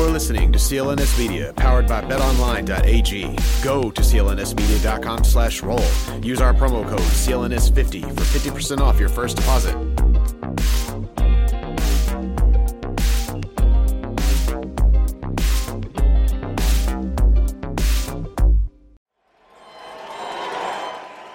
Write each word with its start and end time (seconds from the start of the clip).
You're 0.00 0.08
listening 0.08 0.50
to 0.52 0.58
CLNS 0.58 1.18
Media, 1.18 1.52
powered 1.56 1.86
by 1.86 2.00
BetOnline.ag. 2.00 3.36
Go 3.62 3.90
to 3.90 4.00
CLNSmedia.com 4.00 5.24
slash 5.24 5.62
roll. 5.62 5.84
Use 6.22 6.40
our 6.40 6.54
promo 6.54 6.88
code 6.88 7.00
CLNS50 7.00 8.08
for 8.08 8.22
50% 8.22 8.80
off 8.80 8.98
your 8.98 9.10
first 9.10 9.36
deposit. 9.36 9.74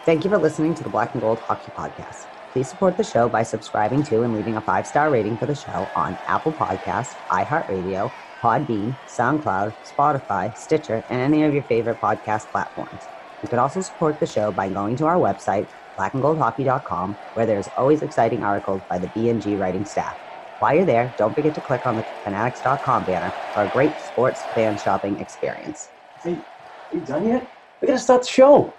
Thank 0.05 0.23
you 0.23 0.31
for 0.31 0.39
listening 0.39 0.73
to 0.73 0.83
the 0.83 0.89
Black 0.89 1.13
and 1.13 1.21
Gold 1.21 1.37
Hockey 1.37 1.71
Podcast. 1.73 2.25
Please 2.51 2.67
support 2.67 2.97
the 2.97 3.03
show 3.03 3.29
by 3.29 3.43
subscribing 3.43 4.01
to 4.03 4.23
and 4.23 4.33
leaving 4.33 4.55
a 4.55 4.61
five 4.61 4.87
star 4.87 5.11
rating 5.11 5.37
for 5.37 5.45
the 5.45 5.53
show 5.53 5.87
on 5.95 6.17
Apple 6.25 6.53
Podcasts, 6.53 7.13
iHeartRadio, 7.27 8.11
Podbean, 8.45 8.95
SoundCloud, 9.07 9.73
Spotify, 9.83 10.55
Stitcher, 10.55 11.03
and 11.09 11.19
any 11.19 11.43
of 11.43 11.51
your 11.51 11.63
favorite 11.63 11.99
podcast 11.99 12.51
platforms. 12.51 13.09
You 13.41 13.49
can 13.49 13.57
also 13.57 13.81
support 13.81 14.19
the 14.19 14.27
show 14.27 14.51
by 14.51 14.69
going 14.69 14.95
to 14.97 15.07
our 15.07 15.17
website, 15.17 15.69
blackandgoldhockey.com, 15.97 17.17
where 17.33 17.47
there's 17.47 17.67
always 17.69 18.03
exciting 18.03 18.43
articles 18.43 18.83
by 18.87 18.99
the 18.99 19.07
BNG 19.07 19.57
writing 19.57 19.83
staff. 19.83 20.19
While 20.59 20.75
you're 20.75 20.85
there, 20.85 21.15
don't 21.17 21.33
forget 21.33 21.55
to 21.55 21.61
click 21.61 21.87
on 21.87 21.95
the 21.95 22.05
fanatics.com 22.23 23.05
banner 23.05 23.35
for 23.51 23.63
a 23.63 23.67
great 23.67 23.99
sports 23.99 24.47
fan 24.53 24.77
shopping 24.77 25.19
experience. 25.19 25.89
Hey, 26.23 26.45
you 26.91 27.01
done 27.01 27.25
yet? 27.25 27.51
We 27.81 27.87
gotta 27.87 27.97
start 27.97 28.21
the 28.21 28.27
show. 28.27 28.75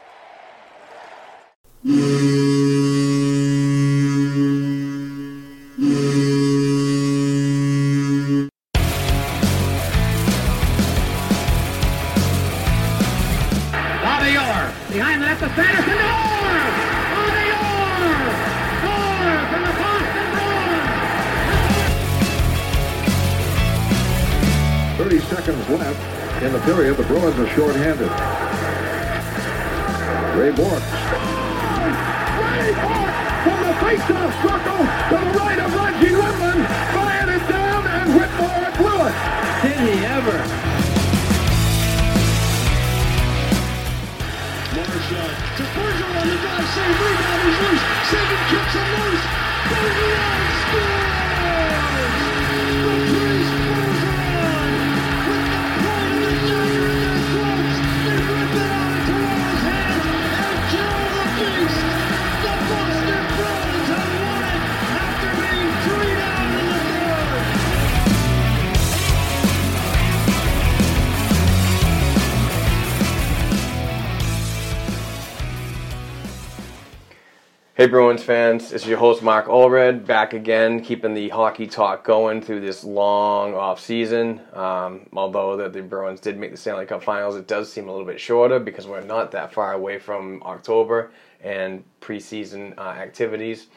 Fans, 78.27 78.73
is 78.73 78.85
your 78.85 78.99
host 78.99 79.23
Mark 79.23 79.47
Allred 79.47 80.05
back 80.05 80.33
again, 80.33 80.81
keeping 80.83 81.15
the 81.15 81.29
hockey 81.29 81.69
talk 81.69 82.05
going 82.05 82.43
through 82.43 82.61
this 82.61 82.83
long 82.83 83.55
off 83.55 83.79
season. 83.79 84.41
Um, 84.53 85.07
although 85.13 85.57
the, 85.57 85.69
the 85.69 85.81
Bruins 85.81 86.19
did 86.19 86.37
make 86.37 86.51
the 86.51 86.57
Stanley 86.57 86.87
Cup 86.87 87.05
Finals, 87.05 87.37
it 87.37 87.47
does 87.47 87.73
seem 87.73 87.89
a 87.89 87.93
little 87.93 88.05
bit 88.05 88.19
shorter 88.19 88.59
because 88.59 88.89
we're 88.89 89.01
not 89.03 89.31
that 89.31 89.53
far 89.53 89.75
away 89.75 90.01
from 90.01 90.43
October 90.43 91.13
and 91.41 91.85
preseason 92.01 92.77
uh, 92.77 92.81
activities. 92.81 93.69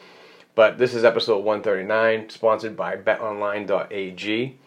But 0.56 0.78
this 0.78 0.94
is 0.94 1.04
episode 1.04 1.44
139, 1.44 2.28
sponsored 2.30 2.76
by 2.76 2.96
BetOnline.ag. 2.96 4.58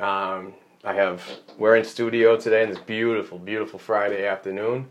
Um, 0.00 0.52
I 0.82 0.94
have 0.94 1.22
we're 1.58 1.76
in 1.76 1.84
studio 1.84 2.36
today 2.36 2.64
on 2.64 2.70
this 2.70 2.80
beautiful, 2.80 3.38
beautiful 3.38 3.78
Friday 3.78 4.26
afternoon. 4.26 4.88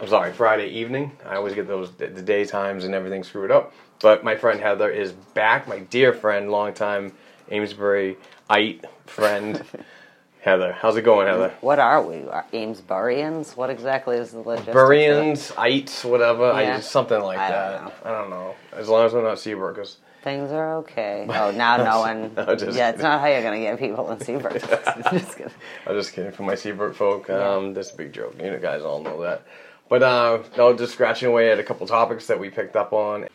I'm 0.00 0.08
sorry, 0.08 0.32
Friday 0.32 0.68
evening. 0.68 1.12
I 1.24 1.36
always 1.36 1.54
get 1.54 1.66
those 1.66 1.90
the 1.92 2.08
day 2.08 2.44
times 2.44 2.84
and 2.84 2.94
everything 2.94 3.24
screwed 3.24 3.50
up. 3.50 3.72
But 4.00 4.22
my 4.24 4.36
friend 4.36 4.60
Heather 4.60 4.90
is 4.90 5.12
back, 5.12 5.66
my 5.66 5.78
dear 5.78 6.12
friend, 6.12 6.50
longtime 6.50 7.12
Amesbury 7.50 8.16
ite 8.50 8.84
friend. 9.06 9.62
Heather, 10.42 10.72
how's 10.72 10.96
it 10.96 11.02
going, 11.02 11.26
Heather? 11.26 11.52
What 11.60 11.78
are 11.80 12.00
we? 12.02 12.22
Are 12.28 12.44
Amesburians? 12.52 13.56
What 13.56 13.68
exactly 13.70 14.16
is 14.16 14.30
the 14.30 14.40
logistics? 14.40 14.76
Burians, 14.76 15.52
ites, 15.58 16.04
whatever, 16.04 16.52
Yeah. 16.60 16.76
just 16.76 16.92
something 16.92 17.20
like 17.20 17.38
I 17.38 17.50
that. 17.50 17.80
don't. 17.80 17.94
I 18.04 18.20
don't 18.20 18.30
know. 18.30 18.54
As 18.72 18.88
long 18.88 19.06
as 19.06 19.12
we're 19.12 19.22
not 19.24 19.38
Seaburgers. 19.38 19.96
Things 20.22 20.52
are 20.52 20.76
okay. 20.78 21.26
Oh, 21.30 21.50
now 21.50 21.78
no 21.78 21.98
one. 22.00 22.32
No, 22.36 22.44
yeah, 22.70 22.90
it's 22.90 23.02
not 23.02 23.20
how 23.20 23.26
you're 23.26 23.42
gonna 23.42 23.58
get 23.60 23.78
people 23.78 24.08
in 24.12 24.20
Seabrook. 24.20 24.52
just 25.12 25.36
kidding. 25.36 25.52
I'm 25.86 25.94
just 25.96 26.12
kidding 26.12 26.32
for 26.32 26.42
my 26.42 26.54
Seabrook 26.54 26.94
folk. 26.94 27.28
Um, 27.30 27.74
that's 27.74 27.92
a 27.92 27.96
big 27.96 28.12
joke. 28.12 28.36
You 28.38 28.50
know, 28.50 28.58
guys 28.58 28.82
all 28.82 29.02
know 29.02 29.22
that. 29.22 29.42
But 29.88 30.02
uh, 30.02 30.42
no, 30.56 30.76
just 30.76 30.94
scratching 30.94 31.28
away 31.28 31.52
at 31.52 31.60
a 31.60 31.62
couple 31.62 31.86
topics 31.86 32.26
that 32.26 32.40
we 32.40 32.50
picked 32.50 32.76
up 32.76 32.92
on. 32.92 33.28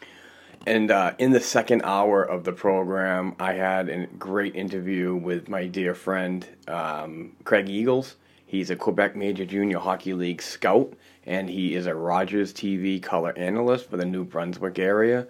And 0.67 0.91
uh, 0.91 1.13
in 1.17 1.31
the 1.31 1.39
second 1.39 1.81
hour 1.83 2.23
of 2.23 2.43
the 2.43 2.51
program, 2.51 3.35
I 3.39 3.53
had 3.53 3.89
a 3.89 4.05
great 4.05 4.55
interview 4.55 5.15
with 5.15 5.49
my 5.49 5.65
dear 5.65 5.95
friend 5.95 6.45
um, 6.67 7.31
Craig 7.45 7.67
Eagles. 7.67 8.15
He's 8.45 8.69
a 8.69 8.75
Quebec 8.75 9.15
Major 9.15 9.45
Junior 9.45 9.79
Hockey 9.79 10.13
League 10.13 10.41
scout, 10.41 10.93
and 11.25 11.49
he 11.49 11.73
is 11.73 11.87
a 11.87 11.95
Rogers 11.95 12.53
TV 12.53 13.01
color 13.01 13.33
analyst 13.37 13.89
for 13.89 13.97
the 13.97 14.05
New 14.05 14.25
Brunswick 14.25 14.77
area, 14.77 15.25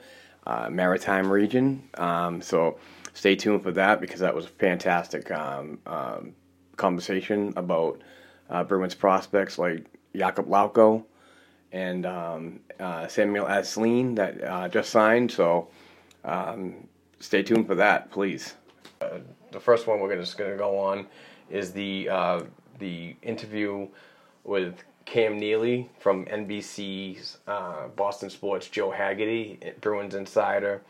uh, 0.48 0.70
Maritime 0.70 1.32
region. 1.32 1.88
Um, 1.94 2.42
so 2.42 2.80
stay 3.14 3.36
tuned 3.36 3.64
for 3.64 3.72
that 3.74 4.02
because 4.02 4.20
that 4.22 4.36
was 4.36 4.46
a 4.46 4.50
fantastic 4.50 5.32
um, 5.32 5.78
um, 5.86 6.34
conversation 6.78 7.54
about 7.56 8.02
uh, 8.50 8.64
Bruins 8.64 8.96
prospects 8.96 9.60
like 9.60 9.86
Jakob 10.14 10.48
Lauko 10.48 11.06
and 11.72 12.06
um, 12.06 12.60
uh, 12.80 13.08
Samuel 13.08 13.46
Asselin 13.46 14.16
that 14.16 14.44
uh, 14.44 14.68
just 14.70 14.90
signed. 14.90 15.32
So 15.32 15.70
um, 16.24 16.88
stay 17.20 17.44
tuned 17.44 17.68
for 17.68 17.76
that, 17.76 18.12
please. 18.12 18.56
Uh, 19.00 19.20
the 19.52 19.60
first 19.60 19.88
one 19.88 20.00
we're 20.00 20.10
gonna, 20.10 20.22
just 20.22 20.38
going 20.38 20.52
to 20.52 20.58
go 20.58 20.78
on 20.78 21.08
is 21.50 21.72
the 21.72 22.10
uh, 22.10 22.42
the 22.80 23.16
interview 23.22 23.88
with 24.44 24.84
Cam 25.06 25.38
Neely 25.38 25.90
from 26.00 26.26
NBC's 26.26 27.40
uh, 27.48 27.88
Boston 27.90 28.30
Sports. 28.30 28.68
Joe 28.68 28.92
Haggerty, 28.92 29.60
Bruins 29.82 30.16
insider, 30.16 30.82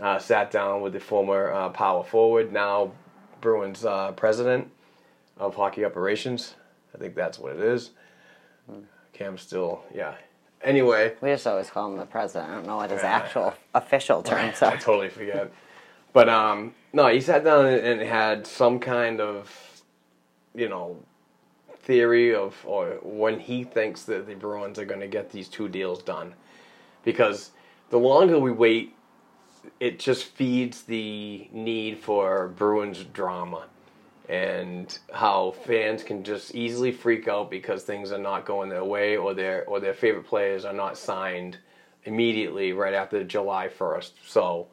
uh, 0.00 0.18
sat 0.18 0.50
down 0.50 0.82
with 0.82 0.92
the 0.92 1.00
former 1.00 1.52
uh, 1.52 1.70
power 1.70 2.04
forward, 2.04 2.52
now 2.52 2.92
Bruins 3.40 3.84
uh, 3.84 4.12
president 4.12 4.70
of 5.38 5.54
hockey 5.54 5.84
operations. 5.84 6.54
I 6.94 6.98
think 6.98 7.14
that's 7.14 7.38
what 7.38 7.52
it 7.52 7.60
is. 7.60 7.90
Cam's 9.12 9.42
still, 9.42 9.82
yeah. 9.94 10.14
Anyway, 10.62 11.14
We 11.22 11.30
just 11.30 11.46
always 11.46 11.70
call 11.70 11.90
him 11.90 11.96
the 11.96 12.04
president. 12.04 12.50
I 12.50 12.54
don't 12.54 12.66
know 12.66 12.76
what 12.76 12.90
his 12.90 13.02
actual 13.02 13.54
official 13.74 14.22
terms 14.30 14.60
are. 14.62 14.72
I 14.72 14.76
totally 14.76 15.08
forget. 15.08 15.50
But 16.12 16.28
um, 16.28 16.74
no, 16.92 17.06
he 17.08 17.20
sat 17.20 17.44
down 17.44 17.66
and, 17.66 17.86
and 17.86 18.00
had 18.02 18.46
some 18.46 18.78
kind 18.78 19.20
of, 19.20 19.82
you 20.54 20.68
know, 20.68 20.98
theory 21.78 22.34
of 22.34 22.56
or 22.66 22.98
when 23.02 23.40
he 23.40 23.64
thinks 23.64 24.02
that 24.04 24.26
the 24.26 24.34
Bruins 24.34 24.78
are 24.78 24.84
going 24.84 25.00
to 25.00 25.06
get 25.08 25.30
these 25.30 25.48
two 25.48 25.68
deals 25.68 26.02
done, 26.02 26.34
because 27.04 27.52
the 27.88 27.98
longer 27.98 28.38
we 28.38 28.50
wait, 28.52 28.94
it 29.78 29.98
just 29.98 30.24
feeds 30.24 30.82
the 30.82 31.48
need 31.52 31.98
for 31.98 32.48
Bruins 32.48 33.04
drama, 33.04 33.64
and 34.30 35.00
how 35.12 35.50
fans 35.66 36.04
can 36.04 36.22
just 36.22 36.54
easily 36.54 36.92
freak 36.92 37.26
out 37.26 37.50
because 37.50 37.82
things 37.82 38.12
are 38.12 38.18
not 38.18 38.46
going 38.46 38.68
their 38.68 38.84
way 38.84 39.16
or 39.16 39.34
their 39.34 39.64
or 39.64 39.80
their 39.80 39.92
favorite 39.92 40.24
players 40.24 40.64
are 40.64 40.72
not 40.72 40.96
signed 40.96 41.58
immediately 42.04 42.72
right 42.72 42.94
after 42.94 43.24
July 43.24 43.68
1st. 43.68 44.12
So 44.24 44.68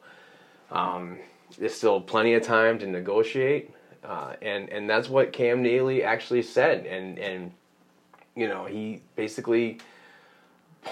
um, 0.70 1.18
there's 1.58 1.74
still 1.74 2.00
plenty 2.00 2.34
of 2.34 2.44
time 2.44 2.78
to 2.78 2.86
negotiate, 2.86 3.74
uh, 4.04 4.34
and 4.40 4.68
and 4.68 4.88
that's 4.88 5.08
what 5.08 5.32
Cam 5.32 5.60
Neely 5.60 6.04
actually 6.04 6.42
said, 6.42 6.86
and 6.86 7.18
and 7.18 7.50
you 8.36 8.46
know 8.46 8.66
he 8.66 9.02
basically 9.16 9.80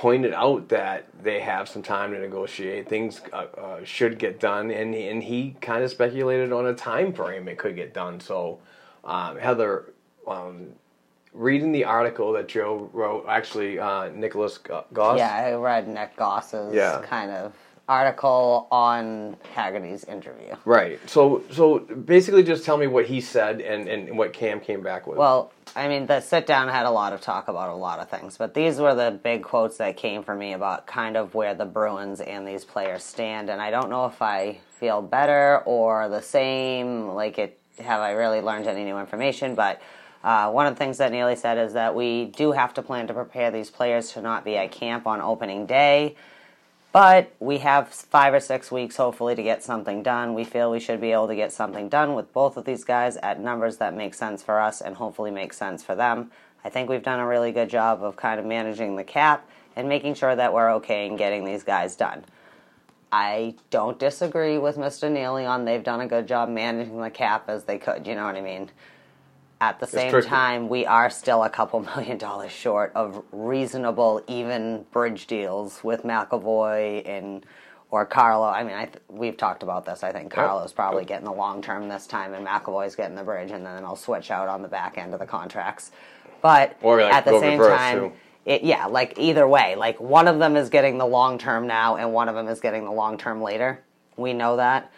pointed 0.00 0.34
out 0.34 0.68
that 0.68 1.06
they 1.22 1.40
have 1.40 1.68
some 1.68 1.82
time 1.82 2.12
to 2.12 2.18
negotiate. 2.18 2.86
Things 2.86 3.22
uh, 3.32 3.46
uh, 3.56 3.84
should 3.84 4.18
get 4.18 4.38
done, 4.38 4.70
and 4.70 4.94
and 4.94 5.22
he 5.22 5.56
kind 5.62 5.82
of 5.82 5.90
speculated 5.90 6.52
on 6.52 6.66
a 6.66 6.74
time 6.74 7.12
frame 7.14 7.48
it 7.48 7.56
could 7.56 7.76
get 7.76 7.94
done. 7.94 8.20
So, 8.20 8.58
um, 9.04 9.38
Heather, 9.38 9.92
um, 10.28 10.68
reading 11.32 11.72
the 11.72 11.84
article 11.84 12.32
that 12.32 12.46
Joe 12.46 12.90
wrote, 12.92 13.24
actually 13.26 13.78
uh, 13.78 14.08
Nicholas 14.10 14.58
Goss. 14.58 15.18
Yeah, 15.18 15.32
I 15.34 15.54
read 15.54 15.88
Nick 15.88 16.14
Goss's 16.16 16.74
Yeah. 16.74 17.00
kind 17.02 17.30
of 17.30 17.54
article 17.88 18.66
on 18.70 19.36
Haggerty's 19.54 20.04
interview. 20.04 20.54
Right. 20.64 20.98
So 21.08 21.42
so 21.50 21.78
basically, 21.78 22.42
just 22.42 22.64
tell 22.64 22.76
me 22.76 22.86
what 22.86 23.06
he 23.06 23.20
said 23.20 23.60
and 23.60 23.88
and 23.88 24.18
what 24.18 24.32
Cam 24.32 24.60
came 24.60 24.82
back 24.82 25.06
with. 25.06 25.18
Well, 25.18 25.52
I 25.74 25.88
mean, 25.88 26.06
the 26.06 26.20
sit 26.20 26.46
down 26.46 26.68
had 26.68 26.86
a 26.86 26.90
lot 26.90 27.12
of 27.12 27.20
talk 27.20 27.48
about 27.48 27.70
a 27.70 27.76
lot 27.76 27.98
of 27.98 28.08
things, 28.08 28.36
but 28.36 28.54
these 28.54 28.78
were 28.78 28.94
the 28.94 29.10
big 29.22 29.42
quotes 29.42 29.76
that 29.78 29.96
came 29.96 30.22
for 30.22 30.34
me 30.34 30.52
about 30.52 30.86
kind 30.86 31.16
of 31.16 31.34
where 31.34 31.54
the 31.54 31.66
Bruins 31.66 32.20
and 32.20 32.46
these 32.46 32.64
players 32.64 33.02
stand. 33.02 33.50
And 33.50 33.60
I 33.60 33.70
don't 33.70 33.90
know 33.90 34.06
if 34.06 34.20
I 34.20 34.58
feel 34.78 35.02
better 35.02 35.62
or 35.64 36.08
the 36.08 36.22
same. 36.22 37.08
Like, 37.08 37.38
it 37.38 37.60
have 37.78 38.00
I 38.00 38.12
really 38.12 38.40
learned 38.40 38.66
any 38.66 38.84
new 38.84 38.98
information? 38.98 39.54
But 39.54 39.80
uh, 40.24 40.50
one 40.50 40.66
of 40.66 40.74
the 40.74 40.78
things 40.78 40.98
that 40.98 41.12
Neely 41.12 41.36
said 41.36 41.58
is 41.58 41.74
that 41.74 41.94
we 41.94 42.26
do 42.26 42.52
have 42.52 42.74
to 42.74 42.82
plan 42.82 43.06
to 43.06 43.14
prepare 43.14 43.50
these 43.50 43.70
players 43.70 44.12
to 44.12 44.22
not 44.22 44.44
be 44.44 44.56
at 44.56 44.72
camp 44.72 45.06
on 45.06 45.20
opening 45.20 45.66
day. 45.66 46.16
But 46.96 47.34
we 47.40 47.58
have 47.58 47.88
five 47.88 48.32
or 48.32 48.40
six 48.40 48.72
weeks, 48.72 48.96
hopefully, 48.96 49.34
to 49.34 49.42
get 49.42 49.62
something 49.62 50.02
done. 50.02 50.32
We 50.32 50.44
feel 50.44 50.70
we 50.70 50.80
should 50.80 50.98
be 50.98 51.12
able 51.12 51.28
to 51.28 51.36
get 51.36 51.52
something 51.52 51.90
done 51.90 52.14
with 52.14 52.32
both 52.32 52.56
of 52.56 52.64
these 52.64 52.84
guys 52.84 53.18
at 53.18 53.38
numbers 53.38 53.76
that 53.76 53.94
make 53.94 54.14
sense 54.14 54.42
for 54.42 54.58
us 54.58 54.80
and 54.80 54.96
hopefully 54.96 55.30
make 55.30 55.52
sense 55.52 55.84
for 55.84 55.94
them. 55.94 56.30
I 56.64 56.70
think 56.70 56.88
we've 56.88 57.02
done 57.02 57.20
a 57.20 57.26
really 57.26 57.52
good 57.52 57.68
job 57.68 58.02
of 58.02 58.16
kind 58.16 58.40
of 58.40 58.46
managing 58.46 58.96
the 58.96 59.04
cap 59.04 59.46
and 59.76 59.90
making 59.90 60.14
sure 60.14 60.34
that 60.34 60.54
we're 60.54 60.72
okay 60.76 61.04
in 61.04 61.16
getting 61.16 61.44
these 61.44 61.64
guys 61.64 61.96
done. 61.96 62.24
I 63.12 63.56
don't 63.68 63.98
disagree 63.98 64.56
with 64.56 64.78
Mr. 64.78 65.12
Neely 65.12 65.44
on 65.44 65.66
they've 65.66 65.84
done 65.84 66.00
a 66.00 66.08
good 66.08 66.26
job 66.26 66.48
managing 66.48 67.02
the 67.02 67.10
cap 67.10 67.50
as 67.50 67.64
they 67.64 67.76
could, 67.76 68.06
you 68.06 68.14
know 68.14 68.24
what 68.24 68.36
I 68.36 68.40
mean? 68.40 68.70
At 69.60 69.80
the 69.80 69.86
same 69.86 70.10
time, 70.22 70.68
we 70.68 70.84
are 70.84 71.08
still 71.08 71.42
a 71.42 71.50
couple 71.50 71.80
million 71.80 72.18
dollars 72.18 72.52
short 72.52 72.92
of 72.94 73.22
reasonable, 73.32 74.22
even 74.28 74.84
bridge 74.92 75.26
deals 75.26 75.82
with 75.82 76.02
McAvoy 76.02 77.08
and 77.08 77.44
or 77.90 78.04
Carlo. 78.04 78.46
I 78.46 78.64
mean, 78.64 78.74
I 78.74 78.86
th- 78.86 78.98
we've 79.08 79.36
talked 79.36 79.62
about 79.62 79.86
this. 79.86 80.02
I 80.02 80.12
think 80.12 80.32
Carlo's 80.32 80.72
probably 80.72 81.04
getting 81.04 81.24
the 81.24 81.32
long 81.32 81.62
term 81.62 81.88
this 81.88 82.06
time, 82.06 82.34
and 82.34 82.46
McAvoy's 82.46 82.96
getting 82.96 83.16
the 83.16 83.22
bridge, 83.22 83.50
and 83.50 83.64
then 83.64 83.84
I'll 83.84 83.96
switch 83.96 84.30
out 84.30 84.48
on 84.48 84.62
the 84.62 84.68
back 84.68 84.98
end 84.98 85.14
of 85.14 85.20
the 85.20 85.26
contracts. 85.26 85.92
But 86.42 86.76
like, 87.04 87.14
at 87.14 87.24
the 87.24 87.40
same 87.40 87.58
reverse, 87.58 87.78
time, 87.78 88.12
it, 88.44 88.62
yeah, 88.62 88.86
like 88.86 89.14
either 89.18 89.48
way, 89.48 89.74
like 89.76 89.98
one 90.00 90.28
of 90.28 90.38
them 90.38 90.56
is 90.56 90.68
getting 90.68 90.98
the 90.98 91.06
long 91.06 91.38
term 91.38 91.66
now, 91.66 91.96
and 91.96 92.12
one 92.12 92.28
of 92.28 92.34
them 92.34 92.48
is 92.48 92.60
getting 92.60 92.84
the 92.84 92.92
long 92.92 93.16
term 93.16 93.40
later. 93.40 93.82
We 94.16 94.32
know 94.32 94.56
that. 94.56 94.92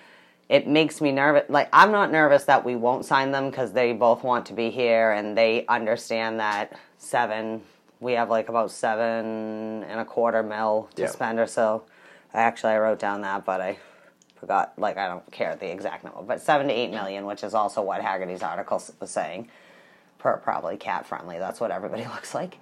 It 0.48 0.66
makes 0.66 1.00
me 1.00 1.12
nervous. 1.12 1.44
Like 1.48 1.68
I'm 1.72 1.92
not 1.92 2.10
nervous 2.10 2.44
that 2.44 2.64
we 2.64 2.74
won't 2.74 3.04
sign 3.04 3.32
them 3.32 3.50
because 3.50 3.72
they 3.72 3.92
both 3.92 4.22
want 4.24 4.46
to 4.46 4.54
be 4.54 4.70
here 4.70 5.10
and 5.10 5.36
they 5.36 5.66
understand 5.66 6.40
that 6.40 6.72
seven. 6.96 7.62
We 8.00 8.12
have 8.14 8.30
like 8.30 8.48
about 8.48 8.70
seven 8.70 9.84
and 9.84 10.00
a 10.00 10.04
quarter 10.04 10.42
mil 10.42 10.88
to 10.96 11.02
Yeah. 11.02 11.08
spend 11.08 11.38
or 11.38 11.46
so. 11.46 11.82
I 12.32 12.40
Actually, 12.42 12.74
I 12.74 12.78
wrote 12.78 12.98
down 12.98 13.22
that, 13.22 13.44
but 13.44 13.60
I 13.60 13.78
forgot. 14.36 14.72
Like 14.78 14.96
I 14.96 15.06
don't 15.08 15.30
care 15.30 15.54
the 15.56 15.70
exact 15.70 16.04
number, 16.04 16.22
but 16.22 16.40
seven 16.40 16.68
to 16.68 16.72
eight 16.72 16.90
million, 16.90 17.26
which 17.26 17.42
is 17.44 17.52
also 17.54 17.82
what 17.82 18.00
Haggerty's 18.00 18.42
article 18.42 18.82
was 19.00 19.10
saying 19.10 19.48
per 20.18 20.36
probably 20.38 20.76
cap 20.76 21.06
friendly. 21.06 21.38
That's 21.38 21.60
what 21.60 21.70
everybody 21.70 22.04
looks 22.14 22.34
like, 22.34 22.58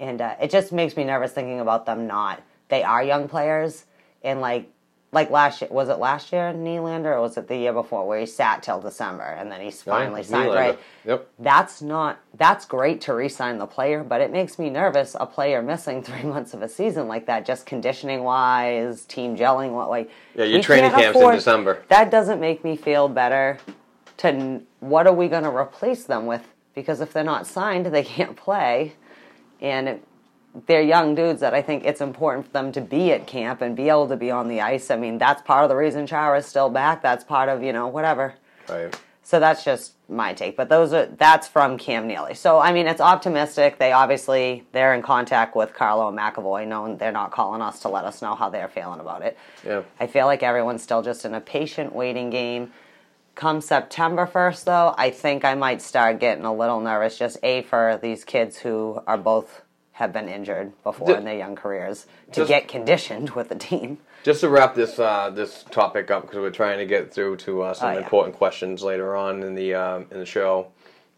and 0.00 0.20
uh, 0.20 0.34
it 0.40 0.50
just 0.50 0.72
makes 0.72 0.96
me 0.96 1.04
nervous 1.04 1.32
thinking 1.32 1.60
about 1.60 1.86
them 1.86 2.06
not. 2.08 2.42
They 2.68 2.82
are 2.82 3.02
young 3.02 3.28
players, 3.28 3.84
and 4.24 4.40
like 4.40 4.70
like 5.12 5.30
last 5.30 5.60
year 5.60 5.68
was 5.70 5.90
it 5.90 5.98
last 5.98 6.32
year 6.32 6.54
Nylander 6.54 7.16
or 7.16 7.20
was 7.20 7.36
it 7.36 7.46
the 7.46 7.56
year 7.56 7.72
before 7.72 8.06
where 8.06 8.18
he 8.18 8.24
sat 8.26 8.62
till 8.62 8.80
December 8.80 9.22
and 9.22 9.52
then 9.52 9.60
he's 9.60 9.82
finally 9.82 10.22
signed 10.22 10.50
Nylander. 10.50 10.54
right. 10.54 10.78
Yep. 11.04 11.28
That's 11.38 11.82
not 11.82 12.18
that's 12.34 12.64
great 12.64 13.02
to 13.02 13.14
re-sign 13.14 13.58
the 13.58 13.66
player, 13.66 14.02
but 14.02 14.22
it 14.22 14.32
makes 14.32 14.58
me 14.58 14.70
nervous 14.70 15.14
a 15.20 15.26
player 15.26 15.62
missing 15.62 16.02
three 16.02 16.22
months 16.22 16.54
of 16.54 16.62
a 16.62 16.68
season 16.68 17.08
like 17.08 17.26
that, 17.26 17.44
just 17.44 17.66
conditioning 17.66 18.24
wise, 18.24 19.04
team 19.04 19.36
gelling. 19.36 19.72
What 19.72 19.90
like 19.90 20.10
Yeah, 20.34 20.46
your 20.46 20.62
training 20.62 20.90
camp's 20.90 21.20
in 21.20 21.30
December. 21.32 21.82
That 21.88 22.10
doesn't 22.10 22.40
make 22.40 22.64
me 22.64 22.76
feel 22.76 23.08
better. 23.08 23.58
To 24.18 24.60
what 24.80 25.06
are 25.06 25.12
we 25.12 25.28
going 25.28 25.42
to 25.42 25.50
replace 25.50 26.04
them 26.04 26.26
with? 26.26 26.46
Because 26.74 27.00
if 27.00 27.12
they're 27.12 27.24
not 27.24 27.46
signed, 27.46 27.86
they 27.86 28.04
can't 28.04 28.36
play, 28.36 28.94
and 29.60 29.88
it, 29.88 30.04
they're 30.66 30.82
young 30.82 31.14
dudes 31.14 31.40
that 31.40 31.54
I 31.54 31.62
think 31.62 31.84
it's 31.84 32.00
important 32.00 32.46
for 32.46 32.52
them 32.52 32.72
to 32.72 32.80
be 32.80 33.12
at 33.12 33.26
camp 33.26 33.62
and 33.62 33.74
be 33.74 33.88
able 33.88 34.08
to 34.08 34.16
be 34.16 34.30
on 34.30 34.48
the 34.48 34.60
ice. 34.60 34.90
I 34.90 34.96
mean, 34.96 35.18
that's 35.18 35.42
part 35.42 35.64
of 35.64 35.70
the 35.70 35.76
reason 35.76 36.06
Chara's 36.06 36.46
still 36.46 36.68
back. 36.68 37.02
That's 37.02 37.24
part 37.24 37.48
of 37.48 37.62
you 37.62 37.72
know 37.72 37.88
whatever. 37.88 38.34
right. 38.68 38.98
So 39.24 39.38
that's 39.38 39.64
just 39.64 39.92
my 40.08 40.34
take. 40.34 40.56
But 40.56 40.68
those 40.68 40.92
are 40.92 41.06
that's 41.06 41.46
from 41.48 41.78
Cam 41.78 42.06
Neely. 42.06 42.34
So 42.34 42.58
I 42.58 42.72
mean, 42.72 42.86
it's 42.86 43.00
optimistic. 43.00 43.78
They 43.78 43.92
obviously 43.92 44.64
they're 44.72 44.94
in 44.94 45.02
contact 45.02 45.56
with 45.56 45.72
Carlo 45.74 46.08
and 46.08 46.18
McAvoy, 46.18 46.66
knowing 46.66 46.98
they're 46.98 47.12
not 47.12 47.30
calling 47.30 47.62
us 47.62 47.80
to 47.80 47.88
let 47.88 48.04
us 48.04 48.20
know 48.20 48.34
how 48.34 48.50
they're 48.50 48.68
feeling 48.68 49.00
about 49.00 49.22
it. 49.22 49.38
Yeah. 49.64 49.82
I 50.00 50.06
feel 50.06 50.26
like 50.26 50.42
everyone's 50.42 50.82
still 50.82 51.02
just 51.02 51.24
in 51.24 51.34
a 51.34 51.40
patient 51.40 51.94
waiting 51.94 52.30
game. 52.30 52.72
Come 53.34 53.62
September 53.62 54.26
1st, 54.26 54.64
though, 54.64 54.94
I 54.98 55.08
think 55.08 55.42
I 55.42 55.54
might 55.54 55.80
start 55.80 56.20
getting 56.20 56.44
a 56.44 56.52
little 56.52 56.80
nervous. 56.80 57.16
Just 57.16 57.38
A, 57.42 57.62
for 57.62 57.98
these 58.02 58.24
kids 58.24 58.58
who 58.58 59.02
are 59.06 59.16
both 59.16 59.61
have 59.92 60.12
been 60.12 60.28
injured 60.28 60.72
before 60.82 61.08
Ju- 61.08 61.14
in 61.16 61.24
their 61.24 61.36
young 61.36 61.54
careers 61.54 62.06
to 62.32 62.40
just- 62.40 62.48
get 62.48 62.68
conditioned 62.68 63.30
with 63.36 63.48
the 63.48 63.54
team. 63.54 63.98
Just 64.22 64.40
to 64.40 64.48
wrap 64.48 64.74
this 64.74 64.98
uh, 64.98 65.30
this 65.30 65.64
topic 65.70 66.10
up 66.10 66.22
because 66.22 66.38
we're 66.38 66.50
trying 66.50 66.78
to 66.78 66.86
get 66.86 67.12
through 67.12 67.36
to 67.38 67.62
uh, 67.62 67.74
some 67.74 67.88
Oh, 67.88 67.92
yeah. 67.94 67.98
important 67.98 68.36
questions 68.36 68.82
later 68.82 69.16
on 69.16 69.42
in 69.42 69.54
the 69.54 69.74
um, 69.74 70.06
in 70.10 70.18
the 70.20 70.26
show. 70.26 70.68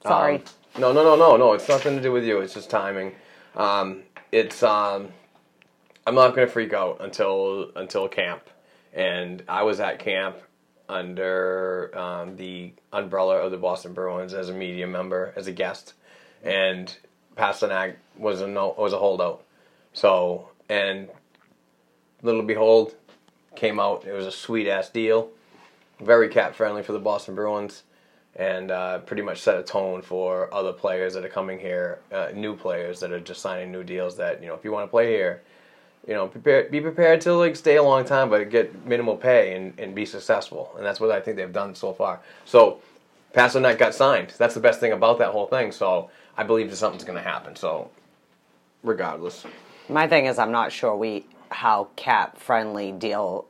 Sorry. 0.02 0.36
Um, 0.36 0.42
no, 0.80 0.92
no, 0.92 1.02
no, 1.04 1.14
no, 1.16 1.36
no. 1.36 1.52
It's 1.52 1.68
nothing 1.68 1.96
to 1.96 2.02
do 2.02 2.10
with 2.12 2.24
you. 2.24 2.40
It's 2.40 2.54
just 2.54 2.70
timing. 2.70 3.14
Um, 3.54 4.02
it's 4.32 4.62
um, 4.62 5.08
I'm 6.06 6.14
not 6.14 6.34
going 6.34 6.46
to 6.46 6.52
freak 6.52 6.72
out 6.72 6.96
until 7.00 7.70
until 7.76 8.08
camp, 8.08 8.42
and 8.94 9.42
I 9.48 9.62
was 9.64 9.80
at 9.80 9.98
camp 9.98 10.36
under 10.88 11.90
um, 11.96 12.36
the 12.36 12.72
umbrella 12.92 13.36
of 13.36 13.50
the 13.50 13.56
Boston 13.56 13.92
Bruins 13.92 14.34
as 14.34 14.48
a 14.48 14.52
media 14.54 14.86
member, 14.86 15.32
as 15.36 15.46
a 15.46 15.52
guest, 15.52 15.94
and 16.42 16.96
Pastrnak 17.36 17.96
was 18.16 18.40
a 18.40 18.46
no, 18.46 18.74
was 18.76 18.92
a 18.92 18.98
holdout. 18.98 19.44
So 19.92 20.48
and 20.68 21.08
little 22.22 22.42
behold, 22.42 22.94
came 23.54 23.78
out. 23.78 24.04
It 24.06 24.12
was 24.12 24.26
a 24.26 24.32
sweet 24.32 24.68
ass 24.68 24.88
deal, 24.88 25.30
very 26.00 26.28
cap 26.28 26.54
friendly 26.54 26.82
for 26.82 26.92
the 26.92 26.98
Boston 26.98 27.34
Bruins, 27.34 27.82
and 28.36 28.70
uh, 28.70 28.98
pretty 29.00 29.22
much 29.22 29.40
set 29.40 29.58
a 29.58 29.62
tone 29.62 30.02
for 30.02 30.52
other 30.52 30.72
players 30.72 31.14
that 31.14 31.24
are 31.24 31.28
coming 31.28 31.58
here, 31.58 32.00
uh, 32.12 32.28
new 32.34 32.56
players 32.56 33.00
that 33.00 33.12
are 33.12 33.20
just 33.20 33.40
signing 33.40 33.70
new 33.70 33.84
deals. 33.84 34.16
That 34.16 34.40
you 34.40 34.48
know, 34.48 34.54
if 34.54 34.64
you 34.64 34.72
want 34.72 34.86
to 34.86 34.90
play 34.90 35.08
here, 35.12 35.42
you 36.06 36.14
know, 36.14 36.26
prepare, 36.26 36.64
be 36.64 36.80
prepared 36.80 37.20
to 37.22 37.34
like 37.34 37.56
stay 37.56 37.76
a 37.76 37.82
long 37.82 38.04
time, 38.04 38.28
but 38.30 38.50
get 38.50 38.86
minimal 38.86 39.16
pay 39.16 39.54
and, 39.54 39.78
and 39.78 39.94
be 39.94 40.04
successful. 40.04 40.72
And 40.76 40.84
that's 40.84 41.00
what 41.00 41.10
I 41.10 41.20
think 41.20 41.36
they've 41.36 41.52
done 41.52 41.74
so 41.74 41.92
far. 41.92 42.20
So, 42.44 42.80
Pastrnak 43.34 43.78
got 43.78 43.94
signed. 43.94 44.32
That's 44.38 44.54
the 44.54 44.60
best 44.60 44.80
thing 44.80 44.92
about 44.92 45.18
that 45.18 45.28
whole 45.28 45.46
thing. 45.46 45.72
So, 45.72 46.10
I 46.36 46.42
believe 46.42 46.70
that 46.70 46.76
something's 46.76 47.04
going 47.04 47.18
to 47.18 47.28
happen. 47.28 47.56
So, 47.56 47.90
regardless. 48.82 49.44
My 49.88 50.08
thing 50.08 50.26
is, 50.26 50.38
I'm 50.38 50.52
not 50.52 50.72
sure 50.72 50.96
we 50.96 51.26
how 51.50 51.88
cap 51.96 52.38
friendly 52.38 52.92
deal. 52.92 53.46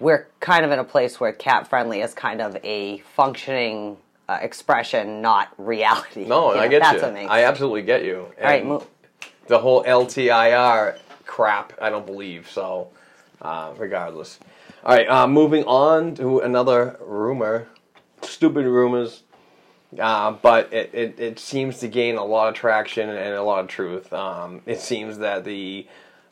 We're 0.00 0.28
kind 0.40 0.64
of 0.64 0.70
in 0.70 0.78
a 0.78 0.84
place 0.84 1.18
where 1.20 1.32
cap 1.32 1.68
friendly 1.68 2.00
is 2.00 2.14
kind 2.14 2.40
of 2.40 2.56
a 2.64 2.98
functioning 3.14 3.96
uh, 4.28 4.38
expression, 4.40 5.20
not 5.20 5.52
reality. 5.58 6.24
No, 6.24 6.52
You 6.54 6.60
I 6.60 6.68
get 6.68 6.82
that's 6.82 6.96
you. 6.96 7.02
What 7.02 7.14
makes 7.14 7.30
I 7.30 7.44
absolutely 7.44 7.82
get 7.82 8.04
you. 8.04 8.28
All 8.40 8.44
right, 8.44 8.62
And 8.62 8.82
the 9.48 9.58
whole 9.58 9.82
LTIR 9.84 10.98
crap, 11.26 11.72
I 11.80 11.90
don't 11.90 12.06
believe. 12.06 12.48
So, 12.50 12.88
uh, 13.42 13.72
regardless. 13.76 14.38
All 14.84 14.94
right, 14.94 15.08
uh, 15.08 15.26
moving 15.26 15.64
on 15.64 16.14
to 16.16 16.40
another 16.40 16.96
rumor. 17.00 17.68
Stupid 18.22 18.64
rumors. 18.64 19.22
Uh, 19.96 20.32
but 20.32 20.72
it, 20.72 20.90
it, 20.92 21.20
it 21.20 21.38
seems 21.38 21.78
to 21.78 21.88
gain 21.88 22.16
a 22.16 22.24
lot 22.24 22.48
of 22.48 22.54
traction 22.54 23.08
and 23.08 23.34
a 23.34 23.42
lot 23.42 23.60
of 23.60 23.68
truth. 23.68 24.12
Um, 24.12 24.60
it 24.66 24.80
seems 24.80 25.18
that 25.18 25.44
the 25.44 25.86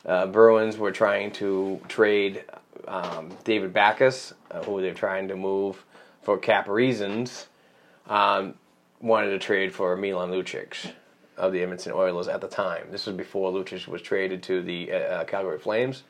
uh, 0.05 0.27
Bruins 0.27 0.77
were 0.77 0.91
trying 0.91 1.31
to 1.31 1.79
trade 1.87 2.43
um, 2.87 3.29
David 3.43 3.73
Backes, 3.73 4.33
uh, 4.51 4.61
who 4.63 4.81
they're 4.81 4.93
trying 4.93 5.27
to 5.29 5.35
move 5.35 5.83
for 6.21 6.37
cap 6.37 6.67
reasons. 6.67 7.47
um, 8.09 8.55
wanted 9.01 9.29
to 9.29 9.39
trade 9.39 9.73
for 9.73 9.95
Milan 9.95 10.31
Lucic 10.31 10.91
of 11.37 11.53
the 11.53 11.61
Edmonton 11.61 11.93
Oilers 11.93 12.27
at 12.27 12.41
the 12.41 12.47
time. 12.47 12.87
This 12.91 13.05
was 13.05 13.15
before 13.15 13.51
Lucic 13.51 13.87
was 13.87 14.01
traded 14.01 14.41
to 14.43 14.61
the 14.61 14.91
uh, 14.91 15.23
Calgary 15.25 15.59
Flames. 15.59 16.03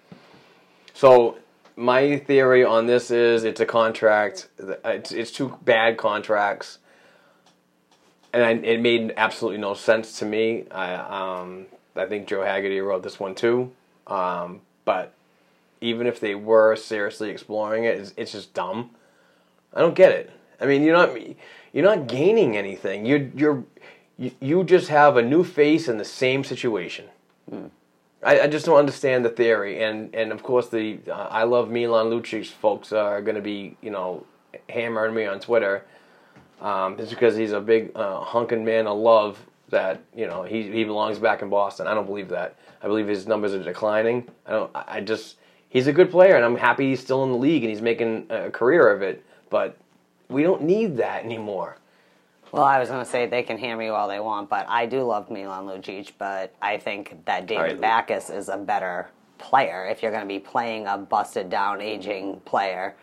So 0.93 1.37
my 1.75 2.17
theory 2.17 2.63
on 2.63 2.85
this 2.85 3.11
is 3.11 3.43
it's 3.43 3.59
a 3.59 3.65
contract. 3.65 4.47
It's, 4.85 5.11
it's 5.11 5.31
two 5.31 5.57
bad 5.63 5.97
contracts, 5.97 6.79
and 8.38 8.46
I, 8.46 8.51
it 8.67 8.82
made 8.82 9.15
absolutely 9.17 9.60
no 9.60 9.74
sense 9.74 10.20
to 10.20 10.25
me. 10.25 10.65
I 10.70 10.94
um, 10.94 11.65
I 11.96 12.06
think 12.06 12.27
Joe 12.27 12.44
Haggerty 12.44 12.79
wrote 12.82 13.01
this 13.01 13.20
one 13.20 13.34
too, 13.34 13.72
um, 14.06 14.62
but 14.86 15.13
even 15.82 16.06
if 16.06 16.20
they 16.20 16.36
were 16.36 16.75
seriously 16.75 17.32
exploring 17.32 17.86
it, 17.86 17.98
it's, 17.98 18.13
it's 18.15 18.32
just 18.34 18.53
dumb. 18.53 18.91
I 19.74 19.79
don't 19.79 19.96
get 19.96 20.12
it. 20.12 20.32
I 20.62 20.67
mean, 20.67 20.84
you're 20.84 20.96
not 20.96 21.17
you're 21.74 21.84
not 21.84 22.08
gaining 22.08 22.56
anything. 22.56 23.08
You're 23.08 23.27
you're 23.36 23.63
you, 24.20 24.32
you 24.39 24.63
just 24.63 24.89
have 24.89 25.17
a 25.17 25.24
new 25.24 25.44
face 25.44 25.88
in 25.88 25.98
the 25.98 26.06
same 26.06 26.44
situation. 26.44 27.06
I, 28.24 28.41
I 28.41 28.48
just 28.48 28.67
don't 28.67 28.77
understand 28.77 29.25
the 29.25 29.29
theory, 29.29 29.84
and 29.84 30.13
and 30.13 30.32
of 30.32 30.44
course 30.44 30.70
the 30.70 31.00
uh, 31.10 31.27
I 31.32 31.44
love 31.44 31.72
Milan 31.72 32.12
Lucic 32.12 32.46
folks 32.51 32.94
are 32.94 33.20
going 33.24 33.36
to 33.36 33.41
be 33.41 33.77
you 33.82 33.89
know 33.89 34.27
hammering 34.70 35.15
me 35.15 35.25
on 35.25 35.39
Twitter. 35.39 35.86
Um, 36.61 36.97
it's 36.99 37.11
because 37.11 37.35
he's 37.35 37.51
a 37.51 37.61
big 37.61 37.91
uh, 37.95 38.23
hunking 38.23 38.63
man 38.63 38.87
of 38.87 38.97
love 38.97 39.39
that 39.69 40.01
you 40.15 40.27
know 40.27 40.43
he 40.43 40.63
he 40.71 40.83
belongs 40.83 41.19
back 41.19 41.41
in 41.41 41.49
Boston. 41.49 41.87
I 41.87 41.93
don't 41.93 42.05
believe 42.05 42.29
that. 42.29 42.55
I 42.81 42.87
believe 42.87 43.07
his 43.07 43.27
numbers 43.27 43.53
are 43.53 43.63
declining. 43.63 44.27
I 44.45 44.51
don't. 44.51 44.71
I 44.73 45.01
just 45.01 45.37
he's 45.69 45.87
a 45.87 45.93
good 45.93 46.09
player, 46.09 46.35
and 46.35 46.45
I'm 46.45 46.57
happy 46.57 46.89
he's 46.89 46.99
still 46.99 47.23
in 47.23 47.31
the 47.31 47.37
league 47.37 47.63
and 47.63 47.69
he's 47.69 47.81
making 47.81 48.27
a 48.29 48.49
career 48.49 48.89
of 48.89 49.01
it. 49.01 49.23
But 49.49 49.77
we 50.29 50.43
don't 50.43 50.63
need 50.63 50.97
that 50.97 51.23
anymore. 51.23 51.77
Well, 52.51 52.63
I 52.63 52.79
was 52.79 52.89
going 52.89 53.03
to 53.03 53.09
say 53.09 53.25
they 53.25 53.43
can 53.43 53.57
hammer 53.57 53.83
you 53.83 53.93
all 53.93 54.07
they 54.07 54.21
want, 54.21 54.49
but 54.49 54.65
I 54.69 54.85
do 54.85 55.03
love 55.03 55.29
Milan 55.29 55.65
Lucic, 55.65 56.13
but 56.17 56.55
I 56.61 56.77
think 56.77 57.25
that 57.25 57.45
David 57.45 57.61
right. 57.61 57.81
Backes 57.81 58.29
is 58.29 58.47
a 58.47 58.57
better 58.57 59.09
player. 59.37 59.85
If 59.85 60.01
you're 60.01 60.11
going 60.11 60.23
to 60.23 60.27
be 60.27 60.39
playing 60.39 60.87
a 60.87 60.97
busted 60.97 61.49
down, 61.49 61.81
aging 61.81 62.39
player, 62.45 62.95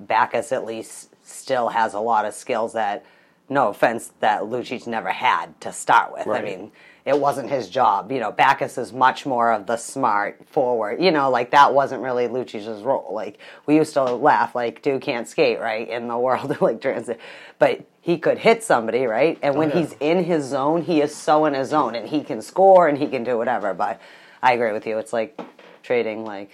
Backes 0.00 0.52
at 0.52 0.64
least 0.64 1.12
still 1.28 1.68
has 1.68 1.94
a 1.94 2.00
lot 2.00 2.24
of 2.24 2.34
skills 2.34 2.72
that, 2.72 3.04
no 3.48 3.68
offense, 3.68 4.12
that 4.20 4.42
Lucic 4.42 4.86
never 4.86 5.10
had 5.10 5.60
to 5.60 5.72
start 5.72 6.12
with. 6.12 6.26
I 6.26 6.42
mean, 6.42 6.72
it 7.04 7.18
wasn't 7.18 7.48
his 7.48 7.70
job. 7.70 8.12
You 8.12 8.20
know, 8.20 8.30
Backes 8.30 8.76
is 8.76 8.92
much 8.92 9.24
more 9.24 9.52
of 9.52 9.66
the 9.66 9.76
smart 9.78 10.46
forward. 10.48 11.00
You 11.00 11.10
know, 11.10 11.30
like 11.30 11.52
that 11.52 11.72
wasn't 11.72 12.02
really 12.02 12.28
Lucic's 12.28 12.82
role. 12.82 13.10
Like 13.14 13.38
we 13.64 13.76
used 13.76 13.94
to 13.94 14.04
laugh, 14.04 14.54
like 14.54 14.82
dude 14.82 15.00
can't 15.00 15.26
skate, 15.26 15.58
right? 15.60 15.88
In 15.88 16.08
the 16.08 16.18
world 16.26 16.50
of 16.50 16.60
like 16.60 16.80
transit, 16.82 17.18
but 17.58 17.84
he 18.02 18.18
could 18.18 18.38
hit 18.38 18.62
somebody, 18.62 19.06
right? 19.06 19.38
And 19.42 19.54
when 19.56 19.70
Oh, 19.72 19.74
yeah. 19.74 19.80
he's 19.80 19.96
in 20.00 20.24
his 20.24 20.44
zone, 20.44 20.82
he 20.82 21.00
is 21.00 21.14
so 21.14 21.44
in 21.46 21.54
his 21.54 21.68
zone, 21.70 21.94
and 21.94 22.08
he 22.08 22.22
can 22.22 22.42
score 22.42 22.88
and 22.88 22.98
he 22.98 23.06
can 23.06 23.24
do 23.24 23.38
whatever. 23.38 23.72
But 23.74 24.00
I 24.42 24.52
agree 24.52 24.72
with 24.72 24.86
you. 24.86 24.98
It's 24.98 25.12
like 25.12 25.38
trading 25.82 26.24
like 26.26 26.50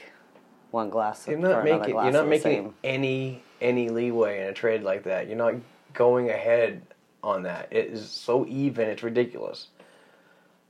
one 0.71 0.91
glass 0.91 1.27
You're 1.29 1.39
not 1.39 1.65
making 1.65 1.93
glass 1.93 2.05
you're 2.05 2.13
not 2.13 2.29
making 2.29 2.75
any 2.83 3.43
any 3.65 3.89
leeway 3.89 4.43
in 4.43 4.49
a 4.49 4.53
trade 4.53 4.83
like 4.83 5.03
that. 5.05 5.27
You're 5.27 5.39
not 5.39 5.55
going 5.95 6.31
ahead 6.31 6.83
on 7.23 7.43
that. 7.45 7.69
It 7.71 7.87
is 7.87 8.09
so 8.09 8.47
even. 8.47 8.89
It's 8.89 9.03
ridiculous. 9.03 9.69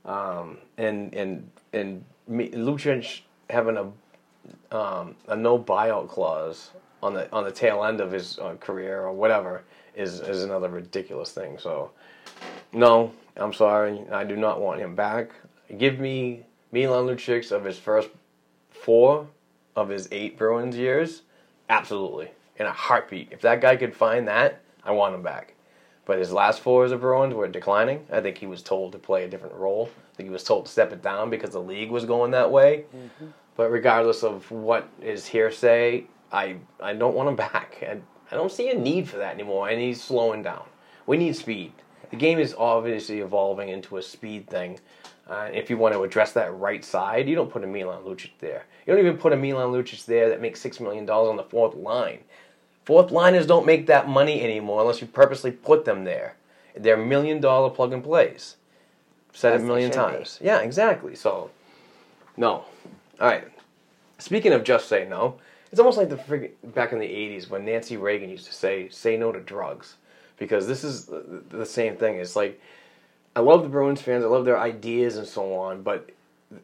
Um, 0.05 0.57
and 0.77 1.13
and 1.13 1.51
and 1.73 2.05
Lucic 2.29 3.21
having 3.49 3.77
a 3.77 4.75
um, 4.75 5.15
a 5.27 5.35
no 5.35 5.59
buyout 5.59 6.09
clause 6.09 6.71
on 7.03 7.13
the 7.13 7.31
on 7.31 7.43
the 7.43 7.51
tail 7.51 7.83
end 7.83 8.01
of 8.01 8.11
his 8.11 8.39
uh, 8.39 8.55
career 8.59 9.01
or 9.01 9.11
whatever 9.11 9.63
is 9.95 10.21
is 10.21 10.43
another 10.43 10.69
ridiculous 10.69 11.31
thing. 11.31 11.57
So 11.59 11.91
no, 12.71 13.11
I'm 13.35 13.53
sorry. 13.53 14.01
I 14.11 14.23
do 14.23 14.35
not 14.35 14.61
want 14.61 14.79
him 14.79 14.95
back. 14.95 15.31
Give 15.77 15.99
me 15.99 16.45
Milan 16.71 17.05
Lucic 17.05 17.51
of 17.51 17.65
his 17.65 17.77
first 17.77 18.09
four 18.69 19.27
of 19.75 19.89
his 19.89 20.07
eight 20.11 20.37
Bruins 20.37 20.77
years, 20.77 21.23
absolutely, 21.69 22.29
in 22.57 22.65
a 22.65 22.71
heartbeat. 22.71 23.29
If 23.31 23.41
that 23.41 23.61
guy 23.61 23.75
could 23.75 23.95
find 23.95 24.27
that, 24.27 24.61
I 24.83 24.91
want 24.91 25.15
him 25.15 25.23
back. 25.23 25.53
But 26.05 26.19
his 26.19 26.31
last 26.31 26.59
four 26.61 26.85
as 26.85 26.91
a 26.91 26.97
Bruins 26.97 27.33
were 27.33 27.47
declining. 27.47 28.05
I 28.11 28.21
think 28.21 28.37
he 28.37 28.45
was 28.45 28.61
told 28.61 28.91
to 28.91 28.99
play 28.99 29.23
a 29.23 29.27
different 29.27 29.55
role. 29.55 29.89
I 30.13 30.15
think 30.15 30.29
he 30.29 30.33
was 30.33 30.43
told 30.43 30.67
to 30.67 30.71
step 30.71 30.93
it 30.93 31.01
down 31.01 31.29
because 31.29 31.51
the 31.51 31.61
league 31.61 31.89
was 31.89 32.05
going 32.05 32.31
that 32.31 32.51
way. 32.51 32.85
But 33.57 33.71
regardless 33.71 34.23
of 34.23 34.49
what 34.51 34.87
is 35.01 35.25
hearsay, 35.25 36.05
I 36.31 36.57
I 36.79 36.93
don't 36.93 37.15
want 37.15 37.29
him 37.29 37.35
back. 37.51 37.77
I, 37.81 37.97
I 38.31 38.35
don't 38.35 38.51
see 38.51 38.69
a 38.69 38.77
need 38.77 39.09
for 39.09 39.17
that 39.17 39.33
anymore, 39.33 39.69
and 39.69 39.81
he's 39.81 40.03
slowing 40.03 40.43
down. 40.43 40.65
We 41.07 41.17
need 41.17 41.35
speed. 41.35 41.73
The 42.11 42.17
game 42.17 42.39
is 42.39 42.55
obviously 42.57 43.19
evolving 43.19 43.69
into 43.69 43.97
a 43.97 44.01
speed 44.01 44.47
thing. 44.47 44.79
Uh, 45.27 45.49
if 45.51 45.71
you 45.71 45.77
want 45.77 45.93
to 45.95 46.03
address 46.03 46.33
that 46.33 46.53
right 46.55 46.85
side, 46.85 47.27
you 47.27 47.35
don't 47.35 47.49
put 47.49 47.63
a 47.63 47.67
Milan 47.67 48.03
Lucic 48.03 48.29
there. 48.39 48.65
You 48.85 48.93
don't 48.93 49.03
even 49.03 49.17
put 49.17 49.33
a 49.33 49.35
Milan 49.35 49.71
Lucic 49.71 50.05
there 50.05 50.29
that 50.29 50.39
makes 50.39 50.61
six 50.61 50.79
million 50.79 51.05
dollars 51.05 51.29
on 51.29 51.35
the 51.35 51.43
fourth 51.43 51.75
line. 51.75 52.19
Fourth 52.85 53.11
liners 53.11 53.47
don't 53.47 53.65
make 53.65 53.87
that 53.87 54.07
money 54.07 54.41
anymore 54.41 54.81
unless 54.81 55.01
you 55.01 55.07
purposely 55.07 55.51
put 55.51 55.85
them 55.85 56.03
there. 56.03 56.35
They're 56.77 56.97
million 56.97 57.41
dollar 57.41 57.69
plug 57.71 57.91
and 57.93 58.03
plays. 58.03 58.57
Said 59.33 59.53
As 59.53 59.61
it 59.61 59.65
a 59.65 59.67
million 59.67 59.91
should 59.91 59.97
be. 60.07 60.13
times. 60.13 60.39
Yeah, 60.41 60.59
exactly. 60.59 61.15
So, 61.15 61.49
no. 62.37 62.65
All 63.19 63.27
right. 63.27 63.45
Speaking 64.19 64.53
of 64.53 64.63
just 64.63 64.87
say 64.87 65.05
no, 65.07 65.35
it's 65.71 65.79
almost 65.79 65.97
like 65.97 66.09
the 66.09 66.15
frig- 66.15 66.51
back 66.73 66.93
in 66.93 66.99
the 66.99 67.07
'80s 67.07 67.49
when 67.49 67.65
Nancy 67.65 67.97
Reagan 67.97 68.29
used 68.29 68.45
to 68.45 68.53
say 68.53 68.87
"say 68.89 69.17
no 69.17 69.31
to 69.33 69.39
drugs," 69.41 69.95
because 70.37 70.67
this 70.67 70.83
is 70.85 71.05
the, 71.05 71.43
the 71.49 71.65
same 71.65 71.97
thing. 71.97 72.15
It's 72.15 72.35
like 72.35 72.61
I 73.35 73.41
love 73.41 73.63
the 73.63 73.69
Bruins 73.69 74.01
fans, 74.01 74.23
I 74.23 74.27
love 74.27 74.45
their 74.45 74.59
ideas 74.59 75.17
and 75.17 75.27
so 75.27 75.53
on, 75.55 75.81
but 75.81 76.11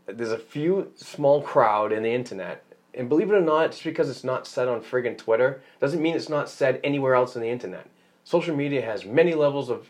there's 0.06 0.32
a 0.32 0.38
few 0.38 0.92
small 0.96 1.42
crowd 1.42 1.92
in 1.92 2.04
the 2.04 2.14
internet, 2.14 2.64
and 2.94 3.08
believe 3.08 3.32
it 3.32 3.36
or 3.36 3.42
not, 3.42 3.72
just 3.72 3.84
because 3.84 4.10
it's 4.10 4.24
not 4.24 4.46
said 4.46 4.68
on 4.68 4.82
friggin' 4.82 5.18
Twitter 5.18 5.62
doesn't 5.80 6.02
mean 6.02 6.16
it's 6.16 6.30
not 6.30 6.50
said 6.50 6.80
anywhere 6.84 7.16
else 7.16 7.36
on 7.36 7.42
the 7.42 7.50
internet. 7.50 7.88
Social 8.24 8.56
media 8.56 8.82
has 8.82 9.06
many 9.06 9.34
levels 9.34 9.70
of 9.70 9.90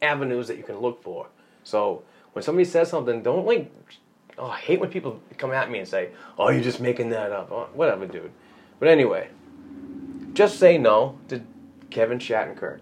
avenues 0.00 0.48
that 0.48 0.56
you 0.56 0.62
can 0.62 0.78
look 0.78 1.02
for. 1.02 1.26
So 1.64 2.02
when 2.32 2.42
somebody 2.42 2.64
says 2.64 2.88
something, 2.88 3.22
don't 3.22 3.46
like. 3.46 3.70
Oh, 4.38 4.48
I 4.48 4.58
hate 4.58 4.80
when 4.80 4.90
people 4.90 5.20
come 5.38 5.52
at 5.52 5.70
me 5.70 5.78
and 5.78 5.88
say, 5.88 6.10
"Oh, 6.38 6.50
you're 6.50 6.62
just 6.62 6.80
making 6.80 7.10
that 7.10 7.32
up." 7.32 7.50
Oh, 7.50 7.68
whatever, 7.74 8.06
dude. 8.06 8.30
But 8.78 8.88
anyway, 8.88 9.28
just 10.34 10.58
say 10.58 10.76
no 10.76 11.18
to 11.28 11.42
Kevin 11.90 12.18
Shattenkirk. 12.18 12.80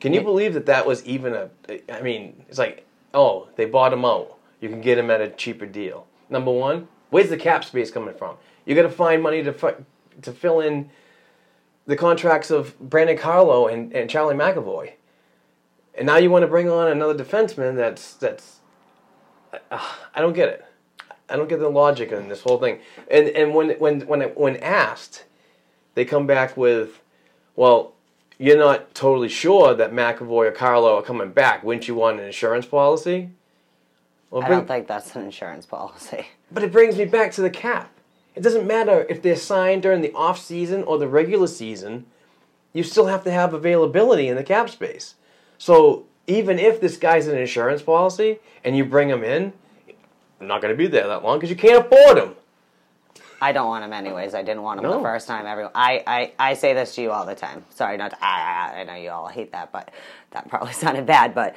Can 0.00 0.12
you 0.12 0.20
believe 0.20 0.54
that 0.54 0.66
that 0.66 0.86
was 0.86 1.04
even 1.06 1.34
a? 1.34 1.50
I 1.90 2.02
mean, 2.02 2.44
it's 2.48 2.58
like, 2.58 2.86
oh, 3.14 3.48
they 3.56 3.64
bought 3.64 3.92
him 3.92 4.04
out. 4.04 4.36
You 4.60 4.68
can 4.68 4.80
get 4.80 4.98
him 4.98 5.10
at 5.10 5.20
a 5.20 5.30
cheaper 5.30 5.66
deal. 5.66 6.06
Number 6.28 6.52
one, 6.52 6.88
where's 7.10 7.28
the 7.28 7.36
cap 7.36 7.64
space 7.64 7.90
coming 7.90 8.14
from? 8.14 8.36
You 8.64 8.74
got 8.74 8.82
to 8.82 8.90
find 8.90 9.22
money 9.22 9.42
to 9.42 9.52
fi- 9.52 9.76
to 10.22 10.32
fill 10.32 10.60
in 10.60 10.90
the 11.86 11.96
contracts 11.96 12.50
of 12.50 12.78
Brandon 12.80 13.16
Carlo 13.16 13.68
and, 13.68 13.92
and 13.92 14.10
Charlie 14.10 14.34
McAvoy. 14.34 14.92
And 15.94 16.06
now 16.06 16.16
you 16.16 16.30
want 16.30 16.42
to 16.42 16.48
bring 16.48 16.68
on 16.68 16.88
another 16.88 17.14
defenseman 17.14 17.76
that's 17.76 18.14
that's 18.14 18.60
uh, 19.70 19.94
I 20.14 20.20
don't 20.20 20.34
get 20.34 20.48
it. 20.48 20.64
I 21.28 21.36
don't 21.36 21.48
get 21.48 21.58
the 21.58 21.68
logic 21.68 22.12
in 22.12 22.28
this 22.28 22.42
whole 22.42 22.58
thing. 22.58 22.80
And 23.10 23.28
and 23.28 23.54
when 23.54 23.70
when 23.78 24.00
when 24.02 24.22
when 24.34 24.56
asked, 24.58 25.24
they 25.94 26.04
come 26.04 26.26
back 26.26 26.56
with, 26.56 27.00
well, 27.54 27.94
you're 28.38 28.58
not 28.58 28.94
totally 28.94 29.28
sure 29.28 29.74
that 29.74 29.92
McAvoy 29.92 30.48
or 30.48 30.52
Carlo 30.52 30.98
are 30.98 31.02
coming 31.02 31.30
back. 31.30 31.64
Wouldn't 31.64 31.88
you 31.88 31.94
want 31.94 32.20
an 32.20 32.26
insurance 32.26 32.66
policy? 32.66 33.30
Well, 34.30 34.42
I 34.42 34.46
bring- 34.46 34.58
don't 34.60 34.68
think 34.68 34.86
that's 34.88 35.14
an 35.16 35.22
insurance 35.24 35.66
policy. 35.66 36.26
but 36.52 36.62
it 36.62 36.72
brings 36.72 36.96
me 36.96 37.04
back 37.04 37.32
to 37.32 37.40
the 37.42 37.50
cap. 37.50 37.90
It 38.34 38.42
doesn't 38.42 38.66
matter 38.66 39.06
if 39.08 39.22
they're 39.22 39.36
signed 39.36 39.82
during 39.82 40.02
the 40.02 40.12
off 40.12 40.38
season 40.38 40.82
or 40.84 40.98
the 40.98 41.08
regular 41.08 41.46
season. 41.46 42.06
You 42.74 42.82
still 42.82 43.06
have 43.06 43.24
to 43.24 43.30
have 43.30 43.54
availability 43.54 44.28
in 44.28 44.36
the 44.36 44.44
cap 44.44 44.68
space. 44.68 45.14
So 45.56 46.04
even 46.26 46.58
if 46.58 46.80
this 46.80 46.98
guy's 46.98 47.28
an 47.28 47.38
insurance 47.38 47.80
policy 47.82 48.38
and 48.62 48.76
you 48.76 48.84
bring 48.84 49.08
him 49.08 49.24
in, 49.24 49.54
I'm 50.38 50.46
not 50.48 50.60
going 50.60 50.72
to 50.74 50.76
be 50.76 50.86
there 50.86 51.06
that 51.06 51.22
long 51.24 51.38
because 51.38 51.48
you 51.48 51.56
can't 51.56 51.86
afford 51.86 52.18
him. 52.18 52.34
I 53.40 53.52
don't 53.52 53.68
want 53.68 53.84
him 53.84 53.92
anyways. 53.92 54.34
I 54.34 54.42
didn't 54.42 54.62
want 54.62 54.80
him 54.80 54.84
No. 54.84 54.98
the 54.98 55.02
first 55.02 55.26
time. 55.26 55.46
Everyone, 55.46 55.72
I, 55.74 56.02
I, 56.06 56.32
I 56.38 56.54
say 56.54 56.74
this 56.74 56.94
to 56.96 57.02
you 57.02 57.10
all 57.12 57.24
the 57.26 57.34
time. 57.34 57.64
Sorry, 57.70 57.96
not. 57.96 58.10
To, 58.10 58.16
I, 58.24 58.72
I, 58.74 58.80
I 58.80 58.84
know 58.84 58.94
you 58.94 59.10
all 59.10 59.28
hate 59.28 59.52
that, 59.52 59.72
but 59.72 59.90
that 60.32 60.48
probably 60.48 60.72
sounded 60.74 61.06
bad. 61.06 61.34
But 61.34 61.54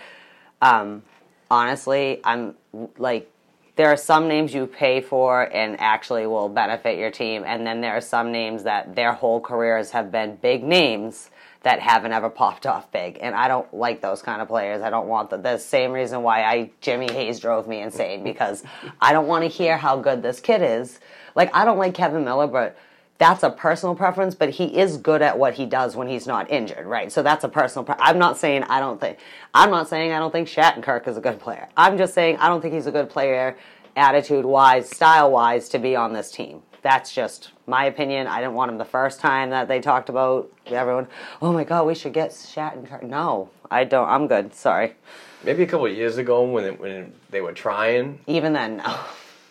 um, 0.62 1.04
honestly, 1.50 2.22
I'm 2.24 2.56
like, 2.98 3.32
there 3.76 3.88
are 3.88 3.98
some 3.98 4.28
names 4.28 4.54
you 4.54 4.68
pay 4.68 5.00
for 5.00 5.42
and 5.42 5.80
actually 5.80 6.28
will 6.28 6.50
benefit 6.50 6.98
your 6.98 7.12
team, 7.12 7.44
and 7.46 7.66
then 7.66 7.82
there 7.82 7.96
are 7.96 8.02
some 8.02 8.32
names 8.32 8.64
that 8.64 8.96
their 8.96 9.14
whole 9.14 9.40
careers 9.40 9.92
have 9.92 10.12
been 10.12 10.36
big 10.36 10.64
names 10.64 11.30
that 11.64 11.80
haven't 11.80 12.14
ever 12.14 12.30
popped 12.30 12.66
off 12.66 12.92
big, 12.92 13.18
and 13.22 13.36
I 13.36 13.48
don't 13.48 13.74
like 13.74 14.02
those 14.02 14.22
kind 14.22 14.42
of 14.42 14.48
players. 14.48 14.82
I 14.82 14.90
don't 14.90 15.08
want 15.08 15.30
the, 15.30 15.38
the 15.38 15.58
same 15.58 15.92
reason 15.92 16.24
why 16.24 16.44
I 16.44 16.72
Jimmy 16.82 17.12
Hayes 17.12 17.40
drove 17.40 17.68
me 17.68 17.82
insane 17.82 18.24
because 18.24 18.64
I 19.00 19.14
don't 19.14 19.28
want 19.28 19.44
to 19.44 19.50
hear 19.50 19.78
how 19.78 19.98
good 19.98 20.22
this 20.24 20.40
kid 20.40 20.62
is. 20.62 21.00
Like 21.36 21.54
I 21.54 21.66
don't 21.66 21.78
like 21.78 21.94
Kevan 21.94 22.24
Miller, 22.24 22.48
but 22.48 22.78
that's 23.20 23.44
a 23.44 23.50
personal 23.50 23.96
preference, 23.96 24.34
but 24.34 24.50
he 24.50 24.80
is 24.80 24.96
good 24.98 25.22
at 25.22 25.38
what 25.38 25.54
he 25.54 25.66
does 25.66 25.96
when 25.96 26.08
he's 26.08 26.26
not 26.26 26.50
injured, 26.50 26.86
right? 26.88 27.12
So 27.12 27.22
that's 27.22 27.44
a 27.44 27.50
personal. 27.50 27.84
Pre- 27.84 27.96
I'm 28.00 28.18
not 28.18 28.38
saying 28.38 28.64
I 28.64 28.80
don't 28.80 29.00
think. 29.00 29.20
I'm 29.54 29.70
not 29.70 29.90
saying 29.90 30.14
I 30.14 30.20
don't 30.20 30.32
think 30.32 30.48
Shattenkirk 30.48 31.06
is 31.08 31.18
a 31.18 31.22
good 31.22 31.40
player. 31.40 31.68
I'm 31.76 31.98
just 31.98 32.14
saying 32.14 32.38
I 32.38 32.48
don't 32.48 32.62
think 32.62 32.74
he's 32.74 32.88
a 32.88 32.92
good 32.92 33.10
player, 33.10 33.58
attitude 33.98 34.46
wise, 34.46 34.90
style 34.90 35.32
wise, 35.32 35.68
to 35.70 35.80
be 35.80 35.98
on 35.98 36.14
this 36.14 36.32
team. 36.32 36.62
That's 36.82 37.14
just 37.14 37.52
my 37.68 37.84
opinion. 37.86 38.28
I 38.28 38.40
didn't 38.40 38.54
want 38.54 38.72
him 38.72 38.78
the 38.78 38.86
first 38.86 39.20
time 39.20 39.50
that 39.50 39.68
they 39.68 39.82
talked 39.82 40.08
about 40.08 40.50
everyone. 40.68 41.08
Oh 41.42 41.52
my 41.52 41.66
God, 41.66 41.86
we 41.86 41.96
should 41.96 42.14
get 42.14 42.32
Shattenkirk. 42.32 43.04
No, 43.04 43.50
I 43.70 43.84
don't. 43.84 44.08
I'm 44.08 44.28
good. 44.28 44.54
Sorry. 44.54 44.96
Maybe 45.44 45.64
a 45.64 45.68
couple 45.68 45.88
of 45.88 45.94
years 45.94 46.18
ago 46.18 46.44
when 46.44 46.64
it, 46.64 46.80
when 46.80 47.12
they 47.32 47.42
were 47.42 47.52
trying, 47.52 48.20
Even 48.28 48.54
then, 48.54 48.78
no. 48.78 48.98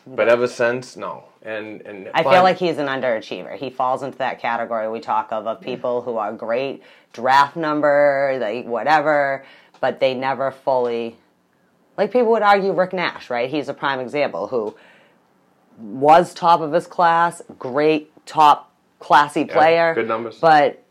but 0.07 0.29
ever 0.29 0.47
since, 0.49 0.97
no. 0.97 1.25
And 1.49 1.81
and 1.83 2.11
I 2.13 2.23
feel 2.23 2.43
like 2.43 2.59
he's 2.59 2.77
an 2.77 2.89
underachiever. 2.89 3.57
He 3.57 3.71
falls 3.71 4.03
into 4.03 4.19
that 4.19 4.39
category 4.39 4.89
we 4.91 5.01
talk 5.01 5.33
of 5.33 5.47
of 5.47 5.63
people 5.63 6.03
who 6.03 6.19
are 6.19 6.31
great 6.31 6.83
draft 7.15 7.57
number, 7.57 8.37
like 8.39 8.67
whatever, 8.67 9.47
but 9.81 9.99
they 9.99 10.13
never 10.13 10.51
fully. 10.51 11.17
Like 11.97 12.13
people 12.13 12.33
would 12.33 12.43
argue 12.43 12.73
Rick 12.73 12.93
Nash, 12.93 13.31
right? 13.31 13.49
He's 13.49 13.69
a 13.71 13.75
prime 13.75 13.99
example 13.99 14.49
who 14.49 14.77
was 15.79 16.35
top 16.35 16.61
of 16.61 16.73
his 16.73 16.87
class, 16.87 17.41
great 17.59 18.13
top 18.27 18.71
classy 18.99 19.47
player, 19.47 19.95
good 19.95 20.09
numbers. 20.09 20.39
but 20.39 20.85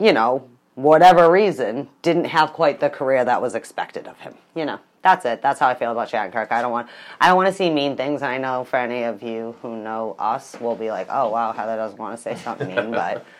you 0.00 0.14
know, 0.14 0.48
whatever 0.76 1.30
reason, 1.30 1.90
didn't 2.00 2.24
have 2.24 2.54
quite 2.54 2.80
the 2.80 2.88
career 2.88 3.22
that 3.22 3.42
was 3.42 3.54
expected 3.54 4.08
of 4.08 4.18
him. 4.20 4.34
You 4.54 4.64
know, 4.64 4.80
that's 5.04 5.24
it. 5.24 5.40
That's 5.40 5.60
how 5.60 5.68
I 5.68 5.74
feel 5.74 5.92
about 5.92 6.08
Shattenkirk. 6.08 6.50
I 6.50 6.60
don't 6.60 6.72
want, 6.72 6.88
I 7.20 7.28
don't 7.28 7.36
want 7.36 7.48
to 7.48 7.54
see 7.54 7.70
mean 7.70 7.96
things. 7.96 8.22
And 8.22 8.30
I 8.32 8.38
know 8.38 8.64
for 8.64 8.78
any 8.78 9.04
of 9.04 9.22
you 9.22 9.54
who 9.62 9.76
know 9.76 10.16
us, 10.18 10.56
will 10.60 10.74
be 10.74 10.90
like, 10.90 11.06
oh 11.08 11.28
wow, 11.28 11.52
Heather 11.52 11.76
doesn't 11.76 11.98
want 11.98 12.16
to 12.16 12.22
say 12.22 12.34
something 12.34 12.74
mean, 12.74 12.90
but 12.90 13.24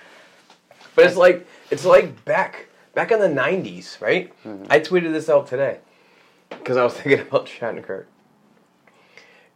But 0.94 1.06
it's 1.06 1.16
like 1.16 1.46
it's 1.70 1.84
like 1.84 2.24
back 2.24 2.68
back 2.94 3.10
in 3.10 3.18
the 3.18 3.28
'90s, 3.28 4.00
right? 4.00 4.32
Mm-hmm. 4.44 4.66
I 4.70 4.80
tweeted 4.80 5.12
this 5.12 5.28
out 5.28 5.46
today 5.46 5.78
because 6.50 6.76
I 6.76 6.84
was 6.84 6.94
thinking 6.98 7.26
about 7.26 7.46
Shattenkirk. 7.46 8.06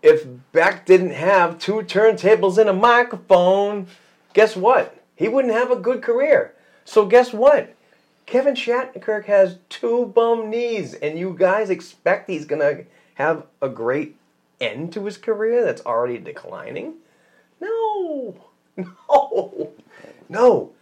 If 0.00 0.26
Beck 0.52 0.86
didn't 0.86 1.10
have 1.10 1.58
two 1.58 1.82
turntables 1.82 2.56
and 2.58 2.68
a 2.68 2.72
microphone, 2.72 3.88
guess 4.32 4.56
what? 4.56 5.02
He 5.16 5.28
wouldn't 5.28 5.54
have 5.54 5.72
a 5.72 5.76
good 5.76 6.02
career. 6.02 6.54
So 6.84 7.04
guess 7.04 7.32
what? 7.32 7.74
Kevin 8.28 8.54
Shattenkirk 8.54 9.24
has 9.24 9.56
two 9.70 10.04
bum 10.04 10.50
knees, 10.50 10.92
and 10.92 11.18
you 11.18 11.34
guys 11.36 11.70
expect 11.70 12.28
he's 12.28 12.44
gonna 12.44 12.80
have 13.14 13.46
a 13.62 13.70
great 13.70 14.16
end 14.60 14.92
to 14.92 15.06
his 15.06 15.16
career 15.16 15.64
that's 15.64 15.80
already 15.86 16.18
declining? 16.18 16.96
No, 17.58 18.36
no, 18.76 19.72
no. 20.28 20.72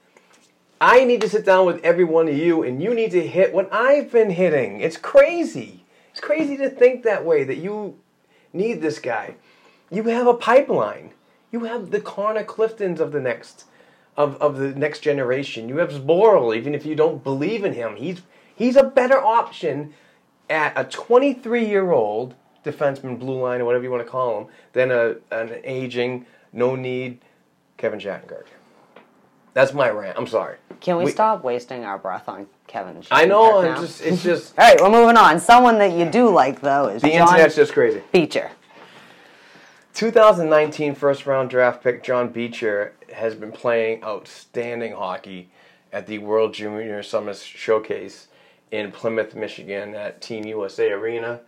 I 0.81 1.05
need 1.05 1.21
to 1.21 1.29
sit 1.29 1.47
down 1.47 1.67
with 1.67 1.85
every 1.85 2.03
one 2.03 2.27
of 2.27 2.37
you 2.37 2.65
and 2.65 2.83
you 2.83 2.93
need 2.93 3.13
to 3.13 3.25
hit 3.25 3.55
what 3.55 3.73
I've 3.73 4.11
been 4.11 4.31
hitting. 4.31 4.81
It's 4.81 4.97
crazy. 4.97 5.85
It's 6.11 6.21
crazy 6.21 6.57
to 6.57 6.69
think 6.69 7.05
that 7.05 7.25
way 7.25 7.45
that 7.45 7.59
you 7.59 7.97
need 8.53 8.83
this 8.83 8.99
guy. 8.99 9.37
You 9.89 10.03
have 10.03 10.27
a 10.27 10.35
pipeline. 10.35 11.13
You 11.53 11.65
have 11.65 11.93
the 11.93 12.01
Connor 12.01 12.45
Cliftons 12.45 12.99
of 12.99 13.13
the 13.13 13.21
next 13.21 13.67
of, 14.17 14.37
of 14.37 14.57
the 14.57 14.69
next 14.75 15.01
generation. 15.01 15.69
You 15.69 15.79
have 15.79 15.91
Zboril, 15.91 16.57
even 16.57 16.75
if 16.75 16.87
you 16.87 16.95
don't 16.95 17.23
believe 17.23 17.65
in 17.65 17.75
him. 17.75 17.97
He's 17.97 18.23
he's 18.55 18.77
a 18.77 18.85
better 18.85 19.23
option 19.23 19.95
at 20.49 20.73
a 20.77 20.85
23 20.85 21.67
year 21.67 21.91
old 21.91 22.35
defenseman, 22.65 23.19
blue 23.19 23.41
line, 23.41 23.61
or 23.61 23.65
whatever 23.65 23.85
you 23.85 23.91
want 23.91 24.05
to 24.05 24.11
call 24.11 24.41
him, 24.41 24.47
than 24.73 24.91
a 24.91 25.17
an 25.31 25.61
aging, 25.65 26.27
no 26.53 26.77
need 26.77 27.21
Kevin 27.77 27.99
Shattenkirk. 28.01 28.47
That's 29.55 29.73
my 29.73 29.89
rant. 29.89 30.19
I'm 30.19 30.27
sorry. 30.27 30.59
can 30.81 30.99
we, 30.99 31.11
stop 31.11 31.43
wasting 31.43 31.85
our 31.85 31.97
breath 31.97 32.29
on 32.29 32.47
Kevin? 32.67 33.03
I 33.11 33.25
know. 33.25 33.63
Now? 33.63 33.81
just. 33.81 34.03
It's 34.03 34.23
just. 34.23 34.53
All 34.59 34.67
right, 34.67 34.79
we're 34.81 34.91
moving 34.91 35.17
on. 35.17 35.41
Someone 35.41 35.79
that 35.79 35.93
you 35.93 36.05
do 36.05 36.29
like 36.29 36.61
though 36.61 36.89
is 36.89 37.03
the 37.03 37.09
John 37.09 37.29
internet's 37.29 37.57
just 37.57 37.73
crazy. 37.73 38.03
Beecher. 38.13 38.51
2019 39.97 40.95
first 40.95 41.25
round 41.25 41.49
draft 41.49 41.83
pick 41.83 42.03
John 42.03 42.29
Beecher 42.29 42.93
has 43.15 43.35
been 43.35 43.51
playing 43.51 44.05
outstanding 44.05 44.93
hockey 44.93 45.49
at 45.91 46.07
the 46.07 46.19
World 46.19 46.53
Junior 46.53 47.03
Summer 47.03 47.33
Showcase 47.33 48.29
in 48.71 48.93
Plymouth, 48.93 49.35
Michigan 49.35 49.95
at 49.95 50.21
Team 50.21 50.45
USA 50.45 50.91
Arena. 50.91 51.41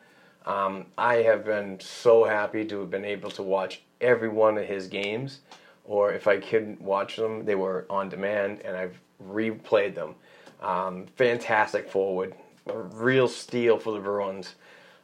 Um, 0.47 0.87
I 0.97 1.17
have 1.17 1.45
been 1.45 1.79
so 1.79 2.25
happy 2.25 2.65
to 2.65 2.81
have 2.81 2.91
been 2.91 3.05
able 3.05 3.31
to 3.33 3.43
watch 3.43 3.83
every 4.01 4.31
one 4.31 4.57
of 4.57 4.65
his 4.65 4.87
games, 4.87 5.41
or 5.85 6.15
if 6.15 6.27
I 6.27 6.39
couldn't 6.39 6.81
watch 6.81 7.17
them, 7.17 7.45
they 7.45 7.55
were 7.55 7.85
on 7.91 8.09
demand, 8.09 8.63
and 8.65 8.75
I've 8.75 8.99
replayed 9.23 9.95
them. 9.95 10.15
Um, 10.63 11.05
fantastic 11.17 11.91
forward, 11.91 12.35
a 12.67 12.79
real 12.79 13.29
steal 13.29 13.79
for 13.79 13.93
the 13.93 14.01
Bruins. 14.01 14.55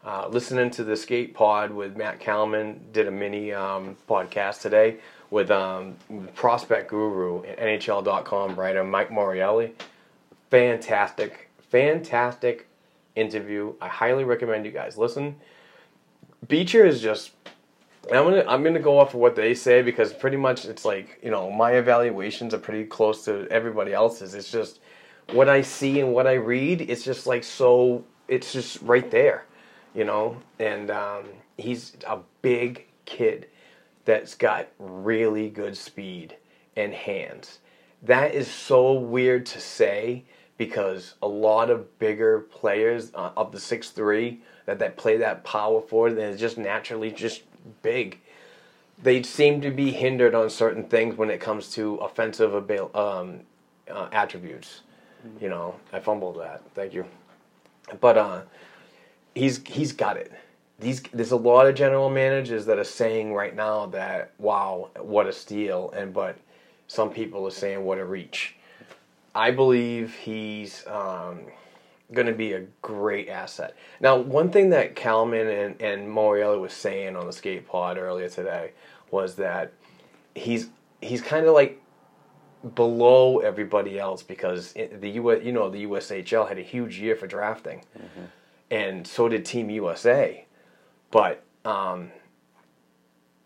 Uh, 0.04 0.28
listening 0.28 0.70
to 0.70 0.84
the 0.84 0.94
Skate 0.94 1.32
Pod 1.32 1.70
with 1.70 1.96
Matt 1.96 2.20
Kalman 2.20 2.78
did 2.92 3.08
a 3.08 3.10
mini 3.10 3.54
um, 3.54 3.96
podcast 4.06 4.60
today 4.60 4.96
with 5.30 5.50
um, 5.50 5.96
Prospect 6.34 6.90
Guru 6.90 7.42
and 7.44 7.58
NHL.com 7.58 8.54
writer 8.54 8.84
Mike 8.84 9.08
Morreale. 9.08 9.72
Fantastic, 10.50 11.48
fantastic 11.70 12.66
interview. 13.16 13.72
I 13.80 13.88
highly 13.88 14.24
recommend 14.24 14.66
you 14.66 14.72
guys 14.72 14.98
listen. 14.98 15.36
Beecher 16.48 16.84
is 16.84 17.00
just. 17.00 17.30
I'm 18.12 18.24
gonna 18.24 18.44
I'm 18.46 18.62
gonna 18.62 18.80
go 18.80 18.98
off 18.98 19.14
of 19.14 19.20
what 19.20 19.34
they 19.34 19.54
say 19.54 19.80
because 19.80 20.12
pretty 20.12 20.36
much 20.36 20.66
it's 20.66 20.84
like 20.84 21.18
you 21.22 21.30
know 21.30 21.50
my 21.50 21.72
evaluations 21.72 22.52
are 22.52 22.58
pretty 22.58 22.84
close 22.84 23.24
to 23.24 23.48
everybody 23.50 23.94
else's. 23.94 24.34
It's 24.34 24.52
just 24.52 24.80
what 25.32 25.48
I 25.48 25.62
see 25.62 26.00
and 26.00 26.12
what 26.12 26.26
I 26.26 26.34
read. 26.34 26.82
It's 26.82 27.02
just 27.02 27.26
like 27.26 27.42
so. 27.42 28.04
It's 28.28 28.52
just 28.52 28.82
right 28.82 29.10
there, 29.10 29.46
you 29.94 30.04
know. 30.04 30.36
And 30.58 30.90
um, 30.90 31.24
he's 31.56 31.96
a 32.06 32.18
big 32.42 32.86
kid 33.04 33.48
that's 34.04 34.34
got 34.34 34.68
really 34.78 35.48
good 35.48 35.76
speed 35.76 36.36
and 36.76 36.92
hands. 36.92 37.60
That 38.02 38.34
is 38.34 38.48
so 38.48 38.92
weird 38.92 39.46
to 39.46 39.60
say 39.60 40.24
because 40.58 41.14
a 41.22 41.26
lot 41.26 41.70
of 41.70 41.98
bigger 41.98 42.40
players 42.40 43.10
uh, 43.14 43.30
of 43.36 43.50
the 43.52 43.58
six 43.60 43.90
three 43.90 44.40
that, 44.66 44.78
that 44.78 44.96
play 44.96 45.16
that 45.16 45.42
power 45.44 45.80
forward 45.80 46.16
they're 46.16 46.36
just 46.36 46.58
naturally 46.58 47.10
just 47.10 47.42
big. 47.82 48.18
They 49.02 49.22
seem 49.22 49.60
to 49.62 49.70
be 49.70 49.90
hindered 49.90 50.34
on 50.34 50.48
certain 50.50 50.84
things 50.84 51.16
when 51.16 51.30
it 51.30 51.40
comes 51.40 51.70
to 51.72 51.96
offensive 51.96 52.54
abil- 52.54 52.90
um, 52.94 53.40
uh, 53.90 54.08
attributes. 54.12 54.82
You 55.40 55.48
know, 55.48 55.74
I 55.92 56.00
fumbled 56.00 56.38
that. 56.40 56.62
Thank 56.74 56.92
you. 56.94 57.04
But 58.00 58.18
uh, 58.18 58.42
he's 59.34 59.62
he's 59.66 59.92
got 59.92 60.16
it. 60.16 60.32
These 60.78 61.02
there's 61.12 61.32
a 61.32 61.36
lot 61.36 61.66
of 61.66 61.74
general 61.74 62.10
managers 62.10 62.66
that 62.66 62.78
are 62.78 62.84
saying 62.84 63.32
right 63.32 63.54
now 63.54 63.86
that 63.86 64.32
wow, 64.38 64.90
what 65.00 65.26
a 65.26 65.32
steal, 65.32 65.92
and 65.96 66.12
but 66.12 66.36
some 66.86 67.10
people 67.10 67.46
are 67.46 67.50
saying 67.52 67.84
what 67.84 67.98
a 67.98 68.04
reach. 68.04 68.56
I 69.34 69.50
believe 69.50 70.14
he's 70.14 70.86
um, 70.86 71.40
going 72.12 72.26
to 72.28 72.32
be 72.32 72.52
a 72.52 72.60
great 72.82 73.28
asset. 73.28 73.76
Now, 74.00 74.16
one 74.16 74.50
thing 74.50 74.70
that 74.70 74.94
Kalman 74.94 75.48
and, 75.48 75.82
and 75.82 76.08
Morreale 76.08 76.60
was 76.60 76.72
saying 76.72 77.16
on 77.16 77.26
the 77.26 77.32
skate 77.32 77.66
pod 77.66 77.98
earlier 77.98 78.28
today 78.28 78.72
was 79.10 79.34
that 79.36 79.72
he's 80.34 80.68
he's 81.00 81.20
kind 81.22 81.46
of 81.46 81.54
like 81.54 81.80
below 82.74 83.40
everybody 83.40 83.98
else 83.98 84.22
because 84.22 84.72
the 84.72 85.10
U 85.10 85.38
you 85.40 85.52
know 85.52 85.68
the 85.68 85.84
USHL 85.84 86.48
had 86.48 86.58
a 86.58 86.62
huge 86.62 86.98
year 86.98 87.16
for 87.16 87.26
drafting, 87.26 87.82
and 88.74 89.06
so 89.06 89.28
did 89.28 89.44
Team 89.44 89.70
USA, 89.70 90.44
but 91.12 91.44
um, 91.64 92.10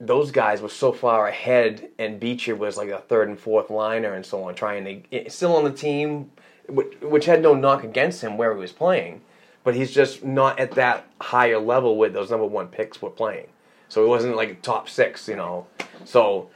those 0.00 0.30
guys 0.30 0.62
were 0.62 0.70
so 0.70 0.90
far 0.90 1.28
ahead, 1.28 1.90
and 1.98 2.18
Beecher 2.18 2.56
was 2.56 2.78
like 2.78 2.88
a 2.88 2.98
third 2.98 3.28
and 3.28 3.38
fourth 3.38 3.68
liner 3.68 4.14
and 4.14 4.24
so 4.24 4.44
on, 4.44 4.54
trying 4.54 5.04
to 5.10 5.30
still 5.30 5.54
on 5.54 5.64
the 5.64 5.70
team, 5.70 6.30
which, 6.66 6.98
which 7.02 7.26
had 7.26 7.42
no 7.42 7.54
knock 7.54 7.84
against 7.84 8.22
him 8.22 8.38
where 8.38 8.54
he 8.54 8.58
was 8.58 8.72
playing, 8.72 9.20
but 9.64 9.74
he's 9.74 9.92
just 9.92 10.24
not 10.24 10.58
at 10.58 10.70
that 10.72 11.06
higher 11.20 11.58
level 11.58 11.98
with 11.98 12.14
those 12.14 12.30
number 12.30 12.46
one 12.46 12.68
picks 12.68 13.02
were 13.02 13.10
playing. 13.10 13.48
So 13.90 14.02
he 14.02 14.08
wasn't 14.08 14.34
like 14.34 14.62
top 14.62 14.88
six, 14.88 15.28
you 15.28 15.36
know. 15.36 15.66
So, 16.06 16.48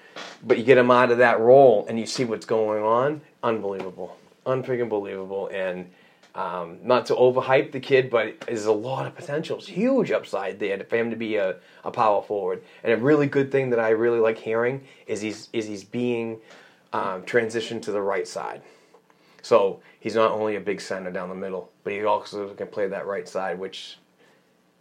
but 0.43 0.57
you 0.57 0.65
get 0.65 0.79
him 0.79 0.91
out 0.91 1.11
of 1.11 1.19
that 1.19 1.41
role 1.41 1.85
and 1.91 2.01
you 2.01 2.07
see 2.07 2.25
what's 2.25 2.47
going 2.47 2.83
on. 2.83 3.21
Unbelievable, 3.43 4.17
unfreaking 4.47 4.89
believable, 4.89 5.49
and 5.49 5.91
um, 6.35 6.79
not 6.83 7.07
to 7.07 7.15
overhype 7.15 7.73
the 7.73 7.81
kid, 7.81 8.09
but 8.09 8.41
there's 8.41 8.65
a 8.65 8.73
lot 8.73 9.07
of 9.07 9.15
potential. 9.15 9.59
It's 9.59 9.67
huge 9.67 10.11
upside 10.11 10.59
there 10.59 10.83
for 10.85 10.97
him 10.97 11.11
to 11.11 11.17
be 11.17 11.37
a, 11.37 11.57
a 11.85 11.91
power 11.91 12.23
forward. 12.23 12.63
And 12.83 12.93
a 12.93 12.97
really 12.97 13.27
good 13.27 13.53
thing 13.53 13.71
that 13.71 13.79
I 13.79 13.91
really 13.91 14.19
like 14.19 14.39
hearing 14.39 14.83
is 15.07 15.21
he's 15.21 15.49
is 15.53 15.67
he's 15.67 15.85
being 15.85 16.39
um, 16.93 17.23
transitioned 17.23 17.83
to 17.83 17.93
the 17.93 18.01
right 18.01 18.27
side. 18.27 18.63
So 19.43 19.81
he's 20.01 20.15
not 20.15 20.31
only 20.31 20.57
a 20.57 20.61
big 20.61 20.81
center 20.81 21.11
down 21.11 21.29
the 21.29 21.35
middle, 21.35 21.71
but 21.85 21.93
he 21.93 22.05
also 22.05 22.49
can 22.55 22.69
play 22.69 22.89
that 22.89 23.07
right 23.07 23.29
side, 23.29 23.59
which 23.59 23.99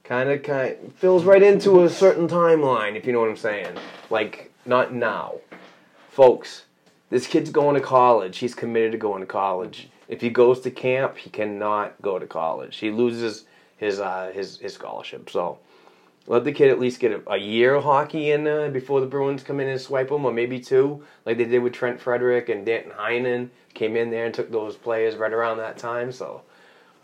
kind 0.03 0.29
of 0.29 0.43
kind 0.43 0.93
fills 0.95 1.25
right 1.25 1.43
into 1.43 1.83
a 1.83 1.89
certain 1.89 2.27
timeline, 2.27 2.95
if 2.95 3.05
you 3.05 3.11
know 3.11 3.19
what 3.19 3.29
I'm 3.29 3.35
saying. 3.37 3.75
Like 4.09 4.53
not 4.65 4.93
now, 4.93 5.35
folks. 6.09 6.65
This 7.09 7.27
kid's 7.27 7.49
going 7.49 7.75
to 7.75 7.81
college. 7.81 8.37
He's 8.37 8.55
committed 8.55 8.93
to 8.93 8.97
going 8.97 9.19
to 9.19 9.25
college. 9.25 9.89
If 10.11 10.19
he 10.19 10.29
goes 10.29 10.59
to 10.61 10.71
camp, 10.71 11.17
he 11.17 11.29
cannot 11.29 11.99
go 12.01 12.19
to 12.19 12.27
college. 12.27 12.77
He 12.77 12.91
loses 12.91 13.45
his 13.77 14.01
uh, 14.01 14.31
his 14.35 14.59
his 14.59 14.73
scholarship. 14.73 15.29
So 15.29 15.57
let 16.27 16.43
the 16.43 16.51
kid 16.51 16.69
at 16.69 16.79
least 16.79 16.99
get 16.99 17.13
a, 17.13 17.31
a 17.31 17.37
year 17.37 17.75
of 17.75 17.85
hockey 17.85 18.31
in 18.31 18.45
uh, 18.45 18.67
before 18.67 18.99
the 18.99 19.07
Bruins 19.07 19.41
come 19.41 19.61
in 19.61 19.69
and 19.69 19.79
swipe 19.79 20.11
him, 20.11 20.25
or 20.25 20.33
maybe 20.33 20.59
two, 20.59 21.01
like 21.25 21.37
they 21.37 21.45
did 21.45 21.63
with 21.63 21.71
Trent 21.71 21.99
Frederick 21.99 22.49
and 22.49 22.65
Danton 22.65 22.91
Heinen 22.91 23.49
came 23.73 23.95
in 23.95 24.11
there 24.11 24.25
and 24.25 24.35
took 24.35 24.51
those 24.51 24.75
players 24.75 25.15
right 25.15 25.31
around 25.31 25.59
that 25.59 25.77
time. 25.77 26.11
So 26.11 26.41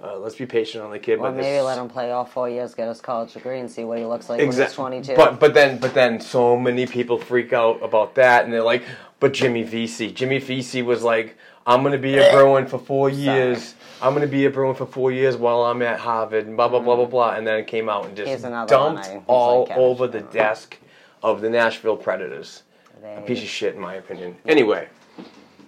uh, 0.03 0.17
let's 0.19 0.35
be 0.35 0.45
patient 0.45 0.83
on 0.83 0.91
the 0.91 0.99
kid. 0.99 1.19
Or 1.19 1.31
but 1.31 1.37
maybe 1.37 1.61
let 1.61 1.77
him 1.77 1.87
play 1.87 2.11
all 2.11 2.25
four 2.25 2.49
years, 2.49 2.75
get 2.75 2.89
his 2.89 2.99
college 2.99 3.33
degree, 3.33 3.61
and 3.61 3.71
see 3.71 3.85
what 3.85 3.99
he 3.99 4.05
looks 4.05 4.29
like 4.29 4.39
when 4.39 4.51
he's 4.51 4.73
22. 4.73 5.15
But 5.15 5.39
but 5.39 5.53
then 5.53 5.79
but 5.79 5.93
then 5.93 6.19
so 6.19 6.57
many 6.57 6.85
people 6.85 7.17
freak 7.17 7.53
out 7.53 7.81
about 7.81 8.15
that, 8.15 8.43
and 8.43 8.51
they're 8.53 8.61
like, 8.61 8.83
"But 9.21 9.33
Jimmy 9.33 9.63
Vesey, 9.63 10.11
Jimmy 10.11 10.39
Vesey 10.39 10.81
was 10.81 11.03
like, 11.03 11.37
I'm 11.67 11.83
gonna 11.83 11.97
be 11.97 12.15
a 12.17 12.29
eh. 12.29 12.31
Bruin 12.31 12.65
for 12.65 12.79
four 12.79 13.09
years. 13.09 13.75
I'm 14.01 14.13
gonna 14.13 14.25
be 14.25 14.45
a 14.45 14.49
Bruin 14.49 14.73
for 14.73 14.85
four 14.85 15.11
years 15.11 15.35
while 15.35 15.63
I'm 15.65 15.81
at 15.81 15.99
Harvard, 15.99 16.47
and 16.47 16.55
blah 16.55 16.69
blah 16.69 16.79
blah 16.79 16.95
blah 16.95 17.05
blah." 17.05 17.31
And 17.33 17.45
then 17.45 17.59
it 17.59 17.67
came 17.67 17.89
out 17.89 18.05
and 18.05 18.15
just 18.15 18.29
Here's 18.29 18.45
another 18.45 18.75
one 18.77 18.95
dumped 18.95 19.25
all 19.27 19.65
like 19.65 19.77
over 19.77 20.07
the 20.07 20.21
desk 20.21 20.77
of 21.21 21.41
the 21.41 21.49
Nashville 21.49 21.97
Predators. 21.97 22.63
A 23.03 23.21
piece 23.21 23.43
of 23.43 23.49
shit, 23.49 23.75
in 23.75 23.81
my 23.81 23.95
opinion. 23.95 24.37
Anyway, 24.45 24.87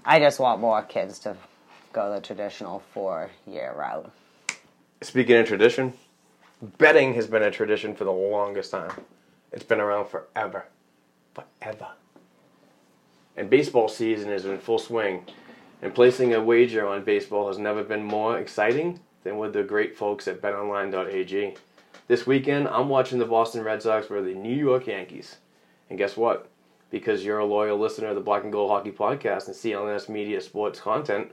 I 0.05 0.19
just 0.19 0.39
want 0.39 0.61
more 0.61 0.81
kids 0.83 1.19
to 1.19 1.35
go 1.91 2.13
the 2.13 2.21
traditional 2.21 2.81
four-year 2.93 3.73
route. 3.77 4.09
speaking 5.01 5.35
of 5.35 5.47
tradition, 5.47 5.93
betting 6.77 7.13
has 7.13 7.27
been 7.27 7.43
a 7.43 7.51
tradition 7.51 7.93
for 7.93 8.05
the 8.05 8.11
longest 8.11 8.71
time. 8.71 8.91
It's 9.51 9.63
been 9.63 9.79
around 9.79 10.07
forever. 10.07 10.65
Forever. 11.33 11.89
And 13.35 13.49
baseball 13.49 13.89
season 13.89 14.31
is 14.31 14.45
in 14.45 14.57
full 14.59 14.79
swing. 14.79 15.25
And 15.81 15.95
placing 15.95 16.33
a 16.33 16.43
wager 16.43 16.87
on 16.87 17.03
baseball 17.03 17.47
has 17.47 17.57
never 17.57 17.83
been 17.83 18.03
more 18.03 18.37
exciting 18.37 18.99
than 19.23 19.37
with 19.37 19.53
the 19.53 19.63
great 19.63 19.97
folks 19.97 20.27
at 20.27 20.41
betonline.ag. 20.41 21.55
This 22.07 22.27
weekend, 22.27 22.67
I'm 22.67 22.89
watching 22.89 23.19
the 23.19 23.25
Boston 23.25 23.63
Red 23.63 23.81
Sox 23.81 24.07
for 24.07 24.21
the 24.21 24.33
New 24.33 24.55
York 24.55 24.87
Yankees. 24.87 25.37
And 25.89 25.97
guess 25.97 26.17
what? 26.17 26.49
Because 26.89 27.23
you're 27.23 27.39
a 27.39 27.45
loyal 27.45 27.77
listener 27.77 28.07
of 28.07 28.15
the 28.15 28.21
Black 28.21 28.43
and 28.43 28.51
Gold 28.51 28.71
Hockey 28.71 28.91
Podcast 28.91 29.47
and 29.47 29.55
CLNS 29.55 30.09
Media 30.09 30.41
Sports 30.41 30.79
content, 30.79 31.31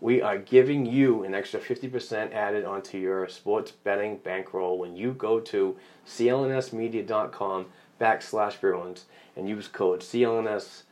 we 0.00 0.22
are 0.22 0.38
giving 0.38 0.86
you 0.86 1.24
an 1.24 1.34
extra 1.34 1.60
50% 1.60 2.32
added 2.32 2.64
onto 2.64 2.98
your 2.98 3.28
sports 3.28 3.70
betting 3.72 4.18
bankroll 4.18 4.78
when 4.78 4.96
you 4.96 5.12
go 5.12 5.40
to 5.40 5.76
clnsmedia.com 6.06 7.66
backslash 8.00 8.60
Bruins 8.60 9.06
and 9.36 9.48
use 9.48 9.66
code 9.68 10.00
CLNS50. 10.00 10.84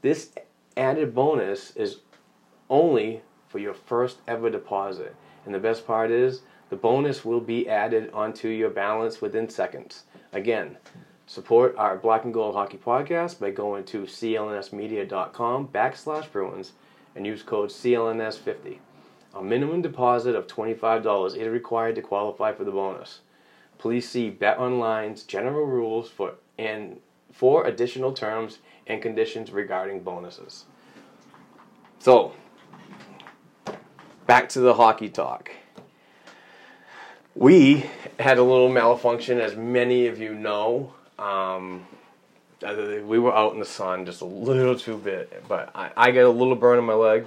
This 0.00 0.30
added 0.76 1.14
bonus 1.14 1.74
is 1.76 1.98
only 2.68 3.22
for 3.48 3.58
your 3.58 3.74
first 3.74 4.18
ever 4.26 4.50
deposit. 4.50 5.14
And 5.44 5.54
the 5.54 5.58
best 5.58 5.86
part 5.86 6.10
is 6.10 6.42
the 6.70 6.76
bonus 6.76 7.24
will 7.24 7.40
be 7.40 7.68
added 7.68 8.10
onto 8.12 8.48
your 8.48 8.70
balance 8.70 9.20
within 9.20 9.48
seconds. 9.48 10.04
Again, 10.32 10.78
support 11.26 11.74
our 11.76 11.96
Black 11.96 12.24
and 12.24 12.32
Gold 12.32 12.54
Hockey 12.54 12.78
Podcast 12.78 13.38
by 13.38 13.50
going 13.50 13.84
to 13.84 14.02
clnsmedia.com 14.02 15.68
backslash 15.68 16.30
Bruins 16.32 16.72
and 17.14 17.26
use 17.26 17.42
code 17.42 17.70
CLNS50. 17.70 18.78
A 19.34 19.42
minimum 19.42 19.82
deposit 19.82 20.34
of 20.34 20.46
$25 20.46 21.36
is 21.36 21.48
required 21.48 21.94
to 21.96 22.02
qualify 22.02 22.52
for 22.52 22.64
the 22.64 22.70
bonus. 22.70 23.20
Please 23.78 24.08
see 24.08 24.30
BetOnline's 24.30 25.24
general 25.24 25.66
rules 25.66 26.08
for 26.08 26.34
and 26.58 27.00
for 27.32 27.66
additional 27.66 28.12
terms 28.12 28.58
and 28.86 29.00
conditions 29.00 29.50
regarding 29.50 30.00
bonuses. 30.00 30.64
So, 31.98 32.32
back 34.26 34.48
to 34.50 34.60
the 34.60 34.74
hockey 34.74 35.08
talk. 35.08 35.50
We 37.34 37.86
had 38.18 38.38
a 38.38 38.42
little 38.42 38.68
malfunction, 38.68 39.40
as 39.40 39.56
many 39.56 40.06
of 40.06 40.18
you 40.18 40.34
know. 40.34 40.92
Um, 41.18 41.86
uh, 42.64 42.98
we 43.04 43.18
were 43.18 43.34
out 43.34 43.54
in 43.54 43.58
the 43.58 43.64
sun 43.64 44.04
just 44.04 44.20
a 44.20 44.26
little 44.26 44.78
too 44.78 44.96
bit, 44.98 45.44
but 45.48 45.70
I, 45.74 45.90
I 45.96 46.10
got 46.10 46.24
a 46.24 46.30
little 46.30 46.54
burn 46.54 46.78
on 46.78 46.84
my 46.84 46.94
leg, 46.94 47.26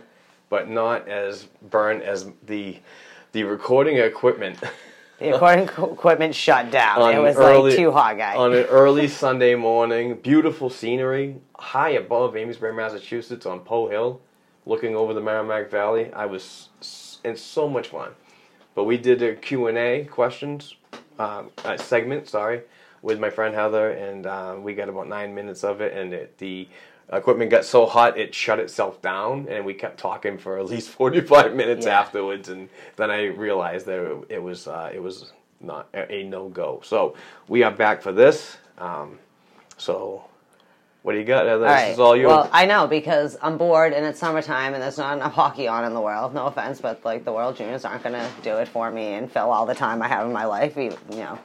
but 0.50 0.70
not 0.70 1.08
as 1.08 1.48
burn 1.70 2.02
as 2.02 2.30
the 2.46 2.78
the 3.32 3.44
recording 3.44 3.98
equipment. 3.98 4.60
The 5.20 5.32
recording 5.32 5.64
equipment 5.94 6.36
shut 6.36 6.72
down. 6.72 7.14
it 7.14 7.20
was 7.20 7.38
early- 7.38 7.72
like 7.72 7.78
too 7.78 7.92
hot, 7.92 8.18
guy. 8.18 8.36
On 8.36 8.54
an 8.54 8.66
early 8.70 9.08
Sunday 9.08 9.56
morning, 9.56 10.16
beautiful 10.16 10.70
scenery, 10.70 11.38
high 11.58 11.92
above 11.92 12.36
Amesbury, 12.36 12.74
Massachusetts, 12.74 13.46
on 13.46 13.62
Poe 13.62 13.88
Hill, 13.88 14.22
looking 14.66 14.96
over 14.96 15.14
the 15.14 15.22
Merrimack 15.22 15.70
Valley. 15.70 16.12
I 16.14 16.26
was, 16.26 16.70
it's 17.24 17.42
so 17.42 17.70
much 17.70 17.88
fun. 17.90 18.12
But 18.74 18.84
we 18.84 18.98
did 18.98 19.22
a 19.22 19.36
Q 19.36 19.68
and 19.68 19.78
A 19.78 20.04
questions 20.04 20.76
um, 21.18 21.50
uh, 21.64 21.78
segment, 21.78 22.28
sorry, 22.28 22.62
with 23.02 23.20
my 23.20 23.30
friend 23.30 23.56
Heather, 23.56 23.92
and 23.92 24.26
uh, 24.26 24.56
we 24.60 24.74
got 24.74 24.90
about 24.90 25.08
nine 25.08 25.34
minutes 25.34 25.64
of 25.64 25.80
it, 25.80 25.94
and 25.94 26.14
it, 26.14 26.38
the 26.40 26.68
equipment 27.12 27.52
got 27.52 27.66
so 27.66 27.86
hot 27.86 28.18
it 28.18 28.34
shut 28.34 28.60
itself 28.60 29.02
down, 29.02 29.48
and 29.50 29.66
we 29.66 29.74
kept 29.74 30.00
talking 30.00 30.38
for 30.38 30.58
at 30.60 30.66
least 30.66 30.90
forty-five 31.00 31.54
minutes 31.56 31.86
Yeah. 31.86 32.00
afterwards, 32.00 32.50
and 32.50 32.70
then 32.96 33.12
I 33.12 33.26
realized 33.26 33.86
that 33.88 34.26
it, 34.30 34.42
was 34.42 34.68
uh, 34.68 34.92
it 34.94 35.02
was 35.02 35.32
not 35.62 35.88
a, 35.94 36.12
a 36.12 36.24
no 36.24 36.50
go. 36.50 36.82
So 36.84 37.16
we 37.48 37.64
are 37.64 37.72
back 37.72 38.02
for 38.02 38.12
this. 38.12 38.58
Um, 38.78 39.20
so 39.78 40.26
what 41.06 41.12
do 41.14 41.20
you 41.20 41.24
got, 41.26 41.44
this 41.44 41.62
right. 41.62 41.92
is 41.92 42.00
all 42.00 42.16
yours. 42.16 42.30
Well, 42.30 42.50
I 42.52 42.66
know 42.66 42.88
because 42.88 43.38
I'm 43.40 43.60
bored 43.60 43.94
and 43.94 44.04
it's 44.08 44.20
summertime 44.20 44.74
and 44.74 44.82
there's 44.82 44.98
not 44.98 45.16
enough 45.16 45.34
hockey 45.34 45.68
on 45.68 45.86
in 45.86 45.94
the 45.94 46.02
world. 46.02 46.34
No 46.34 46.48
offense, 46.48 46.82
but 46.82 47.06
like 47.06 47.24
the 47.24 47.32
World 47.32 47.58
Juniors 47.58 47.86
aren't 47.86 48.02
gonna 48.02 48.28
do 48.42 48.58
it 48.58 48.68
for 48.68 48.90
me 48.90 49.14
and 49.14 49.32
fill 49.32 49.52
all 49.52 49.68
the 49.68 49.76
time 49.76 50.02
I 50.02 50.08
have 50.08 50.26
in 50.26 50.34
my 50.34 50.46
life. 50.46 50.76
You 50.76 50.98
know, 51.12 51.38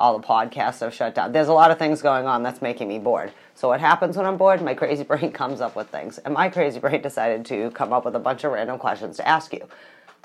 all 0.00 0.18
the 0.18 0.26
podcasts 0.26 0.80
have 0.80 0.94
shut 0.94 1.14
down. 1.14 1.30
There's 1.30 1.48
a 1.48 1.52
lot 1.52 1.70
of 1.70 1.78
things 1.78 2.00
going 2.00 2.26
on 2.26 2.42
that's 2.42 2.62
making 2.62 2.88
me 2.88 2.98
bored. 2.98 3.32
So 3.54 3.68
what 3.68 3.80
happens 3.80 4.16
when 4.16 4.24
I'm 4.24 4.38
bored? 4.38 4.62
My 4.62 4.74
crazy 4.74 5.04
brain 5.10 5.30
comes 5.30 5.60
up 5.60 5.76
with 5.76 5.90
things, 5.90 6.18
and 6.18 6.34
my 6.34 6.48
crazy 6.48 6.80
brain 6.80 7.02
decided 7.02 7.44
to 7.46 7.70
come 7.72 7.92
up 7.92 8.06
with 8.06 8.16
a 8.16 8.18
bunch 8.18 8.42
of 8.44 8.52
random 8.52 8.78
questions 8.78 9.18
to 9.18 9.28
ask 9.28 9.52
you. 9.52 9.68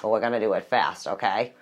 But 0.02 0.10
we're 0.10 0.22
gonna 0.22 0.40
do 0.40 0.54
it 0.54 0.64
fast, 0.64 1.08
okay? 1.08 1.54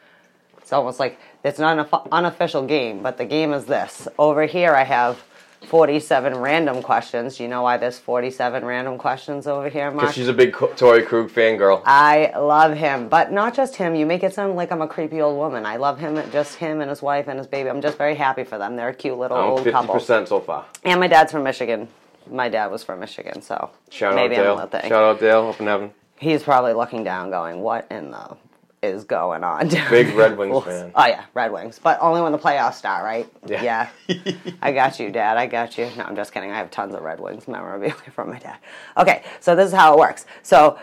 It's 0.60 0.71
almost 0.71 0.99
like 0.99 1.19
it's 1.43 1.60
not 1.60 1.78
an 1.78 2.02
unofficial 2.12 2.65
game, 2.65 3.02
but 3.02 3.17
the 3.17 3.26
game 3.26 3.52
is 3.52 3.65
this. 3.65 4.08
Over 4.17 4.45
here, 4.45 4.76
I 4.76 4.84
have 4.84 5.23
47 5.65 6.38
random 6.38 6.82
questions. 6.82 7.38
Do 7.38 7.43
you 7.43 7.49
know 7.49 7.62
why 7.63 7.78
there's 7.78 7.97
47 7.99 8.63
random 8.65 8.97
questions 8.97 9.47
over 9.47 9.69
here, 9.69 9.89
Mark? 9.91 10.02
Because 10.02 10.15
she's 10.15 10.28
a 10.28 10.34
big 10.34 10.54
Torey 10.54 11.06
Krug 11.06 11.30
fangirl. 11.30 11.82
I 11.86 12.32
love 12.38 12.73
him, 12.76 13.10
but 13.10 13.32
not 13.32 13.56
just 13.56 13.76
him. 13.76 13.95
You 13.95 14.06
make 14.06 14.23
it 14.23 14.34
sound 14.34 14.56
like 14.56 14.71
I'm 14.71 14.82
a 14.82 14.88
creepy 14.88 15.21
old 15.21 15.38
woman. 15.38 15.65
I 15.65 15.78
love 15.78 15.99
him, 15.99 16.21
just 16.32 16.56
him 16.56 16.82
and 16.82 16.89
his 16.89 17.02
wife 17.02 17.28
and 17.28 17.38
his 17.38 17.47
baby. 17.47 17.69
I'm 17.69 17.82
just 17.82 17.97
very 17.97 18.15
happy 18.15 18.43
for 18.43 18.58
them. 18.58 18.76
They're 18.76 18.89
a 18.89 18.93
cute 18.93 19.17
little 19.17 19.38
I'm 19.38 19.43
old 19.49 19.60
fifty 19.60 19.71
couple. 19.71 19.93
percent 19.95 20.28
so 20.28 20.39
far. 20.39 20.65
And 20.84 20.99
my 20.99 21.08
dad's 21.08 21.32
from 21.32 21.43
Michigan. 21.43 21.88
My 22.30 22.47
dad 22.49 22.71
was 22.71 22.84
from 22.84 22.99
Michigan, 23.02 23.41
so 23.41 23.69
Shout 23.89 24.15
maybe 24.15 24.38
out 24.38 24.47
I'm 24.47 24.58
Dale. 24.58 24.67
thing. 24.82 24.89
Shout 24.89 25.04
out 25.04 25.19
Dale 25.19 25.47
up 25.49 25.60
in 25.60 25.67
heaven. 25.67 25.91
He's 26.17 26.41
probably 26.43 26.73
looking 26.73 27.04
down, 27.04 27.32
going, 27.32 27.60
"What 27.62 27.86
in 27.91 28.12
the 28.12 28.38
is 28.83 29.03
going 29.05 29.43
on?" 29.43 29.69
Big 29.89 30.13
Red 30.13 30.37
Wings 30.37 30.63
fan. 30.63 30.91
Oh 30.93 31.05
yeah, 31.05 31.25
Red 31.33 31.51
Wings, 31.51 31.79
but 31.81 31.97
only 32.01 32.21
when 32.21 32.31
the 32.31 32.37
playoffs 32.37 32.75
start, 32.75 33.03
right? 33.03 33.27
Yeah. 33.47 33.89
I 34.61 34.71
got 34.71 34.99
you, 34.99 35.09
Dad. 35.11 35.37
I 35.37 35.47
got 35.47 35.77
you. 35.77 35.89
No, 35.97 36.03
I'm 36.03 36.15
just 36.15 36.33
kidding. 36.33 36.51
I 36.51 36.57
have 36.57 36.69
tons 36.69 36.93
of 36.93 37.01
Red 37.01 37.19
Wings 37.19 37.47
memorabilia 37.47 37.93
from 38.13 38.29
my 38.29 38.39
dad. 38.39 38.57
Okay, 38.97 39.23
so 39.39 39.55
this 39.55 39.67
is 39.67 39.73
how 39.73 39.93
it 39.93 39.99
works. 39.99 40.25
So. 40.43 40.77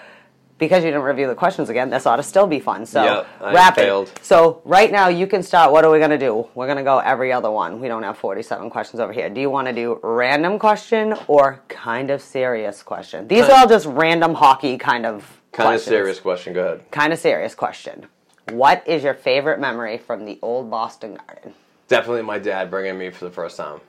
Because 0.58 0.84
you 0.84 0.90
didn't 0.90 1.04
review 1.04 1.26
the 1.26 1.34
questions 1.34 1.70
again, 1.70 1.88
this 1.88 2.04
ought 2.04 2.16
to 2.16 2.22
still 2.22 2.46
be 2.46 2.60
fun. 2.60 2.84
So, 2.84 3.02
Yep, 3.02 3.54
rapid. 3.54 3.80
failed. 3.80 4.12
So, 4.20 4.60
right 4.66 4.92
now, 4.92 5.08
you 5.08 5.26
can 5.26 5.42
start. 5.42 5.72
What 5.72 5.86
are 5.86 5.90
we 5.90 5.96
going 5.96 6.10
to 6.10 6.18
do? 6.18 6.48
We're 6.54 6.66
going 6.66 6.76
to 6.76 6.84
go 6.84 6.98
every 6.98 7.32
other 7.32 7.50
one. 7.50 7.80
We 7.80 7.88
don't 7.88 8.02
have 8.02 8.18
47 8.18 8.68
questions 8.68 9.00
over 9.00 9.10
here. 9.10 9.30
Do 9.30 9.40
you 9.40 9.48
want 9.48 9.68
to 9.68 9.72
do 9.72 9.98
random 10.02 10.58
question 10.58 11.14
or 11.28 11.62
kind 11.68 12.10
of 12.10 12.20
serious 12.20 12.82
question? 12.82 13.26
These 13.26 13.44
are 13.46 13.52
all 13.58 13.66
just 13.66 13.86
random 13.86 14.34
hockey 14.34 14.76
kind 14.76 15.06
of 15.06 15.39
Kind 15.52 15.74
of 15.74 15.80
serious 15.80 16.20
question. 16.20 16.52
Go 16.52 16.64
ahead. 16.64 16.90
Kind 16.90 17.12
of 17.12 17.18
serious 17.18 17.54
question. 17.54 18.06
What 18.50 18.86
is 18.86 19.02
your 19.02 19.14
favorite 19.14 19.60
memory 19.60 19.98
from 19.98 20.24
the 20.24 20.38
old 20.42 20.70
Boston 20.70 21.18
Garden? 21.26 21.54
Definitely 21.88 22.22
my 22.22 22.38
dad 22.38 22.70
bringing 22.70 22.98
me 22.98 23.10
for 23.10 23.24
the 23.24 23.30
first 23.30 23.56
time. 23.56 23.80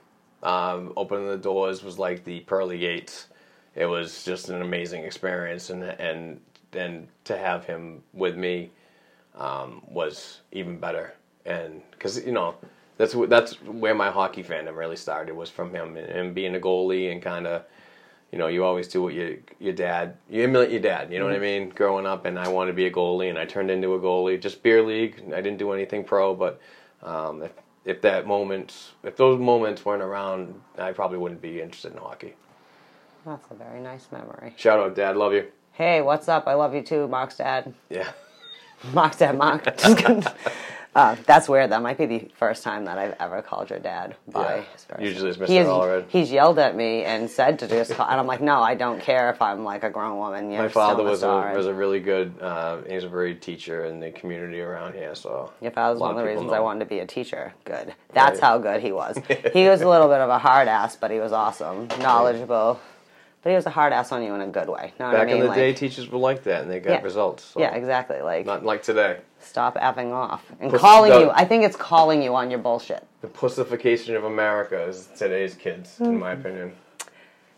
Um, 0.42 0.92
opening 0.96 1.28
the 1.28 1.36
doors 1.36 1.82
was 1.84 1.98
like 1.98 2.24
the 2.24 2.40
pearly 2.40 2.78
gates. 2.78 3.28
It 3.74 3.86
was 3.86 4.24
just 4.24 4.48
an 4.48 4.60
amazing 4.60 5.04
experience, 5.04 5.70
and 5.70 5.82
and 5.84 6.40
and 6.72 7.08
to 7.24 7.38
have 7.38 7.64
him 7.64 8.02
with 8.12 8.36
me 8.36 8.70
um, 9.36 9.82
was 9.88 10.40
even 10.50 10.78
better. 10.78 11.14
And 11.46 11.82
because 11.92 12.24
you 12.24 12.32
know 12.32 12.56
that's 12.98 13.14
that's 13.28 13.54
where 13.62 13.94
my 13.94 14.10
hockey 14.10 14.42
fandom 14.42 14.76
really 14.76 14.96
started 14.96 15.34
was 15.34 15.48
from 15.48 15.72
him 15.74 15.96
and, 15.96 16.08
and 16.08 16.34
being 16.34 16.54
a 16.54 16.60
goalie 16.60 17.12
and 17.12 17.22
kind 17.22 17.46
of 17.46 17.62
you 18.32 18.38
know 18.38 18.48
you 18.48 18.64
always 18.64 18.88
do 18.88 19.02
what 19.02 19.14
your 19.14 19.36
your 19.60 19.74
dad 19.74 20.16
you 20.28 20.42
emulate 20.42 20.70
your 20.70 20.80
dad. 20.80 21.12
You 21.12 21.18
know 21.18 21.26
what 21.26 21.34
I 21.34 21.38
mean? 21.38 21.68
Growing 21.68 22.06
up, 22.06 22.24
and 22.24 22.38
I 22.38 22.48
wanted 22.48 22.72
to 22.72 22.76
be 22.76 22.86
a 22.86 22.90
goalie, 22.90 23.28
and 23.28 23.38
I 23.38 23.44
turned 23.44 23.70
into 23.70 23.94
a 23.94 24.00
goalie. 24.00 24.40
Just 24.40 24.62
beer 24.62 24.82
league. 24.82 25.22
I 25.32 25.40
didn't 25.40 25.58
do 25.58 25.72
anything 25.72 26.02
pro, 26.02 26.34
but 26.34 26.60
um, 27.02 27.42
if 27.42 27.52
if 27.84 28.00
that 28.02 28.26
moment, 28.26 28.92
if 29.02 29.16
those 29.16 29.38
moments 29.38 29.84
weren't 29.84 30.02
around, 30.02 30.60
I 30.78 30.92
probably 30.92 31.18
wouldn't 31.18 31.42
be 31.42 31.60
interested 31.60 31.92
in 31.92 31.98
hockey. 31.98 32.34
That's 33.26 33.50
a 33.50 33.54
very 33.54 33.80
nice 33.80 34.08
memory. 34.10 34.54
Shout 34.56 34.80
out, 34.80 34.96
Dad. 34.96 35.16
Love 35.16 35.32
you. 35.32 35.46
Hey, 35.72 36.00
what's 36.00 36.28
up? 36.28 36.46
I 36.48 36.54
love 36.54 36.74
you 36.74 36.82
too, 36.82 37.06
Mark's 37.08 37.36
dad. 37.36 37.72
Yeah. 37.88 38.10
Mark's 38.92 39.18
dad, 39.18 39.38
Mark. 39.38 39.66
Uh, 40.94 41.16
that's 41.24 41.48
weird. 41.48 41.70
That 41.72 41.80
might 41.80 41.96
be 41.96 42.04
the 42.04 42.30
first 42.36 42.62
time 42.62 42.84
that 42.84 42.98
I've 42.98 43.14
ever 43.18 43.40
called 43.40 43.70
your 43.70 43.78
dad 43.78 44.14
by 44.30 44.56
Yeah. 44.56 44.62
his 44.74 44.84
first 44.84 45.00
Usually 45.00 45.30
it's 45.30 45.38
Mr. 45.38 45.46
He 45.46 45.56
has- 45.56 45.66
Allred. 45.66 46.04
He's 46.08 46.30
yelled 46.30 46.58
at 46.58 46.76
me 46.76 47.02
and 47.04 47.30
said 47.30 47.58
to 47.60 47.66
just 47.66 47.92
call, 47.94 48.06
and 48.06 48.20
I'm 48.20 48.26
like, 48.26 48.42
no, 48.42 48.60
I 48.60 48.74
don't 48.74 49.00
care 49.00 49.30
if 49.30 49.40
I'm 49.40 49.64
like 49.64 49.84
a 49.84 49.90
grown 49.90 50.18
woman. 50.18 50.50
My 50.54 50.68
father 50.68 51.02
was 51.02 51.22
a, 51.22 51.52
was 51.56 51.64
a 51.66 51.72
really 51.72 52.00
good. 52.00 52.34
Uh, 52.42 52.82
he 52.86 52.94
was 52.94 53.04
a 53.04 53.08
very 53.08 53.34
teacher 53.34 53.86
in 53.86 54.00
the 54.00 54.10
community 54.10 54.60
around 54.60 54.92
here. 54.92 55.14
So 55.14 55.50
Your 55.62 55.70
father's 55.70 55.98
a 55.98 56.02
lot 56.02 56.08
one 56.14 56.18
of 56.18 56.22
the 56.26 56.30
reasons 56.30 56.52
I 56.52 56.60
wanted 56.60 56.80
to 56.80 56.86
be 56.86 56.98
a 56.98 57.06
teacher. 57.06 57.54
Good. 57.64 57.94
That's 58.12 58.32
Right. 58.40 58.46
how 58.46 58.58
good 58.58 58.82
he 58.82 58.92
was. 58.92 59.16
he 59.54 59.66
was 59.68 59.80
a 59.80 59.88
little 59.88 60.08
bit 60.08 60.20
of 60.20 60.28
a 60.28 60.38
hard 60.38 60.68
ass, 60.68 60.94
but 60.96 61.10
he 61.10 61.20
was 61.20 61.32
awesome, 61.32 61.88
knowledgeable. 62.00 62.78
But 63.42 63.50
he 63.50 63.56
was 63.56 63.66
a 63.66 63.70
hard 63.70 63.92
ass 63.92 64.12
on 64.12 64.22
you 64.22 64.34
in 64.34 64.40
a 64.40 64.46
good 64.46 64.68
way. 64.68 64.92
Know 65.00 65.10
Back 65.10 65.22
I 65.22 65.24
mean? 65.24 65.34
in 65.36 65.40
the 65.42 65.46
Like- 65.48 65.56
day, 65.56 65.72
teachers 65.72 66.08
were 66.08 66.18
like 66.18 66.44
that, 66.44 66.62
and 66.62 66.70
they 66.70 66.78
got 66.78 66.92
Yeah. 66.92 67.02
results. 67.02 67.42
So. 67.44 67.60
Yeah, 67.60 67.74
exactly. 67.74 68.20
Like, 68.20 68.46
Not 68.46 68.64
like 68.64 68.82
today. 68.82 69.16
stop 69.40 69.74
effing 69.76 70.12
off 70.12 70.44
and 70.60 70.70
Pussy 70.70 70.80
calling 70.80 71.10
dog. 71.10 71.22
you. 71.22 71.30
I 71.34 71.44
think 71.44 71.64
it's 71.64 71.74
calling 71.76 72.22
you 72.22 72.36
on 72.36 72.50
your 72.50 72.60
bullshit. 72.60 73.04
The 73.20 73.26
pussification 73.26 74.14
of 74.14 74.22
America 74.24 74.80
is 74.82 75.08
today's 75.16 75.54
kids, 75.54 75.98
in 75.98 76.16
Mm. 76.16 76.20
my 76.20 76.32
opinion. 76.32 76.76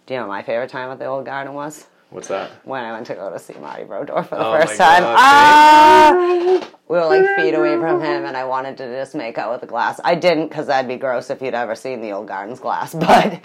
Do 0.07 0.15
you 0.15 0.21
know 0.21 0.27
what 0.27 0.33
my 0.35 0.43
favorite 0.43 0.71
time 0.71 0.91
at 0.91 0.99
the 0.99 1.05
old 1.07 1.27
garden 1.27 1.53
was? 1.55 1.87
What's 2.15 2.29
that? 2.29 2.53
When 2.63 2.85
I 2.85 2.93
went 2.93 3.09
to 3.09 3.15
go 3.17 3.29
to 3.29 3.41
see 3.41 3.55
Marty 3.55 3.83
Brodeur 3.83 4.23
for 4.23 4.37
the 4.37 4.47
Oh 4.47 4.61
first 4.61 4.79
time. 4.79 5.03
God, 5.03 5.17
ah! 5.19 6.71
We 6.87 6.97
were 6.97 7.07
like 7.07 7.27
feet 7.35 7.55
away 7.55 7.77
from 7.81 8.01
him, 8.01 8.25
and 8.25 8.37
I 8.37 8.45
wanted 8.45 8.77
to 8.79 8.87
just 8.87 9.17
make 9.17 9.37
out 9.37 9.51
with 9.51 9.63
the 9.63 9.67
glass. 9.67 9.99
I 10.05 10.15
didn't, 10.15 10.47
because 10.47 10.69
that'd 10.69 10.87
be 10.87 10.95
gross 10.95 11.29
if 11.31 11.43
you'd 11.43 11.55
ever 11.55 11.75
seen 11.75 12.01
the 12.01 12.13
old 12.13 12.29
gardens 12.29 12.61
glass. 12.61 12.95
But 13.01 13.41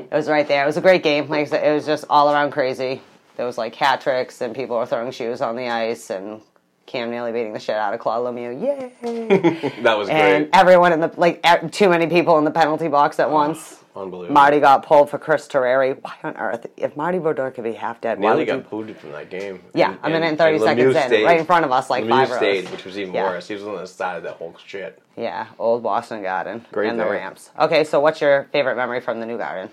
it 0.00 0.10
was 0.10 0.28
right 0.28 0.48
there. 0.48 0.64
It 0.64 0.66
was 0.66 0.76
a 0.76 0.80
great 0.80 1.04
game. 1.04 1.28
Like 1.28 1.42
I 1.42 1.50
said, 1.50 1.64
it 1.64 1.72
was 1.72 1.86
just 1.86 2.06
all 2.10 2.32
around 2.32 2.50
crazy. 2.50 3.02
There 3.36 3.46
was 3.46 3.56
like 3.56 3.76
hat 3.76 4.00
tricks, 4.00 4.40
and 4.40 4.52
people 4.52 4.76
were 4.76 4.86
throwing 4.86 5.12
shoes 5.12 5.40
on 5.40 5.54
the 5.54 5.68
ice, 5.68 6.10
and 6.10 6.40
Cam 6.86 7.12
Neely 7.12 7.30
beating 7.30 7.52
the 7.52 7.60
shit 7.60 7.76
out 7.76 7.94
of 7.94 8.00
Claude 8.00 8.34
Lemieux. 8.34 8.60
Yay! 8.60 9.72
That 9.82 9.96
was 9.96 10.08
and 10.08 10.18
great. 10.18 10.34
And 10.34 10.48
everyone 10.52 10.92
in 10.92 10.98
the 10.98 11.12
like 11.16 11.70
too 11.70 11.88
many 11.88 12.08
people 12.08 12.36
in 12.38 12.44
the 12.44 12.50
penalty 12.50 12.88
box 12.88 13.20
at 13.20 13.30
once. 13.30 13.77
Unbelievable. 13.96 14.34
Marty 14.34 14.60
got 14.60 14.84
pulled 14.84 15.10
for 15.10 15.18
Chris 15.18 15.48
Terreri. 15.48 15.98
Why 16.00 16.14
on 16.22 16.36
earth? 16.36 16.66
If 16.76 16.96
Marty 16.96 17.18
Brodeur 17.18 17.50
could 17.50 17.64
be 17.64 17.72
half 17.72 18.00
dead, 18.00 18.18
why 18.18 18.28
Nearly 18.28 18.40
would 18.40 18.46
got 18.46 18.56
you? 18.58 18.62
booted 18.70 18.96
from 18.98 19.10
that 19.12 19.28
game. 19.30 19.60
Yeah, 19.74 19.96
a 20.02 20.08
minute 20.10 20.26
and 20.28 20.38
30 20.38 20.58
seconds 20.60 20.94
in, 20.96 21.24
right 21.24 21.40
in 21.40 21.46
front 21.46 21.64
of 21.64 21.72
us, 21.72 21.90
like 21.90 22.04
Lemieux 22.04 22.10
five 22.10 22.28
rows. 22.30 22.38
stayed, 22.38 22.68
which 22.70 22.84
was 22.84 22.96
even 22.98 23.12
Yeah. 23.14 23.24
worse. 23.30 23.48
He 23.48 23.54
was 23.54 23.64
on 23.64 23.74
the 23.76 23.86
side 23.86 24.18
of 24.18 24.22
that 24.22 24.34
whole 24.34 24.54
shit. 24.64 25.00
Yeah, 25.16 25.46
old 25.58 25.82
Boston 25.82 26.22
Garden 26.22 26.64
Great 26.70 26.90
and 26.90 27.00
the 27.00 27.06
ramps. 27.06 27.50
Okay, 27.58 27.82
so 27.82 27.98
what's 27.98 28.20
your 28.20 28.44
favorite 28.52 28.76
memory 28.76 29.00
from 29.00 29.18
the 29.18 29.26
new 29.26 29.36
garden? 29.38 29.70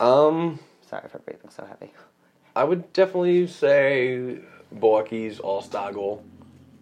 Um, 0.00 0.58
Sorry 0.88 1.08
for 1.08 1.18
breathing 1.20 1.48
so 1.50 1.64
heavy. 1.64 1.92
I 2.56 2.64
would 2.64 2.92
definitely 2.92 3.46
say 3.46 4.38
Borky's 4.74 5.38
All 5.38 5.62
Star 5.62 5.92
goal. 5.92 6.24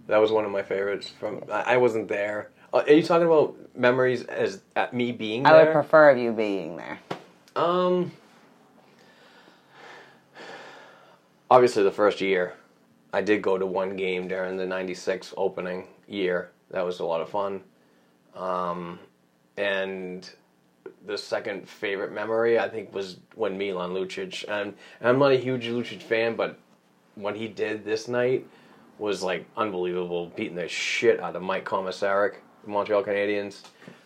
That 0.06 0.18
was 0.18 0.32
one 0.32 0.44
of 0.44 0.50
my 0.50 0.62
favorites. 0.62 1.08
From 1.20 1.42
I 1.50 1.76
wasn't 1.76 2.08
there. 2.08 2.50
Uh, 2.72 2.82
are 2.86 2.92
you 2.92 3.02
talking 3.02 3.26
about 3.26 3.56
memories 3.74 4.24
as 4.24 4.60
at 4.76 4.94
me 4.94 5.12
being 5.12 5.46
I 5.46 5.64
would 5.64 5.72
prefer 5.72 6.16
you 6.16 6.32
being 6.32 6.76
there. 6.76 6.98
Um, 7.56 8.12
obviously 11.50 11.82
the 11.82 11.90
first 11.90 12.20
year, 12.20 12.54
I 13.12 13.22
did 13.22 13.42
go 13.42 13.58
to 13.58 13.66
one 13.66 13.96
game 13.96 14.28
during 14.28 14.56
the 14.56 14.66
'96 14.66 15.34
opening 15.36 15.88
year. 16.06 16.50
That 16.70 16.84
was 16.84 17.00
a 17.00 17.04
lot 17.04 17.20
of 17.20 17.28
fun. 17.28 17.62
Um, 18.36 19.00
and 19.56 20.28
the 21.06 21.18
second 21.18 21.68
favorite 21.68 22.12
memory 22.12 22.58
I 22.58 22.68
think 22.68 22.94
was 22.94 23.16
when 23.34 23.58
Milan 23.58 23.90
Lucic, 23.90 24.44
and, 24.48 24.74
and 25.00 25.08
I'm 25.08 25.18
not 25.18 25.32
a 25.32 25.36
huge 25.36 25.66
Lucic 25.66 26.02
fan, 26.02 26.36
but 26.36 26.58
what 27.16 27.34
he 27.34 27.48
did 27.48 27.84
this 27.84 28.06
night 28.06 28.46
was 28.98 29.22
like 29.22 29.46
unbelievable, 29.56 30.30
beating 30.36 30.56
the 30.56 30.68
shit 30.68 31.18
out 31.20 31.34
of 31.34 31.42
Mike 31.42 31.64
Komisarek, 31.64 32.36
Montreal 32.66 33.02
Canadiens. 33.02 33.62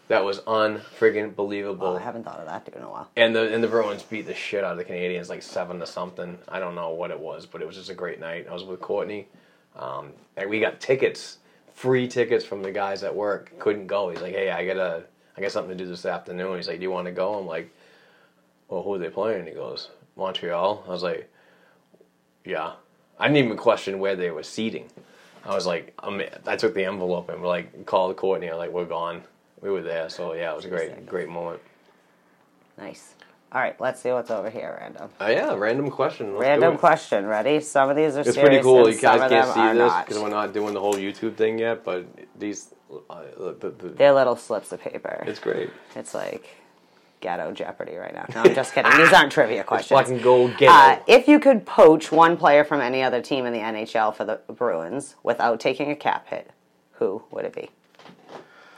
That 0.08 0.22
was 0.22 0.40
unfriggin' 0.40 1.34
believable. 1.34 1.86
Oh, 1.86 1.96
I 1.96 2.00
haven't 2.00 2.24
thought 2.24 2.38
of 2.38 2.46
that 2.46 2.66
dude 2.66 2.76
in 2.76 2.82
a 2.82 2.90
while. 2.90 3.08
And 3.16 3.34
the 3.34 3.52
and 3.52 3.64
the 3.64 3.68
Bruins 3.68 4.02
beat 4.02 4.26
the 4.26 4.34
shit 4.34 4.62
out 4.62 4.72
of 4.72 4.76
the 4.76 4.84
Canadians 4.84 5.30
like 5.30 5.42
seven 5.42 5.80
to 5.80 5.86
something. 5.86 6.38
I 6.46 6.60
don't 6.60 6.74
know 6.74 6.90
what 6.90 7.10
it 7.10 7.18
was, 7.18 7.46
but 7.46 7.62
it 7.62 7.66
was 7.66 7.76
just 7.76 7.88
a 7.88 7.94
great 7.94 8.20
night. 8.20 8.46
I 8.48 8.52
was 8.52 8.64
with 8.64 8.80
Courtney, 8.80 9.28
um, 9.76 10.12
and 10.36 10.50
we 10.50 10.60
got 10.60 10.78
tickets, 10.78 11.38
free 11.72 12.06
tickets 12.06 12.44
from 12.44 12.62
the 12.62 12.70
guys 12.70 13.02
at 13.02 13.14
work. 13.14 13.58
Couldn't 13.58 13.86
go. 13.86 14.10
He's 14.10 14.20
like, 14.20 14.34
"Hey, 14.34 14.50
I 14.50 14.66
got 14.66 14.76
a, 14.76 15.04
I 15.38 15.40
got 15.40 15.52
something 15.52 15.76
to 15.76 15.84
do 15.84 15.88
this 15.88 16.04
afternoon." 16.04 16.56
He's 16.56 16.68
like, 16.68 16.78
"Do 16.78 16.82
you 16.82 16.90
want 16.90 17.06
to 17.06 17.12
go?" 17.12 17.34
I'm 17.34 17.46
like, 17.46 17.74
"Well, 18.68 18.82
who 18.82 18.94
are 18.94 18.98
they 18.98 19.08
playing?" 19.08 19.46
He 19.46 19.52
goes, 19.52 19.88
"Montreal." 20.16 20.84
I 20.86 20.90
was 20.90 21.02
like, 21.02 21.32
"Yeah." 22.44 22.72
I 23.18 23.28
didn't 23.28 23.44
even 23.44 23.56
question 23.56 24.00
where 24.00 24.16
they 24.16 24.30
were 24.30 24.42
seating. 24.42 24.90
I 25.46 25.54
was 25.54 25.66
like, 25.66 25.94
I'm, 25.98 26.22
I 26.46 26.56
took 26.56 26.74
the 26.74 26.84
envelope 26.84 27.28
and 27.28 27.40
we're 27.40 27.48
like, 27.48 27.86
called 27.86 28.16
Courtney. 28.16 28.48
I'm 28.48 28.58
like, 28.58 28.70
we're 28.70 28.84
gone. 28.84 29.22
We 29.60 29.70
were 29.70 29.82
there, 29.82 30.10
so 30.10 30.34
yeah, 30.34 30.52
it 30.52 30.56
was 30.56 30.64
a 30.66 30.68
great, 30.68 31.06
great 31.06 31.28
moment. 31.28 31.60
Nice. 32.76 33.14
All 33.54 33.60
right, 33.60 33.80
let's 33.80 34.00
see 34.02 34.10
what's 34.10 34.32
over 34.32 34.50
here, 34.50 34.76
random. 34.80 35.10
Uh, 35.20 35.26
yeah, 35.30 35.54
random 35.54 35.88
question. 35.88 36.32
Let's 36.32 36.40
Random 36.40 36.76
question. 36.76 37.24
Ready? 37.24 37.60
Some 37.60 37.88
of 37.88 37.94
these 37.94 38.16
are 38.16 38.20
It's 38.20 38.34
serious 38.34 38.48
pretty 38.48 38.62
cool. 38.62 38.90
You 38.90 38.98
guys 38.98 39.30
can't 39.30 39.54
see 39.54 39.78
this 39.78 39.92
because 40.04 40.18
we're 40.20 40.28
not 40.28 40.52
doing 40.52 40.74
the 40.74 40.80
whole 40.80 40.94
YouTube 40.94 41.36
thing 41.36 41.60
yet. 41.60 41.84
But 41.84 42.04
these, 42.36 42.74
uh, 43.08 43.22
the, 43.38 43.70
the, 43.78 43.88
They're 43.90 44.12
little 44.12 44.34
slips 44.34 44.72
of 44.72 44.80
paper. 44.80 45.22
it's 45.26 45.38
great. 45.38 45.70
It's 45.94 46.14
like 46.14 46.48
ghetto 47.24 47.50
Jeopardy 47.52 47.96
right 47.96 48.14
now. 48.14 48.26
No, 48.34 48.42
I'm 48.42 48.54
just 48.54 48.74
kidding. 48.74 48.92
These 48.98 49.12
aren't 49.12 49.32
trivia 49.32 49.64
questions. 49.72 49.98
Fucking 49.98 50.20
go 50.22 50.46
get 50.48 50.68
Uh, 50.70 51.00
if 51.08 51.26
you 51.26 51.40
could 51.40 51.64
poach 51.66 52.12
one 52.12 52.36
player 52.36 52.62
from 52.64 52.80
any 52.82 53.02
other 53.02 53.20
team 53.22 53.46
in 53.46 53.52
the 53.54 53.58
NHL 53.60 54.14
for 54.14 54.24
the 54.24 54.40
Bruins 54.52 55.16
without 55.22 55.58
taking 55.58 55.90
a 55.90 55.96
cap 55.96 56.28
hit, 56.28 56.50
who 56.92 57.22
would 57.30 57.46
it 57.46 57.54
be? 57.54 57.70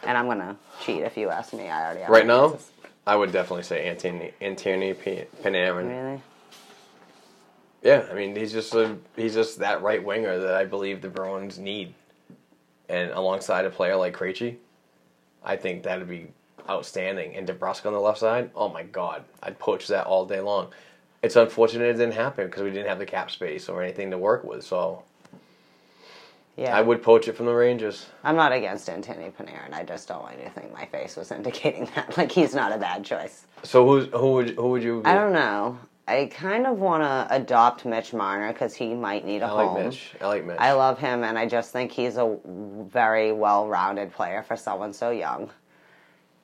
And 0.05 0.17
I'm 0.17 0.27
gonna 0.29 0.57
cheat 0.81 1.03
if 1.03 1.17
you 1.17 1.29
ask 1.29 1.53
me. 1.53 1.69
I 1.69 1.85
already 1.85 2.01
have 2.03 2.09
Right 2.11 2.25
now, 2.27 2.45
answers. 2.53 2.71
I 3.07 3.17
would 3.17 3.33
definitely 3.33 3.65
say 3.65 3.87
Anthony 3.89 4.31
Anthony 4.41 4.95
P- 4.95 5.25
Panarin. 5.43 5.89
Really? 5.89 6.23
Yeah, 7.83 8.07
I 8.11 8.15
mean 8.15 8.35
he's 8.37 8.53
just 8.53 8.73
a 8.75 8.97
he's 9.17 9.35
just 9.35 9.59
that 9.59 9.83
right 9.83 10.03
winger 10.03 10.39
that 10.39 10.55
I 10.55 10.65
believe 10.65 11.03
the 11.03 11.09
Bruins 11.09 11.59
need, 11.59 11.95
and 12.89 13.11
alongside 13.11 13.65
a 13.65 13.71
player 13.71 13.97
like 13.97 14.17
Krejci, 14.17 14.57
I 15.45 15.57
think 15.57 15.83
that'd 15.83 16.09
be 16.09 16.29
outstanding. 16.69 17.37
And 17.37 17.47
DeBrusk 17.47 17.87
on 17.87 17.93
the 17.93 18.01
left 18.01 18.19
side, 18.19 18.51
oh 18.55 18.69
my 18.69 18.83
god, 18.83 19.25
I'd 19.43 19.59
poach 19.59 19.89
that 19.89 20.07
all 20.07 20.25
day 20.27 20.41
long. 20.41 20.69
It's 21.23 21.37
unfortunate 21.37 21.87
it 21.89 21.95
didn't 21.95 22.15
happen 22.15 22.47
because 22.47 22.63
we 22.63 22.71
didn't 22.71 22.89
have 22.89 22.99
the 22.99 23.07
cap 23.07 23.31
space 23.31 23.69
or 23.69 23.83
anything 23.83 24.11
to 24.11 24.19
work 24.19 24.45
with. 24.45 24.65
So 24.65 25.03
Yeah. 26.57 26.77
I 26.77 26.81
would 26.83 27.03
poach 27.03 27.27
it 27.29 27.37
from 27.37 27.47
the 27.47 27.55
Rangers. 27.55 28.07
I'm 28.23 28.37
not 28.37 28.53
against 28.53 28.89
Anthony 28.89 29.31
Panarin. 29.31 29.73
I 29.73 29.83
just 29.83 30.09
don't 30.09 30.23
want 30.23 30.39
you 30.39 30.45
to 30.45 30.51
think 30.51 30.73
my 30.73 30.87
face 30.87 31.17
was 31.17 31.33
indicating 31.33 31.89
that. 31.95 32.17
Like 32.17 32.31
he's 32.33 32.55
not 32.55 32.73
a 32.73 32.79
bad 32.79 33.05
choice. 33.05 33.47
So 33.63 33.87
who's 33.87 34.07
who 34.13 34.33
would 34.33 34.51
who 34.51 34.69
would 34.71 34.83
you? 34.83 35.01
Be? 35.01 35.07
I 35.07 35.15
don't 35.15 35.33
know. 35.33 35.79
I 36.09 36.31
kind 36.33 36.69
of 36.69 36.79
want 36.79 37.03
to 37.03 37.27
adopt 37.35 37.85
Mitch 37.85 38.13
Marner 38.13 38.53
because 38.53 38.75
he 38.75 38.95
might 38.95 39.25
need 39.25 39.43
a 39.43 39.47
I 39.47 39.51
like 39.51 39.69
home. 39.69 39.85
Mitch. 39.87 40.13
I 40.21 40.27
like 40.29 40.45
Mitch. 40.45 40.57
I 40.61 40.73
love 40.73 41.01
him, 41.01 41.25
and 41.25 41.37
I 41.37 41.47
just 41.47 41.73
think 41.73 41.91
he's 41.91 42.17
a 42.17 42.37
very 42.47 43.33
well-rounded 43.33 44.13
player 44.13 44.45
for 44.45 44.57
someone 44.57 44.93
so 44.93 45.11
young. 45.11 45.51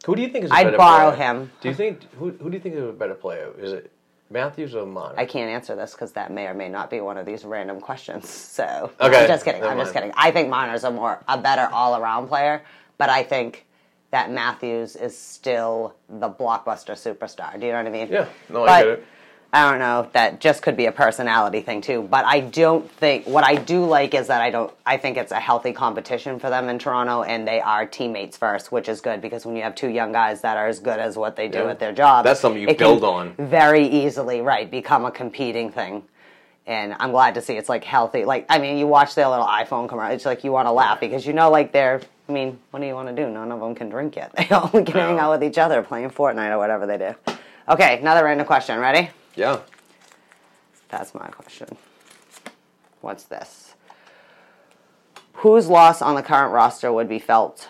Who 0.07 0.17
do 0.17 0.23
you 0.23 0.29
think 0.29 0.45
is? 0.45 0.51
a 0.51 0.55
I'd 0.55 0.65
better 0.65 0.77
borrow 0.77 1.11
player? 1.15 1.33
him. 1.35 1.53
Do 1.61 1.69
you 1.69 1.75
think 1.75 2.13
who 2.15 2.31
who 2.31 2.51
do 2.51 2.57
you 2.57 2.61
think 2.63 2.75
is 2.75 2.83
a 2.89 2.93
better 2.93 3.15
player? 3.15 3.53
Is 3.59 3.73
it 3.73 3.93
Matthews 4.31 4.75
or 4.75 4.87
Marner? 4.87 5.19
I 5.19 5.27
can't 5.27 5.51
answer 5.51 5.77
this 5.77 5.93
because 5.93 6.13
that 6.13 6.33
may 6.33 6.47
or 6.47 6.55
may 6.55 6.69
not 6.69 6.91
be 6.91 7.01
one 7.01 7.17
of 7.19 7.27
these 7.27 7.45
random 7.45 7.81
questions. 7.81 8.29
So 8.53 8.91
Okay, 9.01 9.23
I'm 9.23 9.29
just 9.29 9.45
kidding. 9.45 9.63
I'm 9.65 9.79
just 9.79 9.93
kidding. 9.93 10.13
I 10.17 10.31
think 10.31 10.49
Marner's 10.49 10.85
a 10.85 10.91
more 10.91 11.23
a 11.29 11.39
better 11.39 11.69
all-around 11.73 12.29
player, 12.29 12.63
but 12.99 13.09
I 13.09 13.23
think 13.23 13.67
that 14.11 14.31
Matthews 14.31 14.95
is 14.97 15.17
still 15.17 15.95
the 16.09 16.29
blockbuster 16.29 16.93
superstar. 16.95 17.59
Do 17.59 17.65
you 17.67 17.73
know 17.73 17.79
what 17.79 17.87
I 17.87 17.91
mean? 17.91 18.09
Yeah, 18.11 18.27
no, 18.51 18.65
I 18.65 18.83
get 18.83 18.89
it. 18.93 19.07
I 19.55 19.71
don't 19.71 19.81
know. 19.81 20.09
That 20.15 20.41
just 20.41 20.63
could 20.63 20.79
be 20.79 20.87
a 20.87 20.93
personality 20.93 21.61
thing 21.61 21.83
too. 21.83 22.09
But 22.11 22.25
I 22.25 22.41
don't 22.41 22.91
think 22.91 23.27
what 23.27 23.45
I 23.45 23.57
do 23.57 23.85
like 23.85 24.15
is 24.15 24.29
that 24.29 24.41
I 24.41 24.49
don't. 24.51 24.73
I 24.87 24.97
think 24.97 25.19
it's 25.19 25.31
a 25.31 25.39
healthy 25.41 25.75
competition 25.75 26.39
for 26.39 26.49
them 26.49 26.71
in 26.71 26.79
Toronto, 26.79 27.23
and 27.23 27.47
they 27.47 27.61
are 27.61 27.85
teammates 27.85 28.39
first, 28.39 28.73
which 28.73 28.89
is 28.89 29.03
good 29.03 29.21
because 29.21 29.45
when 29.45 29.55
you 29.55 29.63
have 29.63 29.75
two 29.75 29.89
young 29.91 30.11
guys 30.11 30.41
that 30.41 30.57
are 30.57 30.69
as 30.69 30.81
good 30.81 30.99
as 30.99 31.19
what 31.19 31.37
they 31.37 31.49
do 31.49 31.59
Yeah. 31.59 31.71
at 31.71 31.79
their 31.81 31.93
job, 31.93 32.25
That's 32.25 32.41
something 32.41 32.63
you 32.63 32.75
build 32.75 33.01
can 33.01 33.09
on. 33.09 33.35
very 33.37 33.87
easily. 33.87 34.41
Right, 34.41 34.71
become 34.71 35.05
a 35.05 35.11
competing 35.11 35.71
thing. 35.71 36.05
And 36.67 36.95
I'm 36.99 37.11
glad 37.11 37.35
to 37.35 37.43
see 37.43 37.55
it's 37.59 37.69
like 37.69 37.85
healthy. 37.85 38.25
Like 38.25 38.47
I 38.49 38.59
mean, 38.59 38.79
you 38.79 38.87
watch 38.87 39.15
their 39.15 39.29
little 39.29 39.45
iPhone 39.47 39.87
commercial. 39.87 40.15
It's 40.15 40.25
like 40.25 40.45
you 40.45 40.53
want 40.53 40.67
to 40.67 40.73
laugh 40.73 40.99
because 40.99 41.27
you 41.27 41.35
know, 41.35 41.51
like 41.51 41.73
they're. 41.73 42.01
I 42.27 42.33
mean, 42.33 42.59
what 42.71 42.81
do 42.81 42.87
you 42.87 42.95
want 42.95 43.15
to 43.15 43.15
do? 43.15 43.29
None 43.29 43.53
of 43.53 43.61
them 43.61 43.75
can 43.75 43.91
drink 43.91 44.17
yet. 44.17 44.33
They 44.39 44.49
all 44.55 44.69
can 44.71 44.87
hang 44.87 45.19
out 45.19 45.33
with 45.33 45.45
each 45.47 45.59
other 45.59 45.83
playing 45.83 46.09
Fortnite 46.11 46.53
or 46.53 46.57
whatever 46.59 46.87
they 46.87 46.97
do. 46.97 47.15
Okay, 47.69 47.99
another 47.99 48.25
random 48.25 48.47
question. 48.47 48.79
Ready? 48.79 49.11
Yeah. 49.35 49.61
That's 50.89 51.15
my 51.15 51.27
question. 51.29 51.77
What's 53.01 53.25
this? 53.25 53.75
Whose 55.35 55.69
loss 55.69 56.03
on 56.03 56.15
the 56.15 56.23
current 56.23 56.53
roster 56.53 56.93
would 56.93 57.09
be 57.09 57.19
felt 57.19 57.69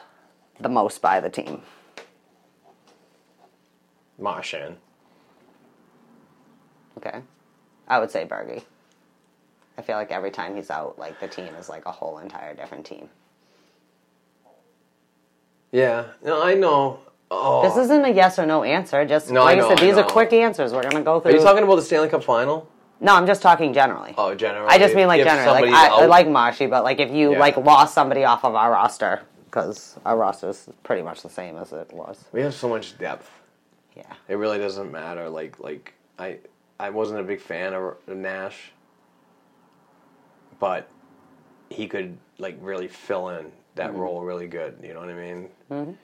the 0.61 0.69
most 0.69 1.01
by 1.01 1.21
the 1.21 1.31
team? 1.31 1.63
Marchand. 4.19 4.77
Okay. 6.99 7.23
I 7.89 7.99
would 7.99 8.11
say 8.11 8.27
Bergie. 8.27 8.63
I 9.79 9.83
feel 9.83 9.97
like 9.97 10.11
every 10.11 10.31
time 10.31 10.55
he's 10.55 10.71
out, 10.71 10.99
like 10.99 11.19
the 11.21 11.29
team 11.29 11.55
is 11.55 11.69
like 11.69 11.87
a 11.87 11.93
whole 11.93 12.19
entire 12.19 12.55
different 12.55 12.85
team. 12.85 13.09
Yeah, 15.71 16.05
no, 16.23 16.43
I 16.43 16.55
know. 16.55 17.01
Oh, 17.35 17.63
This 17.63 17.77
isn't 17.79 18.05
a 18.05 18.11
yes 18.11 18.39
or 18.39 18.45
no 18.45 18.63
answer. 18.63 19.05
Just 19.07 19.31
No, 19.31 19.43
like 19.45 19.57
I, 19.57 19.61
know, 19.61 19.69
said, 19.71 19.79
I 19.81 19.87
these 19.87 19.97
are 19.97 20.05
quick 20.05 20.33
answers. 20.35 20.73
We're 20.75 20.83
gonna 20.83 21.01
go 21.03 21.19
through. 21.19 21.33
are 21.33 21.35
you 21.37 21.43
talking 21.43 21.63
about 21.65 21.77
the 21.77 21.83
Stanley 21.83 22.09
Cup 22.11 22.23
final? 22.23 22.69
no, 23.01 23.15
I'm 23.15 23.27
just 23.27 23.41
talking 23.43 23.73
generally. 23.73 24.15
Oh, 24.19 24.35
generally. 24.35 24.69
I 24.69 24.79
just 24.79 24.95
mean 24.95 25.09
like 25.09 25.21
if 25.21 25.27
generally. 25.27 25.71
Like 25.71 25.91
I, 25.91 26.03
I 26.03 26.07
like 26.07 26.29
Marshy, 26.29 26.67
but 26.67 26.85
like 26.85 27.01
if 27.01 27.11
you 27.11 27.33
Yeah. 27.33 27.39
like 27.41 27.57
lost 27.57 27.95
somebody 27.95 28.25
off 28.25 28.45
of 28.45 28.55
our 28.55 28.71
roster 28.71 29.23
because 29.47 29.99
our 30.05 30.17
roster 30.17 30.51
is 30.51 30.69
pretty 30.83 31.03
much 31.03 31.23
the 31.23 31.29
same 31.31 31.57
as 31.57 31.73
it 31.73 31.91
was. 31.93 32.25
we 32.33 32.43
have 32.43 32.55
so 32.55 32.69
much 32.69 32.97
depth. 32.99 33.29
Yeah. 33.97 34.13
It 34.29 34.35
really 34.37 34.59
doesn't 34.59 34.93
matter. 34.93 35.29
Like 35.31 35.59
like 35.59 35.95
I 36.19 36.39
I 36.79 36.91
wasn't 36.91 37.21
a 37.21 37.25
big 37.25 37.41
fan 37.41 37.73
of 37.73 37.97
Nash, 38.09 38.73
but 40.61 40.87
he 41.71 41.87
could 41.89 42.19
like 42.39 42.57
really 42.61 42.89
fill 42.89 43.31
in 43.31 43.51
that 43.75 43.91
Mm-hmm. 43.91 43.99
role 44.01 44.23
really 44.23 44.49
good. 44.49 44.77
You 44.83 44.93
know 44.95 45.01
what 45.01 45.09
I 45.09 45.15
mean? 45.15 45.97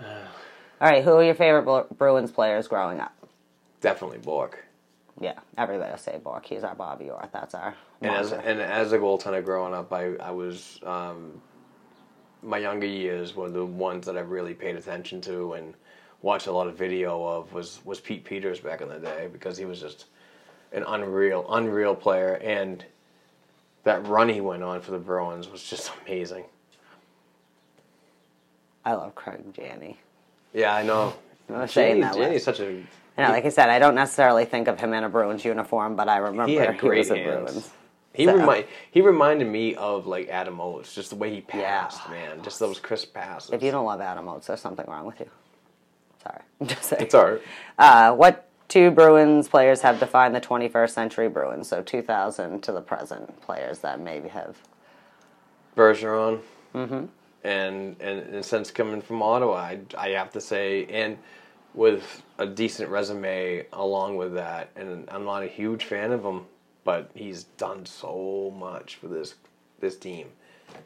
All 0.80 0.88
right. 0.90 1.02
Who 1.02 1.12
are 1.12 1.24
your 1.24 1.34
favorite 1.34 1.98
Bruins 1.98 2.30
players 2.30 2.68
growing 2.68 3.00
up? 3.00 3.12
Definitely 3.80 4.18
Bourque. 4.18 4.64
Yeah, 5.20 5.38
everybody 5.56 5.90
will 5.90 5.98
say 5.98 6.18
Bourque. 6.22 6.44
He's 6.44 6.64
our 6.64 6.74
Bobby 6.74 7.08
Orr. 7.08 7.28
That's 7.32 7.54
our. 7.54 7.74
And 8.02 8.10
as 8.10 8.32
and 8.32 8.60
as 8.60 8.92
a 8.92 8.98
goaltender 8.98 9.44
growing 9.44 9.72
up, 9.72 9.92
I 9.92 10.14
I 10.16 10.30
was 10.30 10.78
um, 10.84 11.40
my 12.42 12.58
younger 12.58 12.86
years 12.86 13.34
were 13.34 13.50
the 13.50 13.64
ones 13.64 14.06
that 14.06 14.16
I 14.16 14.20
really 14.20 14.54
paid 14.54 14.76
attention 14.76 15.20
to 15.22 15.54
and 15.54 15.74
watched 16.22 16.46
a 16.46 16.52
lot 16.52 16.66
of 16.66 16.76
video 16.76 17.22
of 17.24 17.52
was 17.52 17.80
was 17.84 18.00
Pete 18.00 18.24
Peeters 18.24 18.60
back 18.60 18.80
in 18.80 18.88
the 18.88 18.98
day 18.98 19.28
because 19.32 19.56
he 19.56 19.64
was 19.64 19.80
just 19.80 20.06
an 20.72 20.84
unreal 20.86 21.46
unreal 21.50 21.94
player 21.94 22.34
and 22.42 22.84
that 23.84 24.06
run 24.06 24.28
he 24.28 24.40
went 24.40 24.62
on 24.62 24.80
for 24.80 24.90
the 24.90 24.98
Bruins 24.98 25.48
was 25.48 25.62
just 25.62 25.90
amazing. 26.06 26.44
I 28.86 28.94
love 28.94 29.14
Craig 29.14 29.52
Janney. 29.52 29.98
Yeah, 30.54 30.74
I 30.74 30.82
know. 30.82 31.12
I'm 31.52 31.68
saying 31.68 32.00
that 32.00 32.16
list. 32.16 32.44
such 32.46 32.60
a 32.60 32.70
You 32.72 32.86
know, 33.18 33.28
like 33.30 33.44
I 33.44 33.48
said, 33.50 33.68
I 33.68 33.78
don't 33.78 33.94
necessarily 33.96 34.44
think 34.46 34.68
of 34.68 34.80
him 34.80 34.94
in 34.94 35.04
a 35.04 35.08
Bruins 35.08 35.44
uniform, 35.44 35.96
but 35.96 36.08
I 36.08 36.16
remember 36.18 36.46
he 36.46 36.54
had 36.54 36.78
great 36.78 36.98
was 36.98 37.10
a. 37.10 37.22
Bruins. 37.24 37.70
He 38.14 38.24
So- 38.24 38.34
remind 38.36 38.64
he 38.90 39.00
reminded 39.02 39.48
me 39.48 39.74
of 39.74 40.06
like 40.06 40.28
Adam 40.28 40.60
Oates, 40.60 40.94
just 40.94 41.10
the 41.10 41.16
way 41.16 41.30
he 41.30 41.44
Yeah. 41.52 41.82
passed, 41.82 42.08
man, 42.08 42.42
just 42.42 42.58
those 42.60 42.78
crisp 42.78 43.12
passes. 43.12 43.50
If 43.52 43.62
you 43.62 43.70
don't 43.70 43.84
love 43.84 44.00
Adam 44.00 44.28
Oates, 44.28 44.46
there's 44.46 44.60
something 44.60 44.86
wrong 44.88 45.04
with 45.04 45.20
you. 45.20 45.28
Sorry, 46.22 46.40
I'm 46.60 46.66
just 46.68 46.84
saying. 46.84 47.02
it's 47.02 47.14
alright. 47.14 47.42
Uh, 47.78 48.14
what 48.14 48.48
two 48.68 48.90
Bruins 48.92 49.48
players 49.48 49.82
have 49.82 49.98
defined 50.00 50.34
the 50.34 50.40
21st 50.40 50.90
century 50.94 51.28
Bruins? 51.28 51.68
So 51.68 51.82
2000 51.82 52.62
to 52.62 52.72
the 52.72 52.80
present 52.80 53.40
players 53.42 53.80
that 53.80 53.98
maybe 54.00 54.28
have. 54.30 54.56
Bergeron. 55.76 56.40
Mm-hmm. 56.74 57.04
And, 57.46 57.94
and 58.00 58.34
and 58.34 58.44
since 58.44 58.72
coming 58.72 59.00
from 59.00 59.22
Ottawa, 59.22 59.54
I, 59.54 59.80
I 59.96 60.08
have 60.10 60.32
to 60.32 60.40
say, 60.40 60.84
and 60.86 61.16
with 61.74 62.22
a 62.38 62.46
decent 62.46 62.90
resume 62.90 63.66
along 63.72 64.16
with 64.16 64.34
that, 64.34 64.70
and 64.74 65.08
I'm 65.08 65.24
not 65.24 65.44
a 65.44 65.46
huge 65.46 65.84
fan 65.84 66.10
of 66.10 66.24
him, 66.24 66.46
but 66.82 67.08
he's 67.14 67.44
done 67.56 67.86
so 67.86 68.52
much 68.58 68.96
for 68.96 69.06
this 69.06 69.36
this 69.78 69.96
team, 69.96 70.26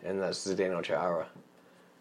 and 0.04 0.20
that's 0.20 0.46
Zdeno 0.46 0.82
Chara. 0.82 1.28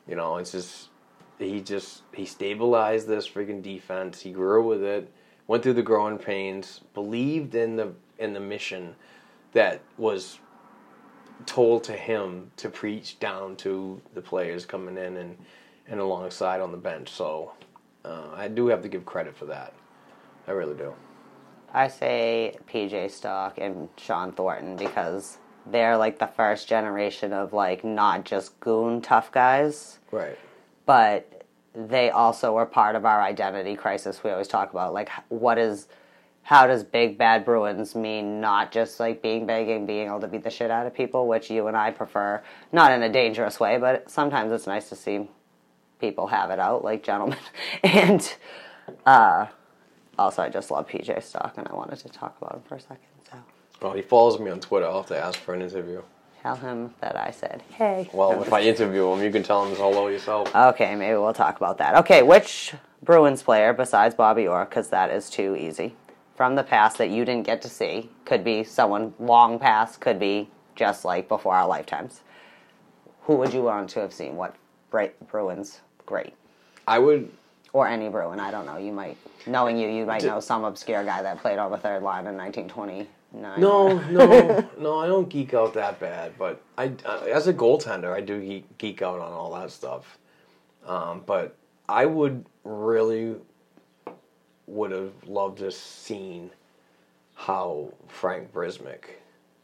You 0.05 0.17
know, 0.17 0.35
it's 0.37 0.51
just 0.51 0.89
he 1.37 1.61
just 1.61 2.01
he 2.13 2.25
stabilized 2.25 3.07
this 3.07 3.29
freaking 3.29 3.63
defense. 3.63 4.19
He 4.19 4.31
grew 4.31 4.67
with 4.67 4.83
it, 4.83 5.09
went 5.47 5.63
through 5.63 5.75
the 5.75 5.83
growing 5.83 6.17
pains, 6.17 6.81
believed 6.93 7.55
in 7.55 7.77
the 7.77 7.93
in 8.17 8.33
the 8.33 8.41
mission 8.41 8.95
that 9.53 9.79
was 9.97 10.39
told 11.45 11.83
to 11.85 11.93
him 11.93 12.51
to 12.57 12.69
preach 12.69 13.19
down 13.19 13.55
to 13.57 14.01
the 14.13 14.21
players 14.21 14.65
coming 14.65 14.97
in 14.97 15.17
and, 15.17 15.37
and 15.87 15.99
alongside 15.99 16.61
on 16.61 16.71
the 16.71 16.77
bench. 16.77 17.09
So 17.09 17.53
uh, 18.05 18.29
I 18.35 18.47
do 18.47 18.67
have 18.67 18.81
to 18.81 18.87
give 18.89 19.05
credit 19.05 19.35
for 19.35 19.45
that. 19.45 19.73
I 20.47 20.51
really 20.51 20.75
do. 20.75 20.93
I 21.73 21.87
say 21.87 22.57
PJ 22.71 23.11
Stock 23.11 23.57
and 23.59 23.89
Shawn 23.97 24.31
Thornton 24.31 24.75
because 24.75 25.37
they're 25.65 25.97
like 25.97 26.17
the 26.17 26.27
first 26.27 26.67
generation 26.67 27.31
of 27.31 27.53
like 27.53 27.83
not 27.83 28.25
just 28.25 28.59
goon 28.59 29.01
tough 29.01 29.31
guys. 29.31 29.99
Right. 30.11 30.37
but 30.85 31.45
they 31.75 32.09
also 32.09 32.53
were 32.53 32.65
part 32.65 32.95
of 32.95 33.05
our 33.05 33.21
identity 33.21 33.75
crisis 33.75 34.23
we 34.23 34.31
always 34.31 34.47
talk 34.47 34.71
about 34.71 34.91
like 34.91 35.09
what 35.27 35.59
is 35.59 35.87
how 36.49 36.65
does 36.65 36.83
big 36.83 37.15
bad 37.15 37.45
bruins 37.45 37.93
mean 37.93 38.41
not 38.41 38.71
just 38.71 38.99
like 38.99 39.21
being 39.21 39.45
big 39.45 39.69
and 39.69 39.85
being 39.85 40.07
able 40.07 40.19
to 40.19 40.27
beat 40.27 40.43
the 40.43 40.49
shit 40.49 40.71
out 40.71 40.87
of 40.87 40.93
people 40.95 41.27
which 41.27 41.51
you 41.51 41.67
and 41.67 41.77
i 41.77 41.91
prefer 41.91 42.41
not 42.71 42.91
in 42.91 43.03
a 43.03 43.09
dangerous 43.09 43.59
way 43.59 43.77
but 43.77 44.09
sometimes 44.09 44.51
it's 44.51 44.65
nice 44.65 44.89
to 44.89 44.95
see 44.95 45.29
people 46.01 46.25
have 46.25 46.49
it 46.49 46.57
out 46.57 46.83
like 46.83 47.03
gentlemen 47.03 47.37
and 47.83 48.35
uh, 49.05 49.45
also 50.17 50.41
i 50.41 50.49
just 50.49 50.71
love 50.71 50.87
pj 50.87 51.21
stock 51.21 51.53
and 51.57 51.67
i 51.67 51.73
wanted 51.75 51.99
to 51.99 52.09
talk 52.09 52.35
about 52.41 52.55
him 52.55 52.61
for 52.67 52.75
a 52.75 52.79
second 52.81 52.97
so 53.29 53.37
Well, 53.79 53.93
he 53.93 54.01
follows 54.01 54.39
me 54.39 54.49
on 54.49 54.59
Twitter. 54.59 54.87
I'll 54.87 54.97
have 55.03 55.05
to 55.07 55.17
ask 55.17 55.37
for 55.39 55.53
an 55.53 55.61
interview. 55.61 56.01
tell 56.41 56.55
him 56.55 56.95
that 57.01 57.15
i 57.15 57.29
said 57.29 57.61
hey 57.77 58.09
Well, 58.11 58.41
if 58.41 58.51
I 58.51 58.61
interview 58.61 59.11
him, 59.13 59.21
you 59.23 59.31
can 59.31 59.43
tell 59.43 59.65
him 59.67 59.75
hello 59.75 60.07
yourself. 60.07 60.53
Okay, 60.55 60.95
maybe 60.95 61.15
we'll 61.17 61.33
talk 61.45 61.57
about 61.57 61.77
that. 61.77 61.95
Okay, 62.01 62.23
which 62.23 62.73
Bruins 63.03 63.43
player 63.43 63.71
besides 63.71 64.15
Bobby 64.15 64.47
Orr, 64.47 64.65
because 64.65 64.89
that 64.89 65.11
is 65.11 65.29
too 65.29 65.55
easy, 65.55 65.95
from 66.39 66.55
the 66.55 66.63
past 66.63 66.97
that 66.97 67.09
you 67.09 67.25
didn't 67.25 67.45
get 67.45 67.61
to 67.61 67.67
see, 67.67 68.09
could 68.23 68.45
be 68.45 68.63
someone 68.63 69.13
long 69.19 69.59
past, 69.59 69.99
could 69.99 70.17
be 70.17 70.49
just 70.73 71.03
like 71.03 71.27
before 71.27 71.53
our 71.53 71.67
lifetimes. 71.67 72.21
Who 73.23 73.35
would 73.35 73.53
you 73.53 73.63
want 73.63 73.89
to 73.89 73.99
have 73.99 74.13
seen? 74.13 74.37
What 74.37 74.55
Bruins? 74.89 75.81
Great. 76.05 76.33
I 76.87 76.97
would. 76.97 77.29
Or 77.73 77.89
any 77.89 78.07
Bruin, 78.07 78.39
I 78.39 78.51
don't 78.51 78.65
know. 78.65 78.77
You 78.77 78.93
might, 78.93 79.17
knowing 79.47 79.77
you, 79.77 79.89
you 79.89 80.05
might 80.05 80.23
know 80.23 80.39
some 80.39 80.63
obscure 80.63 81.03
guy 81.03 81.21
that 81.21 81.41
played 81.41 81.59
on 81.59 81.71
the 81.71 81.77
third 81.77 82.03
line 82.03 82.25
in 82.25 82.37
1929. 82.37 83.05
No, 83.59 83.97
no, 84.07 84.69
no. 84.79 84.97
I 84.97 85.07
don't 85.07 85.27
geek 85.27 85.53
out 85.53 85.73
that 85.73 85.99
bad, 85.99 86.37
but 86.37 86.61
I, 86.77 86.93
uh, 87.03 87.25
as 87.29 87.47
a 87.47 87.53
goaltender, 87.53 88.13
I 88.13 88.21
do 88.21 88.39
geek, 88.39 88.77
geek 88.77 89.01
out 89.01 89.19
on 89.19 89.33
all 89.33 89.53
that 89.59 89.71
stuff. 89.71 90.17
Um, 90.87 91.21
but 91.25 91.57
I 91.89 92.05
would 92.05 92.45
really 92.63 93.35
would 94.69 94.91
have 94.91 95.11
loved 95.25 95.59
to 95.59 95.71
seen 95.71 96.51
how 97.35 97.91
Frank 98.07 98.53
Brimsek, 98.53 99.03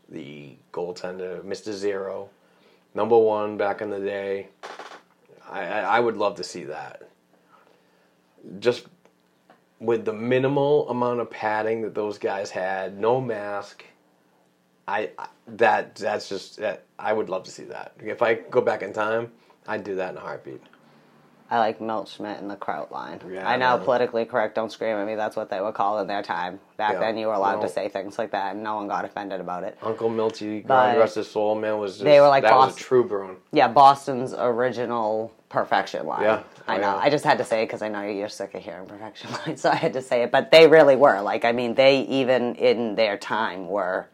the 0.09 0.55
goaltender, 0.73 1.43
Mister 1.43 1.73
Zero, 1.73 2.29
number 2.93 3.17
one 3.17 3.57
back 3.57 3.81
in 3.81 3.89
the 3.89 3.99
day. 3.99 4.47
I, 5.49 5.61
I, 5.63 5.99
would 5.99 6.17
love 6.17 6.35
to 6.37 6.43
see 6.43 6.63
that. 6.63 7.03
Just 8.59 8.87
with 9.79 10.05
the 10.05 10.13
minimal 10.13 10.89
amount 10.89 11.19
of 11.19 11.29
padding 11.29 11.83
that 11.83 11.93
those 11.93 12.17
guys 12.17 12.49
had, 12.49 12.99
no 12.99 13.21
mask. 13.21 13.85
I- 14.87 15.11
that 15.47 15.95
that's 15.95 16.27
just 16.27 16.57
that, 16.57 16.85
I 16.97 17.13
would 17.13 17.29
love 17.29 17.43
to 17.43 17.51
see 17.51 17.65
that. 17.65 17.93
If 18.03 18.23
I 18.23 18.33
go 18.35 18.61
back 18.61 18.81
in 18.81 18.93
time, 18.93 19.31
I'd 19.67 19.83
do 19.83 19.95
that 19.95 20.11
in 20.11 20.17
a 20.17 20.21
heartbeat. 20.21 20.61
I 21.49 21.59
like 21.59 21.79
Milt 21.79 22.07
Schmidt 22.07 22.39
and 22.39 22.49
the 22.49 22.55
Kraut 22.55 22.91
line. 22.91 23.21
Yeah, 23.31 23.47
I 23.47 23.55
know 23.55 23.77
politically 23.77 24.25
correct, 24.25 24.55
don't 24.55 24.71
scream 24.71 24.95
at 24.97 25.05
me, 25.05 25.13
that's 25.15 25.35
what 25.35 25.49
they 25.49 25.61
would 25.61 25.75
call 25.75 25.99
in 25.99 26.07
their 26.07 26.23
time. 26.23 26.59
Back 26.77 26.93
Yeah, 26.93 26.99
then 27.01 27.17
you 27.17 27.27
were 27.27 27.33
allowed 27.33 27.61
to 27.61 27.69
say 27.69 27.87
things 27.87 28.17
like 28.17 28.31
that 28.31 28.55
and 28.55 28.63
no 28.63 28.75
one 28.75 28.87
got 28.87 29.05
offended 29.05 29.39
about 29.39 29.63
it. 29.63 29.77
Uncle 29.83 30.09
Milty, 30.09 30.61
God 30.61 30.97
rest 30.97 31.15
his 31.15 31.29
soul, 31.29 31.53
man, 31.53 31.77
was 31.77 31.93
just, 31.93 32.03
they 32.03 32.19
were 32.19 32.27
like 32.27 32.43
that 32.43 32.55
was 32.55 32.75
a 32.75 32.79
true 32.79 33.03
Bruin. 33.03 33.35
Yeah, 33.51 33.67
Boston's 33.67 34.33
original 34.33 35.31
perfection 35.49 36.07
line. 36.07 36.23
Yeah, 36.23 36.43
I 36.67 36.77
oh, 36.77 36.81
know. 36.81 36.95
yeah. 36.95 37.01
I 37.01 37.09
just 37.11 37.23
had 37.23 37.37
to 37.37 37.45
say 37.45 37.61
it 37.61 37.67
because 37.67 37.83
I 37.83 37.89
know 37.89 38.01
you're 38.01 38.27
sick 38.27 38.55
of 38.55 38.63
hearing 38.63 38.87
perfection 38.87 39.29
line, 39.45 39.55
so 39.57 39.69
I 39.69 39.75
had 39.75 39.93
to 39.93 40.01
say 40.01 40.23
it. 40.23 40.31
But 40.31 40.49
they 40.51 40.67
really 40.67 40.95
were. 40.95 41.21
Like, 41.21 41.45
I 41.45 41.51
mean, 41.51 41.75
they 41.75 42.01
even 42.01 42.55
in 42.55 42.95
their 42.95 43.17
time 43.17 43.67
were 43.67 44.07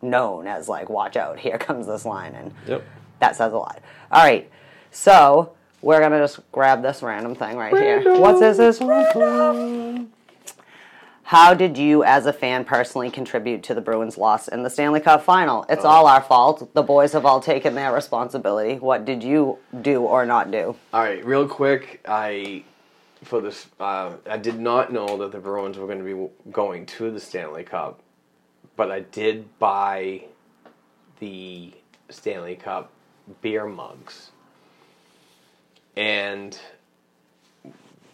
known 0.00 0.46
as 0.46 0.68
like, 0.68 0.88
watch 0.88 1.16
out, 1.16 1.40
here 1.40 1.58
comes 1.58 1.88
this 1.88 2.04
line, 2.04 2.34
and 2.34 2.54
Yep. 2.68 2.84
that 3.18 3.34
says 3.34 3.52
a 3.52 3.56
lot. 3.56 3.80
All 4.12 4.22
right, 4.22 4.48
so 4.92 5.52
we're 5.82 6.00
gonna 6.00 6.18
just 6.18 6.40
grab 6.52 6.82
this 6.82 7.02
random 7.02 7.34
thing 7.34 7.56
right 7.56 7.74
here. 7.74 8.18
What's 8.18 8.40
this? 8.40 8.56
This 8.56 8.80
random. 8.80 10.12
How 11.24 11.52
did 11.52 11.76
you, 11.76 12.04
as 12.04 12.24
a 12.24 12.32
fan, 12.32 12.64
personally 12.64 13.10
contribute 13.10 13.62
to 13.64 13.74
the 13.74 13.82
Bruins' 13.82 14.16
loss 14.16 14.48
in 14.48 14.62
the 14.62 14.70
Stanley 14.70 15.00
Cup 15.00 15.22
final? 15.22 15.66
It's 15.68 15.84
all 15.84 16.06
our 16.06 16.22
fault. 16.22 16.72
The 16.72 16.82
boys 16.82 17.12
have 17.12 17.26
all 17.26 17.40
taken 17.40 17.74
their 17.74 17.92
responsibility. 17.92 18.76
What 18.76 19.04
did 19.04 19.22
you 19.22 19.58
do 19.82 20.00
or 20.00 20.24
not 20.24 20.50
do? 20.50 20.74
All 20.94 21.02
right, 21.02 21.22
real 21.22 21.46
quick, 21.46 22.00
I 22.08 22.64
for 23.24 23.40
this, 23.40 23.66
uh, 23.80 24.12
I 24.28 24.36
did 24.36 24.58
not 24.58 24.92
know 24.92 25.16
that 25.18 25.32
the 25.32 25.38
Bruins 25.38 25.76
were 25.76 25.86
going 25.86 25.98
to 25.98 26.04
be 26.04 26.50
going 26.50 26.86
to 26.86 27.10
the 27.10 27.20
Stanley 27.20 27.64
Cup, 27.64 28.00
but 28.76 28.90
I 28.90 29.00
did 29.00 29.58
buy 29.58 30.24
the 31.18 31.72
Stanley 32.10 32.56
Cup 32.56 32.92
beer 33.42 33.66
mugs, 33.66 34.30
and 35.98 36.58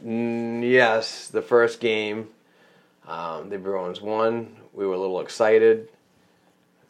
mm, 0.04 0.68
yes, 0.68 1.28
the 1.28 1.42
first 1.42 1.78
game, 1.78 2.28
Um, 3.06 3.50
the 3.50 3.58
Bruins 3.58 4.00
won. 4.00 4.56
We 4.72 4.86
were 4.86 4.94
a 4.94 4.98
little 4.98 5.20
excited. 5.20 5.88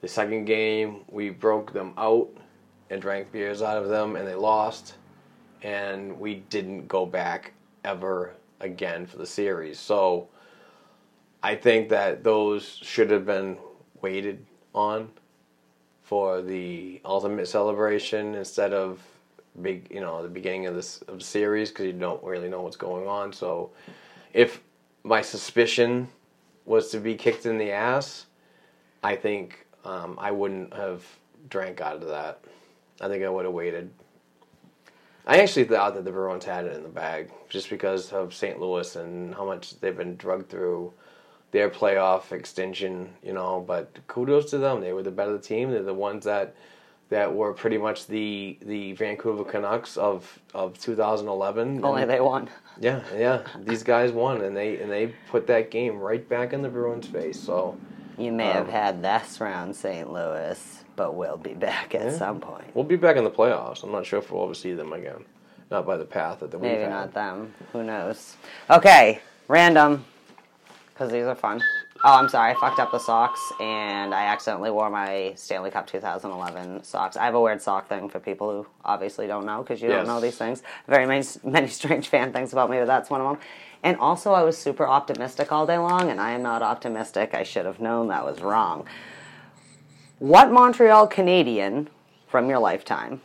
The 0.01 0.09
second 0.09 0.45
game, 0.45 1.01
we 1.11 1.31
broke 1.31 1.73
them 1.73 1.93
out 1.99 2.31
and 2.89 3.03
drank 3.03 3.33
beers 3.33 3.63
out 3.63 3.83
of 3.83 3.89
them, 3.89 4.15
and 4.17 4.27
they 4.27 4.37
lost. 4.37 4.95
And 5.63 6.21
we 6.21 6.37
didn't 6.51 6.87
go 6.87 7.05
back 7.07 7.53
ever 7.83 8.35
again 8.61 9.07
for 9.07 9.17
the 9.19 9.27
series. 9.27 9.81
So 9.81 10.29
I 11.43 11.57
think 11.57 11.89
that 11.89 12.23
those 12.23 12.79
should 12.83 13.11
have 13.11 13.27
been 13.27 13.59
waited 14.01 14.47
on 14.75 15.11
for 16.03 16.43
the 16.43 17.01
ultimate 17.05 17.49
celebration 17.49 18.35
instead 18.35 18.73
of 18.73 19.01
big, 19.63 19.89
you 19.91 20.01
know, 20.01 20.23
the 20.23 20.29
beginning 20.29 20.67
of 20.67 20.75
this 20.75 21.03
of 21.03 21.19
the 21.19 21.25
series 21.25 21.71
because 21.71 21.87
you 21.87 21.93
don't 21.93 22.23
really 22.23 22.49
know 22.49 22.63
what's 22.63 22.77
going 22.77 23.07
on. 23.07 23.33
So 23.33 23.71
if 24.33 24.61
my 25.03 25.23
suspicion 25.23 26.09
was 26.65 26.91
to 26.91 26.99
be 26.99 27.15
kicked 27.15 27.47
in 27.47 27.59
the 27.59 27.71
ass, 27.71 28.27
I 29.03 29.17
think 29.17 29.67
um, 29.85 30.17
I 30.19 30.31
wouldn't 30.31 30.75
have 30.75 31.05
drank 31.49 31.81
out 31.81 31.97
of 31.97 32.09
that. 32.09 32.41
I 33.01 33.09
think 33.09 33.23
I 33.23 33.29
would 33.29 33.45
have 33.45 33.55
waited. 33.55 33.91
I 35.27 35.41
actually 35.41 35.65
thought 35.65 35.95
that 35.95 36.05
the 36.05 36.13
Bruins 36.13 36.45
had 36.45 36.67
it 36.67 36.77
in 36.77 36.83
the 36.83 36.89
bag 36.89 37.31
just 37.49 37.71
because 37.71 38.13
of 38.13 38.35
St. 38.35 38.61
Louis 38.61 38.97
and 38.97 39.35
how 39.35 39.47
much 39.47 39.79
they've 39.81 39.97
been 39.97 40.17
drugged 40.17 40.51
through 40.51 40.93
their 41.51 41.71
playoff 41.71 42.33
extension, 42.33 43.11
you 43.23 43.33
know. 43.33 43.65
But 43.67 43.99
kudos 44.07 44.51
to 44.51 44.59
them; 44.59 44.81
they 44.81 44.93
were 44.93 45.03
the 45.03 45.11
better 45.11 45.39
team. 45.39 45.71
They're 45.71 45.83
the 45.83 45.95
ones 45.95 46.25
that 46.25 46.55
that 47.11 47.35
were 47.35 47.53
pretty 47.53 47.79
much 47.79 48.07
the 48.07 48.59
the 48.63 48.93
Vancouver 48.95 49.45
Canucks 49.45 49.97
of 49.97 50.39
of 50.55 50.79
2011. 50.79 51.85
Only 51.85 52.03
And- 52.03 52.11
they 52.11 52.21
won. 52.21 52.49
yeah, 52.81 53.03
yeah. 53.17 53.43
These 53.61 53.83
guys 53.83 54.13
won, 54.13 54.41
and 54.43 54.57
they 54.57 54.79
and 54.81 54.91
they 54.91 55.15
put 55.31 55.47
that 55.49 55.71
game 55.71 55.99
right 56.01 56.27
back 56.29 56.53
in 56.53 56.63
the 56.63 56.69
Bruins' 56.69 57.07
face. 57.07 57.41
So 57.41 57.77
You 58.17 58.31
may 58.31 58.51
Um, 58.51 58.57
have 58.59 58.69
had 58.69 59.03
this 59.03 59.41
round 59.41 59.75
St. 59.75 60.09
Louis, 60.13 60.85
but 60.95 61.15
we'll 61.17 61.37
be 61.37 61.53
back 61.55 61.97
at 61.97 62.13
some 62.13 62.39
point. 62.41 62.65
we'll 62.73 62.85
be 62.85 62.95
back 62.97 63.17
in 63.17 63.25
the 63.25 63.31
playoffs. 63.31 63.83
I'm 63.83 63.91
not 63.91 64.07
sure 64.07 64.21
if 64.21 64.31
we'll 64.31 64.45
ever 64.45 64.55
see 64.55 64.73
them 64.73 64.93
again. 64.93 65.25
Not 65.71 65.85
by 65.85 65.97
the 65.97 66.05
path 66.05 66.39
that 66.41 66.61
Maybe 66.61 66.87
not 66.89 67.13
them. 67.13 67.53
Who 67.73 67.83
knows? 67.83 68.37
Okay, 68.71 69.21
random, 69.49 70.05
because 70.93 71.11
these 71.11 71.25
are 71.27 71.35
fun. 71.35 71.61
Oh, 72.07 72.19
I'm 72.19 72.29
sorry. 72.29 72.51
I 72.51 72.55
fucked 72.55 72.81
up 72.81 72.91
the 72.93 72.99
socks, 72.99 73.41
and 73.61 74.15
I 74.15 74.25
accidentally 74.27 74.71
wore 74.71 74.91
my 74.91 75.33
Stanley 75.37 75.71
Cup 75.71 75.87
2011 75.87 76.85
socks. 76.85 77.17
I 77.17 77.25
have 77.25 77.35
a 77.35 77.41
weird 77.41 77.63
sock 77.63 77.89
thing 77.89 78.11
for 78.11 78.21
people 78.21 78.51
who 78.51 78.67
obviously 78.85 79.27
don't 79.27 79.47
know, 79.47 79.63
because 79.63 79.81
you 79.81 79.89
Yes. 79.89 80.07
don't 80.07 80.15
know 80.15 80.21
these 80.21 80.37
things. 80.37 80.63
Very 80.87 81.07
many, 81.07 81.27
many 81.45 81.67
strange 81.69 82.09
fan 82.09 82.31
things 82.31 82.53
about 82.53 82.69
me, 82.69 82.77
but 82.79 82.85
that's 82.87 83.09
one 83.09 83.23
of 83.23 83.27
them. 83.29 83.39
And 83.83 83.97
also, 83.99 84.33
I 84.35 84.43
was 84.43 84.59
super 84.59 84.87
optimistic 84.87 85.51
all 85.51 85.65
day 85.67 85.79
long, 85.79 86.11
and 86.11 86.21
I 86.21 86.33
am 86.33 86.43
not 86.43 86.61
optimistic. 86.63 87.33
I 87.33 87.43
should 87.43 87.65
have 87.65 87.81
known 87.81 88.09
that 88.09 88.25
was 88.25 88.43
wrong. 88.43 88.87
What 90.19 90.53
Montreal 90.53 91.07
Canadian 91.07 91.89
from 92.29 92.51
your 92.51 92.59
lifetime 92.59 93.23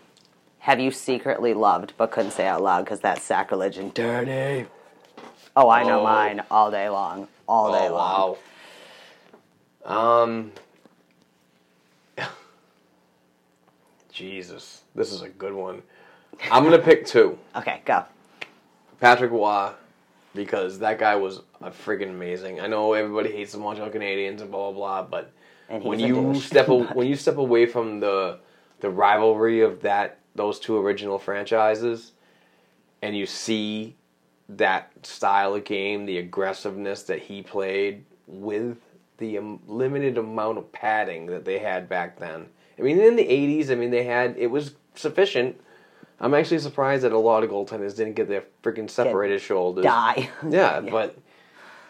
have 0.60 0.80
you 0.80 0.92
secretly 0.92 1.54
loved 1.54 1.94
but 1.98 2.12
couldn't 2.12 2.32
say 2.32 2.48
out 2.48 2.62
loud 2.62 2.86
because 2.86 3.02
that's 3.02 3.24
sacrilege 3.24 3.78
and 3.78 3.94
dirty? 3.94 4.68
Oh, 5.56 5.70
I 5.70 5.84
know 5.84 6.00
Oh. 6.00 6.04
mine 6.04 6.44
all 6.50 6.72
day 6.72 6.88
long. 6.88 7.28
All 7.48 7.72
day 7.74 7.90
Oh 7.90 7.94
long. 7.94 8.14
wow. 8.32 8.38
Um. 9.86 10.52
Jesus, 14.12 14.84
this 14.96 15.12
is 15.12 15.22
a 15.22 15.30
good 15.30 15.54
one. 15.54 15.82
I'm 16.52 16.64
gonna 16.64 16.80
pick 16.80 17.06
two. 17.06 17.38
Okay, 17.56 17.82
go. 17.86 18.06
Patrick 19.00 19.32
Roy, 19.32 19.72
because 20.36 20.80
that 20.80 21.00
guy 21.00 21.16
was 21.16 21.42
a 21.62 21.72
freaking 21.72 22.10
amazing. 22.10 22.60
I 22.60 22.68
know 22.68 22.94
everybody 22.94 23.32
hates 23.32 23.54
the 23.54 23.58
Montreal 23.60 23.90
Canadiens 23.90 24.42
and 24.42 24.52
blah 24.52 24.72
blah 24.72 25.04
blah, 25.04 25.04
but 25.04 25.32
when 25.84 26.00
you 26.00 26.36
step 26.36 26.68
a, 26.70 26.84
when 26.94 27.08
you 27.08 27.16
step 27.16 27.38
away 27.38 27.66
from 27.66 28.00
the 28.00 28.40
the 28.80 28.90
rivalry 28.90 29.62
of 29.62 29.82
that 29.82 30.20
those 30.36 30.60
two 30.60 30.78
original 30.78 31.20
franchises, 31.20 32.14
and 33.02 33.18
you 33.18 33.26
see 33.26 33.96
that 34.50 34.92
style 35.06 35.56
of 35.56 35.64
game, 35.64 36.06
the 36.06 36.18
aggressiveness 36.18 37.04
that 37.04 37.20
he 37.20 37.42
played 37.42 38.04
with 38.28 38.78
the 39.20 39.38
um, 39.38 39.60
limited 39.68 40.18
amount 40.18 40.58
of 40.58 40.72
padding 40.72 41.28
that 41.28 41.46
they 41.46 41.60
had 41.60 41.88
back 41.88 42.18
then. 42.20 42.48
I 42.78 42.82
mean, 42.82 43.00
in 43.00 43.16
the 43.16 43.26
'80s, 43.26 43.70
I 43.70 43.76
mean, 43.76 43.92
they 43.92 44.04
had 44.04 44.36
it 44.38 44.48
was 44.48 44.76
sufficient. 44.96 45.60
I'm 46.20 46.34
actually 46.34 46.60
surprised 46.60 47.04
that 47.04 47.14
a 47.14 47.18
lot 47.18 47.44
of 47.44 47.50
goaltenders 47.50 47.96
didn't 47.96 48.16
get 48.16 48.28
their 48.28 48.44
freaking 48.64 48.90
separated 48.90 49.40
shoulders. 49.40 49.86
Die. 49.86 50.30
Yeah, 50.50 50.82
but 50.82 51.18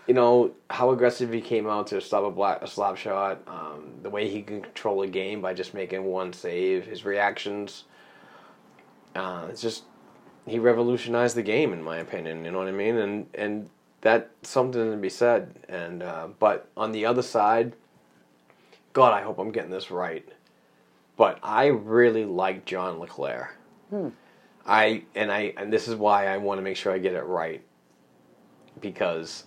you 0.08 0.14
know 0.14 0.52
how 0.70 0.92
aggressive 0.92 1.32
he 1.32 1.42
came 1.42 1.68
out 1.68 1.88
to 1.88 2.02
stop 2.02 2.24
a, 2.24 2.32
black, 2.32 2.62
a 2.62 2.68
slap 2.68 2.98
shot. 2.98 3.42
Um, 3.48 3.92
the 4.02 4.10
way 4.10 4.30
he 4.30 4.42
can 4.42 4.62
control 4.62 5.02
a 5.04 5.08
game 5.08 5.42
by 5.42 5.54
just 5.54 5.74
making 5.74 6.04
one 6.04 6.34
save. 6.34 6.86
His 6.86 7.06
reactions. 7.06 7.86
Uh, 9.16 9.48
it's 9.50 9.62
just 9.62 9.84
he 10.46 10.60
revolutionized 10.60 11.36
the 11.36 11.44
game, 11.44 11.74
in 11.74 11.84
my 11.84 11.98
opinion. 11.98 12.46
You 12.46 12.52
know 12.52 12.60
what 12.60 12.68
I 12.68 12.72
mean? 12.72 12.98
And 12.98 13.28
and 13.34 13.70
that's 14.02 14.50
something 14.50 14.92
to 14.92 14.98
be 14.98 15.10
said. 15.10 15.54
And 15.68 16.04
uh, 16.04 16.28
but 16.40 16.70
on 16.78 16.92
the 16.92 17.06
other 17.06 17.22
side, 17.22 17.76
God, 18.94 19.14
I 19.14 19.22
hope 19.22 19.40
I'm 19.40 19.52
getting 19.52 19.72
this 19.72 19.92
right. 19.92 20.28
But 21.18 21.40
I 21.44 21.68
really 21.68 22.26
like 22.26 22.66
John 22.66 23.00
LeClair. 23.00 23.56
I 24.66 25.04
and 25.16 25.32
I 25.32 25.54
and 25.58 25.72
this 25.74 25.88
is 25.88 25.96
why 25.96 26.28
I 26.28 26.38
want 26.38 26.60
to 26.60 26.62
make 26.62 26.78
sure 26.78 26.94
I 26.94 26.98
get 27.00 27.14
it 27.14 27.24
right 27.24 27.62
because 28.82 29.46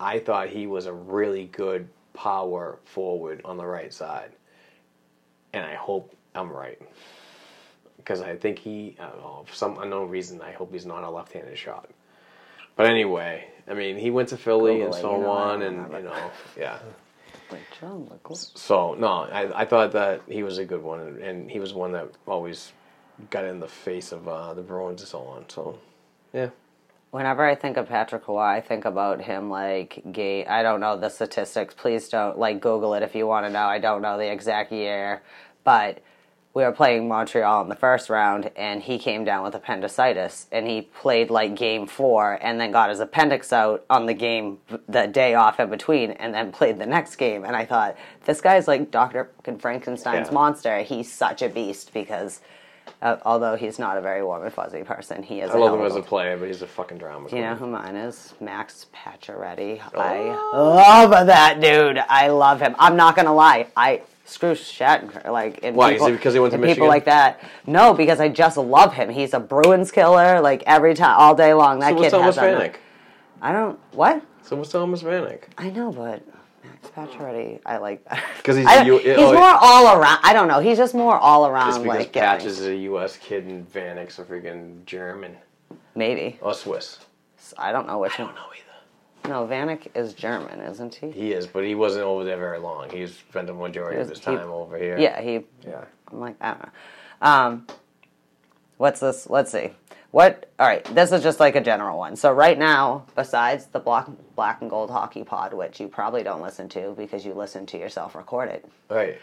I 0.00 0.18
thought 0.18 0.48
he 0.48 0.66
was 0.66 0.86
a 0.86 0.92
really 0.92 1.46
good 1.46 1.88
power 2.14 2.78
forward 2.84 3.40
on 3.44 3.56
the 3.56 3.66
right 3.66 3.92
side, 3.92 4.32
and 5.52 5.64
I 5.64 5.74
hope 5.74 6.14
I'm 6.34 6.50
right 6.50 6.80
because 7.96 8.20
I 8.20 8.36
think 8.36 8.58
he, 8.58 8.96
I 8.98 9.04
know, 9.18 9.44
for 9.46 9.54
some 9.54 9.78
unknown 9.78 10.08
reason, 10.08 10.40
I 10.40 10.52
hope 10.52 10.72
he's 10.72 10.86
not 10.86 11.04
a 11.04 11.10
left-handed 11.10 11.56
shot. 11.56 11.88
But 12.76 12.86
anyway, 12.86 13.46
I 13.68 13.74
mean, 13.74 13.96
he 13.96 14.10
went 14.10 14.30
to 14.30 14.36
Philly 14.36 14.74
Google 14.74 14.86
and 14.86 14.94
so 14.94 15.16
you 15.16 15.22
know, 15.22 15.30
on, 15.30 15.62
and 15.62 15.92
you 15.92 16.02
know, 16.02 16.30
yeah. 16.58 16.78
Wait, 17.50 17.60
John 17.78 18.08
LeClair. 18.10 18.36
So 18.54 18.94
no, 18.94 19.06
I, 19.06 19.62
I 19.62 19.64
thought 19.64 19.92
that 19.92 20.22
he 20.26 20.42
was 20.42 20.58
a 20.58 20.64
good 20.64 20.82
one, 20.82 21.00
and, 21.00 21.18
and 21.18 21.50
he 21.50 21.60
was 21.60 21.74
one 21.74 21.92
that 21.92 22.08
always 22.26 22.72
got 23.30 23.44
in 23.44 23.60
the 23.60 23.68
face 23.68 24.12
of 24.12 24.26
uh, 24.26 24.54
the 24.54 24.62
Bruins 24.62 25.02
and 25.02 25.08
so 25.08 25.20
on. 25.20 25.44
So, 25.48 25.78
yeah. 26.32 26.50
Whenever 27.10 27.44
I 27.44 27.54
think 27.54 27.76
of 27.76 27.88
Patrick 27.88 28.26
Roy, 28.26 28.40
I 28.40 28.62
think 28.62 28.86
about 28.86 29.20
him 29.20 29.50
like 29.50 30.02
gay. 30.12 30.46
I 30.46 30.62
don't 30.62 30.80
know 30.80 30.96
the 30.98 31.10
statistics. 31.10 31.74
Please 31.74 32.08
don't 32.08 32.38
like 32.38 32.62
Google 32.62 32.94
it 32.94 33.02
if 33.02 33.14
you 33.14 33.26
want 33.26 33.44
to 33.44 33.52
know. 33.52 33.66
I 33.66 33.78
don't 33.78 34.00
know 34.00 34.16
the 34.16 34.32
exact 34.32 34.72
year, 34.72 35.22
but 35.62 36.00
we 36.54 36.62
were 36.64 36.72
playing 36.72 37.08
Montreal 37.08 37.62
in 37.62 37.68
the 37.70 37.74
first 37.76 38.10
round, 38.10 38.50
and 38.56 38.82
he 38.82 38.98
came 38.98 39.24
down 39.24 39.42
with 39.42 39.54
appendicitis, 39.54 40.46
and 40.52 40.66
he 40.66 40.82
played 40.82 41.30
like 41.30 41.54
game 41.54 41.86
four, 41.86 42.38
and 42.42 42.60
then 42.60 42.70
got 42.72 42.90
his 42.90 43.00
appendix 43.00 43.52
out 43.52 43.84
on 43.88 44.04
the 44.06 44.12
game 44.14 44.58
the 44.88 45.06
day 45.06 45.34
off 45.34 45.58
in 45.60 45.70
between, 45.70 46.10
and 46.12 46.34
then 46.34 46.52
played 46.52 46.78
the 46.78 46.86
next 46.86 47.16
game. 47.16 47.44
And 47.44 47.56
I 47.56 47.64
thought 47.64 47.96
this 48.26 48.40
guy's 48.40 48.68
like 48.68 48.90
Doctor 48.90 49.30
Frankenstein's 49.58 50.28
Yeah. 50.28 50.34
monster. 50.34 50.78
He's 50.80 51.10
such 51.10 51.42
a 51.42 51.48
beast 51.48 51.92
because. 51.94 52.40
Uh, 53.00 53.16
although 53.24 53.54
he's 53.56 53.78
not 53.78 53.96
a 53.96 54.00
very 54.00 54.22
warm 54.24 54.42
and 54.44 54.52
fuzzy 54.52 54.82
person, 54.82 55.22
he 55.22 55.40
is. 55.40 55.50
I 55.52 55.56
love 55.58 55.78
him 55.78 55.84
as 55.86 55.94
a 55.96 56.02
player, 56.02 56.36
but 56.36 56.46
he's 56.48 56.62
a 56.62 56.66
fucking 56.66 56.98
drama. 56.98 57.28
you 57.30 57.40
know 57.40 57.54
who 57.54 57.66
mine 57.68 57.94
is? 57.96 58.34
Max 58.40 58.86
Pacioretty. 58.94 59.80
I 59.96 60.30
love 60.52 61.10
that 61.26 61.60
dude. 61.60 61.98
I 62.08 62.28
love 62.28 62.60
him. 62.60 62.74
I'm 62.78 62.96
not 62.96 63.14
gonna 63.16 63.34
lie. 63.34 63.68
I 63.76 64.02
screw 64.32 64.52
Shattenkirk. 64.52 65.26
Like 65.30 65.58
in 65.58 65.74
Why, 65.74 65.90
is 65.90 65.94
people, 65.94 66.06
it 66.08 66.12
because 66.12 66.34
he 66.34 66.40
went 66.40 66.52
to 66.52 66.58
Michigan? 66.58 66.76
People 66.76 66.88
like 66.88 67.04
that. 67.04 67.40
No, 67.66 67.94
because 67.94 68.20
I 68.20 68.28
just 68.28 68.56
love 68.56 68.94
him. 68.94 69.10
He's 69.10 69.34
a 69.34 69.40
Bruins 69.40 69.90
killer. 69.92 70.40
Like 70.40 70.62
every 70.66 70.94
time, 70.94 71.16
all 71.18 71.34
day 71.34 71.54
long. 71.54 71.80
That 71.80 71.90
So 71.90 72.00
kid 72.02 72.12
what's 72.12 72.36
has. 72.36 72.36
Vanek? 72.36 72.74
I 73.40 73.52
don't. 73.52 73.78
What? 73.92 74.22
So 74.42 74.56
what's 74.56 74.70
Thomas 74.70 75.02
Vanek? 75.02 75.44
I 75.58 75.70
know, 75.70 75.92
but 75.92 76.22
Max 76.64 76.88
Pacioretty, 76.88 77.60
I 77.66 77.78
like 77.78 78.04
that 78.06 78.22
because 78.36 78.56
he's 78.56 78.66
U- 78.86 78.98
he's 78.98 79.16
oh, 79.16 79.32
more 79.32 79.58
all 79.60 79.98
around. 79.98 80.18
I 80.22 80.32
don't 80.32 80.48
know. 80.48 80.60
He's 80.60 80.78
just 80.78 80.94
more 80.94 81.16
all 81.16 81.46
around. 81.46 81.70
Just 81.70 81.82
because 81.82 81.98
like 81.98 82.12
Patch 82.12 82.44
is 82.44 82.60
a 82.66 82.74
U.S. 82.76 83.16
kid 83.16 83.46
and 83.46 83.70
Vanek's 83.72 84.18
a 84.18 84.24
freaking 84.24 84.84
German 84.84 85.36
maybe. 85.94 86.38
or 86.40 86.54
Swiss. 86.54 87.00
I 87.58 87.72
don't 87.72 87.86
know 87.86 87.98
which 87.98 88.18
I 88.18 88.24
one. 88.24 88.34
don't 88.34 88.42
know 88.42 88.50
either. 88.52 88.61
No, 89.28 89.46
Vanek 89.46 89.86
is 89.94 90.14
German, 90.14 90.60
isn't 90.60 90.94
he? 90.96 91.10
He 91.10 91.32
is, 91.32 91.46
but 91.46 91.64
he 91.64 91.74
wasn't 91.74 92.04
over 92.04 92.24
there 92.24 92.36
very 92.38 92.58
long. 92.58 92.90
He 92.90 93.06
spent 93.06 93.46
the 93.46 93.54
majority 93.54 93.96
He 93.96 94.02
of 94.02 94.08
was- 94.08 94.18
his 94.18 94.26
he- 94.26 94.36
time 94.36 94.50
over 94.50 94.76
here. 94.76 94.98
Yeah, 94.98 95.20
he 95.20 95.44
Yeah. 95.66 95.84
I'm 96.10 96.20
like, 96.20 96.36
I 96.40 96.50
don't 96.50 96.62
know. 96.62 96.68
Um, 97.28 97.66
what's 98.78 99.00
this? 99.00 99.30
Let's 99.30 99.50
see. 99.52 99.70
What? 100.10 100.50
All 100.58 100.66
right, 100.66 100.84
this 100.94 101.10
is 101.12 101.22
just 101.22 101.40
like 101.40 101.56
a 101.56 101.60
general 101.60 101.96
one. 101.98 102.16
So 102.16 102.32
right 102.32 102.58
now, 102.58 103.04
besides 103.14 103.66
the 103.66 103.78
black 103.80 104.06
black 104.36 104.60
and 104.60 104.68
gold 104.68 104.90
hockey 104.90 105.24
pod, 105.24 105.54
which 105.54 105.80
you 105.80 105.88
probably 105.88 106.22
don't 106.22 106.42
listen 106.42 106.68
to 106.70 106.94
because 106.98 107.24
you 107.24 107.32
listen 107.32 107.64
to 107.66 107.78
yourself 107.78 108.14
record 108.14 108.50
it. 108.50 108.68
Right. 108.90 109.18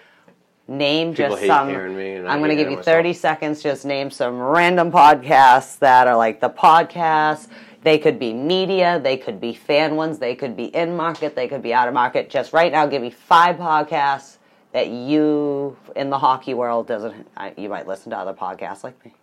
Name 0.67 1.13
People 1.13 1.31
just 1.31 1.41
hate 1.41 1.47
some. 1.47 1.67
hearing 1.69 1.95
me, 1.97 2.13
and 2.13 2.27
I 2.27 2.33
I'm 2.33 2.39
going 2.39 2.49
to 2.51 2.55
give 2.55 2.65
you 2.67 2.71
hearing 2.77 2.83
30 2.83 3.13
seconds. 3.13 3.61
Just 3.63 3.85
name 3.85 4.09
some 4.11 4.39
random 4.39 4.91
podcasts 4.91 5.77
that 5.79 6.07
are 6.07 6.15
like 6.17 6.39
the 6.41 6.49
podcasts 6.49 7.47
They 7.81 7.97
could 7.97 8.19
be 8.19 8.33
media, 8.33 8.99
they 9.01 9.15
could 9.15 9.39
be 9.39 9.53
fan 9.53 9.95
ones, 9.95 10.19
they 10.19 10.35
could 10.35 10.55
be 10.57 10.65
in 10.65 10.97
market, 10.97 11.35
they 11.35 11.47
could 11.47 11.61
be 11.61 11.73
out 11.73 11.87
of 11.87 11.93
market. 11.93 12.29
Just 12.29 12.51
right 12.51 12.71
now, 12.71 12.85
give 12.85 13.01
me 13.01 13.09
five 13.09 13.55
podcasts 13.55 14.37
that 14.73 14.89
you 14.89 15.77
in 15.95 16.09
the 16.09 16.17
hockey 16.17 16.53
world 16.53 16.87
doesn't. 16.87 17.27
You 17.57 17.69
might 17.69 17.87
listen 17.87 18.11
to 18.11 18.17
other 18.17 18.33
podcasts 18.33 18.83
like 18.83 19.03
me. 19.05 19.13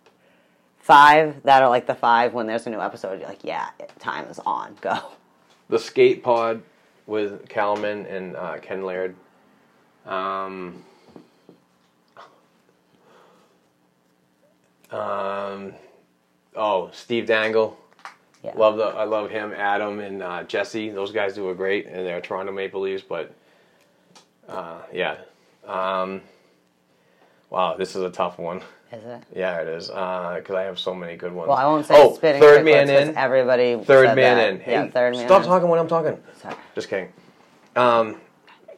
Five 0.79 1.43
that 1.43 1.61
are 1.61 1.69
like 1.69 1.85
the 1.85 1.95
five 1.95 2.33
when 2.33 2.47
there's 2.47 2.65
a 2.65 2.69
new 2.69 2.81
episode. 2.81 3.19
You're 3.19 3.29
like, 3.29 3.43
yeah, 3.43 3.69
time 3.99 4.25
is 4.25 4.39
on. 4.39 4.75
Go. 4.81 4.97
the 5.69 5.77
Skate 5.77 6.23
Pod 6.23 6.61
with 7.05 7.47
Calman 7.49 8.05
and 8.05 8.35
uh, 8.35 8.57
Ken 8.59 8.83
Laird. 8.83 9.15
Um, 10.05 10.83
um, 14.91 15.73
oh, 16.55 16.89
Steve 16.93 17.25
Dangle. 17.25 17.77
Yeah. 18.43 18.53
Love 18.55 18.77
the 18.77 18.85
I 18.85 19.03
love 19.03 19.29
him, 19.29 19.53
Adam 19.55 19.99
and 19.99 20.21
uh, 20.21 20.43
Jesse. 20.43 20.89
Those 20.89 21.11
guys 21.11 21.33
do 21.33 21.49
a 21.49 21.55
great, 21.55 21.87
and 21.87 22.05
they're 22.05 22.21
Toronto 22.21 22.51
Maple 22.51 22.81
Leafs. 22.81 23.03
But 23.07 23.33
uh, 24.47 24.81
yeah, 24.93 25.17
um, 25.65 26.21
wow, 27.49 27.75
this 27.75 27.95
is 27.95 28.03
a 28.03 28.09
tough 28.09 28.37
one. 28.37 28.61
Is 28.91 29.03
it? 29.03 29.23
Yeah, 29.35 29.61
it 29.61 29.67
is 29.67 29.87
because 29.87 30.51
I 30.51 30.63
have 30.63 30.79
so 30.79 30.93
many 30.93 31.17
good 31.17 31.33
ones. 31.33 31.49
Well, 31.49 31.57
I 31.57 31.65
won't 31.65 31.85
say 31.85 31.95
oh, 31.97 32.11
third 32.11 32.63
man 32.63 32.89
in. 32.89 33.17
Everybody. 33.17 33.83
Third 33.83 34.15
man 34.15 34.37
that. 34.37 34.67
in. 34.67 34.71
Yeah, 34.71 34.87
third 34.87 35.15
man. 35.15 35.25
Stop 35.25 35.43
in. 35.43 35.47
talking 35.47 35.67
when 35.67 35.79
I'm 35.79 35.89
talking. 35.89 36.17
Sorry. 36.41 36.55
Just 36.75 36.89
kidding. 36.89 37.11
Um, 37.75 38.21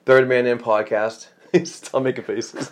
Third 0.05 0.27
Man 0.27 0.47
In 0.47 0.57
podcast. 0.57 1.27
Stop 1.65 2.01
making 2.01 2.23
faces. 2.23 2.69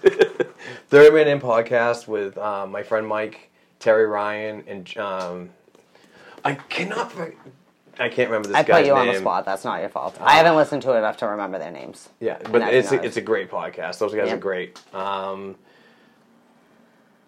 Third 0.88 1.14
Man 1.14 1.28
In 1.28 1.40
podcast 1.40 2.08
with 2.08 2.36
uh, 2.38 2.66
my 2.66 2.82
friend 2.82 3.08
Mike, 3.08 3.52
Terry 3.80 4.08
Ryan, 4.08 4.64
and 4.66 4.98
um, 4.98 5.50
I 6.46 6.54
cannot. 6.56 7.14
I 8.00 8.10
can't 8.10 8.30
remember 8.30 8.50
this 8.50 8.58
I 8.58 8.64
guy's 8.64 8.82
put 8.82 8.86
you 8.86 8.96
on 8.96 9.08
the 9.08 9.16
spot. 9.16 9.44
That's 9.46 9.66
not 9.66 9.80
your 9.82 9.90
fault. 9.90 10.18
I 10.22 10.36
haven't 10.36 10.56
listened 10.56 10.84
to 10.84 10.94
it 10.94 10.98
enough 11.00 11.18
to 11.18 11.28
remember 11.28 11.58
their 11.60 11.72
names. 11.72 12.10
Yeah, 12.20 12.38
And 12.44 12.52
but 12.52 12.60
that's 12.60 12.74
it's 12.74 12.92
not- 12.92 13.04
a, 13.04 13.08
it's 13.08 13.18
a 13.18 13.22
great 13.22 13.50
podcast. 13.50 13.98
Those 13.98 14.14
guys 14.14 14.28
Yeah. 14.28 14.36
are 14.36 14.38
great. 14.38 14.80
Um, 14.94 15.56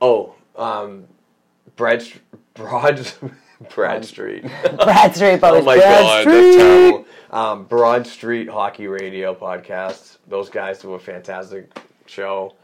oh, 0.01 0.35
um, 0.55 1.05
Brad, 1.75 2.03
Broad, 2.53 3.11
Brad 3.75 4.05
Street. 4.05 4.43
Brad 4.83 5.15
Street, 5.15 5.41
but 5.41 5.53
oh 5.55 5.61
my 5.63 5.75
Brad 5.77 6.01
god, 6.01 6.21
Street. 6.21 6.33
that's 6.41 6.55
terrible. 6.57 7.05
Um, 7.31 7.63
Broad 7.65 8.07
Street 8.07 8.49
Hockey 8.49 8.87
Radio 8.87 9.33
podcast. 9.35 10.17
Those 10.27 10.49
guys 10.49 10.79
do 10.79 10.93
a 10.93 10.99
fantastic 10.99 11.69
show. 12.05 12.55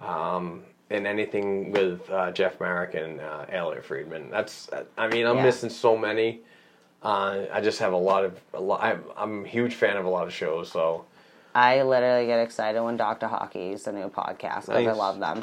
Um, 0.00 0.62
and 0.92 1.06
anything 1.06 1.72
with 1.72 2.08
uh, 2.10 2.30
Jeff 2.32 2.60
Marek 2.60 2.94
and 2.94 3.20
uh, 3.20 3.46
Elliotte 3.48 3.84
Friedman. 3.84 4.30
That's. 4.30 4.68
I 4.98 5.08
mean, 5.08 5.26
I'm 5.26 5.36
Yeah. 5.36 5.44
missing 5.44 5.70
so 5.70 5.96
many. 5.96 6.40
Uh, 7.02 7.46
I 7.52 7.60
just 7.60 7.78
have 7.80 7.92
a 7.92 7.96
lot 7.96 8.24
of. 8.24 8.38
A 8.54 8.60
lot, 8.60 8.82
I'm, 8.82 9.02
I'm 9.16 9.44
a 9.44 9.48
huge 9.48 9.74
fan 9.74 9.96
of 9.96 10.04
a 10.04 10.08
lot 10.10 10.26
of 10.26 10.32
shows. 10.32 10.70
So 10.70 11.04
I 11.54 11.82
literally 11.82 12.26
get 12.26 12.38
excited 12.40 12.80
when 12.82 12.96
Dr. 12.96 13.26
Hockey's 13.26 13.84
the 13.84 13.92
new 13.92 14.08
podcast 14.08 14.66
because 14.66 14.86
I 14.86 14.92
love 14.92 15.18
them. 15.18 15.42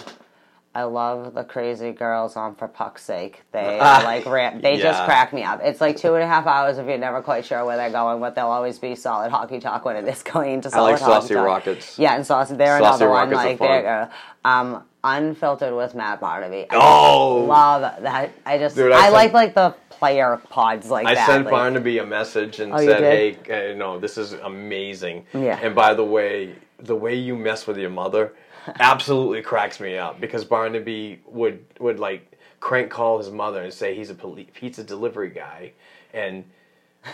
I 0.76 0.84
love 0.84 1.34
the 1.34 1.44
crazy 1.44 1.92
girls 1.92 2.36
on 2.38 2.54
For 2.54 2.68
Puck's 2.68 3.04
Sake. 3.04 3.42
They 3.52 3.80
are 3.80 4.04
like 4.04 4.26
ram- 4.28 4.62
they 4.62 4.78
just 4.78 5.04
crack 5.04 5.34
me 5.34 5.44
up. 5.44 5.62
It's 5.64 5.82
like 5.82 5.98
two 5.98 6.14
and 6.14 6.24
a 6.24 6.28
half 6.28 6.46
hours 6.46 6.78
if 6.78 6.86
you're 6.88 6.98
never 7.00 7.24
quite 7.24 7.44
sure 7.44 7.66
where 7.66 7.76
they're 7.76 7.90
going, 7.90 8.20
but 8.22 8.36
they'll 8.36 8.46
always 8.48 8.78
be 8.78 8.94
solid 8.96 9.32
hockey 9.32 9.60
talk 9.60 9.84
when 9.84 9.96
it 9.96 10.08
is 10.08 10.22
going 10.34 10.60
I 10.66 10.70
solid 10.70 10.92
like 10.92 11.00
hockey 11.02 11.22
Saucy 11.22 11.34
talk. 11.34 11.46
Rockets. 11.46 11.98
Yeah, 12.00 12.16
and 12.16 12.26
saucy. 12.26 12.56
They're 12.56 12.78
Saucy 12.80 13.04
another 13.04 13.10
one 13.10 13.30
Rockets 13.32 13.42
are 13.42 13.46
like 13.50 13.58
fun. 13.58 13.68
they're 13.68 14.12
uh, 14.46 14.48
um 14.48 14.84
unfiltered 15.04 15.74
with 15.76 15.96
Matt 15.96 16.20
Barnaby. 16.20 16.68
I 16.70 16.76
Oh! 16.76 17.46
love 17.46 17.82
that. 18.04 18.32
I 18.46 18.58
just 18.58 18.76
Dude, 18.76 18.92
I, 18.92 19.08
I 19.08 19.10
like 19.10 19.34
like 19.34 19.54
the 19.54 19.76
player 19.90 20.42
pods 20.50 20.90
like 20.90 21.06
I 21.08 21.16
that. 21.16 21.26
sent 21.28 21.46
like- 21.46 21.52
Barnaby 21.52 21.98
a 22.00 22.06
message 22.06 22.60
and 22.60 22.74
Oh, 22.74 22.78
said, 22.78 23.02
"Hey, 23.02 23.72
uh, 23.72 23.76
no, 23.78 24.00
this 24.00 24.18
is 24.18 24.34
amazing." 24.34 25.26
Yeah. 25.34 25.60
And 25.62 25.74
by 25.76 25.94
the 25.94 26.04
way, 26.06 26.56
the 26.80 26.96
way 26.96 27.16
you 27.16 27.36
mess 27.36 27.68
with 27.68 27.78
your 27.78 27.90
mother 27.90 28.34
absolutely 28.80 29.42
cracks 29.42 29.80
me 29.80 29.98
up 29.98 30.20
because 30.20 30.44
Barnaby 30.46 31.22
would 31.26 31.64
would 31.80 32.00
like 32.00 32.26
crank 32.60 32.90
call 32.92 33.18
his 33.18 33.32
mother 33.32 33.64
and 33.64 33.74
say 33.74 33.96
he's 33.96 34.10
a 34.10 34.16
poli- 34.16 34.50
pizza 34.54 34.84
delivery 34.84 35.30
guy, 35.30 35.72
and 36.14 36.44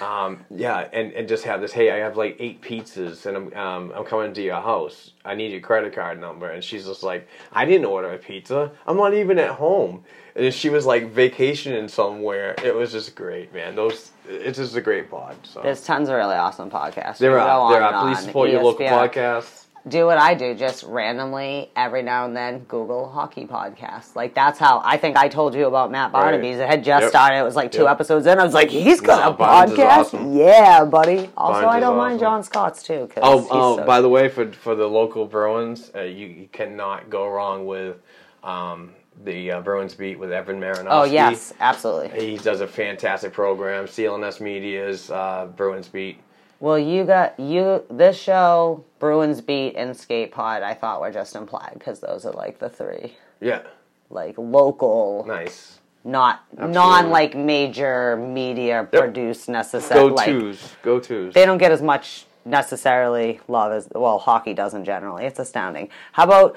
um, 0.02 0.46
yeah, 0.50 0.88
and, 0.92 1.14
and 1.14 1.28
just 1.28 1.44
have 1.44 1.62
this. 1.62 1.72
Hey, 1.72 1.92
I 1.92 1.98
have 1.98 2.18
like 2.18 2.38
eight 2.40 2.62
pizzas, 2.62 3.26
and 3.26 3.38
I'm 3.38 3.54
um, 3.54 3.94
I'm 3.96 4.04
coming 4.04 4.34
to 4.34 4.42
your 4.42 4.62
house. 4.62 5.12
I 5.24 5.36
need 5.36 5.52
your 5.52 5.62
credit 5.62 5.94
card 5.94 6.20
number. 6.20 6.50
And 6.50 6.64
she's 6.64 6.86
just 6.86 7.04
like, 7.04 7.28
I 7.52 7.66
didn't 7.66 7.86
order 7.86 8.12
a 8.12 8.18
pizza. 8.18 8.72
I'm 8.88 8.98
not 8.98 9.14
even 9.14 9.38
at 9.40 9.52
home. 9.52 10.04
And 10.36 10.54
she 10.54 10.70
was 10.70 10.86
like 10.86 11.12
vacationing 11.12 11.88
somewhere. 11.88 12.56
It 12.64 12.76
was 12.76 12.92
just 12.92 13.16
great, 13.16 13.54
man. 13.54 13.76
Those 13.76 14.12
it's 14.28 14.58
just 14.58 14.76
a 14.76 14.82
great 14.82 15.10
pod. 15.10 15.36
So 15.44 15.62
There's 15.62 15.84
tons 15.84 16.10
of 16.10 16.16
really 16.16 16.36
awesome 16.36 16.70
podcasts. 16.70 17.20
there 17.20 17.32
You 17.32 17.38
can 17.38 17.46
go 17.48 17.62
are 17.62 17.74
there 17.74 17.84
are. 17.84 18.06
Please 18.08 18.20
support 18.26 18.50
your 18.50 18.64
local 18.64 18.86
ESPN. 18.86 19.12
podcasts. 19.12 19.65
Do 19.88 20.06
what 20.08 20.18
I 20.18 20.34
do, 20.34 20.56
just 20.56 20.84
randomly 20.84 21.70
every 21.76 22.02
now 22.02 22.26
and 22.26 22.36
then 22.36 22.60
Google 22.68 23.08
hockey 23.08 23.46
podcast. 23.46 24.16
Like 24.16 24.34
that's 24.34 24.58
how 24.58 24.82
I 24.84 24.98
think 24.98 25.16
I 25.16 25.28
told 25.28 25.54
you 25.54 25.68
about 25.68 25.92
Matt 25.92 26.12
Barnaby's. 26.12 26.58
It 26.58 26.68
had 26.68 26.84
just 26.84 27.04
Yep. 27.04 27.10
started. 27.12 27.38
It 27.40 27.44
was 27.44 27.56
like 27.56 27.72
two 27.72 27.84
Yep. 27.84 27.92
episodes 27.92 28.26
in. 28.26 28.40
I 28.40 28.44
was 28.44 28.54
like, 28.56 28.70
he's 28.70 29.00
got 29.00 29.30
a 29.32 29.34
Barnes 29.36 29.74
podcast. 29.74 29.98
awesome. 29.98 30.34
Yeah, 30.36 30.86
buddy. 30.86 31.30
Also, 31.38 31.62
Barnes 31.62 31.76
I 31.76 31.80
don't 31.80 31.98
mind 31.98 32.16
awesome. 32.16 32.20
John 32.20 32.44
Scott's 32.44 32.82
too. 32.84 33.10
Oh, 33.18 33.48
oh 33.52 33.78
so- 33.78 33.84
by 33.86 34.02
the 34.02 34.10
way, 34.10 34.28
for 34.28 34.52
for 34.52 34.74
the 34.76 34.88
local 34.88 35.26
Bruins, 35.26 35.92
uh, 35.96 36.02
you, 36.02 36.26
you 36.28 36.48
cannot 36.52 37.10
go 37.12 37.28
wrong 37.30 37.68
with 37.68 37.98
um, 38.44 38.92
the 39.24 39.52
uh, 39.52 39.62
Bruins 39.62 39.94
beat 39.94 40.18
with 40.20 40.32
Evan 40.32 40.60
Marinofsky. 40.60 40.88
oh 40.90 41.04
yes, 41.04 41.54
absolutely. 41.60 42.32
He 42.32 42.38
does 42.38 42.62
a 42.62 42.68
fantastic 42.68 43.34
program. 43.34 43.86
CLNS 43.86 44.42
Media's 44.42 45.10
uh, 45.12 45.48
Bruins 45.56 45.88
beat. 45.88 46.20
Well, 46.60 46.80
you 46.80 47.04
got 47.04 47.40
you 47.40 47.84
this 47.90 48.18
show, 48.18 48.84
Bruins 49.00 49.42
beat 49.42 49.76
and 49.76 49.96
Skate 49.96 50.32
Pod. 50.32 50.64
I 50.64 50.74
thought 50.74 51.02
were 51.02 51.12
just 51.12 51.36
implied 51.36 51.74
because 51.74 52.00
those 52.00 52.26
are 52.26 52.32
like 52.32 52.60
the 52.60 52.70
three 52.70 53.18
Yeah, 53.42 53.62
like 54.10 54.36
local, 54.38 55.26
nice. 55.28 55.80
not 56.04 56.44
non 56.58 57.10
like 57.10 57.36
major 57.36 58.16
media 58.18 58.88
produced 58.92 59.48
Go 59.48 59.54
necessarily. 59.54 60.12
Like, 60.12 60.26
twos, 60.28 60.76
go 60.82 61.00
twos. 61.00 61.34
they 61.34 61.46
don't 61.46 61.58
get 61.58 61.72
as 61.72 61.82
much 61.82 62.26
necessarily 62.48 63.40
love 63.48 63.72
as 63.72 63.88
well 63.96 64.20
hockey 64.20 64.54
doesn't 64.54 64.86
generally 64.86 65.26
it's 65.26 65.40
astounding 65.40 65.90
how 66.12 66.24
about 66.26 66.56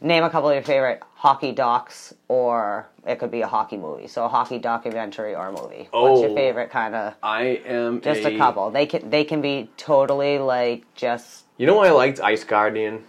name 0.00 0.22
a 0.24 0.30
couple 0.30 0.48
of 0.48 0.54
your 0.54 0.62
favorite 0.62 1.02
hockey 1.14 1.52
docs 1.52 2.14
or 2.28 2.86
it 3.06 3.18
could 3.18 3.30
be 3.30 3.40
a 3.40 3.46
hockey 3.46 3.76
movie 3.76 4.06
so 4.06 4.24
a 4.24 4.28
hockey 4.28 4.58
documentary 4.58 5.34
or 5.34 5.48
a 5.48 5.52
movie 5.52 5.88
what's 5.90 6.20
your 6.20 6.30
Oh. 6.30 6.34
favorite 6.34 6.70
kind 6.70 6.94
of 6.94 7.14
I 7.22 7.42
am 7.66 8.00
just 8.00 8.24
a 8.24 8.36
couple 8.36 8.70
they 8.70 8.86
can 8.86 9.10
they 9.10 9.24
can 9.24 9.40
be 9.40 9.70
totally 9.76 10.38
like 10.38 10.84
just 10.94 11.44
You 11.56 11.66
know 11.66 11.74
why 11.76 11.88
I 11.88 11.90
liked 11.90 12.20
Ice 12.20 12.44
Guardian? 12.44 13.02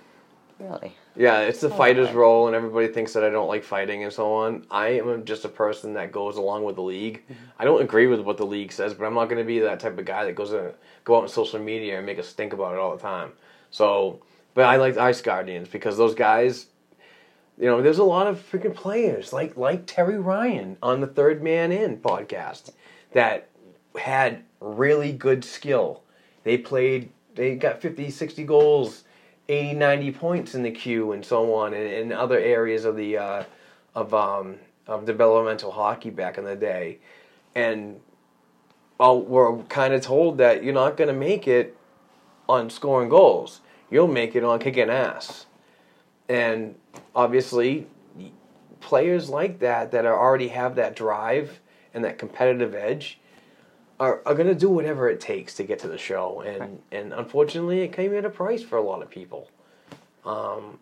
really 0.59 0.93
Yeah, 1.15 1.41
it's 1.41 1.63
Oh, 1.63 1.67
the 1.67 1.75
fighter's 1.75 2.11
role, 2.11 2.47
and 2.47 2.55
everybody 2.55 2.87
thinks 2.87 3.13
that 3.13 3.23
I 3.23 3.29
don't 3.29 3.47
like 3.47 3.63
fighting 3.63 4.03
and 4.03 4.11
so 4.13 4.33
on. 4.33 4.65
I 4.71 4.87
am 4.99 5.25
just 5.25 5.43
a 5.45 5.49
person 5.49 5.93
that 5.95 6.11
goes 6.13 6.37
along 6.37 6.63
with 6.63 6.75
the 6.75 6.81
league. 6.81 7.23
Mm-hmm. 7.25 7.43
I 7.59 7.65
don't 7.65 7.81
agree 7.81 8.07
with 8.07 8.21
what 8.21 8.37
the 8.37 8.45
league 8.45 8.71
says, 8.71 8.93
but 8.93 9.05
I'm 9.05 9.13
not 9.13 9.25
going 9.25 9.37
to 9.41 9.43
be 9.47 9.59
that 9.59 9.79
type 9.81 9.97
of 9.99 10.05
guy 10.05 10.23
that 10.25 10.35
goes 10.35 10.51
to 10.51 10.73
go 11.03 11.17
out 11.17 11.23
on 11.23 11.29
social 11.29 11.59
media 11.59 11.97
and 11.97 12.05
make 12.05 12.19
a 12.19 12.23
stink 12.23 12.53
about 12.53 12.73
it 12.73 12.79
all 12.79 12.95
the 12.95 13.01
time. 13.01 13.33
So, 13.69 14.21
but 14.53 14.63
I 14.65 14.77
like 14.77 14.97
Ice 14.97 15.21
Guardians 15.21 15.67
because 15.67 15.97
those 15.97 16.15
guys, 16.15 16.67
you 17.59 17.65
know, 17.65 17.81
there's 17.81 17.99
a 17.99 18.03
lot 18.03 18.25
of 18.25 18.39
freaking 18.49 18.73
players 18.73 19.33
like 19.33 19.57
like 19.57 19.85
Terry 19.85 20.17
Ryan 20.17 20.77
on 20.81 21.01
the 21.01 21.07
Third 21.07 21.43
Man 21.43 21.71
In 21.73 21.97
podcast 21.97 22.71
that 23.11 23.49
had 23.97 24.43
really 24.61 25.11
good 25.11 25.43
skill. 25.43 26.03
They 26.43 26.57
played, 26.57 27.09
they 27.35 27.55
got 27.55 27.81
50, 27.81 28.09
60 28.09 28.43
goals, 28.45 29.03
80, 29.49 29.73
90 29.73 30.11
points 30.13 30.55
in 30.55 30.63
the 30.63 30.71
Q 30.71 31.11
and 31.11 31.25
so 31.25 31.53
on, 31.53 31.73
and 31.73 31.83
in 31.83 32.13
other 32.13 32.39
areas 32.39 32.85
of 32.85 32.95
the 32.95 33.17
uh, 33.17 33.43
of 33.93 34.13
um, 34.13 34.55
of 34.87 35.05
developmental 35.05 35.71
hockey 35.71 36.11
back 36.11 36.37
in 36.37 36.45
the 36.45 36.55
day, 36.55 36.99
and 37.55 37.99
well, 38.97 39.21
we're 39.21 39.57
kind 39.63 39.93
of 39.93 40.01
told 40.01 40.37
that 40.37 40.63
you're 40.63 40.73
not 40.73 40.95
going 40.95 41.07
to 41.09 41.13
make 41.13 41.47
it 41.47 41.75
on 42.47 42.69
scoring 42.69 43.09
goals. 43.09 43.59
You'll 43.91 44.07
make 44.07 44.35
it 44.35 44.43
on 44.43 44.59
kicking 44.59 44.89
ass, 44.89 45.45
and 46.29 46.75
obviously, 47.15 47.87
players 48.79 49.29
like 49.29 49.59
that 49.59 49.91
that 49.91 50.05
are 50.05 50.17
already 50.17 50.49
have 50.49 50.75
that 50.75 50.95
drive 50.95 51.59
and 51.93 52.03
that 52.03 52.17
competitive 52.17 52.73
edge 52.73 53.19
are, 53.99 54.21
are 54.25 54.33
going 54.33 54.47
to 54.47 54.55
do 54.55 54.69
whatever 54.69 55.09
it 55.09 55.19
takes 55.19 55.53
to 55.55 55.63
get 55.63 55.79
to 55.79 55.87
the 55.87 55.97
show. 55.97 56.41
And 56.41 56.81
and 56.91 57.13
unfortunately 57.13 57.81
it 57.81 57.91
came 57.91 58.15
at 58.15 58.25
a 58.25 58.29
price 58.29 58.63
for 58.63 58.77
a 58.77 58.81
lot 58.81 59.01
of 59.01 59.09
people. 59.09 59.49
Um, 60.25 60.79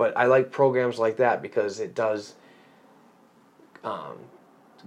but 0.00 0.16
i 0.16 0.24
like 0.24 0.50
programs 0.50 0.98
like 0.98 1.18
that 1.18 1.42
because 1.42 1.78
it 1.78 1.94
does 1.94 2.34
um, 3.84 4.16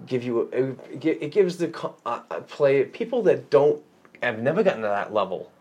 give 0.07 0.23
you 0.23 0.49
it, 0.51 1.05
it 1.05 1.31
gives 1.31 1.57
the 1.57 1.69
uh, 2.03 2.21
uh, 2.31 2.39
play 2.41 2.83
people 2.83 3.21
that 3.21 3.51
don't 3.51 3.79
have 4.23 4.39
never 4.39 4.63
gotten 4.63 4.81
to 4.81 4.87
that 4.87 5.13
level 5.13 5.51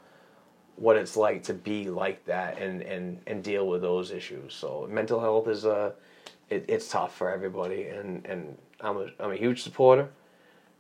what 0.77 0.97
it's 0.97 1.17
like 1.17 1.43
to 1.45 1.55
be 1.55 1.89
like 1.91 2.25
that 2.25 2.59
and 2.59 2.83
and 2.83 3.21
and 3.27 3.43
deal 3.45 3.67
with 3.69 3.83
those 3.83 4.11
issues 4.11 4.55
so 4.55 4.87
mental 4.91 5.21
health 5.21 5.47
is 5.49 5.65
a 5.65 5.93
it, 6.51 6.65
it's 6.69 6.89
tough 6.89 7.15
for 7.17 7.31
everybody 7.31 7.85
and 7.89 8.25
and 8.27 8.57
i'm 8.81 8.97
a, 8.97 9.07
I'm 9.21 9.33
a 9.33 9.37
huge 9.37 9.63
supporter 9.63 10.09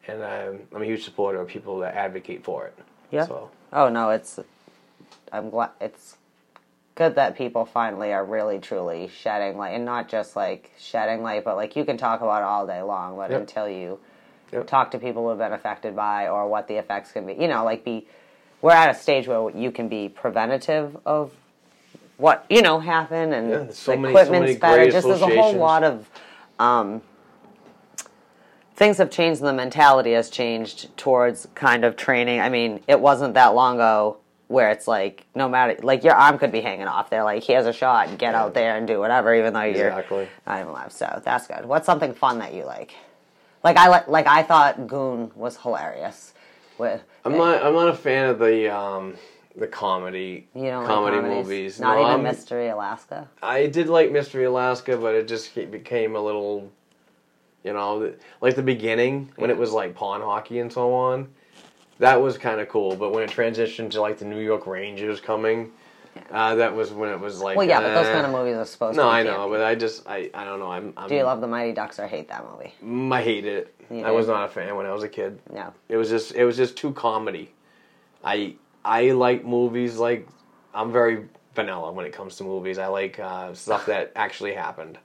and 0.06 0.22
I'm, 0.22 0.66
I'm 0.74 0.82
a 0.82 0.84
huge 0.84 1.04
supporter 1.04 1.40
of 1.40 1.48
people 1.48 1.78
that 1.80 1.94
advocate 1.94 2.44
for 2.44 2.66
it. 2.66 2.78
Yeah. 3.10 3.26
So 3.26 3.50
Oh 3.72 3.88
no, 3.88 4.10
it's. 4.10 4.38
I'm 5.32 5.50
glad 5.50 5.70
it's 5.80 6.16
good 6.94 7.14
that 7.14 7.36
people 7.38 7.64
finally 7.64 8.12
are 8.12 8.24
really 8.24 8.58
truly 8.58 9.08
shedding 9.08 9.56
light, 9.56 9.70
and 9.74 9.84
not 9.84 10.08
just 10.08 10.36
like 10.36 10.72
shedding 10.78 11.22
light, 11.22 11.44
but 11.44 11.56
like 11.56 11.76
you 11.76 11.84
can 11.84 11.96
talk 11.96 12.20
about 12.20 12.42
it 12.42 12.44
all 12.44 12.66
day 12.66 12.82
long, 12.82 13.16
but 13.16 13.30
Yep. 13.30 13.40
until 13.40 13.68
you 13.68 13.98
Yep. 14.52 14.66
talk 14.66 14.90
to 14.90 14.98
people 14.98 15.22
who 15.22 15.28
have 15.30 15.38
been 15.38 15.52
affected 15.52 15.96
by 15.96 16.28
or 16.28 16.48
what 16.48 16.68
the 16.68 16.74
effects 16.76 17.12
can 17.12 17.26
be, 17.26 17.34
you 17.34 17.48
know, 17.48 17.64
like 17.64 17.84
be. 17.84 18.06
We're 18.62 18.70
at 18.72 18.88
a 18.90 18.94
stage 18.98 19.26
where 19.28 19.50
you 19.54 19.70
can 19.70 19.88
be 19.88 20.08
preventative 20.08 20.96
of 21.04 21.32
what 22.16 22.46
you 22.48 22.62
know 22.62 22.78
happen 22.80 23.32
and 23.32 23.50
Yeah, 23.50 23.66
so 23.72 23.92
the 23.92 23.98
many- 23.98 24.14
so 24.14 24.20
equipment's 24.20 24.46
many 24.46 24.56
better. 24.58 24.90
Just 24.90 25.06
there's 25.06 25.20
a 25.20 25.26
whole 25.26 25.52
lot 25.54 25.82
of 25.82 26.08
um, 26.60 27.02
things 28.76 28.98
have 28.98 29.10
changed 29.10 29.40
and 29.40 29.48
the 29.48 29.52
mentality 29.52 30.12
has 30.12 30.30
changed 30.30 30.96
towards 30.96 31.48
kind 31.54 31.84
of 31.84 31.96
training. 31.96 32.40
I 32.40 32.48
mean, 32.48 32.80
it 32.86 33.00
wasn't 33.00 33.34
that 33.34 33.54
long 33.54 33.76
ago 33.76 34.18
where 34.48 34.70
it's 34.70 34.86
like 34.86 35.26
no 35.34 35.48
matter 35.48 35.76
like 35.82 36.04
your 36.04 36.14
arm 36.14 36.38
could 36.38 36.52
be 36.52 36.60
hanging 36.60 36.86
off 36.86 37.10
there, 37.10 37.24
like 37.24 37.42
here's 37.42 37.66
a 37.66 37.72
shot 37.72 38.08
and 38.08 38.18
get 38.18 38.34
out 38.34 38.54
there 38.54 38.76
and 38.76 38.86
do 38.86 38.98
whatever, 38.98 39.34
even 39.34 39.52
though 39.54 39.62
you're 39.62 39.88
Exactly. 39.88 40.28
not 40.46 40.56
even 40.60 40.68
alive. 40.68 40.92
So 40.92 41.20
that's 41.24 41.46
good. 41.46 41.64
What's 41.64 41.86
something 41.86 42.12
fun 42.14 42.38
that 42.38 42.52
you 42.54 42.64
like? 42.64 42.94
Like 43.64 43.76
I 43.76 43.88
like 43.88 44.08
like 44.08 44.26
I 44.26 44.42
thought 44.42 44.86
Goon 44.86 45.30
was 45.34 45.56
hilarious. 45.56 46.34
With 46.78 47.02
I'm 47.24 47.36
not 47.36 47.62
I'm 47.62 47.74
not 47.74 47.88
a 47.88 47.94
fan 47.94 48.28
of 48.30 48.38
the 48.38 48.74
um, 48.74 49.14
the 49.56 49.66
comedy 49.66 50.48
you 50.54 50.62
know 50.64 50.84
comedy 50.86 51.16
like 51.16 51.24
comedies? 51.26 51.44
movies. 51.46 51.80
Not 51.80 51.94
No, 51.94 52.00
even 52.00 52.10
I'm- 52.10 52.22
Mystery 52.22 52.68
Alaska. 52.68 53.28
I 53.42 53.66
did 53.66 53.88
like 53.88 54.10
Mystery 54.10 54.44
Alaska, 54.44 54.96
but 54.96 55.14
it 55.14 55.28
just 55.28 55.54
became 55.54 56.16
a 56.16 56.20
little, 56.20 56.70
you 57.64 57.72
know, 57.72 58.12
like 58.40 58.56
the 58.56 58.62
beginning 58.62 59.30
when 59.36 59.50
it 59.50 59.56
was 59.56 59.72
like 59.72 59.94
pawn 59.94 60.20
hockey 60.20 60.58
and 60.58 60.72
so 60.72 60.92
on. 60.94 61.28
That 61.98 62.20
was 62.20 62.36
kind 62.38 62.60
of 62.60 62.68
cool, 62.68 62.96
but 62.96 63.12
when 63.12 63.22
it 63.22 63.30
transitioned 63.30 63.90
to 63.92 64.00
like 64.00 64.18
the 64.18 64.24
New 64.24 64.40
York 64.40 64.66
Rangers 64.66 65.20
coming, 65.20 65.70
uh, 66.30 66.54
that 66.56 66.74
was 66.74 66.90
when 66.92 67.10
it 67.10 67.20
was 67.20 67.40
like. 67.40 67.56
Well, 67.56 67.66
yeah, 67.66 67.80
but 67.80 67.94
those 67.94 68.06
eh. 68.06 68.12
kind 68.12 68.26
of 68.26 68.32
movies 68.32 68.56
are 68.56 68.64
supposed 68.64 68.96
No, 68.96 69.04
to. 69.04 69.08
be 69.08 69.10
No, 69.10 69.14
I 69.14 69.22
know, 69.22 69.46
campy. 69.46 69.50
but 69.50 69.60
I 69.62 69.74
just 69.74 70.06
I, 70.08 70.30
I 70.34 70.44
don't 70.44 70.58
know. 70.58 70.70
I'm, 70.70 70.92
I'm 70.96 71.08
Do 71.08 71.14
you 71.14 71.24
love 71.24 71.40
the 71.40 71.46
Mighty 71.46 71.72
Ducks 71.72 71.98
or 71.98 72.06
hate 72.06 72.28
that 72.28 72.44
movie? 72.50 72.72
Mm, 72.84 73.12
I 73.12 73.22
hate 73.22 73.44
it. 73.44 73.74
I 73.90 74.10
was 74.10 74.26
not 74.26 74.44
a 74.44 74.48
fan 74.48 74.74
when 74.76 74.86
I 74.86 74.92
was 74.92 75.02
a 75.02 75.08
kid. 75.08 75.38
No. 75.52 75.72
It 75.88 75.96
was 75.96 76.08
just 76.08 76.34
it 76.34 76.44
was 76.44 76.56
just 76.56 76.76
too 76.76 76.92
comedy. 76.92 77.52
I 78.24 78.54
I 78.84 79.10
like 79.12 79.44
movies 79.44 79.98
like 79.98 80.26
I'm 80.74 80.92
very 80.92 81.28
vanilla 81.54 81.92
when 81.92 82.06
it 82.06 82.12
comes 82.12 82.36
to 82.36 82.44
movies. 82.44 82.78
I 82.78 82.86
like 82.86 83.18
uh, 83.18 83.52
stuff 83.54 83.86
that 83.86 84.12
actually 84.16 84.54
happened. 84.54 84.98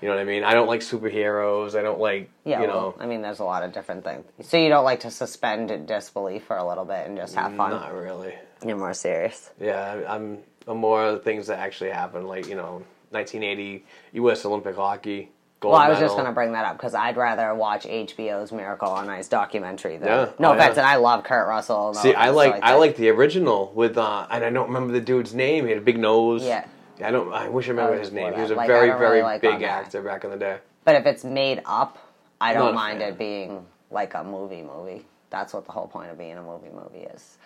You 0.00 0.06
know 0.06 0.14
what 0.14 0.20
I 0.20 0.24
mean? 0.24 0.44
I 0.44 0.54
don't 0.54 0.68
like 0.68 0.80
superheroes. 0.80 1.76
I 1.76 1.82
don't 1.82 1.98
like 1.98 2.30
Yeah, 2.44 2.60
you 2.60 2.68
well, 2.68 2.80
know. 2.80 2.94
I 3.00 3.06
mean, 3.06 3.20
there's 3.20 3.40
a 3.40 3.44
lot 3.44 3.64
of 3.64 3.72
different 3.72 4.04
things. 4.04 4.24
So 4.42 4.56
you 4.56 4.68
don't 4.68 4.84
like 4.84 5.00
to 5.00 5.10
suspend 5.10 5.88
disbelief 5.88 6.44
for 6.44 6.56
a 6.56 6.64
little 6.66 6.84
bit 6.84 7.08
and 7.08 7.16
just 7.16 7.34
have 7.34 7.56
fun. 7.56 7.70
Not 7.72 7.92
really. 7.92 8.34
You're 8.64 8.76
more 8.76 8.94
serious. 8.94 9.50
Yeah, 9.60 10.02
I'm 10.08 10.38
I'm 10.66 10.78
more 10.78 11.04
of 11.06 11.14
the 11.14 11.20
things 11.20 11.46
that 11.46 11.58
actually 11.58 11.90
happened, 11.90 12.26
like 12.28 12.46
you 12.46 12.54
know, 12.54 12.82
1980 13.10 13.84
U.S. 14.14 14.44
Olympic 14.44 14.76
hockey. 14.76 15.30
Gold 15.60 15.72
Well, 15.72 15.80
I 15.82 15.88
was 15.88 15.98
just 15.98 16.14
going 16.14 16.26
to 16.26 16.32
bring 16.32 16.52
that 16.52 16.64
up 16.64 16.76
because 16.76 16.94
I'd 16.94 17.16
rather 17.16 17.52
watch 17.52 17.84
HBO's 17.84 18.52
Miracle 18.52 18.88
on 18.90 19.08
Ice 19.08 19.26
documentary 19.26 19.96
than. 19.96 20.06
Yeah. 20.08 20.30
No 20.38 20.50
Oh, 20.50 20.52
offense, 20.54 20.76
yeah. 20.76 20.82
and 20.82 20.86
I 20.88 20.96
love 20.96 21.24
Kurt 21.24 21.48
Russell. 21.48 21.94
See, 21.94 22.14
I 22.14 22.26
stuff 22.26 22.36
like 22.36 22.62
I 22.62 22.74
like 22.76 22.96
the 22.96 23.08
original 23.08 23.72
with 23.74 23.98
uh, 23.98 24.26
and 24.30 24.44
I 24.44 24.50
don't 24.50 24.68
remember 24.68 24.92
the 24.92 25.00
dude's 25.00 25.34
name. 25.34 25.64
He 25.64 25.70
had 25.70 25.78
a 25.78 25.84
big 25.84 25.98
nose. 25.98 26.44
Yeah. 26.44 26.64
I 27.04 27.10
don't. 27.10 27.32
I 27.32 27.48
wish 27.48 27.66
I 27.66 27.70
remember 27.70 27.94
Oh, 27.94 27.98
his 27.98 28.12
name. 28.12 28.34
He 28.34 28.40
was 28.40 28.50
a 28.50 28.54
Like, 28.54 28.68
very 28.68 28.88
don't 28.88 28.98
very 28.98 29.10
really 29.18 29.22
like 29.22 29.40
big 29.40 29.62
actor 29.62 30.02
back 30.02 30.24
in 30.24 30.30
the 30.30 30.36
day. 30.36 30.58
But 30.84 30.94
if 30.96 31.06
it's 31.06 31.24
made 31.24 31.60
up, 31.64 31.98
I 32.40 32.52
don't 32.54 32.74
mind 32.74 33.02
it 33.02 33.18
being 33.18 33.64
like 33.90 34.14
a 34.14 34.22
movie 34.22 34.62
movie. 34.62 35.06
That's 35.30 35.52
what 35.52 35.64
the 35.66 35.72
whole 35.72 35.88
point 35.88 36.10
of 36.10 36.18
being 36.18 36.38
a 36.38 36.42
movie 36.42 36.70
movie 36.72 37.04
is. 37.06 37.36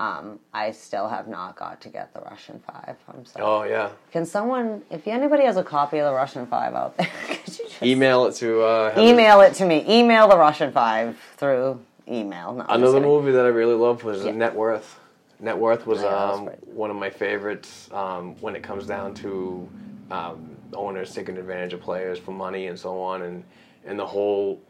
Um, 0.00 0.38
I 0.54 0.70
still 0.70 1.08
have 1.08 1.26
not 1.26 1.56
got 1.56 1.80
to 1.80 1.88
get 1.88 2.14
the 2.14 2.20
Russian 2.20 2.60
Five. 2.60 2.96
I'm 3.12 3.24
sorry. 3.26 3.44
Oh 3.44 3.62
yeah. 3.64 3.90
Can 4.12 4.24
someone, 4.24 4.82
if 4.90 5.08
anybody 5.08 5.42
has 5.44 5.56
a 5.56 5.64
copy 5.64 5.98
of 5.98 6.06
the 6.06 6.14
Russian 6.14 6.46
Five 6.46 6.74
out 6.74 6.96
there, 6.96 7.08
could 7.26 7.58
you 7.58 7.64
just 7.68 7.82
Email 7.82 8.26
it 8.26 8.34
to 8.36 8.62
uh, 8.62 8.94
email 8.96 9.40
it 9.40 9.54
to 9.54 9.66
me? 9.66 9.84
Email 9.88 10.28
the 10.28 10.38
Russian 10.38 10.70
Five 10.70 11.18
through 11.36 11.80
email. 12.06 12.54
No, 12.54 12.64
Another 12.68 13.00
movie 13.00 13.32
that 13.32 13.44
I 13.44 13.48
really 13.48 13.74
loved 13.74 14.04
was 14.04 14.24
Yeah. 14.24 14.30
Net 14.32 14.54
Worth. 14.54 15.00
Net 15.40 15.58
Worth 15.58 15.84
was 15.86 16.00
that 16.00 16.10
was 16.12 16.38
um, 16.38 16.46
one 16.74 16.90
of 16.90 16.96
my 16.96 17.10
favorites 17.10 17.88
um, 17.92 18.36
when 18.40 18.54
it 18.54 18.62
comes 18.62 18.86
down 18.86 19.14
to 19.14 19.68
um, 20.12 20.56
owners 20.74 21.12
taking 21.12 21.36
advantage 21.36 21.72
of 21.72 21.80
players 21.80 22.18
for 22.20 22.30
money 22.30 22.68
and 22.68 22.78
so 22.78 23.00
on, 23.00 23.22
and 23.22 23.42
and 23.84 23.98
the 23.98 24.06
whole 24.06 24.60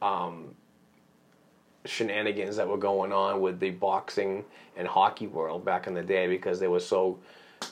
um, 0.00 0.54
shenanigans 1.88 2.56
that 2.56 2.68
were 2.68 2.76
going 2.76 3.12
on 3.12 3.40
with 3.40 3.58
the 3.60 3.70
boxing 3.70 4.44
and 4.76 4.86
hockey 4.86 5.26
world 5.26 5.64
back 5.64 5.86
in 5.86 5.94
the 5.94 6.02
day 6.02 6.26
because 6.26 6.60
they 6.60 6.68
were 6.68 6.80
so. 6.80 7.18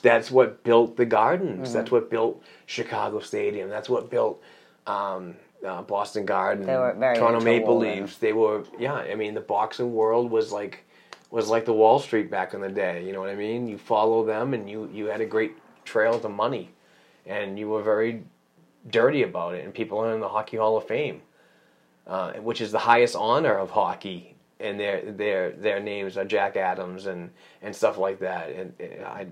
That's 0.01 0.29
what 0.29 0.63
built 0.63 0.97
the 0.97 1.05
Gardens. 1.05 1.69
Mm-hmm. 1.69 1.73
That's 1.77 1.91
what 1.91 2.09
built 2.09 2.43
Chicago 2.65 3.19
Stadium. 3.19 3.69
That's 3.69 3.87
what 3.87 4.09
built 4.09 4.43
um, 4.85 5.35
uh, 5.65 5.81
Boston 5.83 6.25
Garden. 6.25 6.65
They 6.65 6.75
were 6.75 6.93
very 6.93 7.17
Toronto 7.17 7.39
Maple. 7.39 7.77
Leafs. 7.77 8.17
They 8.17 8.33
were 8.33 8.63
yeah. 8.77 8.95
I 8.95 9.15
mean, 9.15 9.33
the 9.33 9.41
boxing 9.41 9.93
world 9.93 10.29
was 10.29 10.51
like 10.51 10.83
was 11.31 11.49
like 11.49 11.65
the 11.65 11.73
Wall 11.73 11.99
Street 11.99 12.29
back 12.29 12.53
in 12.53 12.61
the 12.61 12.69
day. 12.69 13.05
You 13.05 13.13
know 13.13 13.19
what 13.19 13.29
I 13.29 13.35
mean? 13.35 13.67
You 13.67 13.77
follow 13.77 14.25
them, 14.25 14.53
and 14.53 14.69
you 14.69 14.89
you 14.93 15.05
had 15.05 15.21
a 15.21 15.25
great 15.25 15.53
trail 15.85 16.19
to 16.19 16.29
money, 16.29 16.69
and 17.25 17.57
you 17.57 17.69
were 17.69 17.81
very 17.81 18.23
dirty 18.89 19.23
about 19.23 19.55
it. 19.55 19.65
And 19.65 19.73
people 19.73 19.99
are 19.99 20.13
in 20.13 20.19
the 20.19 20.29
Hockey 20.29 20.57
Hall 20.57 20.77
of 20.77 20.87
Fame, 20.87 21.21
uh, 22.07 22.33
which 22.33 22.61
is 22.61 22.71
the 22.71 22.79
highest 22.79 23.15
honor 23.15 23.57
of 23.57 23.69
hockey. 23.69 24.33
And 24.59 24.79
their 24.79 25.11
their 25.11 25.51
their 25.51 25.79
names 25.79 26.17
are 26.17 26.25
Jack 26.25 26.55
Adams 26.55 27.05
and 27.05 27.29
and 27.61 27.75
stuff 27.75 27.99
like 27.99 28.19
that. 28.19 28.49
And, 28.49 28.73
and 28.79 29.05
I 29.05 29.27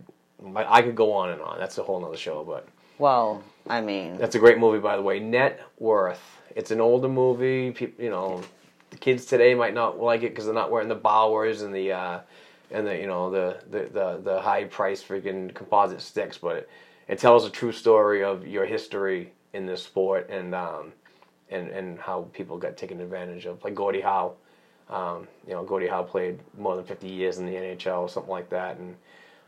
I 0.55 0.81
could 0.83 0.95
go 0.95 1.11
on 1.13 1.31
and 1.31 1.41
on. 1.41 1.57
That's 1.57 1.77
a 1.79 1.83
whole 1.83 1.99
nother 1.99 2.17
show, 2.17 2.43
but. 2.43 2.67
Well, 2.97 3.43
I 3.67 3.81
mean, 3.81 4.17
That's 4.17 4.35
a 4.35 4.39
great 4.39 4.57
movie, 4.57 4.79
by 4.79 4.95
the 4.95 5.01
way. 5.01 5.19
Net 5.19 5.61
Worth. 5.79 6.21
It's 6.55 6.71
an 6.71 6.79
older 6.79 7.09
movie. 7.09 7.71
People, 7.71 8.03
you 8.03 8.09
know, 8.09 8.41
the 8.91 8.97
kids 8.97 9.25
today 9.25 9.53
might 9.53 9.73
not 9.73 9.99
like 9.99 10.23
it 10.23 10.29
because 10.29 10.45
they're 10.45 10.53
not 10.53 10.71
wearing 10.71 10.87
the 10.87 10.95
Bowers 10.95 11.61
and 11.61 11.73
the 11.73 11.91
uh, 11.91 12.19
and 12.71 12.87
the 12.87 12.97
you 12.97 13.07
know 13.07 13.29
the 13.29 13.57
the 13.69 13.89
the, 13.91 14.21
the 14.23 14.41
high 14.41 14.65
price 14.65 15.03
freaking 15.03 15.53
composite 15.53 16.01
sticks. 16.01 16.37
But 16.37 16.55
it, 16.57 16.69
it 17.07 17.19
tells 17.19 17.45
a 17.45 17.49
true 17.49 17.71
story 17.71 18.23
of 18.23 18.47
your 18.47 18.65
history 18.65 19.33
in 19.53 19.65
this 19.65 19.83
sport 19.83 20.29
and 20.29 20.53
um, 20.55 20.93
and 21.49 21.69
and 21.69 21.99
how 21.99 22.27
people 22.33 22.57
got 22.57 22.77
taken 22.77 23.01
advantage 23.01 23.45
of. 23.45 23.63
Like 23.63 23.75
Gordie 23.75 24.01
Howe. 24.01 24.33
Um, 24.89 25.27
you 25.47 25.53
know, 25.53 25.63
Gordie 25.63 25.87
Howe 25.87 26.03
played 26.03 26.39
more 26.59 26.75
than 26.75 26.85
50 26.85 27.07
years 27.07 27.39
in 27.39 27.47
the 27.47 27.53
NHL 27.53 28.01
or 28.01 28.09
something 28.09 28.29
like 28.29 28.51
that, 28.51 28.77
and 28.77 28.95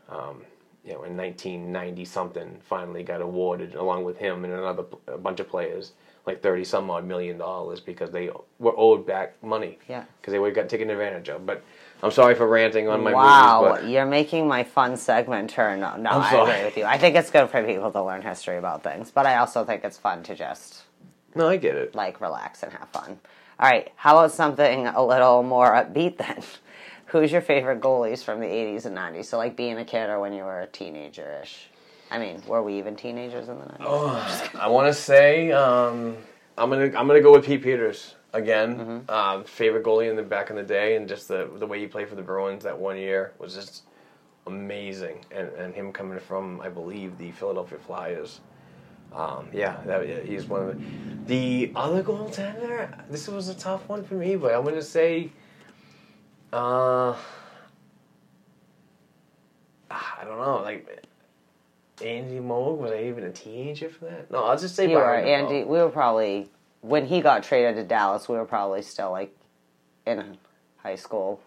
um, 0.08 0.42
you 0.84 0.92
know, 0.92 1.04
in 1.04 1.16
1990 1.16 2.04
something, 2.04 2.58
finally 2.68 3.04
got 3.04 3.20
awarded 3.20 3.74
along 3.76 4.04
with 4.04 4.18
him 4.18 4.44
and 4.44 4.52
another 4.52 4.84
a 5.06 5.18
bunch 5.18 5.38
of 5.38 5.48
players 5.48 5.92
like 6.28 6.42
30 6.42 6.62
some 6.64 6.90
odd 6.90 7.06
million 7.06 7.38
dollars 7.38 7.80
because 7.80 8.10
they 8.10 8.30
were 8.58 8.74
owed 8.76 9.06
back 9.06 9.42
money. 9.42 9.78
Yeah. 9.88 10.04
Because 10.20 10.32
they 10.32 10.38
were 10.38 10.50
got 10.50 10.68
taken 10.68 10.90
advantage 10.90 11.28
of. 11.30 11.44
But 11.46 11.64
I'm 12.02 12.10
sorry 12.10 12.34
for 12.34 12.46
ranting 12.46 12.86
on 12.86 13.02
my 13.02 13.12
wow, 13.12 13.74
movies, 13.74 13.90
you're 13.90 14.06
making 14.06 14.46
my 14.46 14.62
fun 14.62 14.96
segment 14.96 15.50
turn. 15.50 15.80
No, 15.80 15.96
no 15.96 16.10
I'm 16.10 16.22
I 16.22 16.30
sorry. 16.30 16.50
agree 16.52 16.64
with 16.66 16.76
you. 16.76 16.84
I 16.84 16.98
think 16.98 17.16
it's 17.16 17.30
good 17.30 17.48
for 17.48 17.64
people 17.64 17.90
to 17.90 18.04
learn 18.04 18.22
history 18.22 18.58
about 18.58 18.84
things, 18.84 19.10
but 19.10 19.26
I 19.26 19.38
also 19.38 19.64
think 19.64 19.84
it's 19.84 19.96
fun 19.96 20.22
to 20.24 20.34
just 20.34 20.82
no, 21.34 21.48
I 21.48 21.56
get 21.56 21.76
it. 21.76 21.94
like 21.94 22.20
relax 22.20 22.62
and 22.62 22.72
have 22.72 22.88
fun. 22.88 23.18
All 23.60 23.68
right, 23.68 23.90
how 23.96 24.16
about 24.18 24.32
something 24.32 24.86
a 24.86 25.04
little 25.04 25.42
more 25.42 25.72
upbeat 25.72 26.18
then? 26.18 26.42
Who's 27.06 27.32
your 27.32 27.40
favorite 27.40 27.80
goalies 27.80 28.22
from 28.22 28.40
the 28.40 28.46
80s 28.46 28.84
and 28.84 28.96
90s? 28.96 29.24
So, 29.24 29.38
like 29.38 29.56
being 29.56 29.78
a 29.78 29.84
kid 29.84 30.10
or 30.10 30.20
when 30.20 30.32
you 30.32 30.44
were 30.44 30.60
a 30.60 30.66
teenager 30.66 31.40
ish. 31.42 31.68
I 32.10 32.18
mean, 32.18 32.42
were 32.46 32.62
we 32.62 32.78
even 32.78 32.96
teenagers 32.96 33.48
in 33.48 33.58
the 33.58 33.64
90s? 33.64 34.54
I 34.54 34.68
want 34.68 34.88
to 34.88 34.94
say 34.94 35.52
um, 35.52 36.16
I'm 36.56 36.70
gonna 36.70 36.86
I'm 36.86 37.06
gonna 37.06 37.20
go 37.20 37.32
with 37.32 37.44
Pete 37.46 37.62
Peeters 37.62 38.14
again. 38.32 38.76
Mm-hmm. 38.78 39.10
Um, 39.10 39.44
favorite 39.44 39.84
goalie 39.84 40.10
in 40.10 40.16
the 40.16 40.22
back 40.22 40.50
in 40.50 40.56
the 40.56 40.62
day, 40.62 40.96
and 40.96 41.08
just 41.08 41.28
the 41.28 41.50
the 41.56 41.66
way 41.66 41.78
he 41.80 41.86
played 41.86 42.08
for 42.08 42.14
the 42.14 42.22
Bruins 42.22 42.64
that 42.64 42.78
one 42.78 42.96
year 42.96 43.32
was 43.38 43.54
just 43.54 43.82
amazing. 44.46 45.24
And 45.30 45.48
and 45.50 45.74
him 45.74 45.92
coming 45.92 46.18
from 46.18 46.60
I 46.60 46.68
believe 46.68 47.18
the 47.18 47.30
Philadelphia 47.32 47.78
Flyers. 47.78 48.40
Um, 49.14 49.48
yeah, 49.52 49.78
that, 49.86 50.24
he's 50.26 50.46
one 50.46 50.68
of 50.68 50.78
the. 50.78 50.84
The 51.26 51.72
other 51.76 52.02
goaltender, 52.02 52.90
this 53.10 53.28
was 53.28 53.48
a 53.48 53.54
tough 53.54 53.86
one 53.88 54.02
for 54.02 54.14
me, 54.14 54.36
but 54.36 54.54
I'm 54.54 54.64
gonna 54.64 54.80
say. 54.80 55.30
Uh, 56.52 57.14
I 59.90 60.24
don't 60.24 60.38
know, 60.38 60.60
like 60.62 61.04
Andy 62.02 62.38
Moog. 62.38 62.78
Was 62.78 62.92
I 62.92 63.02
even 63.04 63.24
a 63.24 63.30
teenager 63.30 63.90
for 63.90 64.06
that? 64.06 64.30
No, 64.30 64.44
I'll 64.44 64.58
just 64.58 64.74
say 64.74 64.88
You 64.90 64.96
were, 64.96 65.02
Byron. 65.02 65.26
Andy, 65.28 65.64
we 65.64 65.78
were 65.78 65.90
probably, 65.90 66.48
when 66.80 67.06
he 67.06 67.20
got 67.20 67.42
traded 67.42 67.76
to 67.76 67.84
Dallas, 67.84 68.28
we 68.28 68.36
were 68.36 68.44
probably 68.46 68.80
still 68.82 69.10
like 69.10 69.34
in 70.06 70.38
high 70.78 70.96
school, 70.96 71.40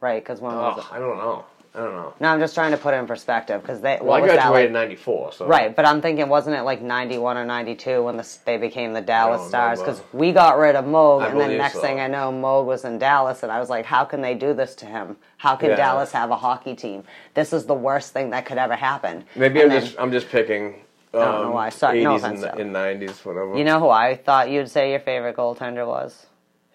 right? 0.00 0.22
Because 0.22 0.40
when 0.40 0.54
was 0.54 0.74
Oh, 0.76 0.80
it? 0.80 0.86
I 0.92 0.98
don't 1.00 1.16
know. 1.18 1.44
I 1.72 1.78
don't 1.78 1.94
know. 1.94 2.14
No, 2.18 2.28
I'm 2.30 2.40
just 2.40 2.54
trying 2.54 2.72
to 2.72 2.76
put 2.76 2.94
it 2.94 2.96
in 2.96 3.06
perspective 3.06 3.62
because 3.62 3.80
they. 3.80 3.98
Well, 4.02 4.14
I 4.14 4.20
graduated 4.22 4.66
in 4.68 4.72
'94, 4.72 5.32
so 5.34 5.46
Right, 5.46 5.74
but 5.74 5.84
I'm 5.84 6.02
thinking, 6.02 6.28
wasn't 6.28 6.56
it 6.56 6.62
like 6.62 6.82
91 6.82 7.36
or 7.36 7.44
92 7.44 8.02
when 8.02 8.16
the, 8.16 8.38
they 8.44 8.56
became 8.56 8.92
the 8.92 9.00
Dallas 9.00 9.46
Stars? 9.46 9.78
Because 9.78 10.02
we 10.12 10.32
got 10.32 10.58
rid 10.58 10.74
of 10.74 10.84
Moog, 10.84 11.22
I 11.22 11.28
and 11.28 11.40
then 11.40 11.56
next 11.58 11.74
so. 11.74 11.80
thing 11.80 12.00
I 12.00 12.08
know, 12.08 12.32
Moog 12.32 12.64
was 12.66 12.84
in 12.84 12.98
Dallas, 12.98 13.44
and 13.44 13.52
I 13.52 13.60
was 13.60 13.70
like, 13.70 13.84
how 13.84 14.04
can 14.04 14.20
they 14.20 14.34
do 14.34 14.52
this 14.52 14.74
to 14.76 14.86
him? 14.86 15.16
How 15.36 15.54
can 15.54 15.70
Yeah. 15.70 15.76
Dallas 15.76 16.10
have 16.10 16.30
a 16.30 16.36
hockey 16.36 16.74
team? 16.74 17.04
This 17.34 17.52
is 17.52 17.66
the 17.66 17.74
worst 17.74 18.12
thing 18.12 18.30
that 18.30 18.46
could 18.46 18.58
ever 18.58 18.74
happen. 18.74 19.24
Maybe 19.36 19.60
And 19.60 19.70
I'm 19.72 19.78
then- 19.78 19.86
just 19.86 20.00
I'm 20.00 20.10
just 20.10 20.28
picking. 20.28 20.74
Um, 21.14 21.20
don't 21.20 21.42
know 21.46 21.50
why. 21.52 21.68
Sorry, 21.70 22.02
no 22.02 22.14
80s 22.14 22.16
offense, 22.18 22.42
and, 22.42 22.74
though. 22.74 22.80
and 22.80 23.00
90s, 23.00 23.24
whatever. 23.24 23.56
You 23.56 23.62
know 23.64 23.78
who 23.78 23.88
I 23.88 24.16
thought 24.16 24.50
you'd 24.50 24.68
say 24.70 24.90
your 24.90 25.00
favorite 25.00 25.36
goaltender 25.36 25.86
was? 25.86 26.26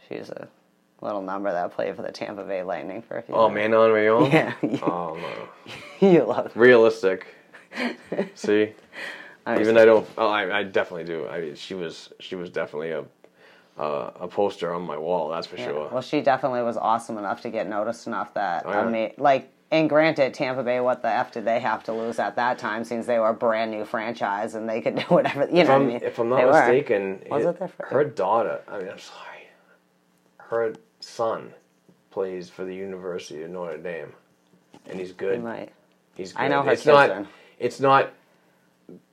She's 0.08 0.30
a 0.30 0.48
little 1.06 1.22
number 1.22 1.52
that 1.52 1.72
played 1.72 1.96
for 1.96 2.02
the 2.02 2.12
Tampa 2.12 2.44
Bay 2.44 2.64
Lightning 2.64 3.02
for 3.02 3.18
a 3.18 3.22
few 3.22 3.36
Oh, 3.36 3.48
years. 3.50 3.56
Manon 3.70 3.92
Rhéaume. 3.92 4.32
Yeah. 4.34 4.80
Oh 4.84 5.16
no. 6.02 6.08
you 6.12 6.24
love 6.24 6.52
Realistic. 6.56 7.28
See. 8.36 8.72
I 9.46 9.60
Even 9.60 9.78
I 9.78 9.86
don't. 9.86 10.08
Oh, 10.18 10.28
I, 10.28 10.60
I 10.60 10.64
definitely 10.64 11.04
do. 11.04 11.28
I 11.28 11.40
mean, 11.40 11.56
she 11.56 11.76
was 11.76 12.10
she 12.20 12.36
was 12.36 12.50
definitely 12.50 12.92
a 12.92 13.04
uh, 13.78 14.12
a 14.22 14.28
poster 14.28 14.74
on 14.74 14.82
my 14.82 14.98
wall. 14.98 15.30
That's 15.30 15.46
for 15.48 15.58
sure. 15.58 15.90
Well, 15.92 16.02
she 16.02 16.22
definitely 16.22 16.64
was 16.64 16.78
awesome 16.78 17.18
enough 17.18 17.42
to 17.42 17.50
get 17.50 17.68
noticed 17.68 18.08
enough 18.08 18.34
that 18.34 18.64
Oh, 18.66 18.72
I 18.72 18.90
mean, 18.90 19.12
like, 19.18 19.52
and 19.70 19.88
granted, 19.90 20.34
Tampa 20.34 20.64
Bay, 20.64 20.80
what 20.80 21.02
the 21.04 21.10
f 21.10 21.32
did 21.34 21.44
they 21.46 21.60
have 21.60 21.84
to 21.84 21.92
lose 21.94 22.18
at 22.18 22.38
that 22.38 22.58
time? 22.58 22.84
Since 22.86 23.06
they 23.06 23.20
were 23.20 23.30
a 23.30 23.34
brand 23.34 23.70
new 23.72 23.84
franchise 23.86 24.56
and 24.56 24.68
they 24.68 24.80
could 24.82 24.96
do 24.96 25.02
whatever 25.10 25.42
you 25.52 25.58
if, 25.58 25.68
know. 25.68 25.74
what 25.74 25.82
I 25.82 25.84
I'm, 25.84 25.88
mean? 25.88 26.00
if 26.02 26.18
I'm 26.20 26.30
not 26.30 26.38
They 26.38 26.46
mistaken, 26.46 27.22
Was 27.30 27.46
it- 27.46 27.62
her 27.90 28.04
daughter? 28.06 28.62
I 28.68 28.80
mean, 28.80 28.90
I'm 28.90 28.98
sorry. 29.00 29.20
Her 30.38 30.74
son 31.06 31.54
plays 32.12 32.50
for 32.50 32.66
the 32.66 32.74
University 32.76 33.44
of 33.44 33.52
Notre 33.52 33.78
Dame, 33.78 34.14
and 34.88 35.00
he's 35.00 35.10
They 35.10 35.16
good. 35.18 35.44
might. 35.44 35.72
He's 36.16 36.34
good. 36.34 36.42
I 36.42 36.48
know 36.48 36.64
her 36.64 36.72
it's 36.72 36.86
not. 36.86 37.10
are- 37.10 37.28
It's 37.60 37.80
not 37.80 38.10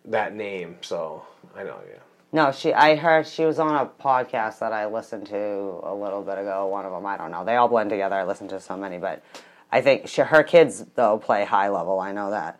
that 0.07 0.35
name, 0.35 0.79
so 0.81 1.25
I 1.57 1.63
know. 1.63 1.79
Yeah. 1.89 1.99
No, 2.33 2.51
she. 2.51 2.73
I 2.73 2.97
heard 2.97 3.27
she 3.27 3.45
was 3.45 3.59
on 3.59 3.75
a 3.75 3.87
podcast 4.03 4.59
that 4.61 4.73
I 4.73 4.87
listened 4.87 5.27
to 5.29 5.81
a 5.83 5.95
little 5.95 6.23
bit 6.23 6.39
ago. 6.39 6.67
One 6.67 6.85
of 6.87 6.93
them, 6.93 7.05
I 7.07 7.17
don't 7.17 7.31
know. 7.31 7.45
They 7.45 7.57
all 7.57 7.69
blend 7.69 7.91
together. 7.91 8.17
I 8.17 8.25
listen 8.25 8.49
to 8.49 8.61
so 8.61 8.77
many, 8.77 8.99
but 8.99 9.23
I 9.71 9.81
think 9.83 10.09
she, 10.09 10.23
her 10.23 10.43
kids 10.43 10.85
though 10.95 11.19
play 11.19 11.45
high 11.45 11.69
level. 11.69 12.01
I 12.01 12.13
know 12.13 12.31
that. 12.31 12.59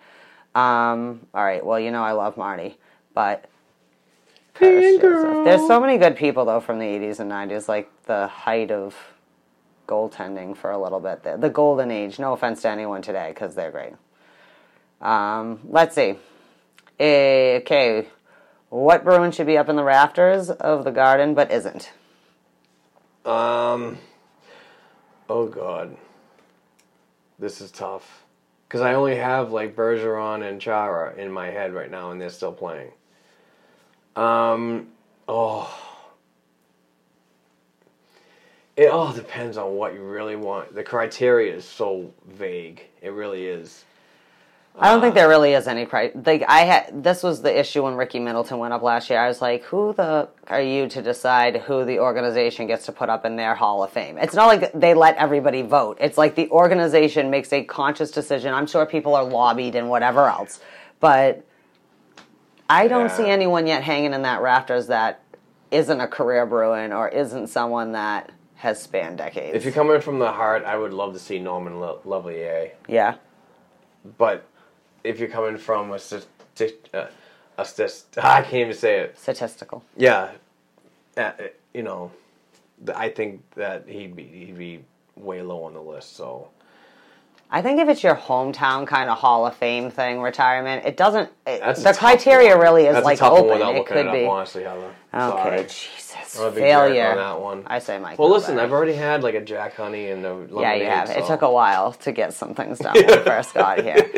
Um, 0.55 1.27
all 1.33 1.43
right. 1.43 1.65
Well, 1.65 1.81
you 1.81 1.91
know 1.91 2.03
I 2.03 2.13
love 2.13 2.37
Marty, 2.37 2.77
but 3.15 3.47
Paris 4.55 4.99
There's 5.01 5.67
so 5.67 5.81
many 5.81 5.97
good 5.97 6.17
people 6.17 6.45
though 6.45 6.61
from 6.61 6.79
the 6.79 6.85
80s 6.85 7.21
and 7.21 7.31
90s, 7.31 7.69
like 7.69 7.91
the 8.05 8.27
height 8.29 8.71
of 8.71 8.95
goaltending 9.93 10.57
for 10.57 10.71
a 10.71 10.83
little 10.83 11.01
bit. 11.01 11.23
The, 11.23 11.37
the 11.37 11.51
golden 11.51 11.91
age. 11.91 12.19
No 12.19 12.33
offense 12.33 12.63
to 12.63 12.71
anyone 12.71 13.03
today, 13.03 13.31
because 13.35 13.55
they're 13.55 13.71
great. 13.71 13.93
Um, 15.01 15.61
let's 15.69 15.95
see. 15.95 16.15
Eh, 16.99 17.59
okay, 17.63 18.07
what 18.69 19.05
Bruin 19.05 19.33
should 19.33 19.47
be 19.47 19.59
up 19.59 19.69
in 19.69 19.77
the 19.77 19.85
rafters 19.85 20.49
of 20.49 20.85
the 20.85 20.91
Garden 20.91 21.35
but 21.35 21.51
isn't? 21.51 21.93
Um. 23.27 23.99
Oh 25.29 25.47
God. 25.47 25.97
This 27.39 27.61
is 27.61 27.71
tough 27.71 28.25
because 28.67 28.81
I 28.81 28.95
only 28.95 29.17
have 29.17 29.53
like 29.53 29.77
Bergeron 29.77 30.49
and 30.49 30.61
Chara 30.61 31.15
in 31.17 31.31
my 31.31 31.49
head 31.49 31.75
right 31.75 31.91
now, 31.91 32.13
and 32.13 32.21
they're 32.21 32.31
still 32.31 32.53
playing. 32.53 32.93
Um. 34.17 34.89
Oh. 35.29 35.92
It 38.77 38.89
all 38.91 39.13
depends 39.13 39.57
on 39.59 39.75
what 39.75 39.93
you 39.95 40.03
really 40.03 40.37
want. 40.37 40.75
The 40.75 40.83
criteria 40.83 41.55
is 41.55 41.65
so 41.65 42.11
vague. 42.27 42.83
It 43.03 43.11
really 43.11 43.47
is. 43.47 43.85
I 44.79 44.91
don't 44.91 45.03
think 45.03 45.13
uh, 45.13 45.17
there 45.17 45.29
really 45.29 45.53
is 45.53 45.69
any 45.69 45.85
price. 45.85 46.13
Like 46.15 46.45
I 46.49 46.61
had, 46.61 47.05
this 47.05 47.23
was 47.23 47.43
the 47.43 47.59
issue 47.59 47.83
when 47.83 47.95
Ricky 47.95 48.19
Middleton 48.19 48.57
went 48.57 48.73
up 48.73 48.81
last 48.81 49.11
year. 49.11 49.19
I 49.19 49.29
was 49.29 49.43
like, 49.43 49.65
"Who 49.65 49.93
the 49.93 50.31
are 50.47 50.63
you 50.63 50.89
to 50.89 51.03
decide 51.03 51.59
who 51.59 51.85
the 51.85 51.99
organization 51.99 52.67
gets 52.67 52.87
to 52.87 52.93
put 52.93 53.11
up 53.11 53.27
in 53.27 53.37
their 53.37 53.55
Hall 53.55 53.85
of 53.85 53.91
Fame?" 53.91 54.17
It's 54.17 54.33
not 54.35 54.47
like 54.47 54.73
they 54.73 54.95
let 54.95 55.17
everybody 55.17 55.61
vote. 55.61 55.99
It's 56.01 56.17
like 56.17 56.37
the 56.37 56.49
organization 56.49 57.29
makes 57.29 57.53
a 57.53 57.63
conscious 57.65 58.11
decision. 58.11 58.55
I'm 58.55 58.67
sure 58.67 58.87
people 58.87 59.15
are 59.15 59.25
lobbied 59.25 59.75
and 59.75 59.91
whatever 59.91 60.27
else, 60.27 60.61
but 61.01 61.45
I 62.71 62.89
don't 62.89 63.09
Yeah. 63.09 63.17
see 63.17 63.29
anyone 63.29 63.67
yet 63.67 63.83
hanging 63.83 64.15
in 64.15 64.23
that 64.23 64.41
rafters 64.41 64.87
that 64.87 65.21
isn't 65.71 66.01
a 66.01 66.09
career 66.09 66.47
Bruin 66.47 66.95
or 66.95 67.11
isn't 67.11 67.49
someone 67.49 67.93
that 67.93 68.31
has 68.63 68.81
spanned 68.81 69.19
decades. 69.19 69.57
If 69.57 69.65
you're 69.65 69.73
coming 69.73 70.01
from 70.01 70.21
the 70.21 70.31
heart, 70.31 70.63
I 70.65 70.77
would 70.77 70.93
love 70.93 71.15
to 71.15 71.19
see 71.19 71.41
Norman 71.41 71.81
Lo- 71.81 72.01
Léveillé. 72.07 72.71
yeah, 72.87 73.17
But 74.19 74.47
if 75.03 75.19
you're 75.19 75.29
coming 75.29 75.57
from 75.59 75.91
a 75.93 75.99
sti- 75.99 76.23
uh, 76.95 77.07
a 77.59 77.65
sti- 77.65 77.87
I 78.23 78.43
can't 78.43 78.55
even 78.55 78.75
say 78.75 79.01
it. 79.01 79.19
statistical. 79.19 79.83
Yeah, 79.97 80.31
uh, 81.17 81.33
you 81.75 81.83
know, 81.83 82.13
I 82.95 83.09
think 83.09 83.43
that 83.57 83.89
he'd 83.89 84.15
be 84.15 84.23
he'd 84.23 84.57
be 84.57 84.85
way 85.17 85.43
low 85.43 85.65
on 85.65 85.75
the 85.75 85.81
list. 85.83 86.15
So 86.17 86.49
I 87.55 87.61
think 87.61 87.79
if 87.81 87.89
it's 87.91 88.03
your 88.03 88.15
hometown 88.17 88.87
kind 88.87 89.11
of 89.11 89.19
Hall 89.19 89.47
of 89.47 89.55
Fame 89.55 89.91
thing, 89.91 90.23
retirement, 90.23 90.87
it 90.87 90.97
doesn't. 90.97 91.29
It, 91.47 91.77
the 91.77 91.93
criteria 91.93 92.57
one. 92.57 92.63
really 92.63 92.87
is 92.87 92.95
that's 92.95 93.05
like 93.05 93.21
a 93.21 93.31
open. 93.31 93.61
it 93.77 93.85
could 93.85 94.07
it 94.07 94.13
be. 94.13 94.25
up. 94.25 94.31
Honestly, 94.31 94.63
Heather. 94.63 94.95
Okay, 95.13 95.29
Sorry. 95.29 95.63
Jesus, 95.65 96.39
I'm 96.41 96.47
a 96.47 96.51
big 96.51 96.61
jerk 96.61 96.65
failure 96.65 97.11
on 97.11 97.17
that 97.19 97.41
one. 97.43 97.63
I 97.67 97.79
say 97.79 97.99
Mike. 97.99 98.19
Well, 98.19 98.31
listen, 98.31 98.59
I've 98.59 98.73
already 98.73 98.95
had 98.95 99.23
like 99.23 99.35
a 99.35 99.43
Jack 99.43 99.77
Honey 99.77 100.09
and 100.09 100.25
a 100.25 100.47
Yeah, 100.51 100.75
you 100.75 100.87
have. 100.87 101.11
It 101.11 101.27
took 101.27 101.43
a 101.43 101.53
while 101.53 101.93
to 101.93 102.11
get 102.11 102.33
some 102.33 102.55
things 102.55 102.79
done 102.79 102.95
when 102.95 103.07
we 103.07 103.17
first 103.25 103.53
got 103.53 103.81
here. 103.83 104.11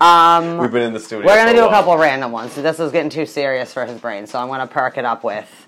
Um, 0.00 0.56
We've 0.56 0.72
been 0.72 0.84
in 0.84 0.94
the 0.94 1.00
studio. 1.00 1.26
We're 1.26 1.36
gonna 1.36 1.50
for 1.50 1.56
do 1.56 1.62
a 1.64 1.66
while. 1.66 1.82
couple 1.82 1.98
random 1.98 2.32
ones. 2.32 2.54
This 2.54 2.80
is 2.80 2.90
getting 2.90 3.10
too 3.10 3.26
serious 3.26 3.70
for 3.70 3.84
his 3.84 4.00
brain, 4.00 4.26
so 4.26 4.38
I'm 4.38 4.48
gonna 4.48 4.66
perk 4.66 4.96
it 4.96 5.04
up 5.04 5.24
with. 5.24 5.67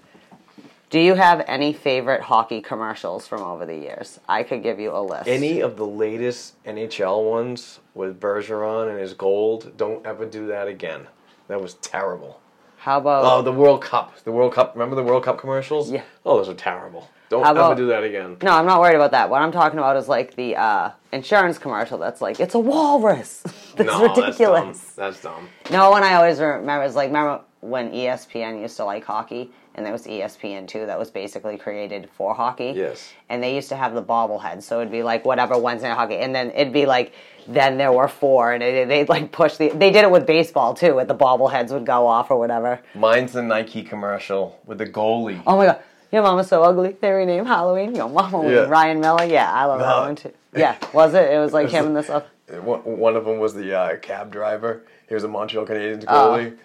Do 0.91 0.99
you 0.99 1.15
have 1.15 1.45
any 1.47 1.73
favorite 1.73 2.21
hockey 2.21 2.61
commercials 2.61 3.25
from 3.25 3.43
over 3.43 3.65
the 3.65 3.77
years? 3.77 4.19
I 4.29 4.43
could 4.43 4.61
give 4.65 4.81
you 4.81 4.91
a 4.91 4.99
list. 5.01 5.29
Any 5.29 5.61
of 5.61 5.77
the 5.77 5.87
latest 5.87 6.61
NHL 6.65 7.31
ones 7.31 7.79
with 7.95 8.19
Bergeron 8.21 8.91
and 8.91 8.99
his 8.99 9.15
gold, 9.15 9.77
don't 9.77 10.05
ever 10.05 10.27
do 10.27 10.49
that 10.49 10.67
again. 10.67 11.07
That 11.47 11.63
was 11.63 11.75
terrible. 11.75 12.41
How 12.79 12.99
about 12.99 13.25
Oh, 13.25 13.41
the 13.43 13.53
World 13.53 13.83
Cup. 13.83 14.19
The 14.25 14.33
World 14.33 14.53
Cup. 14.53 14.75
Remember 14.75 14.97
the 14.97 15.05
World 15.05 15.23
Cup 15.23 15.39
commercials? 15.39 15.93
Yeah. 15.93 16.03
Oh, 16.27 16.39
those 16.39 16.49
are 16.49 16.55
terrible. 16.55 17.09
Don't 17.29 17.45
How 17.45 17.55
ever 17.55 17.77
do 17.77 17.87
that 17.87 18.03
again. 18.03 18.39
No, 18.43 18.51
I'm 18.51 18.67
not 18.67 18.81
worried 18.81 18.97
about 18.97 19.13
that. 19.13 19.31
What 19.31 19.43
I'm 19.43 19.53
talking 19.53 19.79
about 19.79 19.97
is 19.97 20.09
like 20.09 20.35
the 20.35 20.57
uh, 20.57 20.91
insurance 21.13 21.57
commercial 21.57 21.99
that's 21.99 22.21
like, 22.21 22.41
it's 22.41 22.55
a 22.55 22.59
walrus. 22.59 23.43
that's 23.77 23.87
no, 23.87 24.09
ridiculous. 24.09 24.81
That's 24.97 25.21
dumb. 25.23 25.49
That's 25.53 25.69
dumb. 25.71 25.73
No 25.73 25.91
one 25.91 26.03
I 26.03 26.15
always 26.15 26.41
remember 26.41 26.83
is 26.85 26.97
like, 26.97 27.11
remember 27.11 27.43
when 27.61 27.93
ESPN 27.93 28.61
used 28.61 28.77
to 28.79 28.85
like 28.85 29.05
hockey? 29.05 29.53
And 29.81 29.87
there 29.87 29.95
was 29.95 30.07
E 30.07 30.21
ESPN2 30.21 30.85
that 30.89 30.99
was 30.99 31.11
basically 31.11 31.57
created 31.57 32.11
for 32.15 32.35
hockey. 32.35 32.75
Yes. 32.77 33.15
And 33.31 33.43
they 33.43 33.55
used 33.55 33.71
to 33.71 33.77
have 33.77 33.95
the 33.95 34.03
bobblehead. 34.03 34.63
So 34.63 34.79
it'd 34.81 34.93
be 34.93 35.03
like 35.03 35.25
whatever 35.25 35.57
Wednesday 35.57 35.89
night 35.89 35.95
hockey. 35.95 36.17
And 36.19 36.35
then 36.35 36.51
it'd 36.51 36.71
be 36.75 36.85
like, 36.85 37.15
then 37.49 37.79
there 37.79 37.91
were 37.91 38.07
four. 38.07 38.53
And 38.53 38.61
they, 38.61 38.85
they'd 38.85 39.09
like 39.09 39.33
push 39.33 39.57
the. 39.57 39.71
They 39.71 39.91
did 39.91 40.05
it 40.05 40.11
with 40.11 40.27
baseball 40.27 40.75
too, 40.75 40.95
with 40.97 41.09
the 41.09 41.15
bobbleheads 41.15 41.71
would 41.71 41.87
go 41.87 42.07
off 42.07 42.31
or 42.31 42.39
whatever. 42.39 42.79
Mine's 42.95 43.33
the 43.33 43.43
Nike 43.43 43.83
commercial 43.83 44.61
with 44.67 44.77
the 44.77 44.85
goalie. 44.87 45.43
Oh 45.47 45.57
my 45.57 45.65
god. 45.65 45.81
Your 46.13 46.25
mama's 46.25 46.49
so 46.49 46.63
ugly. 46.63 46.97
They 47.01 47.11
renamed 47.11 47.47
Halloween. 47.47 47.95
Your 47.95 48.11
mama 48.11 48.39
was 48.43 48.53
Yeah. 48.53 48.59
Ryan 48.69 49.01
Miller. 49.01 49.25
Yeah, 49.25 49.51
I 49.51 49.65
love 49.65 49.81
that 49.81 49.97
one 49.99 50.15
too. 50.17 50.33
Yeah, 50.55 50.77
was 50.93 51.15
it? 51.15 51.33
It 51.33 51.39
was 51.39 51.55
like 51.55 51.71
him 51.71 51.87
and 51.87 51.97
this 51.97 52.05
stuff. 52.07 52.25
One 52.51 53.17
of 53.17 53.25
them 53.25 53.39
was 53.39 53.55
the 53.55 53.73
uh, 53.79 53.97
cab 53.97 54.31
driver. 54.31 54.83
He 55.09 55.15
was 55.15 55.25
a 55.25 55.29
Montreal 55.29 55.65
Canadiens 55.65 56.05
Oh. 56.07 56.37
goalie, 56.37 56.57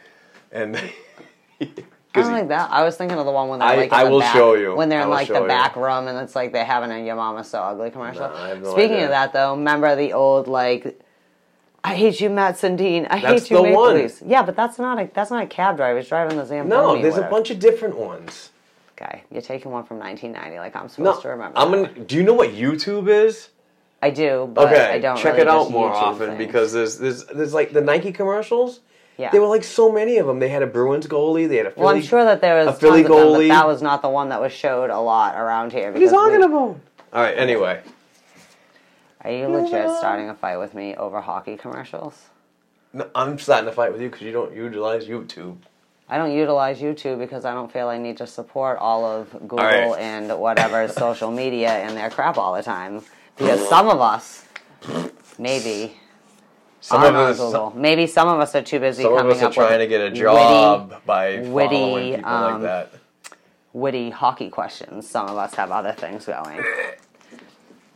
and 0.51 0.81
I 2.15 2.21
don't 2.21 2.31
like 2.31 2.47
that. 2.49 2.69
I 2.71 2.83
was 2.83 2.95
thinking 2.97 3.17
of 3.17 3.25
the 3.25 3.31
one 3.31 3.49
when 3.49 3.59
they're 3.59 3.67
I- 3.67 3.75
like 3.75 3.87
in 3.87 3.93
I 3.93 4.03
the 4.05 4.09
will 4.11 4.19
back, 4.19 4.33
show 4.33 4.53
you. 4.55 4.75
when 4.75 4.89
they're 4.89 5.01
in 5.01 5.09
like 5.09 5.27
the 5.27 5.41
you. 5.41 5.47
back 5.47 5.75
room 5.75 6.07
and 6.07 6.17
it's 6.19 6.35
like 6.35 6.51
they 6.53 6.59
have 6.63 6.83
having 6.83 6.91
a 6.91 7.05
"Your 7.05 7.15
Mama's 7.15 7.49
So 7.49 7.59
Ugly" 7.59 7.91
commercial. 7.91 8.29
No, 8.29 8.55
no 8.59 8.71
Speaking 8.73 8.93
idea. 8.93 9.03
of 9.05 9.09
that, 9.11 9.33
though, 9.33 9.51
remember 9.55 9.95
the 9.95 10.13
old 10.13 10.47
like, 10.47 10.99
"I 11.83 11.95
hate 11.95 12.19
you, 12.21 12.29
Matt 12.29 12.55
Sundin. 12.55 13.07
I 13.09 13.19
That's 13.19 13.43
hate 13.43 13.51
you, 13.51 13.57
the 13.57 13.63
Maple 13.63 13.81
one. 13.81 13.95
Leafs." 13.95 14.21
Yeah, 14.25 14.43
but 14.43 14.55
that's 14.55 14.77
not 14.79 14.99
a 14.99 15.09
that's 15.13 15.31
not 15.31 15.43
a 15.43 15.47
cab 15.47 15.77
driver. 15.77 15.99
He's 15.99 16.09
driving 16.09 16.37
the 16.37 16.45
Zamboni. 16.45 16.69
no, 16.69 17.01
there's 17.01 17.17
a 17.17 17.23
bunch 17.29 17.49
of 17.51 17.59
different 17.59 17.97
ones. 17.97 18.49
Guy, 18.97 19.23
you're 19.29 19.41
taking 19.41 19.71
one 19.71 19.83
from 19.83 19.99
1990, 19.99 20.57
like 20.59 20.73
I'm 20.75 20.87
supposed 20.87 21.17
No, 21.17 21.21
to 21.21 21.27
remember. 21.29 21.57
I'm 21.59 21.69
gonna. 21.71 21.87
Do 21.89 22.15
you 22.15 22.23
know 22.23 22.33
what 22.33 22.51
YouTube 22.51 23.09
is? 23.09 23.49
I 24.01 24.09
do, 24.09 24.49
but 24.53 24.67
Okay, 24.67 24.85
I 24.91 24.99
don't. 24.99 25.17
check 25.17 25.33
really 25.33 25.41
it 25.41 25.47
out 25.47 25.69
more 25.71 25.89
YouTube 25.89 25.93
often 25.95 26.27
things. 26.27 26.37
because 26.37 26.71
there's 26.73 26.97
there's 26.99 27.25
there's 27.25 27.53
like 27.53 27.73
the 27.73 27.81
Nike 27.81 28.11
commercials. 28.11 28.79
Yeah. 29.17 29.31
There 29.31 29.41
were 29.41 29.47
like 29.47 29.63
so 29.63 29.91
many 29.91 30.17
of 30.17 30.27
them. 30.27 30.39
They 30.39 30.49
had 30.49 30.61
a 30.61 30.67
Bruins 30.67 31.07
goalie. 31.07 31.47
They 31.47 31.57
had 31.57 31.67
a 31.67 31.71
Philly. 31.71 31.85
well, 31.85 31.95
I'm 31.95 32.01
sure 32.01 32.23
that 32.25 32.41
there 32.41 32.55
was 32.57 32.67
a 32.67 32.73
Philly 32.73 33.03
tons 33.03 33.11
of 33.11 33.17
them, 33.17 33.27
but 33.33 33.39
goalie. 33.39 33.47
that 33.49 33.67
was 33.67 33.81
not 33.81 34.01
the 34.01 34.09
one 34.09 34.29
that 34.29 34.41
was 34.41 34.51
showed 34.51 34.89
a 34.89 34.99
lot 34.99 35.35
around 35.35 35.71
here. 35.71 35.91
What 35.91 36.01
are 36.01 36.03
you 36.03 36.09
talking 36.09 36.39
we- 36.39 36.45
about? 36.45 36.79
All 37.13 37.21
right. 37.23 37.37
Anyway, 37.37 37.81
Are 39.21 39.31
you 39.31 39.47
legit 39.47 39.89
starting 39.97 40.29
a 40.29 40.35
fight 40.35 40.57
with 40.57 40.73
me 40.73 40.95
over 40.95 41.21
hockey 41.21 41.55
commercials? 41.57 42.29
no, 42.93 43.07
I'm 43.15 43.39
starting 43.39 43.67
a 43.67 43.71
fight 43.71 43.91
with 43.91 44.01
you 44.01 44.09
because 44.09 44.23
you 44.25 44.31
don't 44.31 44.53
utilize 44.55 45.05
YouTube. 45.07 45.57
I 46.07 46.17
don't 46.17 46.31
utilize 46.33 46.79
YouTube 46.81 47.17
because 47.17 47.45
I 47.45 47.53
don't 47.53 47.71
feel 47.71 47.87
I 47.87 47.97
need 47.97 48.17
to 48.17 48.27
support 48.27 48.77
all 48.77 49.05
of 49.05 49.31
Google 49.31 49.57
right. 49.57 49.99
and 49.99 50.37
whatever 50.39 50.87
social 51.05 51.31
media 51.31 51.69
and 51.71 51.97
their 51.97 52.09
crap 52.11 52.37
all 52.37 52.53
the 52.53 52.61
time. 52.63 53.01
Because 53.37 53.67
some 53.69 53.89
of 53.89 53.99
us, 54.01 54.45
maybe, 55.39 55.97
Some 56.85 57.03
of 57.03 57.15
us, 57.15 57.37
Google. 57.39 57.73
Maybe 57.75 58.05
some 58.05 58.27
of 58.27 58.39
us 58.39 58.53
are 58.53 58.61
too 58.61 58.79
busy 58.79 59.01
some 59.03 59.13
of 59.13 59.17
coming 59.19 59.35
us 59.37 59.41
are 59.41 59.45
up 59.47 59.53
trying 59.53 59.79
to 59.79 59.87
get 59.87 60.01
a 60.01 60.03
witty- 60.05 60.19
job 60.19 61.01
by 61.05 61.39
witty, 61.39 61.75
following 61.75 62.15
people 62.15 62.31
like 62.31 62.53
um, 62.53 62.61
that. 62.61 62.91
witty 63.73 64.09
hockey 64.11 64.49
questions. 64.49 65.09
Some 65.09 65.27
of 65.27 65.35
us 65.35 65.55
have 65.55 65.71
other 65.71 65.93
things 65.93 66.25
going. 66.25 66.63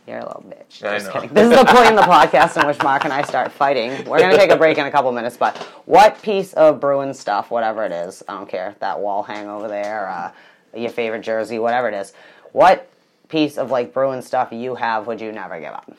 You're 0.08 0.18
a 0.18 0.26
little 0.26 0.44
bitch. 0.48 0.84
I 0.84 0.98
Just 0.98 1.06
know. 1.06 1.12
kidding. 1.12 1.28
This 1.32 1.52
is 1.52 1.56
the 1.56 1.64
point 1.66 1.86
in 1.90 1.94
the 1.94 2.02
podcast 2.02 2.60
in 2.60 2.66
which 2.66 2.82
Mark 2.82 3.04
and 3.04 3.12
I 3.12 3.22
start 3.22 3.52
fighting. 3.52 3.90
We're 4.06 4.18
going 4.18 4.32
to 4.32 4.36
take 4.36 4.50
a 4.50 4.56
break 4.56 4.76
in 4.76 4.86
a 4.86 4.90
couple 4.90 5.12
minutes, 5.12 5.36
but 5.36 5.56
what 5.86 6.20
piece 6.20 6.52
of 6.54 6.80
Bruin 6.80 7.14
stuff, 7.14 7.52
whatever 7.52 7.84
it 7.84 7.92
is, 7.92 8.24
I 8.26 8.32
don't 8.38 8.48
care, 8.48 8.74
that 8.80 8.98
wall 8.98 9.22
hang 9.22 9.48
over 9.48 9.68
there, 9.68 10.08
uh, 10.08 10.32
your 10.76 10.90
favorite 10.90 11.20
jersey, 11.22 11.60
whatever 11.60 11.86
it 11.88 11.94
is, 11.94 12.12
what 12.50 12.90
piece 13.28 13.56
of 13.56 13.70
like 13.70 13.92
Bruin 13.92 14.20
stuff 14.20 14.48
you 14.50 14.74
have 14.74 15.06
would 15.06 15.20
you 15.20 15.30
never 15.30 15.60
give 15.60 15.74
up? 15.74 15.92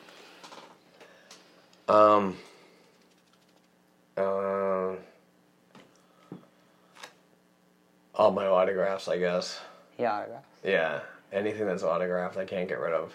Um. 1.87 2.35
Uh, 4.21 4.95
all 8.15 8.31
my 8.31 8.45
autographs, 8.45 9.07
I 9.07 9.17
guess. 9.17 9.59
Yeah, 9.97 10.13
autograph. 10.13 10.43
Yeah, 10.63 10.99
anything 11.31 11.65
that's 11.65 11.83
autographed, 11.83 12.37
I 12.37 12.45
can't 12.45 12.67
get 12.67 12.79
rid 12.79 12.93
of. 12.93 13.13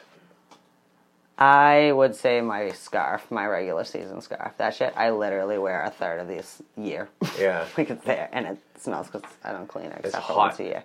I 1.38 1.92
would 1.92 2.14
say 2.14 2.40
my 2.40 2.70
scarf, 2.70 3.30
my 3.30 3.46
regular 3.46 3.84
season 3.84 4.22
scarf. 4.22 4.56
That 4.56 4.74
shit, 4.74 4.94
I 4.96 5.10
literally 5.10 5.58
wear 5.58 5.82
a 5.82 5.90
third 5.90 6.18
of 6.18 6.28
this 6.28 6.62
year. 6.78 7.10
Yeah. 7.38 7.66
like 7.78 7.90
it's 7.90 8.04
there, 8.04 8.30
and 8.32 8.46
it 8.46 8.58
smells 8.78 9.08
because 9.08 9.30
I 9.44 9.52
don't 9.52 9.68
clean 9.68 9.86
it 9.86 10.00
except 10.02 10.26
for 10.26 10.32
hot. 10.32 10.36
once 10.38 10.60
a 10.60 10.64
year. 10.64 10.84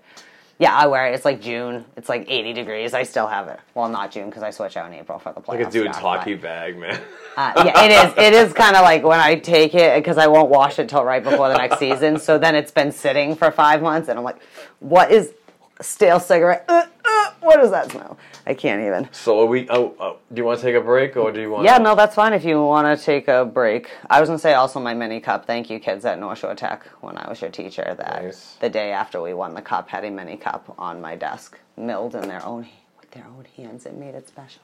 Yeah, 0.62 0.76
I 0.76 0.86
wear 0.86 1.08
it. 1.08 1.16
It's 1.16 1.26
like 1.26 1.42
June. 1.42 1.86
It's 1.98 2.08
like 2.08 2.30
80 2.30 2.54
degrees. 2.54 2.94
I 2.94 3.02
still 3.02 3.26
have 3.26 3.48
it. 3.48 3.60
Well, 3.74 3.90
not 3.90 4.12
June 4.12 4.28
because 4.30 4.44
I 4.44 4.52
switch 4.52 4.78
out 4.78 4.86
in 4.86 4.94
April 4.94 5.18
for 5.18 5.34
the 5.34 5.42
playoffs. 5.42 5.48
Like 5.48 5.68
a 5.68 5.72
dude's 5.72 5.98
stuff, 5.98 6.24
but- 6.24 6.42
bag, 6.44 6.78
man. 6.78 7.02
Uh, 7.36 7.64
yeah, 7.66 7.84
it 7.84 7.92
is. 7.92 8.14
It 8.18 8.34
is 8.34 8.54
kind 8.54 8.76
of 8.76 8.84
like 8.84 9.04
when 9.04 9.20
I 9.20 9.38
take 9.40 9.74
it 9.74 9.98
because 9.98 10.20
I 10.20 10.28
won't 10.28 10.52
wash 10.52 10.78
it 10.78 10.88
till 10.88 11.04
right 11.04 11.24
before 11.24 11.50
the 11.50 11.58
next 11.58 11.80
season. 11.80 12.20
So 12.20 12.38
then 12.38 12.54
it's 12.54 12.72
been 12.72 12.92
sitting 12.92 13.36
for 13.36 13.50
five 13.50 13.82
months, 13.82 14.08
and 14.08 14.20
I'm 14.20 14.24
like, 14.24 14.40
"What 14.80 15.12
is 15.12 15.34
stale 15.80 16.20
cigarette? 16.20 16.66
Uh, 16.68 16.86
uh, 17.06 17.32
what 17.40 17.56
does 17.56 17.72
that 17.72 17.90
smell? 17.90 18.20
I 18.46 18.54
can't 18.54 18.82
even." 18.82 19.10
So 19.12 19.42
are 19.42 19.46
we? 19.46 19.68
Oh, 19.70 19.94
oh, 20.00 20.18
do 20.34 20.40
you 20.42 20.46
want 20.46 20.60
to 20.60 20.66
take 20.66 20.76
a 20.76 20.82
break 20.82 21.16
or 21.18 21.32
do 21.32 21.42
you 21.42 21.52
want? 21.52 21.66
Yeah, 21.66 21.78
no, 21.78 21.96
that's 21.96 22.16
fine 22.16 22.34
if 22.34 22.44
you 22.44 22.62
want 22.64 22.98
to 22.98 23.04
take 23.04 23.28
a 23.28 23.46
break. 23.46 23.90
I 24.10 24.20
was 24.20 24.30
gonna 24.30 24.40
say 24.40 24.54
also 24.54 24.80
my 24.80 24.94
mini 24.94 25.20
cup. 25.20 25.46
Thank 25.46 25.70
you, 25.70 25.80
kids 25.80 26.06
at 26.06 26.20
North 26.20 26.40
Shore 26.40 26.56
Tech, 26.56 26.86
when 27.02 27.18
I 27.18 27.30
was 27.30 27.42
your 27.42 27.52
teacher. 27.52 27.96
That 27.98 28.24
Nice. 28.24 28.56
the 28.60 28.70
day 28.70 28.92
after 28.92 29.22
we 29.22 29.34
won 29.34 29.54
the 29.54 29.62
cup, 29.62 29.90
had 29.90 30.04
a 30.06 30.10
mini 30.12 30.38
cup 30.38 30.74
on 30.78 31.02
my 31.02 31.16
desk, 31.16 31.60
milled 31.78 32.16
in 32.16 32.28
their 32.28 32.44
own 32.46 32.68
with 33.00 33.12
their 33.12 33.26
own 33.26 33.46
hands. 33.58 33.86
It 33.86 33.96
made 33.96 34.16
it 34.16 34.28
special. 34.28 34.62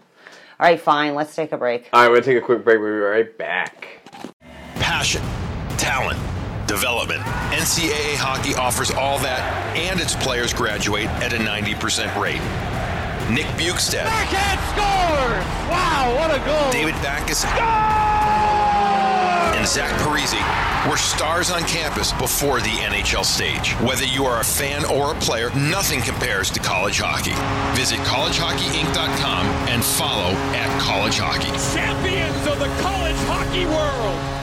All 0.60 0.68
right, 0.68 0.80
fine. 0.80 1.14
Let's 1.16 1.36
take 1.36 1.52
a 1.52 1.58
break. 1.58 1.88
All 1.94 2.02
right, 2.02 2.10
we're 2.10 2.16
gonna 2.16 2.26
take 2.26 2.38
a 2.38 2.46
quick 2.46 2.64
break. 2.64 2.80
We'll 2.80 2.92
be 2.92 2.98
right 2.98 3.38
back. 3.38 3.88
Passion, 4.76 5.22
talent, 5.78 6.20
development. 6.68 7.22
NCAA 7.52 8.16
hockey 8.16 8.56
offers 8.56 8.92
all 8.92 9.20
that, 9.20 9.76
and 9.78 10.00
its 10.00 10.16
players 10.16 10.54
graduate 10.54 11.08
at 11.22 11.34
a 11.34 11.38
90% 11.38 12.14
rate. 12.20 12.42
Nick 13.30 13.46
Bjugstad. 13.58 14.06
Backhand 14.06 14.60
scores! 14.72 15.46
Wow, 15.70 16.16
what 16.18 16.32
a 16.36 16.40
goal! 16.46 16.72
David 16.72 16.96
Backes 17.02 17.44
and 19.58 19.68
Zach 19.68 19.92
Parise 20.02 20.38
were 20.90 20.98
stars 20.98 21.50
on 21.50 21.62
campus 21.64 22.14
before 22.14 22.62
the 22.62 22.70
NHL 22.70 23.26
stage. 23.26 23.74
Whether 23.82 24.06
you 24.06 24.26
are 24.26 24.40
a 24.40 24.44
fan 24.44 24.86
or 24.86 25.12
a 25.12 25.16
player, 25.20 25.50
nothing 25.56 26.02
compares 26.02 26.50
to 26.52 26.60
college 26.60 27.00
hockey. 27.00 27.34
Visit 27.76 28.00
collegehockeyinc.com 28.00 29.46
and 29.68 29.84
follow 29.84 30.32
at 30.54 30.82
college 30.82 31.18
hockey. 31.18 31.52
Champions 31.76 32.48
of 32.48 32.60
the 32.60 32.70
college 32.82 33.18
hockey 33.28 33.66
world! 33.66 34.37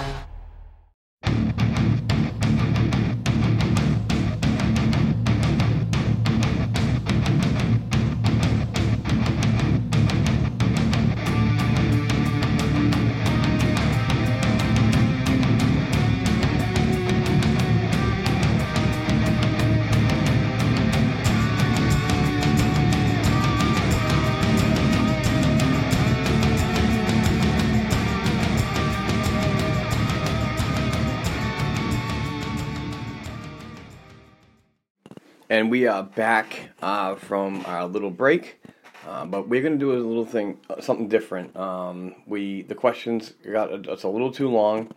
And 35.55 35.71
we 35.71 35.87
are 35.87 36.03
back 36.03 36.71
uh, 36.83 37.15
from 37.15 37.65
our 37.67 37.87
little 37.87 38.11
break, 38.11 38.61
uh, 39.07 39.25
but 39.25 39.49
we're 39.49 39.63
gonna 39.63 39.77
do 39.77 39.93
a 39.93 40.03
little 40.03 40.27
thing, 40.27 40.59
uh, 40.69 40.81
something 40.81 41.07
different. 41.07 41.57
Um, 41.57 42.17
we 42.27 42.63
the 42.63 42.75
questions 42.75 43.35
got 43.49 43.71
it's 43.71 44.03
a 44.03 44.09
little 44.09 44.33
too 44.33 44.49
long, 44.49 44.91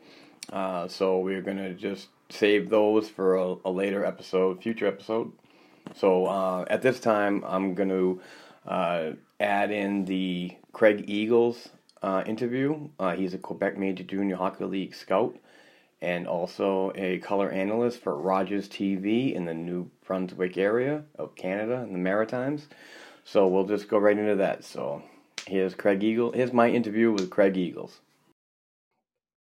uh, 0.51 0.87
so 0.87 1.19
we're 1.19 1.43
gonna 1.43 1.75
just 1.75 2.07
save 2.31 2.71
those 2.71 3.07
for 3.07 3.35
a, 3.35 3.55
a 3.65 3.69
later 3.69 4.03
episode, 4.03 4.63
future 4.63 4.87
episode. 4.87 5.31
So 5.93 6.25
uh, 6.25 6.65
at 6.71 6.81
this 6.81 6.99
time, 6.99 7.43
I'm 7.45 7.75
gonna 7.75 8.15
uh, 8.65 9.11
add 9.39 9.69
in 9.69 10.05
the 10.05 10.57
Craig 10.73 11.03
Eagles 11.07 11.69
interview. 12.25 12.89
He's 13.15 13.35
a 13.35 13.37
Quebec 13.37 13.77
Major 13.77 14.03
Junior 14.03 14.37
Hockey 14.37 14.63
League 14.63 14.95
scout 14.95 15.35
and 16.01 16.27
also 16.27 16.91
a 16.95 17.17
color 17.19 17.49
analyst 17.49 18.01
for 18.01 18.17
Rogers 18.17 18.69
TV 18.69 19.33
in 19.33 19.45
the 19.45 19.53
New 19.53 19.89
Brunswick 20.05 20.57
area 20.57 21.03
of 21.17 21.35
Canada 21.35 21.83
in 21.87 21.93
the 21.93 21.99
Maritimes. 21.99 22.67
So 23.23 23.47
we'll 23.47 23.65
just 23.65 23.89
go 23.89 23.97
right 23.97 24.17
into 24.17 24.35
that. 24.35 24.63
So 24.63 25.01
here's 25.47 25.75
Craig 25.75 26.03
Eagle. 26.03 26.31
Here's 26.31 26.53
my 26.53 26.69
interview 26.69 27.11
with 27.11 27.29
Craig 27.29 27.57
Eagles. 27.57 27.99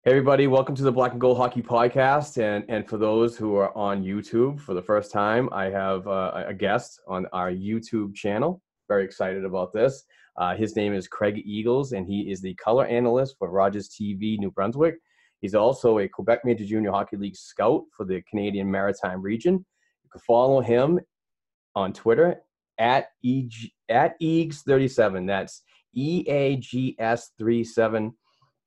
Hey 0.02 0.12
everybody, 0.12 0.46
welcome 0.46 0.74
to 0.76 0.82
the 0.82 0.90
Black 0.90 1.12
and 1.12 1.20
Gold 1.20 1.36
Hockey 1.36 1.62
Podcast. 1.62 2.42
And 2.42 2.64
and 2.68 2.88
for 2.88 2.96
those 2.96 3.36
who 3.36 3.56
are 3.56 3.76
on 3.76 4.02
YouTube 4.02 4.58
for 4.60 4.74
the 4.74 4.82
first 4.82 5.12
time, 5.12 5.48
I 5.52 5.66
have 5.66 6.08
uh, 6.08 6.44
a 6.46 6.54
guest 6.54 7.00
on 7.06 7.26
our 7.32 7.50
YouTube 7.50 8.14
channel. 8.14 8.62
Very 8.88 9.04
excited 9.04 9.44
about 9.44 9.72
this. 9.72 10.04
Uh, 10.36 10.56
his 10.56 10.74
name 10.74 10.94
is 10.94 11.06
Craig 11.06 11.42
Eagles, 11.44 11.92
and 11.92 12.06
he 12.06 12.30
is 12.30 12.40
the 12.40 12.54
color 12.54 12.86
analyst 12.86 13.36
for 13.38 13.50
Rogers 13.50 13.90
TV 13.90 14.38
New 14.38 14.50
Brunswick. 14.50 14.96
He's 15.40 15.54
also 15.54 15.98
a 15.98 16.08
Quebec 16.08 16.44
Major 16.44 16.64
Junior 16.64 16.90
Hockey 16.90 17.16
League 17.16 17.36
scout 17.36 17.84
for 17.96 18.04
the 18.04 18.22
Canadian 18.22 18.70
Maritime 18.70 19.22
region. 19.22 19.54
You 19.54 20.10
can 20.10 20.20
follow 20.26 20.60
him 20.60 21.00
on 21.74 21.92
Twitter 21.92 22.42
at 22.78 23.08
EG, 23.24 23.52
at 23.88 24.20
Eags37. 24.20 25.26
That's 25.26 25.62
E 25.94 26.24
A 26.28 26.56
G 26.56 26.94
S 26.98 27.30
37. 27.38 28.12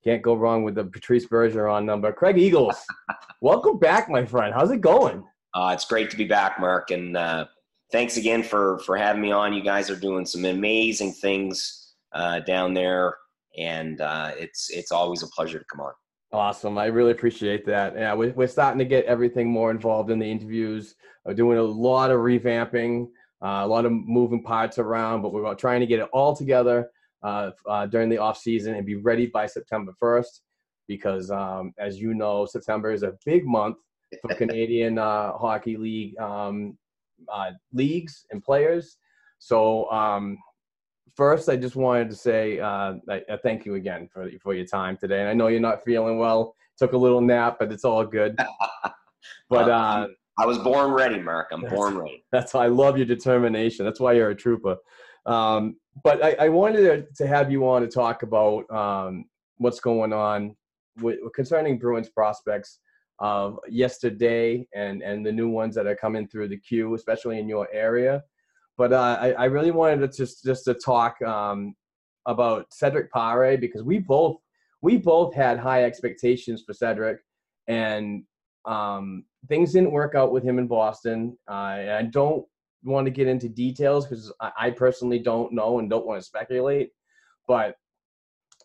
Can't 0.02 0.22
go 0.22 0.34
wrong 0.34 0.64
with 0.64 0.74
the 0.74 0.84
Patrice 0.84 1.26
Bergeron 1.26 1.84
number. 1.84 2.12
Craig 2.12 2.36
Eagles, 2.36 2.76
welcome 3.40 3.78
back, 3.78 4.10
my 4.10 4.24
friend. 4.24 4.52
How's 4.52 4.70
it 4.70 4.80
going? 4.80 5.24
Uh, 5.54 5.70
it's 5.72 5.86
great 5.86 6.10
to 6.10 6.16
be 6.16 6.24
back, 6.24 6.60
Mark, 6.60 6.90
and 6.90 7.16
uh, 7.16 7.46
thanks 7.92 8.16
again 8.16 8.42
for 8.42 8.78
for 8.80 8.96
having 8.96 9.22
me 9.22 9.32
on. 9.32 9.54
You 9.54 9.62
guys 9.62 9.88
are 9.88 9.96
doing 9.96 10.26
some 10.26 10.44
amazing 10.44 11.12
things 11.12 11.94
uh, 12.12 12.40
down 12.40 12.74
there, 12.74 13.16
and 13.56 14.00
uh, 14.00 14.32
it's 14.36 14.68
it's 14.70 14.92
always 14.92 15.22
a 15.22 15.28
pleasure 15.28 15.60
to 15.60 15.64
come 15.70 15.80
on. 15.80 15.92
Awesome. 16.34 16.78
I 16.78 16.86
really 16.86 17.12
appreciate 17.12 17.64
that. 17.66 17.94
Yeah, 17.94 18.12
we, 18.16 18.30
we're 18.30 18.48
starting 18.48 18.80
to 18.80 18.84
get 18.84 19.04
everything 19.04 19.48
more 19.48 19.70
involved 19.70 20.10
in 20.10 20.18
the 20.18 20.28
interviews. 20.28 20.96
We're 21.24 21.32
doing 21.32 21.58
a 21.58 21.62
lot 21.62 22.10
of 22.10 22.18
revamping, 22.18 23.06
uh, 23.40 23.62
a 23.62 23.66
lot 23.68 23.84
of 23.84 23.92
moving 23.92 24.42
parts 24.42 24.80
around, 24.80 25.22
but 25.22 25.32
we're 25.32 25.54
trying 25.54 25.78
to 25.78 25.86
get 25.86 26.00
it 26.00 26.08
all 26.12 26.34
together 26.34 26.90
uh, 27.22 27.52
uh, 27.68 27.86
during 27.86 28.08
the 28.08 28.18
off 28.18 28.36
season 28.36 28.74
and 28.74 28.84
be 28.84 28.96
ready 28.96 29.26
by 29.26 29.46
September 29.46 29.92
1st. 30.02 30.40
Because, 30.88 31.30
um, 31.30 31.72
as 31.78 32.00
you 32.00 32.14
know, 32.14 32.46
September 32.46 32.90
is 32.90 33.04
a 33.04 33.14
big 33.24 33.46
month 33.46 33.76
for 34.20 34.34
Canadian 34.34 34.98
uh, 34.98 35.38
Hockey 35.38 35.76
League 35.76 36.18
um, 36.18 36.76
uh, 37.32 37.52
leagues 37.72 38.26
and 38.32 38.42
players. 38.42 38.96
So, 39.38 39.88
um, 39.92 40.36
first, 41.14 41.48
I 41.48 41.56
just 41.56 41.76
wanted 41.76 42.10
to 42.10 42.16
say 42.16 42.60
uh, 42.60 42.94
I, 43.08 43.22
I 43.30 43.36
thank 43.42 43.64
you 43.64 43.74
again 43.74 44.08
for 44.12 44.30
for 44.42 44.54
your 44.54 44.66
time 44.66 44.96
today. 44.96 45.20
And 45.20 45.28
I 45.28 45.34
know 45.34 45.48
you're 45.48 45.60
not 45.60 45.84
feeling 45.84 46.18
well. 46.18 46.54
Took 46.78 46.92
a 46.92 46.96
little 46.96 47.20
nap, 47.20 47.56
but 47.58 47.72
it's 47.72 47.84
all 47.84 48.04
good. 48.04 48.38
But 49.48 49.70
uh, 49.70 50.08
I 50.38 50.46
was 50.46 50.58
born 50.58 50.90
ready, 50.90 51.20
Mark. 51.20 51.48
I'm 51.52 51.62
born 51.62 51.96
ready. 51.96 52.24
that's 52.32 52.54
why 52.54 52.64
I 52.64 52.68
love 52.68 52.96
your 52.96 53.06
determination. 53.06 53.84
That's 53.84 54.00
why 54.00 54.12
you're 54.12 54.30
a 54.30 54.34
trooper. 54.34 54.76
Um, 55.26 55.76
but 56.02 56.22
I, 56.22 56.32
I 56.32 56.48
wanted 56.48 56.82
to, 56.82 57.24
to 57.24 57.26
have 57.26 57.50
you 57.50 57.66
on 57.68 57.82
to 57.82 57.88
talk 57.88 58.22
about 58.22 58.70
um, 58.70 59.26
what's 59.58 59.80
going 59.80 60.12
on 60.12 60.56
with, 61.00 61.18
concerning 61.34 61.78
Bruins 61.78 62.08
prospects 62.08 62.80
of 63.20 63.60
yesterday 63.68 64.66
and 64.74 65.00
and 65.02 65.24
the 65.24 65.30
new 65.30 65.48
ones 65.48 65.74
that 65.76 65.86
are 65.86 65.94
coming 65.94 66.26
through 66.26 66.48
the 66.48 66.58
Q, 66.58 66.94
especially 66.94 67.38
in 67.38 67.48
your 67.48 67.68
area. 67.72 68.22
But 68.76 68.92
uh, 68.92 69.18
I, 69.20 69.32
I 69.32 69.44
really 69.44 69.70
wanted 69.70 70.00
to 70.00 70.16
just 70.16 70.44
just 70.44 70.64
to 70.64 70.74
talk 70.74 71.20
um, 71.22 71.74
about 72.26 72.72
Cedric 72.72 73.12
Pare 73.12 73.56
because 73.58 73.82
we 73.82 73.98
both 73.98 74.36
we 74.82 74.96
both 74.96 75.34
had 75.34 75.58
high 75.58 75.84
expectations 75.84 76.62
for 76.66 76.72
Cedric, 76.72 77.20
and 77.68 78.24
um, 78.64 79.24
things 79.48 79.72
didn't 79.72 79.92
work 79.92 80.14
out 80.14 80.32
with 80.32 80.44
him 80.44 80.58
in 80.58 80.66
Boston. 80.66 81.38
Uh, 81.48 81.76
and 81.78 81.90
I 81.90 82.02
don't 82.02 82.44
want 82.82 83.06
to 83.06 83.10
get 83.10 83.28
into 83.28 83.48
details 83.48 84.06
because 84.06 84.32
I, 84.40 84.50
I 84.58 84.70
personally 84.70 85.18
don't 85.18 85.52
know 85.52 85.78
and 85.78 85.88
don't 85.88 86.06
want 86.06 86.20
to 86.20 86.26
speculate. 86.26 86.90
But 87.46 87.76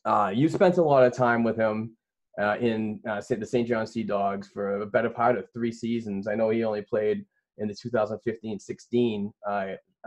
uh, 0.05 0.31
you 0.33 0.49
spent 0.49 0.77
a 0.77 0.83
lot 0.83 1.03
of 1.03 1.13
time 1.13 1.43
with 1.43 1.57
him 1.57 1.95
uh, 2.39 2.57
in 2.59 2.99
uh, 3.07 3.21
the 3.29 3.45
St. 3.45 3.67
John 3.67 3.85
Sea 3.85 4.03
Dogs 4.03 4.49
for 4.53 4.81
a 4.81 4.85
better 4.85 5.09
part 5.09 5.37
of 5.37 5.51
three 5.51 5.71
seasons. 5.71 6.27
I 6.27 6.35
know 6.35 6.49
he 6.49 6.63
only 6.63 6.81
played 6.81 7.25
in 7.57 7.67
the 7.67 7.73
2015-16 7.73 9.31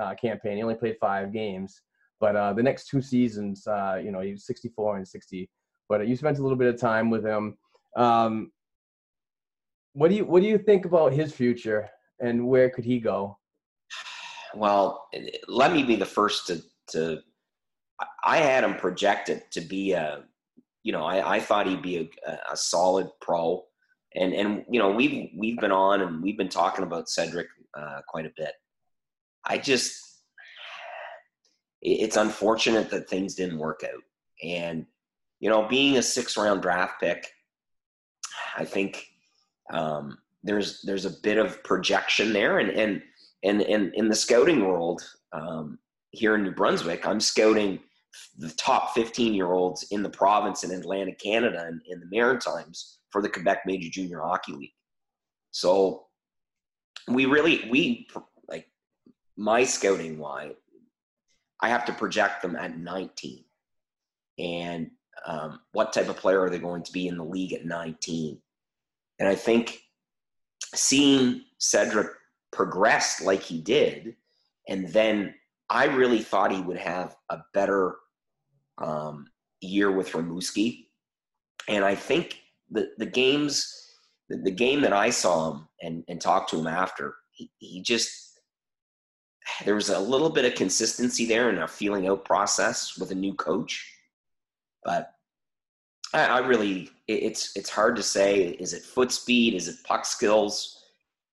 uh, 0.00 0.14
campaign. 0.14 0.56
He 0.56 0.62
only 0.62 0.74
played 0.74 0.96
five 1.00 1.32
games, 1.32 1.80
but 2.20 2.36
uh, 2.36 2.52
the 2.52 2.62
next 2.62 2.88
two 2.88 3.02
seasons, 3.02 3.66
uh, 3.66 4.00
you 4.02 4.12
know, 4.12 4.20
he 4.20 4.32
was 4.32 4.46
64 4.46 4.98
and 4.98 5.08
60. 5.08 5.48
But 5.88 6.06
you 6.06 6.16
spent 6.16 6.38
a 6.38 6.42
little 6.42 6.56
bit 6.56 6.72
of 6.72 6.80
time 6.80 7.10
with 7.10 7.24
him. 7.24 7.58
Um, 7.96 8.52
what 9.94 10.08
do 10.08 10.14
you 10.14 10.24
What 10.24 10.42
do 10.42 10.48
you 10.48 10.58
think 10.58 10.84
about 10.84 11.12
his 11.12 11.32
future 11.32 11.88
and 12.20 12.46
where 12.46 12.70
could 12.70 12.84
he 12.84 12.98
go? 12.98 13.38
Well, 14.54 15.06
let 15.48 15.72
me 15.72 15.82
be 15.82 15.96
the 15.96 16.06
first 16.06 16.46
to 16.46 16.62
to. 16.88 17.18
I 18.24 18.38
had 18.38 18.64
him 18.64 18.74
projected 18.76 19.44
to 19.52 19.60
be 19.60 19.92
a, 19.92 20.24
you 20.82 20.92
know, 20.92 21.04
I, 21.04 21.36
I 21.36 21.40
thought 21.40 21.66
he'd 21.66 21.82
be 21.82 22.10
a, 22.26 22.38
a 22.50 22.56
solid 22.56 23.10
pro, 23.20 23.64
and 24.14 24.32
and 24.32 24.64
you 24.70 24.78
know 24.78 24.90
we've 24.90 25.30
we've 25.36 25.58
been 25.58 25.72
on 25.72 26.00
and 26.00 26.22
we've 26.22 26.38
been 26.38 26.48
talking 26.48 26.84
about 26.84 27.08
Cedric 27.08 27.48
uh, 27.78 28.00
quite 28.08 28.26
a 28.26 28.32
bit. 28.36 28.52
I 29.44 29.58
just, 29.58 30.20
it's 31.80 32.16
unfortunate 32.16 32.90
that 32.90 33.08
things 33.08 33.34
didn't 33.34 33.58
work 33.58 33.82
out, 33.84 34.02
and 34.42 34.86
you 35.40 35.50
know, 35.50 35.66
being 35.66 35.96
a 35.96 36.02
six 36.02 36.36
round 36.36 36.62
draft 36.62 37.00
pick, 37.00 37.26
I 38.56 38.64
think 38.64 39.06
um, 39.72 40.18
there's 40.44 40.80
there's 40.82 41.04
a 41.04 41.20
bit 41.22 41.38
of 41.38 41.62
projection 41.64 42.32
there, 42.32 42.58
and 42.58 42.70
and 42.70 43.02
and, 43.42 43.62
and 43.62 43.92
in 43.94 44.08
the 44.08 44.14
scouting 44.14 44.64
world 44.64 45.02
um, 45.32 45.78
here 46.10 46.34
in 46.34 46.44
New 46.44 46.52
Brunswick, 46.52 47.06
I'm 47.06 47.20
scouting 47.20 47.80
the 48.38 48.50
top 48.50 48.94
15 48.94 49.34
year 49.34 49.52
olds 49.52 49.84
in 49.90 50.02
the 50.02 50.10
province 50.10 50.64
in 50.64 50.70
Atlantic 50.70 51.18
Canada 51.18 51.64
and 51.66 51.80
in 51.86 51.98
the 52.00 52.06
Maritimes 52.06 52.98
for 53.10 53.22
the 53.22 53.28
Quebec 53.28 53.62
Major 53.66 53.88
Junior 53.90 54.20
Hockey 54.20 54.52
League. 54.52 54.74
So 55.50 56.06
we 57.08 57.26
really 57.26 57.68
we 57.70 58.06
my 59.36 59.64
scouting 59.64 60.18
why 60.18 60.52
I 61.60 61.68
have 61.68 61.84
to 61.86 61.92
project 61.92 62.42
them 62.42 62.56
at 62.56 62.78
19, 62.78 63.44
and 64.38 64.90
um, 65.26 65.60
what 65.72 65.92
type 65.92 66.08
of 66.08 66.16
player 66.16 66.40
are 66.42 66.50
they 66.50 66.58
going 66.58 66.82
to 66.82 66.92
be 66.92 67.06
in 67.06 67.16
the 67.16 67.24
league 67.24 67.52
at 67.52 67.64
19? 67.64 68.38
And 69.18 69.28
I 69.28 69.34
think 69.34 69.80
seeing 70.74 71.42
Cedric 71.58 72.08
progress 72.50 73.22
like 73.22 73.42
he 73.42 73.60
did, 73.60 74.16
and 74.68 74.88
then 74.88 75.34
I 75.70 75.86
really 75.86 76.22
thought 76.22 76.52
he 76.52 76.60
would 76.60 76.76
have 76.76 77.16
a 77.30 77.38
better 77.54 77.96
um, 78.78 79.26
year 79.60 79.90
with 79.90 80.12
Rimouski. 80.12 80.86
And 81.68 81.84
I 81.84 81.94
think 81.94 82.38
the, 82.70 82.90
the 82.98 83.06
games, 83.06 83.72
the, 84.28 84.36
the, 84.38 84.50
game 84.50 84.80
that 84.82 84.92
I 84.92 85.10
saw 85.10 85.52
him 85.52 85.68
and, 85.80 86.04
and 86.08 86.20
talked 86.20 86.50
to 86.50 86.58
him 86.58 86.66
after, 86.66 87.14
he, 87.30 87.50
he 87.58 87.82
just, 87.82 88.31
there 89.64 89.74
was 89.74 89.88
a 89.88 89.98
little 89.98 90.30
bit 90.30 90.44
of 90.44 90.54
consistency 90.54 91.26
there 91.26 91.50
in 91.50 91.58
a 91.58 91.68
feeling 91.68 92.08
out 92.08 92.24
process 92.24 92.98
with 92.98 93.10
a 93.10 93.14
new 93.14 93.34
coach. 93.34 93.92
But 94.84 95.12
I, 96.12 96.26
I 96.26 96.38
really, 96.38 96.90
it, 97.08 97.22
it's 97.22 97.56
it's 97.56 97.70
hard 97.70 97.96
to 97.96 98.02
say. 98.02 98.56
Is 98.60 98.72
it 98.72 98.82
foot 98.82 99.12
speed? 99.12 99.54
Is 99.54 99.68
it 99.68 99.84
puck 99.84 100.04
skills? 100.04 100.84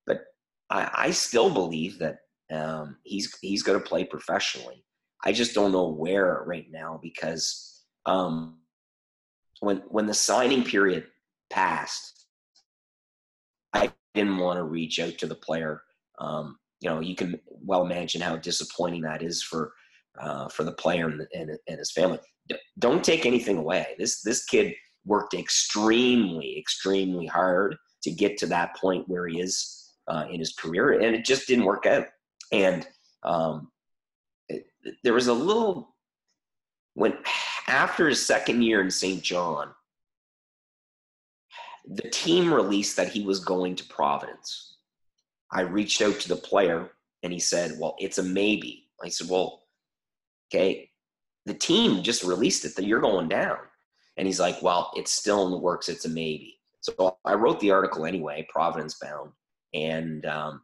But 0.05 0.25
I, 0.69 0.89
I 0.93 1.11
still 1.11 1.49
believe 1.49 1.99
that 1.99 2.19
um, 2.51 2.97
he's 3.03 3.37
he's 3.41 3.63
going 3.63 3.79
to 3.79 3.85
play 3.85 4.03
professionally. 4.03 4.83
I 5.23 5.33
just 5.33 5.53
don't 5.53 5.71
know 5.71 5.87
where 5.87 6.43
right 6.45 6.67
now 6.71 6.99
because 7.01 7.83
um, 8.05 8.59
when 9.59 9.77
when 9.89 10.05
the 10.05 10.13
signing 10.13 10.63
period 10.63 11.07
passed, 11.49 12.25
I 13.73 13.91
didn't 14.15 14.37
want 14.37 14.57
to 14.57 14.63
reach 14.63 14.99
out 14.99 15.17
to 15.19 15.27
the 15.27 15.35
player. 15.35 15.81
Um, 16.19 16.57
you 16.81 16.89
know, 16.89 16.99
you 16.99 17.15
can 17.15 17.39
well 17.47 17.85
imagine 17.85 18.21
how 18.21 18.37
disappointing 18.37 19.01
that 19.01 19.21
is 19.21 19.43
for 19.43 19.73
uh, 20.19 20.47
for 20.49 20.63
the 20.63 20.71
player 20.73 21.07
and, 21.07 21.27
and, 21.33 21.51
and 21.67 21.79
his 21.79 21.91
family 21.91 22.19
don't 22.77 23.03
take 23.03 23.25
anything 23.25 23.57
away. 23.57 23.95
This 23.97 24.21
this 24.21 24.45
kid 24.45 24.73
worked 25.05 25.33
extremely, 25.33 26.57
extremely 26.57 27.25
hard 27.25 27.75
to 28.03 28.11
get 28.11 28.37
to 28.37 28.45
that 28.47 28.75
point 28.75 29.07
where 29.07 29.27
he 29.27 29.39
is 29.39 29.91
uh, 30.07 30.25
in 30.29 30.39
his 30.39 30.53
career, 30.53 30.93
and 30.93 31.15
it 31.15 31.25
just 31.25 31.47
didn't 31.47 31.65
work 31.65 31.85
out. 31.85 32.05
And 32.51 32.87
um, 33.23 33.71
it, 34.47 34.65
there 35.03 35.13
was 35.13 35.27
a 35.27 35.33
little 35.33 35.95
when 36.93 37.17
after 37.67 38.09
his 38.09 38.25
second 38.25 38.61
year 38.63 38.81
in 38.81 38.91
St. 38.91 39.21
John, 39.21 39.69
the 41.85 42.09
team 42.09 42.53
released 42.53 42.97
that 42.97 43.09
he 43.09 43.21
was 43.23 43.39
going 43.39 43.75
to 43.75 43.85
Providence. 43.85 44.77
I 45.51 45.61
reached 45.61 46.01
out 46.01 46.19
to 46.19 46.29
the 46.29 46.35
player, 46.35 46.91
and 47.23 47.33
he 47.33 47.39
said, 47.39 47.77
"Well, 47.79 47.95
it's 47.99 48.17
a 48.17 48.23
maybe." 48.23 48.87
I 49.03 49.09
said, 49.09 49.29
"Well, 49.29 49.63
okay, 50.53 50.89
the 51.45 51.53
team 51.53 52.03
just 52.03 52.23
released 52.23 52.65
it 52.65 52.75
that 52.75 52.85
you're 52.85 53.01
going 53.01 53.27
down. 53.27 53.57
And 54.17 54.27
he's 54.27 54.39
like, 54.39 54.61
well, 54.61 54.91
it's 54.95 55.11
still 55.11 55.45
in 55.45 55.51
the 55.51 55.57
works. 55.57 55.89
It's 55.89 56.05
a 56.05 56.09
maybe. 56.09 56.59
So 56.81 57.17
I 57.25 57.33
wrote 57.33 57.59
the 57.59 57.71
article 57.71 58.05
anyway, 58.05 58.47
Providence 58.49 58.97
bound, 59.01 59.31
and 59.73 60.25
um, 60.25 60.61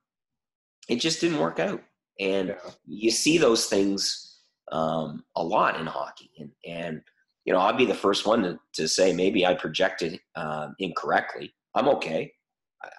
it 0.90 0.98
just 0.98 1.22
didn't 1.22 1.40
work 1.40 1.60
out. 1.60 1.82
And 2.20 2.50
yeah. 2.50 2.72
you 2.86 3.12
see 3.12 3.38
those 3.38 3.66
things 3.66 4.40
um, 4.72 5.24
a 5.36 5.44
lot 5.44 5.80
in 5.80 5.86
hockey. 5.86 6.32
And, 6.40 6.52
and, 6.66 7.02
you 7.46 7.54
know, 7.54 7.60
I'd 7.60 7.78
be 7.78 7.86
the 7.86 7.94
first 7.94 8.26
one 8.26 8.44
to, 8.44 8.60
to 8.74 8.88
say 8.88 9.14
maybe 9.14 9.46
I 9.46 9.54
projected 9.54 10.20
uh, 10.36 10.70
incorrectly. 10.80 11.54
I'm 11.76 11.90
okay. 11.90 12.32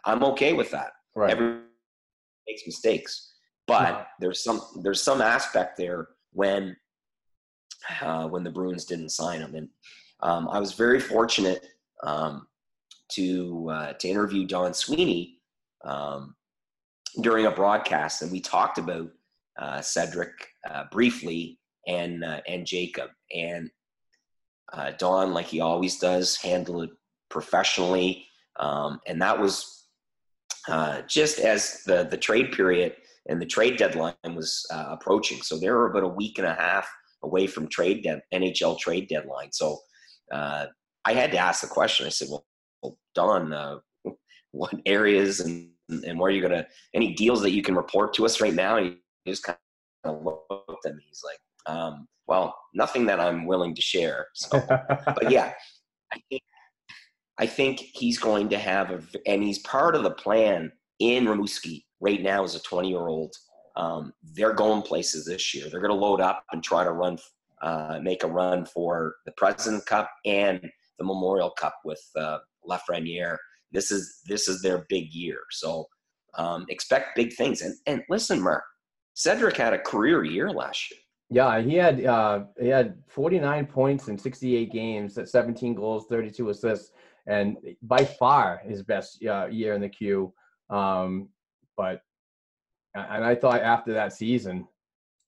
I'm 0.04 0.22
okay 0.24 0.52
with 0.52 0.70
that. 0.72 0.92
Right. 1.14 1.30
Everyone 1.30 1.65
makes 2.46 2.66
mistakes, 2.66 3.34
but 3.66 3.90
yeah. 3.90 4.04
there's 4.20 4.42
some 4.42 4.60
there's 4.82 5.02
some 5.02 5.20
aspect 5.20 5.76
there 5.76 6.08
when 6.32 6.76
uh, 8.00 8.26
when 8.28 8.44
the 8.44 8.50
Bruins 8.50 8.84
didn't 8.84 9.10
sign 9.10 9.40
him. 9.40 9.54
And 9.54 9.68
um, 10.20 10.48
I 10.50 10.58
was 10.58 10.72
very 10.72 11.00
fortunate 11.00 11.66
um, 12.02 12.46
to 13.12 13.68
uh, 13.70 13.92
to 13.94 14.08
interview 14.08 14.46
Don 14.46 14.74
Sweeney 14.74 15.38
um, 15.84 16.34
during 17.20 17.46
a 17.46 17.50
broadcast, 17.50 18.22
and 18.22 18.32
we 18.32 18.40
talked 18.40 18.78
about 18.78 19.10
uh, 19.58 19.80
Cedric 19.80 20.32
uh, 20.68 20.84
briefly 20.90 21.58
and 21.86 22.24
uh, 22.24 22.40
and 22.46 22.66
Jacob 22.66 23.10
and 23.34 23.70
uh, 24.72 24.92
Don, 24.98 25.32
like 25.32 25.46
he 25.46 25.60
always 25.60 25.98
does, 25.98 26.36
handled 26.36 26.84
it 26.84 26.90
professionally, 27.28 28.26
um, 28.58 29.00
and 29.06 29.20
that 29.22 29.38
was 29.38 29.75
just 31.06 31.38
as 31.38 31.82
the 31.84 32.04
the 32.10 32.16
trade 32.16 32.52
period 32.52 32.96
and 33.28 33.40
the 33.40 33.46
trade 33.46 33.76
deadline 33.76 34.14
was 34.34 34.66
approaching. 34.70 35.42
So 35.42 35.58
there 35.58 35.76
were 35.76 35.90
about 35.90 36.04
a 36.04 36.08
week 36.08 36.38
and 36.38 36.46
a 36.46 36.54
half 36.54 36.88
away 37.22 37.46
from 37.46 37.68
trade 37.68 38.02
de- 38.02 38.22
NHL 38.32 38.78
trade 38.78 39.08
deadline. 39.08 39.52
So 39.52 39.78
uh, 40.32 40.66
I 41.04 41.12
had 41.12 41.30
to 41.32 41.38
ask 41.38 41.60
the 41.60 41.68
question. 41.68 42.06
I 42.06 42.10
said, 42.10 42.28
"Well, 42.30 42.98
Don, 43.14 43.52
uh, 43.52 43.78
what 44.52 44.74
areas 44.86 45.40
and 45.40 45.70
and 45.88 46.18
where 46.18 46.28
are 46.28 46.34
you 46.34 46.46
to 46.48 46.66
any 46.94 47.14
deals 47.14 47.42
that 47.42 47.52
you 47.52 47.62
can 47.62 47.74
report 47.74 48.14
to 48.14 48.24
us 48.24 48.40
right 48.40 48.54
now?" 48.54 48.76
And 48.76 48.96
he 49.24 49.30
just 49.30 49.44
kind 49.44 49.58
of 50.04 50.22
looked 50.22 50.86
at 50.86 50.94
me. 50.94 51.04
He's 51.06 51.22
like, 51.24 51.74
um, 51.74 52.06
"Well, 52.26 52.56
nothing 52.74 53.06
that 53.06 53.20
I'm 53.20 53.46
willing 53.46 53.74
to 53.74 53.82
share." 53.82 54.26
So, 54.34 54.62
but 54.68 55.30
yeah, 55.30 55.52
I 56.12 56.20
think, 56.30 56.42
I 57.38 57.46
think 57.46 57.80
he's 57.80 58.18
going 58.18 58.48
to 58.50 58.58
have 58.58 58.90
a, 58.90 59.02
and 59.26 59.42
he's 59.42 59.58
part 59.60 59.94
of 59.94 60.02
the 60.02 60.10
plan 60.10 60.72
in 60.98 61.26
Rimouski 61.26 61.84
right 62.00 62.22
now 62.22 62.44
as 62.44 62.54
a 62.54 62.60
20 62.60 62.88
year 62.88 63.08
old 63.08 63.34
um, 63.76 64.12
they're 64.34 64.54
going 64.54 64.82
places 64.82 65.26
this 65.26 65.54
year. 65.54 65.68
They're 65.68 65.80
going 65.80 65.92
to 65.92 65.96
load 65.96 66.20
up 66.20 66.44
and 66.52 66.62
try 66.62 66.82
to 66.82 66.92
run, 66.92 67.18
uh, 67.62 68.00
make 68.02 68.24
a 68.24 68.28
run 68.28 68.64
for 68.64 69.16
the 69.26 69.32
President 69.32 69.84
Cup 69.86 70.10
and 70.24 70.60
the 70.98 71.04
Memorial 71.04 71.50
Cup 71.50 71.74
with 71.84 72.02
uh, 72.16 72.38
Lafreniere. 72.68 73.36
This 73.72 73.90
is 73.90 74.20
this 74.26 74.48
is 74.48 74.62
their 74.62 74.86
big 74.88 75.12
year. 75.12 75.40
So 75.50 75.86
um, 76.38 76.64
expect 76.68 77.16
big 77.16 77.34
things. 77.34 77.60
And 77.60 77.74
and 77.86 78.02
listen, 78.08 78.40
Mark, 78.40 78.64
Cedric 79.14 79.56
had 79.56 79.74
a 79.74 79.78
career 79.78 80.24
year 80.24 80.50
last 80.50 80.90
year. 80.90 81.00
Yeah, 81.28 81.60
he 81.60 81.74
had 81.74 82.04
uh, 82.04 82.44
he 82.58 82.68
had 82.68 82.96
49 83.08 83.66
points 83.66 84.08
in 84.08 84.16
68 84.16 84.72
games, 84.72 85.18
17 85.22 85.74
goals, 85.74 86.06
32 86.08 86.50
assists, 86.50 86.92
and 87.26 87.56
by 87.82 88.04
far 88.04 88.60
his 88.64 88.82
best 88.82 89.24
uh, 89.24 89.46
year 89.46 89.74
in 89.74 89.80
the 89.80 89.88
queue. 89.88 90.32
Um, 90.70 91.28
but 91.76 92.00
and 92.94 93.24
I 93.24 93.34
thought 93.34 93.60
after 93.60 93.92
that 93.94 94.12
season, 94.12 94.66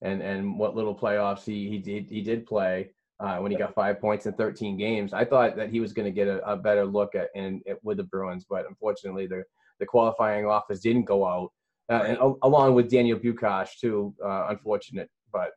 and 0.01 0.21
and 0.21 0.57
what 0.57 0.75
little 0.75 0.95
playoffs 0.95 1.43
he 1.43 1.69
he 1.69 1.77
did 1.77 2.09
he 2.09 2.21
did 2.21 2.45
play, 2.45 2.89
uh, 3.19 3.37
when 3.37 3.51
he 3.51 3.57
got 3.57 3.73
five 3.73 3.99
points 3.99 4.25
in 4.25 4.33
13 4.33 4.77
games. 4.77 5.13
I 5.13 5.25
thought 5.25 5.55
that 5.57 5.69
he 5.69 5.79
was 5.79 5.93
going 5.93 6.05
to 6.05 6.11
get 6.11 6.27
a, 6.27 6.39
a, 6.49 6.55
better 6.55 6.85
look 6.85 7.15
at 7.15 7.29
in 7.35 7.61
with 7.83 7.97
the 7.97 8.03
Bruins, 8.03 8.45
but 8.49 8.65
unfortunately, 8.67 9.27
the 9.27 9.43
the 9.79 9.85
qualifying 9.85 10.45
offers 10.45 10.81
didn't 10.81 11.05
go 11.05 11.25
out, 11.25 11.51
uh, 11.89 12.03
and 12.05 12.17
along 12.43 12.75
with 12.75 12.89
Daniel 12.89 13.19
Bukac 13.19 13.69
too. 13.79 14.13
Uh, 14.23 14.47
unfortunate, 14.49 15.09
but 15.31 15.51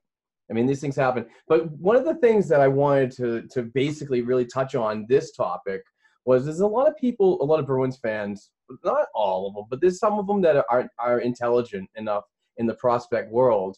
I 0.50 0.54
mean 0.54 0.66
these 0.66 0.80
things 0.80 0.96
happen. 0.96 1.26
But 1.48 1.70
one 1.72 1.96
of 1.96 2.04
the 2.04 2.16
things 2.16 2.48
that 2.48 2.60
I 2.60 2.68
wanted 2.68 3.12
to 3.12 3.42
to 3.52 3.62
basically 3.62 4.22
really 4.22 4.46
touch 4.46 4.74
on 4.74 5.06
this 5.08 5.32
topic 5.32 5.82
was 6.24 6.44
there's 6.44 6.60
a 6.60 6.66
lot 6.66 6.88
of 6.88 6.96
people, 6.96 7.40
a 7.42 7.44
lot 7.44 7.60
of 7.60 7.66
Bruins 7.66 7.96
fans, 7.96 8.50
not 8.84 9.06
all 9.14 9.48
of 9.48 9.54
them, 9.54 9.64
but 9.68 9.80
there's 9.80 9.98
some 9.98 10.18
of 10.18 10.26
them 10.26 10.40
that 10.42 10.64
are 10.70 10.90
are 10.98 11.20
intelligent 11.20 11.88
enough 11.96 12.24
in 12.58 12.66
the 12.66 12.74
prospect 12.74 13.30
world 13.30 13.76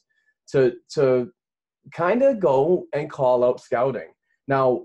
to 0.48 0.74
to 0.94 1.30
kind 1.92 2.22
of 2.22 2.40
go 2.40 2.86
and 2.92 3.10
call 3.10 3.44
out 3.44 3.60
scouting. 3.60 4.12
Now, 4.48 4.84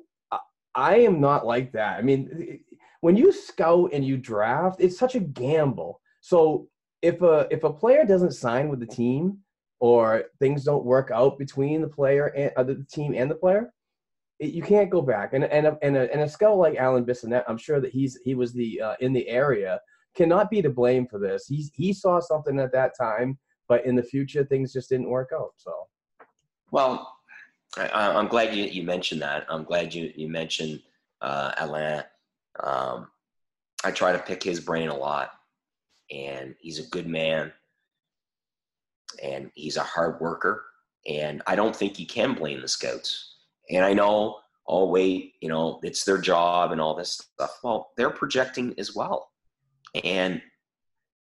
I 0.75 0.97
am 0.97 1.19
not 1.19 1.45
like 1.45 1.71
that. 1.73 1.97
I 1.97 2.01
mean, 2.01 2.59
when 3.01 3.17
you 3.17 3.31
scout 3.31 3.91
and 3.93 4.05
you 4.05 4.17
draft, 4.17 4.79
it's 4.79 4.97
such 4.97 5.15
a 5.15 5.19
gamble. 5.19 6.01
So 6.21 6.67
if 7.01 7.21
a 7.21 7.47
if 7.51 7.63
a 7.63 7.73
player 7.73 8.05
doesn't 8.05 8.33
sign 8.33 8.69
with 8.69 8.79
the 8.79 8.85
team 8.85 9.39
or 9.79 10.25
things 10.39 10.63
don't 10.63 10.85
work 10.85 11.09
out 11.11 11.37
between 11.37 11.81
the 11.81 11.87
player 11.87 12.27
and 12.27 12.51
uh, 12.57 12.63
the 12.63 12.85
team 12.91 13.13
and 13.15 13.31
the 13.31 13.35
player, 13.35 13.73
you 14.39 14.61
can't 14.61 14.89
go 14.89 15.01
back. 15.01 15.33
And 15.33 15.43
and 15.43 15.67
a, 15.67 15.77
and 15.81 15.97
a, 15.97 16.11
and 16.11 16.21
a 16.21 16.29
scout 16.29 16.57
like 16.57 16.77
Alain 16.79 17.05
Bissonnette, 17.05 17.43
I'm 17.47 17.57
sure 17.57 17.79
that 17.79 17.91
he's 17.91 18.19
he 18.23 18.35
was 18.35 18.53
the 18.53 18.81
uh, 18.81 18.95
in 18.99 19.13
the 19.13 19.27
area 19.27 19.79
cannot 20.15 20.49
be 20.49 20.61
to 20.61 20.69
blame 20.69 21.07
for 21.07 21.19
this. 21.19 21.47
He 21.47 21.69
he 21.73 21.93
saw 21.93 22.19
something 22.19 22.59
at 22.59 22.71
that 22.71 22.97
time, 22.97 23.37
but 23.67 23.85
in 23.85 23.95
the 23.95 24.03
future 24.03 24.43
things 24.43 24.73
just 24.73 24.89
didn't 24.89 25.09
work 25.09 25.29
out. 25.33 25.51
So. 25.57 25.73
Well, 26.71 27.15
I, 27.77 28.19
am 28.19 28.27
glad 28.27 28.55
you, 28.55 28.65
you 28.65 28.83
mentioned 28.83 29.21
that. 29.21 29.45
I'm 29.49 29.63
glad 29.63 29.93
you, 29.93 30.11
you 30.15 30.27
mentioned 30.29 30.81
uh, 31.21 31.51
Alain. 31.57 32.03
Um, 32.61 33.07
I 33.83 33.91
try 33.91 34.11
to 34.11 34.19
pick 34.19 34.43
his 34.43 34.59
brain 34.59 34.89
a 34.89 34.95
lot, 34.95 35.31
and 36.11 36.55
he's 36.59 36.79
a 36.79 36.89
good 36.89 37.07
man, 37.07 37.51
and 39.23 39.51
he's 39.55 39.77
a 39.77 39.83
hard 39.83 40.19
worker, 40.19 40.65
and 41.07 41.41
I 41.47 41.55
don't 41.55 41.75
think 41.75 41.97
you 41.97 42.05
can 42.05 42.33
blame 42.33 42.61
the 42.61 42.67
scouts. 42.67 43.35
And 43.69 43.85
I 43.85 43.93
know, 43.93 44.37
oh 44.67 44.87
wait, 44.87 45.33
you 45.41 45.49
know, 45.49 45.79
it's 45.83 46.03
their 46.03 46.17
job 46.17 46.71
and 46.71 46.81
all 46.81 46.95
this 46.95 47.13
stuff. 47.13 47.59
Well, 47.63 47.91
they're 47.97 48.09
projecting 48.09 48.73
as 48.77 48.95
well, 48.95 49.31
and 50.03 50.41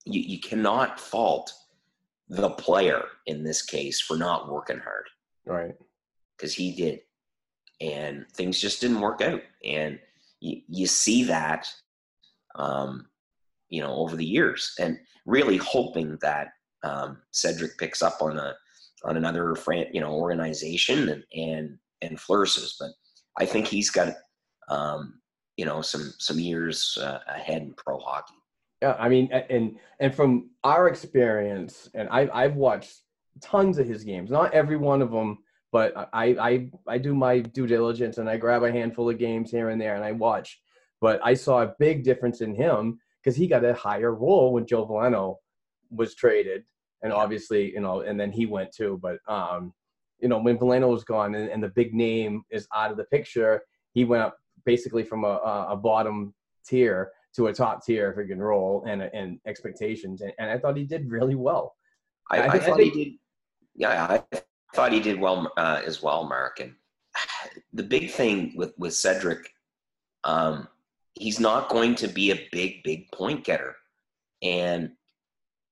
you, 0.05 0.21
you 0.21 0.41
cannot 0.41 1.01
fault 1.01 1.53
the 2.29 2.51
player 2.51 3.03
in 3.27 3.45
this 3.45 3.63
case 3.63 4.01
for 4.01 4.17
not 4.17 4.51
working 4.51 4.79
hard. 4.79 5.07
Right. 5.47 5.75
Because 6.37 6.55
he 6.55 6.73
did. 6.73 7.01
And 7.81 8.27
things 8.33 8.61
just 8.61 8.81
didn't 8.81 9.01
work 9.01 9.21
out. 9.21 9.43
And 9.65 9.99
you, 10.41 10.63
you 10.69 10.87
see 10.87 11.25
that, 11.25 11.67
um, 12.55 13.07
you 13.69 13.81
know, 13.81 13.95
over 13.95 14.17
the 14.17 14.25
years 14.25 14.75
and 14.79 14.99
really 15.27 15.57
hoping 15.59 16.19
that 16.23 16.49
um, 16.83 17.19
Cedric 17.33 17.79
picks 17.79 18.03
up 18.03 18.19
on 18.21 18.39
a, 18.39 18.55
on 19.05 19.17
another, 19.17 19.57
you 19.93 20.01
know, 20.01 20.13
organization 20.13 21.09
and, 21.09 21.25
and, 21.35 21.79
and 22.05 22.21
flourishes. 22.21 22.77
But 22.79 22.91
I 23.39 23.47
think 23.47 23.67
he's 23.67 23.91
got, 23.91 24.15
um, 24.69 25.21
you 25.57 25.65
know, 25.65 25.83
some, 25.83 26.13
some 26.19 26.39
years 26.39 26.99
uh, 27.01 27.19
ahead 27.29 27.63
in 27.63 27.75
pro 27.75 27.99
hockey. 27.99 28.35
Yeah, 28.83 28.97
I 28.99 29.09
mean, 29.09 29.31
and 29.33 29.79
and 29.99 30.15
from 30.15 30.51
our 30.63 30.89
experience, 30.89 31.89
and 31.95 32.09
I, 32.11 32.29
I've 32.35 32.57
watched 32.57 33.01
tons 33.41 33.79
of 33.79 33.87
his 33.87 34.05
games. 34.05 34.31
Not 34.31 34.53
every 34.53 34.77
one 34.77 35.01
of 35.01 35.11
them, 35.11 35.39
but 35.73 35.93
I, 36.13 36.37
I 36.39 36.71
I 36.87 36.99
do 36.99 37.15
my 37.15 37.39
due 37.41 37.67
diligence 37.67 38.19
and 38.19 38.29
I 38.29 38.37
grab 38.37 38.63
a 38.63 38.71
handful 38.71 39.09
of 39.11 39.19
games 39.19 39.51
here 39.51 39.71
and 39.71 39.81
there 39.81 39.97
and 39.97 40.05
I 40.05 40.13
watch. 40.13 40.61
But 41.01 41.21
I 41.25 41.35
saw 41.35 41.63
a 41.63 41.75
big 41.79 42.05
difference 42.05 42.43
in 42.43 42.55
him 42.55 43.01
because 43.23 43.37
he 43.37 43.47
got 43.47 43.65
a 43.65 43.75
higher 43.75 44.15
role 44.15 44.53
when 44.53 44.67
Joe 44.67 44.87
Veleno 44.87 45.37
was 45.91 46.15
traded, 46.15 46.65
and 47.03 47.13
obviously 47.13 47.73
you 47.73 47.81
know, 47.81 48.03
and 48.03 48.21
then 48.21 48.33
he 48.33 48.47
went 48.47 48.71
too. 48.73 49.01
But 49.03 49.19
um, 49.29 49.73
you 50.25 50.31
know, 50.31 50.39
when 50.39 50.57
Veleno 50.57 50.89
was 50.89 51.05
gone 51.05 51.35
and, 51.35 51.51
and 51.51 51.63
the 51.63 51.69
big 51.69 51.93
name 51.93 52.45
is 52.51 52.67
out 52.75 52.91
of 52.91 52.97
the 52.97 53.05
picture, 53.05 53.61
he 53.93 54.07
went 54.07 54.23
up 54.23 54.39
basically 54.65 55.05
from 55.05 55.23
a, 55.23 55.67
a 55.69 55.77
bottom 55.77 56.33
tier 56.67 57.11
to 57.37 57.49
a 57.49 57.53
top 57.53 57.85
tier 57.85 58.15
freaking 58.17 58.39
role 58.39 58.83
and 58.89 59.03
and 59.03 59.39
expectations, 59.47 60.23
and, 60.23 60.33
and 60.39 60.51
I 60.51 60.57
thought 60.59 60.79
he 60.79 60.85
did 60.85 61.11
really 61.11 61.35
well. 61.35 61.75
I, 62.31 62.39
I, 62.39 62.47
I 62.47 62.59
thought 62.59 62.81
I 62.81 62.85
he 62.85 62.91
did 62.91 63.13
yeah, 63.75 64.23
I 64.33 64.41
thought 64.75 64.93
he 64.93 65.01
did 65.01 65.21
well 65.21 65.53
uh, 65.59 65.83
as 65.85 66.03
well, 66.03 66.25
Mark. 66.25 66.59
And 66.61 66.75
the 67.75 67.83
big 67.83 68.11
thing 68.11 68.55
with 68.57 68.73
with 68.79 68.95
Cedric, 68.95 69.51
um, 70.25 70.69
he's 71.17 71.39
not 71.39 71.69
going 71.69 71.97
to 71.97 72.09
be 72.09 72.31
a 72.31 72.49
big, 72.51 72.83
big 72.83 73.13
point 73.13 73.45
getter, 73.45 73.77
and 74.43 74.93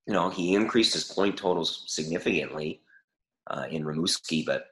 you 0.07 0.13
know 0.13 0.29
he 0.29 0.55
increased 0.55 0.93
his 0.93 1.05
point 1.05 1.39
totals 1.39 1.85
significantly 1.87 2.82
uh, 3.53 3.67
in 3.71 3.85
Rimouski, 3.85 4.45
but 4.45 4.67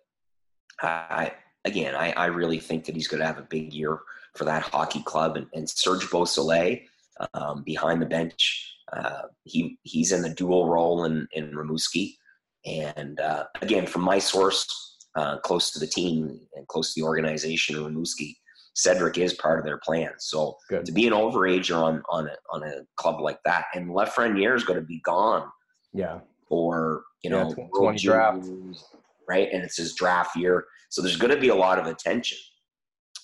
I 0.82 1.32
again, 1.64 1.94
I, 1.94 2.12
I 2.12 2.26
really 2.26 2.58
think 2.58 2.84
that 2.86 2.94
he's 2.94 3.08
going 3.08 3.20
to 3.20 3.26
have 3.26 3.38
a 3.38 3.42
big 3.42 3.72
year 3.72 4.00
for 4.34 4.44
that 4.44 4.62
hockey 4.62 5.02
club. 5.02 5.36
And, 5.36 5.46
and 5.52 5.68
Serge 5.68 6.10
Beausoleil 6.10 6.78
um, 7.34 7.62
behind 7.64 8.00
the 8.00 8.06
bench, 8.06 8.74
uh, 8.92 9.22
he 9.44 9.78
he's 9.82 10.12
in 10.12 10.22
the 10.22 10.34
dual 10.34 10.68
role 10.68 11.04
in 11.04 11.28
in 11.32 11.52
Rimouski. 11.52 12.14
And 12.66 13.20
uh, 13.20 13.44
again, 13.62 13.86
from 13.86 14.02
my 14.02 14.18
source, 14.18 14.66
uh, 15.14 15.38
close 15.38 15.70
to 15.72 15.78
the 15.78 15.86
team 15.86 16.40
and 16.54 16.68
close 16.68 16.92
to 16.92 17.00
the 17.00 17.06
organization, 17.06 17.76
Rimouski, 17.76 18.34
Cedric 18.74 19.18
is 19.18 19.34
part 19.34 19.58
of 19.58 19.64
their 19.64 19.78
plan. 19.78 20.12
So 20.18 20.56
Good. 20.68 20.84
to 20.86 20.92
be 20.92 21.06
an 21.06 21.12
overager 21.12 21.76
on 21.76 22.02
on 22.10 22.28
a, 22.28 22.36
on 22.50 22.62
a 22.62 22.82
club 22.96 23.20
like 23.20 23.38
that, 23.44 23.66
and 23.74 23.90
Lafreniere 23.90 24.56
is 24.56 24.64
going 24.64 24.80
to 24.80 24.86
be 24.86 25.00
gone. 25.00 25.48
Yeah. 25.92 26.20
For 26.50 27.04
you 27.22 27.30
yeah, 27.30 27.44
know, 27.44 27.68
twenty 27.74 28.00
draft, 28.00 28.44
right? 29.28 29.48
And 29.52 29.62
it's 29.62 29.76
his 29.76 29.94
draft 29.94 30.36
year, 30.36 30.66
so 30.88 31.00
there's 31.00 31.16
going 31.16 31.34
to 31.34 31.40
be 31.40 31.48
a 31.48 31.54
lot 31.54 31.78
of 31.78 31.86
attention. 31.86 32.38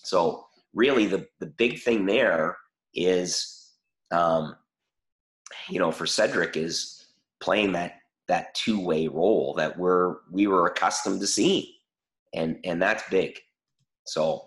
So 0.05 0.47
really, 0.72 1.07
the 1.07 1.27
the 1.41 1.47
big 1.47 1.81
thing 1.81 2.07
there 2.07 2.57
is, 2.95 3.72
um, 4.12 4.55
you 5.68 5.81
know, 5.81 5.91
for 5.91 6.07
Cedric 6.07 6.57
is 6.57 7.07
playing 7.41 7.72
that 7.72 7.95
that 8.29 8.55
two 8.55 8.81
way 8.81 9.09
role 9.09 9.55
that 9.55 9.77
we're 9.77 10.18
we 10.31 10.47
were 10.47 10.66
accustomed 10.66 11.20
to 11.20 11.27
seeing, 11.27 11.66
and 12.33 12.59
and 12.62 12.81
that's 12.81 13.03
big. 13.11 13.37
So 14.05 14.47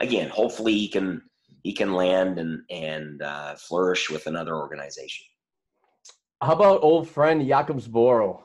again, 0.00 0.28
hopefully 0.28 0.74
he 0.74 0.88
can 0.88 1.22
he 1.62 1.72
can 1.72 1.94
land 1.94 2.38
and 2.38 2.62
and 2.70 3.22
uh, 3.22 3.54
flourish 3.54 4.10
with 4.10 4.26
another 4.26 4.56
organization. 4.56 5.26
How 6.40 6.52
about 6.52 6.82
old 6.82 7.08
friend 7.08 7.42
Jakub 7.42 7.80
Zboril? 7.86 8.42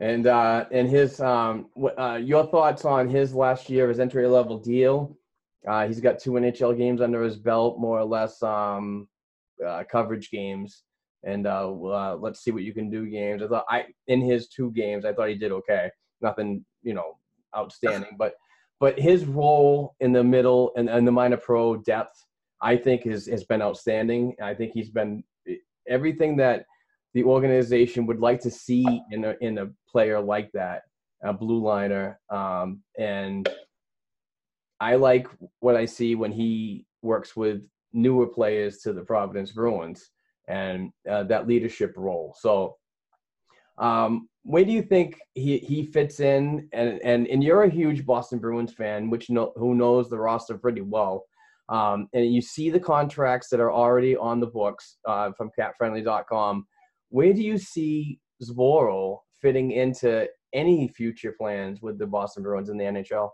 and 0.00 0.26
uh, 0.26 0.66
and 0.70 0.88
his 0.88 1.20
um, 1.20 1.70
uh, 1.98 2.18
your 2.22 2.46
thoughts 2.46 2.84
on 2.84 3.08
his 3.08 3.34
last 3.34 3.70
year, 3.70 3.88
his 3.88 4.00
entry 4.00 4.26
level 4.26 4.58
deal? 4.58 5.16
Uh, 5.66 5.86
he's 5.86 6.00
got 6.00 6.18
two 6.18 6.32
NHL 6.32 6.76
games 6.76 7.00
under 7.00 7.22
his 7.22 7.36
belt, 7.36 7.78
more 7.78 7.98
or 7.98 8.04
less 8.04 8.42
um, 8.42 9.08
uh, 9.64 9.82
coverage 9.90 10.30
games 10.30 10.84
and 11.26 11.46
uh, 11.46 11.68
uh, 11.68 12.16
let's 12.18 12.40
see 12.42 12.52
what 12.52 12.62
you 12.62 12.72
can 12.72 12.88
do 12.88 13.06
games. 13.06 13.42
I 13.42 13.48
thought 13.48 13.66
I 13.68 13.86
in 14.06 14.20
his 14.20 14.48
two 14.48 14.70
games, 14.70 15.04
I 15.04 15.12
thought 15.12 15.28
he 15.28 15.34
did 15.34 15.52
okay. 15.52 15.90
Nothing, 16.22 16.64
you 16.82 16.94
know, 16.94 17.18
outstanding, 17.56 18.16
but 18.18 18.34
but 18.78 18.98
his 18.98 19.24
role 19.24 19.96
in 20.00 20.12
the 20.12 20.22
middle 20.24 20.72
and, 20.76 20.88
and 20.88 21.06
the 21.06 21.12
minor 21.12 21.36
pro 21.36 21.76
depth, 21.76 22.24
I 22.62 22.76
think, 22.76 23.02
has 23.04 23.26
has 23.26 23.44
been 23.44 23.60
outstanding. 23.60 24.36
I 24.42 24.54
think 24.54 24.72
he's 24.72 24.90
been 24.90 25.24
everything 25.88 26.36
that 26.36 26.64
the 27.16 27.24
organization 27.24 28.04
would 28.04 28.20
like 28.20 28.40
to 28.42 28.50
see 28.50 28.84
in 29.10 29.24
a 29.24 29.34
in 29.40 29.56
a 29.56 29.70
player 29.90 30.20
like 30.20 30.52
that, 30.52 30.82
a 31.24 31.32
blue 31.32 31.62
liner, 31.64 32.20
um, 32.28 32.82
and 32.98 33.48
I 34.80 34.96
like 34.96 35.26
what 35.60 35.76
I 35.76 35.86
see 35.86 36.14
when 36.14 36.30
he 36.30 36.84
works 37.00 37.34
with 37.34 37.62
newer 37.94 38.26
players 38.26 38.80
to 38.82 38.92
the 38.92 39.00
Providence 39.00 39.52
Bruins 39.52 40.10
and 40.46 40.90
uh, 41.10 41.22
that 41.22 41.48
leadership 41.48 41.94
role. 41.96 42.36
So, 42.38 42.76
um, 43.78 44.28
where 44.42 44.66
do 44.66 44.72
you 44.72 44.82
think 44.82 45.18
he, 45.32 45.56
he 45.56 45.86
fits 45.86 46.20
in? 46.20 46.68
And, 46.74 47.00
and 47.02 47.26
and 47.28 47.42
you're 47.42 47.62
a 47.62 47.70
huge 47.70 48.04
Boston 48.04 48.40
Bruins 48.40 48.74
fan, 48.74 49.08
which 49.08 49.30
know, 49.30 49.54
who 49.56 49.74
knows 49.74 50.10
the 50.10 50.18
roster 50.18 50.58
pretty 50.58 50.82
well. 50.82 51.24
Um, 51.70 52.08
and 52.12 52.30
you 52.30 52.42
see 52.42 52.68
the 52.68 52.78
contracts 52.78 53.48
that 53.48 53.58
are 53.58 53.72
already 53.72 54.18
on 54.18 54.38
the 54.38 54.46
books 54.48 54.98
uh, 55.06 55.32
from 55.32 55.50
CapFriendly.com. 55.58 56.66
Where 57.16 57.32
do 57.32 57.42
you 57.42 57.56
see 57.56 58.20
Zboril 58.42 59.20
fitting 59.40 59.70
into 59.70 60.28
any 60.52 60.86
future 60.86 61.32
plans 61.32 61.80
with 61.80 61.98
the 61.98 62.06
Boston 62.06 62.42
Bruins 62.42 62.68
in 62.68 62.76
the 62.76 62.84
NHL? 62.84 63.30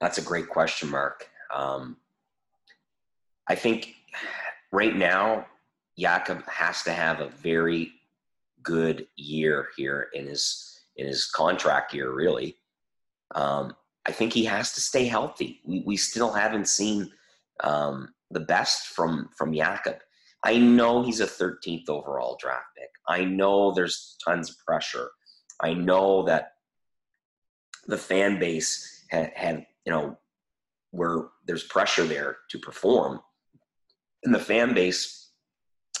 That's 0.00 0.16
a 0.16 0.22
great 0.22 0.48
question, 0.48 0.88
Mark. 0.88 1.28
Um, 1.54 1.98
I 3.46 3.56
think 3.56 3.96
right 4.72 4.96
now 4.96 5.44
Jakub 6.00 6.48
has 6.48 6.82
to 6.84 6.94
have 6.94 7.20
a 7.20 7.28
very 7.28 7.92
good 8.62 9.06
year 9.16 9.68
here 9.76 10.08
in 10.14 10.26
his 10.26 10.80
in 10.96 11.06
his 11.06 11.26
contract 11.26 11.92
year, 11.92 12.10
really. 12.10 12.56
Um, 13.34 13.76
I 14.06 14.12
think 14.12 14.32
he 14.32 14.46
has 14.46 14.72
to 14.72 14.80
stay 14.80 15.04
healthy. 15.04 15.60
We, 15.66 15.82
we 15.84 15.98
still 15.98 16.32
haven't 16.32 16.68
seen 16.68 17.10
um, 17.62 18.14
the 18.30 18.40
best 18.40 18.86
from 18.86 19.28
from 19.36 19.52
Jakub. 19.52 19.98
I 20.44 20.58
know 20.58 21.02
he's 21.02 21.20
a 21.20 21.26
13th 21.26 21.88
overall 21.88 22.36
draft 22.40 22.66
pick. 22.76 22.90
I 23.08 23.24
know 23.24 23.72
there's 23.72 24.16
tons 24.24 24.50
of 24.50 24.56
pressure. 24.66 25.10
I 25.60 25.74
know 25.74 26.24
that 26.24 26.52
the 27.86 27.98
fan 27.98 28.38
base 28.38 29.04
had, 29.10 29.32
had 29.34 29.66
you 29.84 29.92
know 29.92 30.18
where 30.90 31.28
there's 31.46 31.64
pressure 31.64 32.04
there 32.04 32.38
to 32.50 32.58
perform, 32.58 33.20
and 34.24 34.34
the 34.34 34.38
fan 34.38 34.74
base 34.74 35.30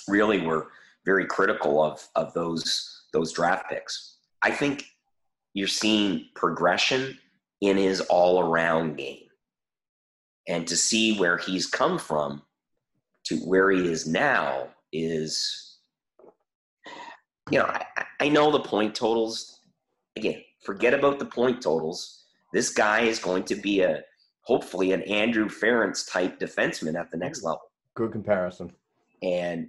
really 0.08 0.40
were 0.40 0.68
very 1.04 1.26
critical 1.26 1.82
of 1.82 2.06
of 2.16 2.32
those 2.34 3.04
those 3.12 3.32
draft 3.32 3.68
picks. 3.68 4.18
I 4.42 4.50
think 4.50 4.84
you're 5.54 5.68
seeing 5.68 6.28
progression 6.34 7.18
in 7.60 7.76
his 7.76 8.00
all 8.02 8.40
around 8.40 8.96
game. 8.96 9.24
And 10.48 10.66
to 10.66 10.76
see 10.76 11.18
where 11.18 11.38
he's 11.38 11.66
come 11.66 11.98
from 11.98 12.42
to 13.24 13.36
where 13.38 13.70
he 13.70 13.90
is 13.90 14.06
now 14.06 14.68
is, 14.92 15.78
you 17.50 17.58
know, 17.58 17.66
I, 17.66 17.84
I 18.20 18.28
know 18.28 18.50
the 18.50 18.60
point 18.60 18.94
totals. 18.94 19.60
Again, 20.16 20.42
forget 20.64 20.94
about 20.94 21.18
the 21.18 21.24
point 21.24 21.62
totals. 21.62 22.24
This 22.52 22.70
guy 22.70 23.02
is 23.02 23.18
going 23.18 23.44
to 23.44 23.54
be 23.54 23.80
a 23.80 24.02
hopefully 24.42 24.92
an 24.92 25.02
Andrew 25.02 25.48
Ference 25.48 26.10
type 26.10 26.38
defenseman 26.38 26.98
at 26.98 27.10
the 27.10 27.16
next 27.16 27.42
level. 27.42 27.62
Good 27.94 28.12
comparison. 28.12 28.72
And 29.22 29.68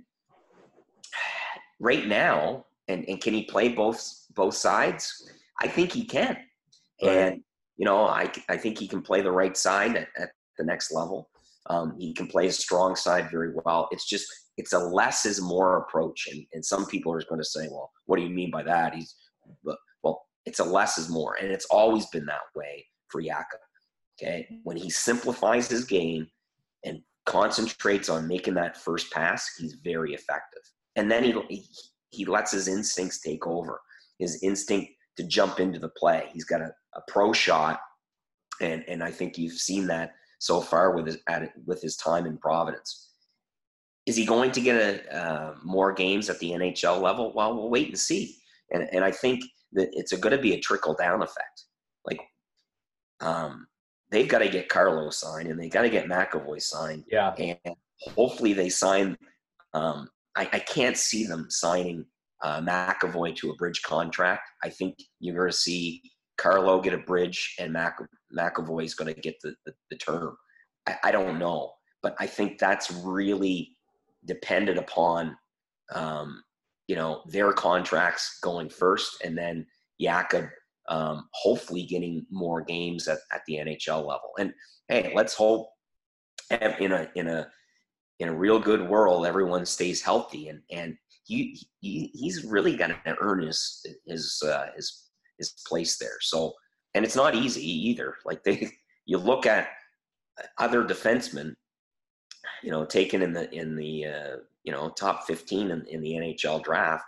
right 1.79 2.07
now, 2.07 2.65
and, 2.87 3.05
and 3.07 3.21
can 3.21 3.33
he 3.33 3.43
play 3.43 3.69
both 3.69 4.25
both 4.35 4.55
sides? 4.55 5.29
I 5.61 5.67
think 5.67 5.91
he 5.91 6.03
can. 6.03 6.37
Right. 7.01 7.11
And 7.11 7.43
you 7.77 7.85
know, 7.85 8.05
I, 8.05 8.31
I 8.49 8.57
think 8.57 8.77
he 8.77 8.87
can 8.87 9.01
play 9.01 9.21
the 9.21 9.31
right 9.31 9.55
side 9.57 9.95
at, 9.95 10.07
at 10.17 10.29
the 10.57 10.63
next 10.63 10.91
level. 10.91 11.29
Um, 11.69 11.95
he 11.97 12.13
can 12.13 12.27
play 12.27 12.47
a 12.47 12.51
strong 12.51 12.95
side 12.95 13.29
very 13.31 13.53
well. 13.63 13.87
It's 13.91 14.07
just 14.07 14.27
it's 14.57 14.73
a 14.73 14.79
less 14.79 15.25
is 15.25 15.41
more 15.41 15.77
approach, 15.77 16.27
and, 16.31 16.45
and 16.53 16.63
some 16.63 16.85
people 16.85 17.13
are 17.13 17.23
going 17.27 17.41
to 17.41 17.45
say, 17.45 17.67
well, 17.69 17.91
what 18.05 18.17
do 18.17 18.23
you 18.23 18.29
mean 18.29 18.51
by 18.51 18.63
that? 18.63 18.93
He's 18.93 19.15
well, 20.03 20.25
it's 20.45 20.59
a 20.59 20.63
less 20.63 20.97
is 20.97 21.09
more, 21.09 21.35
and 21.41 21.51
it's 21.51 21.65
always 21.65 22.05
been 22.07 22.25
that 22.25 22.41
way 22.55 22.85
for 23.07 23.21
Jakub. 23.21 23.61
Okay, 24.21 24.47
when 24.63 24.77
he 24.77 24.89
simplifies 24.89 25.67
his 25.69 25.85
game 25.85 26.27
and 26.83 26.99
concentrates 27.25 28.09
on 28.09 28.27
making 28.27 28.53
that 28.55 28.77
first 28.77 29.11
pass, 29.11 29.55
he's 29.57 29.77
very 29.83 30.13
effective. 30.13 30.61
And 30.95 31.09
then 31.09 31.23
he 31.23 31.33
he, 31.49 31.65
he 32.09 32.25
lets 32.25 32.51
his 32.51 32.67
instincts 32.67 33.21
take 33.21 33.47
over. 33.47 33.79
His 34.19 34.43
instinct 34.43 34.91
to 35.17 35.23
jump 35.23 35.59
into 35.59 35.79
the 35.79 35.89
play. 35.89 36.29
He's 36.33 36.45
got 36.45 36.61
a, 36.61 36.71
a 36.95 37.01
pro 37.07 37.33
shot, 37.33 37.79
and 38.61 38.83
and 38.87 39.03
I 39.03 39.11
think 39.11 39.37
you've 39.37 39.53
seen 39.53 39.87
that 39.87 40.11
so 40.43 40.59
far 40.59 40.91
with 40.91 41.05
his 41.05 41.19
at, 41.29 41.53
with 41.65 41.81
his 41.81 41.95
time 41.95 42.25
in 42.25 42.37
Providence. 42.37 43.11
Is 44.05 44.17
he 44.17 44.25
going 44.25 44.51
to 44.51 44.59
get 44.59 44.75
a, 44.75 45.17
uh, 45.17 45.55
more 45.63 45.93
games 45.93 46.29
at 46.29 46.37
the 46.39 46.51
NHL 46.51 47.01
level? 47.01 47.31
Well, 47.33 47.55
we'll 47.55 47.69
wait 47.69 47.87
and 47.87 47.97
see. 47.97 48.35
And 48.71 48.89
and 48.91 49.05
I 49.05 49.11
think 49.11 49.41
that 49.71 49.87
it's 49.93 50.11
going 50.11 50.35
to 50.35 50.41
be 50.41 50.53
a 50.53 50.59
trickle 50.59 50.95
down 50.95 51.21
effect. 51.21 51.63
Like, 52.03 52.19
um, 53.21 53.67
they've 54.11 54.27
got 54.27 54.39
to 54.39 54.49
get 54.49 54.67
Carlos 54.67 55.17
signed, 55.17 55.47
and 55.47 55.57
they 55.57 55.69
got 55.69 55.83
to 55.83 55.89
get 55.89 56.07
McAvoy 56.07 56.61
signed. 56.61 57.05
Yeah, 57.09 57.33
and 57.37 57.75
hopefully 58.13 58.51
they 58.51 58.67
sign. 58.67 59.17
Um, 59.73 60.09
I, 60.35 60.41
I 60.51 60.59
can't 60.59 60.97
see 60.97 61.25
them 61.25 61.47
signing 61.49 62.05
uh, 62.43 62.59
McAvoy 62.59 63.33
to 63.37 63.51
a 63.51 63.55
bridge 63.55 63.81
contract. 63.83 64.41
I 64.61 64.67
think 64.67 64.97
you're 65.21 65.37
going 65.37 65.51
to 65.51 65.55
see 65.55 66.01
Carlo 66.43 66.81
get 66.81 66.93
a 66.93 66.97
bridge 66.97 67.55
and 67.57 67.71
Mac, 67.71 67.97
is 68.81 68.95
going 68.95 69.13
to 69.13 69.21
get 69.21 69.39
the, 69.41 69.55
the, 69.65 69.73
the 69.89 69.95
term. 69.95 70.35
I, 70.85 70.97
I, 71.05 71.11
don't 71.11 71.39
know, 71.39 71.71
but 72.01 72.17
I 72.19 72.27
think 72.27 72.59
that's 72.59 72.91
really 72.91 73.77
dependent 74.25 74.77
upon, 74.77 75.37
um, 75.95 76.43
you 76.89 76.97
know, 76.97 77.21
their 77.27 77.53
contracts 77.53 78.39
going 78.43 78.69
first 78.69 79.23
and 79.23 79.37
then 79.37 79.65
Jakub 80.01 80.49
um, 80.89 81.29
hopefully 81.31 81.83
getting 81.83 82.25
more 82.29 82.61
games 82.61 83.07
at, 83.07 83.19
at 83.31 83.41
the 83.47 83.55
NHL 83.55 84.05
level. 84.05 84.31
And 84.37 84.53
hey, 84.89 85.13
let's 85.15 85.33
hope 85.33 85.69
in 86.51 86.91
a, 86.91 87.09
in 87.15 87.27
a, 87.29 87.47
in 88.19 88.27
a 88.27 88.35
real 88.35 88.59
good 88.59 88.89
world, 88.89 89.25
everyone 89.25 89.65
stays 89.65 90.01
healthy 90.01 90.49
and, 90.49 90.61
and 90.69 90.97
he, 91.23 91.57
he 91.79 92.11
he's 92.13 92.43
really 92.43 92.75
got 92.75 92.87
to 92.87 93.15
earn 93.21 93.41
his 93.43 93.85
his 94.05 94.43
uh, 94.45 94.65
his 94.75 95.03
his 95.37 95.53
placed 95.67 95.99
there. 95.99 96.17
So, 96.21 96.53
and 96.93 97.05
it's 97.05 97.15
not 97.15 97.35
easy 97.35 97.65
either. 97.89 98.15
Like 98.25 98.43
they, 98.43 98.69
you 99.05 99.17
look 99.17 99.45
at 99.45 99.69
other 100.57 100.83
defensemen, 100.83 101.53
you 102.61 102.71
know, 102.71 102.85
taken 102.85 103.21
in 103.21 103.33
the 103.33 103.51
in 103.53 103.75
the 103.75 104.05
uh, 104.05 104.35
you 104.63 104.71
know 104.71 104.89
top 104.89 105.25
fifteen 105.25 105.71
in, 105.71 105.85
in 105.87 106.01
the 106.01 106.13
NHL 106.13 106.63
draft, 106.63 107.05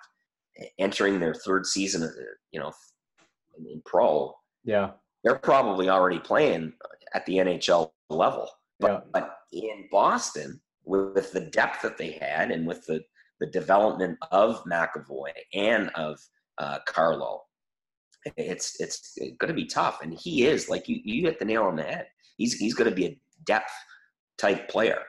entering 0.79 1.19
their 1.19 1.33
third 1.33 1.65
season, 1.65 2.03
uh, 2.03 2.21
you 2.51 2.59
know, 2.59 2.71
in, 3.57 3.67
in 3.67 3.81
pro. 3.85 4.33
Yeah, 4.63 4.91
they're 5.23 5.39
probably 5.39 5.89
already 5.89 6.19
playing 6.19 6.73
at 7.13 7.25
the 7.25 7.37
NHL 7.37 7.91
level. 8.09 8.49
But, 8.79 8.91
yeah. 8.91 8.99
but 9.13 9.37
in 9.53 9.87
Boston, 9.89 10.59
with 10.83 11.31
the 11.31 11.39
depth 11.39 11.81
that 11.81 11.97
they 11.97 12.11
had 12.11 12.51
and 12.51 12.67
with 12.67 12.85
the 12.85 13.01
the 13.39 13.47
development 13.47 14.17
of 14.31 14.63
McAvoy 14.63 15.31
and 15.53 15.89
of 15.89 16.19
uh, 16.57 16.79
Carlo. 16.87 17.43
It's 18.37 18.79
it's 18.79 19.17
going 19.39 19.49
to 19.49 19.53
be 19.53 19.65
tough, 19.65 19.99
and 20.01 20.13
he 20.13 20.45
is 20.45 20.69
like 20.69 20.87
you. 20.87 20.99
You 21.03 21.23
hit 21.23 21.39
the 21.39 21.45
nail 21.45 21.63
on 21.63 21.75
the 21.75 21.83
head. 21.83 22.07
He's 22.37 22.53
he's 22.53 22.73
going 22.73 22.89
to 22.89 22.95
be 22.95 23.05
a 23.05 23.19
depth 23.45 23.71
type 24.37 24.67
player. 24.67 25.01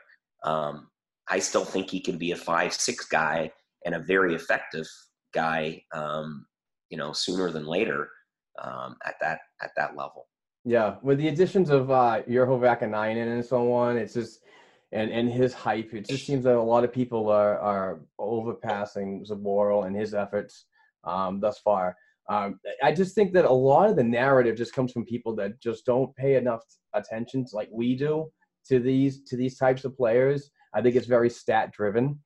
Um, 0.44 0.88
I 1.28 1.38
still 1.38 1.64
think 1.64 1.90
he 1.90 2.01
can 2.01 2.18
be 2.18 2.32
a 2.32 2.36
five 2.36 2.72
six 2.72 3.06
guy 3.06 3.51
and 3.84 3.94
a 3.94 4.01
very 4.01 4.34
effective 4.34 4.86
guy. 5.34 5.82
Um, 5.93 6.47
you 6.90 6.98
know, 6.98 7.12
sooner 7.12 7.51
than 7.51 7.66
later 7.66 8.09
um, 8.62 8.97
at 9.05 9.14
that 9.20 9.40
at 9.62 9.70
that 9.76 9.97
level. 9.97 10.26
Yeah, 10.64 10.97
with 11.02 11.18
the 11.18 11.28
additions 11.28 11.70
of 11.70 11.90
uh, 11.90 12.22
Urho 12.28 12.59
Vaakanainen 12.59 13.32
and 13.32 13.44
so 13.44 13.72
on, 13.72 13.97
it's 13.97 14.14
just 14.14 14.40
and 14.93 15.10
and 15.10 15.30
his 15.30 15.52
hype. 15.55 15.94
It 15.94 16.09
just 16.09 16.26
seems 16.26 16.44
that 16.44 16.56
a 16.56 16.60
lot 16.60 16.84
of 16.84 16.93
people 16.93 17.28
are 17.28 17.59
are 17.59 18.01
overpassing 18.20 19.28
Zboril 19.28 19.86
and 19.86 19.97
his 19.97 20.14
efforts 20.14 20.66
um, 21.05 21.40
thus 21.40 21.59
far. 21.59 21.97
Um, 22.28 22.59
I 22.82 22.93
just 22.93 23.15
think 23.15 23.32
that 23.35 23.44
a 23.44 23.53
lot 23.53 23.89
of 23.89 23.97
the 23.97 24.05
narrative 24.05 24.57
just 24.57 24.73
comes 24.73 24.93
from 24.93 25.05
people 25.05 25.35
that 25.36 25.61
just 25.61 25.86
don't 25.86 26.15
pay 26.16 26.36
enough 26.36 26.62
attention, 26.94 27.44
to, 27.47 27.57
like 27.57 27.69
we 27.73 27.94
do, 27.94 28.31
to 28.69 28.81
these 28.81 29.23
to 29.24 29.36
these 29.36 29.57
types 29.57 29.85
of 29.85 29.97
players. 29.97 30.51
I 30.74 30.82
think 30.82 30.97
it's 30.97 31.07
very 31.07 31.31
stat 31.31 31.73
driven. 31.73 32.19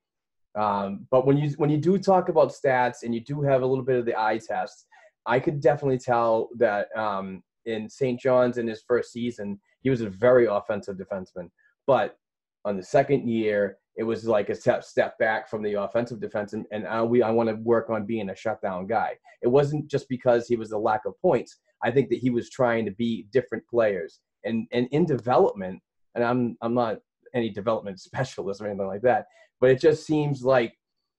Um, 0.59 1.07
but 1.11 1.27
when 1.27 1.37
you 1.37 1.51
when 1.59 1.71
you 1.71 1.79
do 1.79 1.99
talk 1.99 2.29
about 2.29 2.53
stats 2.53 3.03
and 3.03 3.15
you 3.15 3.21
do 3.21 3.43
have 3.43 3.63
a 3.63 3.67
little 3.67 3.85
bit 3.85 3.99
of 3.99 4.07
the 4.07 4.19
eye 4.19 4.39
test, 4.39 4.87
I 5.27 5.39
could 5.39 5.61
definitely 5.61 5.99
tell 5.99 6.49
that 6.59 6.89
um, 6.97 7.43
in 7.67 7.89
St. 7.89 8.19
John's 8.19 8.59
in 8.59 8.67
his 8.67 8.83
first 8.87 9.13
season, 9.13 9.61
he 9.83 9.91
was 9.91 10.01
a 10.01 10.11
very 10.11 10.47
offensive 10.47 10.97
defenseman. 10.97 11.51
But 11.87 12.17
on 12.65 12.77
the 12.77 12.83
second 12.83 13.29
year, 13.29 13.79
it 14.01 14.07
was 14.07 14.25
like 14.25 14.49
a 14.49 14.55
step 14.55 14.83
step 14.83 15.19
back 15.19 15.47
from 15.47 15.63
the 15.63 15.75
offensive 15.75 16.23
defense, 16.23 16.55
and, 16.55 16.65
and 16.73 16.87
I, 16.89 17.03
we 17.03 17.23
I 17.23 17.31
want 17.31 17.51
to 17.51 17.57
work 17.57 17.91
on 17.91 18.07
being 18.07 18.31
a 18.31 18.35
shutdown 18.35 18.87
guy. 18.87 19.19
It 19.43 19.49
wasn't 19.49 19.91
just 19.91 20.09
because 20.09 20.49
he 20.49 20.57
was 20.57 20.73
a 20.73 20.79
lack 20.79 21.03
of 21.05 21.21
points. 21.21 21.59
I 21.85 21.91
think 21.91 22.09
that 22.09 22.19
he 22.19 22.31
was 22.31 22.49
trying 22.49 22.87
to 22.87 22.93
be 22.93 23.27
different 23.31 23.63
players, 23.69 24.21
and 24.47 24.67
and 24.73 24.89
in 24.91 25.05
development. 25.05 25.83
And 26.15 26.25
I'm 26.25 26.57
I'm 26.63 26.73
not 26.73 27.01
any 27.35 27.51
development 27.51 28.01
specialist 28.09 28.63
or 28.63 28.69
anything 28.69 28.87
like 28.87 29.03
that, 29.03 29.27
but 29.61 29.69
it 29.69 29.79
just 29.79 30.07
seems 30.07 30.43
like 30.43 30.73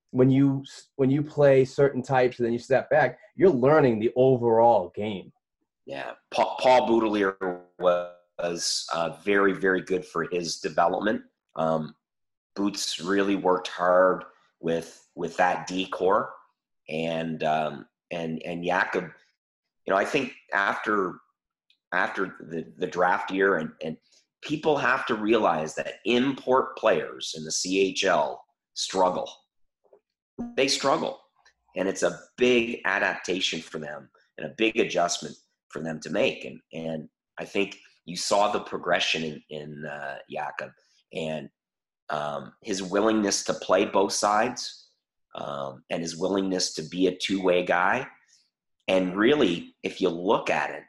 when 0.10 0.32
you 0.32 0.64
when 0.96 1.12
you 1.12 1.22
play 1.22 1.64
certain 1.64 2.02
types 2.02 2.40
and 2.40 2.48
then 2.48 2.54
you 2.54 2.58
step 2.60 2.90
back, 2.90 3.20
you're 3.36 3.52
learning 3.52 4.00
the 4.00 4.12
overall 4.16 4.92
game. 4.96 5.32
Yeah, 5.86 6.14
Paul, 6.34 6.58
Paul 6.60 6.88
Boutilier 6.88 7.60
was 7.78 8.88
uh, 8.92 9.18
very 9.24 9.54
very 9.54 9.82
good 9.82 10.04
for 10.04 10.24
his 10.32 10.58
development. 10.58 11.22
Um, 11.56 11.94
Boots 12.56 13.00
really 13.00 13.36
worked 13.36 13.68
hard 13.68 14.26
with 14.60 15.08
with 15.16 15.38
that 15.38 15.68
decor, 15.68 16.32
and 16.90 17.44
um, 17.44 17.86
and 18.12 18.42
and 18.44 18.64
Jakub. 18.64 19.12
You 19.86 19.94
know, 19.94 19.98
I 19.98 20.06
think 20.06 20.34
after 20.54 21.16
after 21.94 22.36
the 22.40 22.66
the 22.78 22.88
draft 22.88 23.32
year, 23.32 23.58
and 23.58 23.72
and 23.84 23.98
people 24.42 24.78
have 24.78 25.06
to 25.06 25.16
realize 25.16 25.76
that 25.76 26.00
import 26.06 26.78
players 26.78 27.34
in 27.38 27.44
the 27.44 27.52
CHL 27.52 28.38
struggle. 28.74 29.32
They 30.56 30.68
struggle, 30.68 31.20
and 31.76 31.88
it's 31.88 32.04
a 32.04 32.20
big 32.38 32.82
adaptation 32.86 33.62
for 33.62 33.80
them 33.80 34.10
and 34.38 34.48
a 34.48 34.56
big 34.58 34.78
adjustment 34.78 35.36
for 35.70 35.82
them 35.82 36.00
to 36.02 36.10
make. 36.10 36.46
And 36.46 36.60
and 36.74 37.10
I 37.38 37.46
think 37.46 37.78
you 38.06 38.16
saw 38.16 38.52
the 38.52 38.60
progression 38.60 39.24
in, 39.24 39.44
in 39.50 39.86
uh, 39.86 40.18
Jakob 40.30 40.72
and 41.14 41.50
um, 42.12 42.54
his 42.62 42.84
willingness 42.84 43.44
to 43.46 43.54
play 43.54 43.86
both 43.86 44.14
sides 44.14 44.62
um, 45.36 45.84
and 45.90 46.02
his 46.02 46.16
willingness 46.16 46.74
to 46.76 46.84
be 46.84 47.08
a 47.08 47.16
two 47.16 47.42
way 47.42 47.64
guy. 47.66 48.06
And 48.88 49.16
really, 49.16 49.76
if 49.82 50.02
you 50.02 50.10
look 50.10 50.50
at 50.50 50.70
it, 50.78 50.84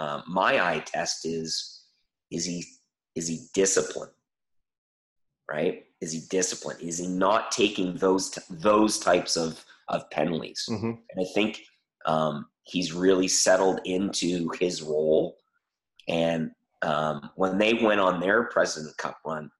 Um, 0.00 0.22
my 0.26 0.52
eye 0.68 0.82
test 0.94 1.26
is 1.26 1.50
is 2.30 2.44
he 2.50 2.58
is 3.18 3.28
he 3.28 3.36
disciplined? 3.52 4.16
Right? 5.54 5.74
Is 6.00 6.12
he 6.16 6.20
disciplined? 6.38 6.80
Is 6.80 6.98
he 7.02 7.08
not 7.26 7.42
taking 7.50 7.98
those 8.04 8.30
t- 8.30 8.40
those 8.48 8.98
types 8.98 9.36
of 9.36 9.50
of 9.94 10.08
penalties? 10.10 10.64
Mm-hmm. 10.70 10.92
And 11.08 11.18
I 11.24 11.28
think 11.34 11.60
um, 12.06 12.34
he's 12.72 12.94
really 13.04 13.28
settled 13.28 13.80
into 13.84 14.48
his 14.62 14.80
role. 14.80 15.36
And 16.08 16.42
um, 16.82 17.30
when 17.36 17.58
they 17.58 17.74
went 17.74 18.00
on 18.00 18.20
their 18.20 18.44
President 18.54 18.96
Cup 18.96 19.18
run, 19.26 19.50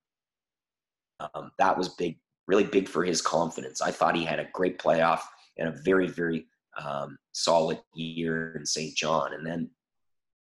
um, 1.34 1.50
that 1.58 1.76
was 1.76 1.90
big, 1.90 2.18
really 2.46 2.64
big 2.64 2.88
for 2.88 3.04
his 3.04 3.20
confidence. 3.22 3.80
I 3.80 3.90
thought 3.90 4.16
he 4.16 4.24
had 4.24 4.38
a 4.38 4.48
great 4.52 4.78
playoff 4.78 5.20
and 5.58 5.68
a 5.68 5.78
very, 5.84 6.06
very 6.06 6.46
um, 6.82 7.18
solid 7.32 7.80
year 7.94 8.54
in 8.56 8.64
St. 8.66 8.94
John. 8.96 9.34
And 9.34 9.46
then, 9.46 9.70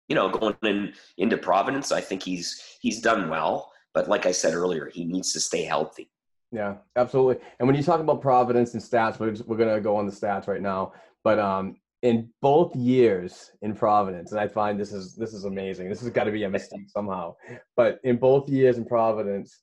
you 0.08 0.14
know, 0.14 0.28
going 0.28 0.56
in, 0.62 0.92
into 1.16 1.36
Providence, 1.36 1.92
I 1.92 2.00
think 2.00 2.22
he's 2.22 2.62
he's 2.80 3.00
done 3.00 3.28
well. 3.28 3.72
But 3.94 4.08
like 4.08 4.26
I 4.26 4.32
said 4.32 4.54
earlier, 4.54 4.90
he 4.92 5.04
needs 5.04 5.32
to 5.32 5.40
stay 5.40 5.64
healthy. 5.64 6.10
Yeah, 6.50 6.76
absolutely. 6.96 7.44
And 7.58 7.68
when 7.68 7.76
you 7.76 7.82
talk 7.82 8.00
about 8.00 8.22
Providence 8.22 8.72
and 8.74 8.82
stats, 8.82 9.18
we're, 9.18 9.34
we're 9.46 9.56
going 9.56 9.74
to 9.74 9.80
go 9.82 9.96
on 9.96 10.06
the 10.06 10.12
stats 10.12 10.46
right 10.46 10.62
now. 10.62 10.92
But 11.22 11.38
um, 11.38 11.76
in 12.02 12.30
both 12.40 12.74
years 12.74 13.50
in 13.60 13.74
Providence, 13.74 14.32
and 14.32 14.40
I 14.40 14.48
find 14.48 14.78
this 14.78 14.92
is 14.92 15.14
this 15.14 15.34
is 15.34 15.44
amazing. 15.44 15.88
This 15.88 16.00
has 16.00 16.10
got 16.10 16.24
to 16.24 16.32
be 16.32 16.44
a 16.44 16.50
mistake 16.50 16.88
somehow. 16.88 17.34
But 17.76 18.00
in 18.04 18.16
both 18.16 18.48
years 18.48 18.78
in 18.78 18.84
Providence, 18.84 19.58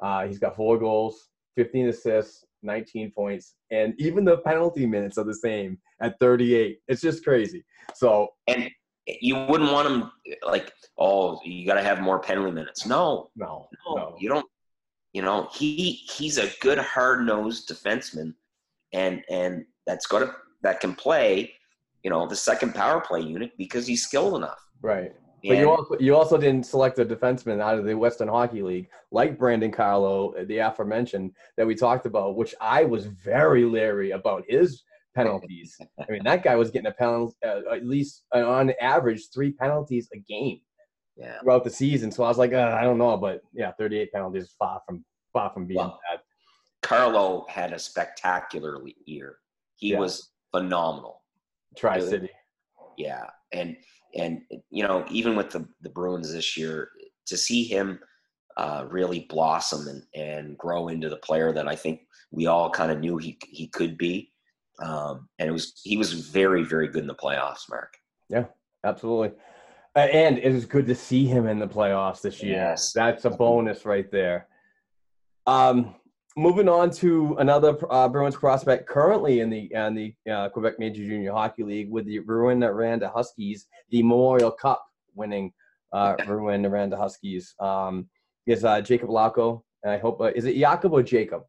uh, 0.00 0.26
he's 0.26 0.38
got 0.38 0.56
four 0.56 0.78
goals, 0.78 1.28
15 1.56 1.88
assists, 1.88 2.44
19 2.62 3.12
points, 3.12 3.54
and 3.70 3.94
even 3.98 4.24
the 4.24 4.38
penalty 4.38 4.86
minutes 4.86 5.18
are 5.18 5.24
the 5.24 5.34
same 5.34 5.78
at 6.00 6.18
38. 6.20 6.78
It's 6.88 7.00
just 7.00 7.24
crazy. 7.24 7.64
So 7.94 8.28
and 8.46 8.70
you 9.06 9.36
wouldn't 9.46 9.72
want 9.72 9.88
him 9.88 10.10
like, 10.46 10.72
oh, 10.98 11.40
you 11.44 11.66
got 11.66 11.74
to 11.74 11.82
have 11.82 12.00
more 12.00 12.20
penalty 12.20 12.52
minutes. 12.52 12.86
No, 12.86 13.30
no, 13.36 13.68
no, 13.86 13.94
no. 13.94 14.16
you 14.18 14.28
don't. 14.28 14.46
You 15.12 15.22
know, 15.22 15.48
he 15.52 15.92
he's 15.92 16.38
a 16.38 16.48
good 16.60 16.78
hard 16.78 17.26
nosed 17.26 17.68
defenseman, 17.68 18.32
and 18.92 19.22
and 19.28 19.64
that's 19.86 20.06
got 20.06 20.20
to 20.20 20.32
that 20.62 20.80
can 20.80 20.94
play. 20.94 21.52
You 22.04 22.10
know, 22.10 22.26
the 22.26 22.36
second 22.36 22.74
power 22.74 23.00
play 23.00 23.20
unit 23.20 23.50
because 23.58 23.86
he's 23.86 24.04
skilled 24.04 24.36
enough. 24.36 24.64
Right. 24.80 25.12
But 25.44 25.58
you 25.58 25.70
also 25.70 25.96
you 25.98 26.16
also 26.16 26.36
didn't 26.36 26.66
select 26.66 26.98
a 26.98 27.04
defenseman 27.04 27.60
out 27.60 27.78
of 27.78 27.84
the 27.84 27.96
Western 27.96 28.28
Hockey 28.28 28.62
League 28.62 28.88
like 29.10 29.38
Brandon 29.38 29.70
Carlo, 29.70 30.34
the 30.44 30.58
aforementioned 30.58 31.32
that 31.56 31.66
we 31.66 31.74
talked 31.74 32.06
about, 32.06 32.36
which 32.36 32.54
I 32.60 32.84
was 32.84 33.06
very 33.06 33.64
leery 33.64 34.10
about 34.10 34.44
his 34.48 34.82
penalties. 35.14 35.78
I 35.98 36.10
mean, 36.10 36.22
that 36.24 36.42
guy 36.42 36.56
was 36.56 36.70
getting 36.70 36.88
a 36.88 36.92
penalty 36.92 37.36
uh, 37.44 37.60
at 37.72 37.86
least 37.86 38.24
uh, 38.34 38.48
on 38.48 38.72
average 38.80 39.28
three 39.32 39.52
penalties 39.52 40.08
a 40.14 40.18
game 40.18 40.60
yeah. 41.16 41.40
throughout 41.40 41.64
the 41.64 41.70
season. 41.70 42.10
So 42.10 42.24
I 42.24 42.28
was 42.28 42.38
like, 42.38 42.52
uh, 42.52 42.76
I 42.78 42.82
don't 42.82 42.98
know, 42.98 43.16
but 43.16 43.42
yeah, 43.52 43.72
38 43.78 44.12
penalties 44.12 44.44
is 44.44 44.54
far 44.58 44.80
from 44.86 45.04
far 45.32 45.50
from 45.52 45.66
being 45.66 45.78
Well, 45.78 46.00
bad. 46.10 46.20
Carlo 46.82 47.46
had 47.48 47.72
a 47.72 47.78
spectacular 47.78 48.80
year. 49.04 49.36
He 49.76 49.90
Yeah. 49.92 49.98
was 49.98 50.32
phenomenal. 50.50 51.22
Tri? 51.76 52.00
City. 52.00 52.30
Yeah, 52.96 53.30
and 53.52 53.76
and 54.14 54.42
you 54.70 54.82
know 54.82 55.04
even 55.10 55.36
with 55.36 55.50
the 55.50 55.66
the 55.82 55.90
Bruins 55.90 56.32
this 56.32 56.56
year, 56.56 56.90
to 57.26 57.36
see 57.36 57.64
him 57.64 58.00
uh, 58.56 58.86
really 58.88 59.26
blossom 59.28 59.86
and 59.88 60.02
and 60.14 60.58
grow 60.58 60.88
into 60.88 61.08
the 61.08 61.16
player 61.16 61.52
that 61.52 61.68
I 61.68 61.76
think 61.76 62.00
we 62.30 62.46
all 62.46 62.70
kind 62.70 62.92
of 62.92 63.00
knew 63.00 63.16
he 63.16 63.38
he 63.48 63.68
could 63.68 63.96
be, 63.98 64.32
um, 64.82 65.28
and 65.38 65.48
it 65.48 65.52
was 65.52 65.80
he 65.84 65.96
was 65.96 66.12
very 66.12 66.62
very 66.64 66.88
good 66.88 67.02
in 67.02 67.08
the 67.08 67.14
playoffs, 67.14 67.68
Mark. 67.68 67.94
Yeah, 68.28 68.46
absolutely. 68.84 69.32
Uh, 69.96 70.00
and 70.00 70.38
it 70.38 70.52
was 70.52 70.66
good 70.66 70.86
to 70.86 70.94
see 70.94 71.26
him 71.26 71.48
in 71.48 71.58
the 71.58 71.66
playoffs 71.66 72.20
this 72.20 72.42
year. 72.42 72.54
Yes. 72.54 72.92
That's 72.92 73.24
a 73.24 73.30
bonus 73.30 73.84
right 73.84 74.08
there. 74.10 74.46
Um, 75.46 75.96
moving 76.36 76.68
on 76.68 76.90
to 76.90 77.36
another 77.38 77.76
uh, 77.90 78.08
Bruins 78.08 78.36
prospect 78.36 78.88
currently 78.88 79.40
in 79.40 79.50
the 79.50 79.70
in 79.72 79.94
the 79.94 80.14
uh, 80.30 80.48
Quebec 80.48 80.74
Major 80.78 81.02
Junior 81.02 81.32
Hockey 81.32 81.62
League 81.64 81.90
with 81.90 82.06
the 82.06 82.20
Rouyn-Noranda 82.20 83.12
Huskies, 83.12 83.66
the 83.90 84.02
Memorial 84.02 84.50
Cup 84.50 84.84
winning 85.14 85.52
uh, 85.92 86.16
Rouyn-Noranda 86.20 86.96
Huskies 86.96 87.54
um, 87.60 88.08
is 88.46 88.64
uh, 88.64 88.80
Jacob 88.80 89.08
Lauko. 89.08 89.62
I 89.84 89.96
hope 89.98 90.20
uh, 90.20 90.30
is 90.34 90.44
it 90.44 90.56
Jakob 90.56 90.92
or 90.92 91.02
Jacob? 91.02 91.42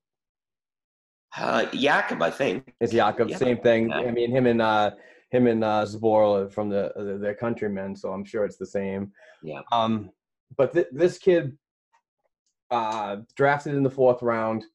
Uh, 1.37 1.65
Jakob, 1.73 2.21
I 2.21 2.31
think. 2.31 2.73
Is 2.79 2.91
Jakob 2.91 3.29
Yeah. 3.29 3.37
same 3.37 3.57
thing? 3.57 3.89
Yeah. 3.89 3.97
I 3.99 4.11
mean, 4.11 4.31
him 4.31 4.47
and 4.47 4.61
uh, 4.61 4.91
him 5.31 5.47
and 5.47 5.63
uh, 5.63 5.85
Zboril 5.85 6.51
from 6.51 6.69
the 6.69 6.93
uh, 6.97 7.17
their 7.17 7.35
countrymen, 7.35 7.95
so 7.95 8.11
I'm 8.11 8.25
sure 8.25 8.45
it's 8.45 8.57
the 8.57 8.65
same. 8.65 9.11
Yeah. 9.43 9.61
Um, 9.71 10.09
but 10.57 10.73
th- 10.73 10.87
this 10.91 11.17
kid 11.17 11.57
uh, 12.71 13.17
drafted 13.35 13.75
in 13.75 13.83
the 13.83 13.89
fourth 13.89 14.21
round, 14.21 14.65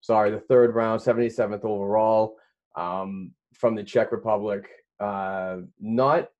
sorry, 0.00 0.30
the 0.30 0.40
third 0.40 0.74
round, 0.74 1.00
77th 1.00 1.64
overall, 1.64 2.36
um, 2.74 3.32
from 3.52 3.74
the 3.74 3.84
Czech 3.84 4.10
Republic. 4.10 4.68
Uh, 4.98 5.58
not 5.78 6.30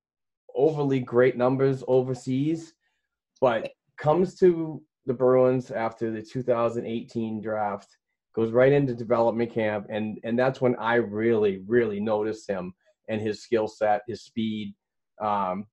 overly 0.55 0.99
great 0.99 1.37
numbers 1.37 1.83
overseas, 1.87 2.73
but 3.39 3.71
comes 3.97 4.35
to 4.35 4.81
the 5.05 5.13
Bruins 5.13 5.71
after 5.71 6.11
the 6.11 6.21
2018 6.21 7.41
draft, 7.41 7.97
goes 8.33 8.51
right 8.51 8.71
into 8.71 8.95
development 8.95 9.53
camp, 9.53 9.85
and 9.89 10.19
and 10.23 10.37
that's 10.37 10.59
when 10.59 10.75
I 10.77 10.95
really, 10.95 11.61
really 11.67 11.99
noticed 11.99 12.49
him 12.49 12.73
and 13.07 13.21
his 13.21 13.43
skill 13.43 13.67
set, 13.67 14.01
his 14.07 14.23
speed. 14.23 14.73
Um, 15.21 15.67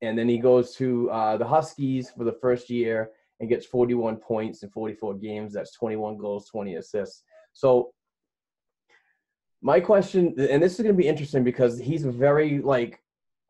and 0.00 0.16
then 0.16 0.28
he 0.28 0.38
goes 0.38 0.76
to 0.76 1.10
uh, 1.10 1.36
the 1.36 1.46
Huskies 1.46 2.10
for 2.10 2.22
the 2.22 2.38
first 2.40 2.70
year 2.70 3.10
and 3.40 3.48
gets 3.48 3.66
41 3.66 4.16
points 4.16 4.62
in 4.62 4.70
44 4.70 5.14
games. 5.14 5.52
That's 5.52 5.72
21 5.72 6.18
goals, 6.18 6.48
20 6.48 6.76
assists. 6.76 7.22
So 7.52 7.92
my 9.62 9.80
question, 9.80 10.34
and 10.38 10.62
this 10.62 10.74
is 10.74 10.80
going 10.80 10.94
to 10.94 11.02
be 11.02 11.08
interesting 11.08 11.44
because 11.44 11.78
he's 11.78 12.04
a 12.04 12.10
very 12.10 12.60
like 12.60 13.00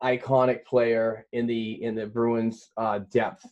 iconic 0.03 0.65
player 0.65 1.27
in 1.33 1.45
the 1.45 1.83
in 1.83 1.95
the 1.95 2.07
Bruins 2.07 2.69
uh, 2.77 2.99
depth. 3.11 3.45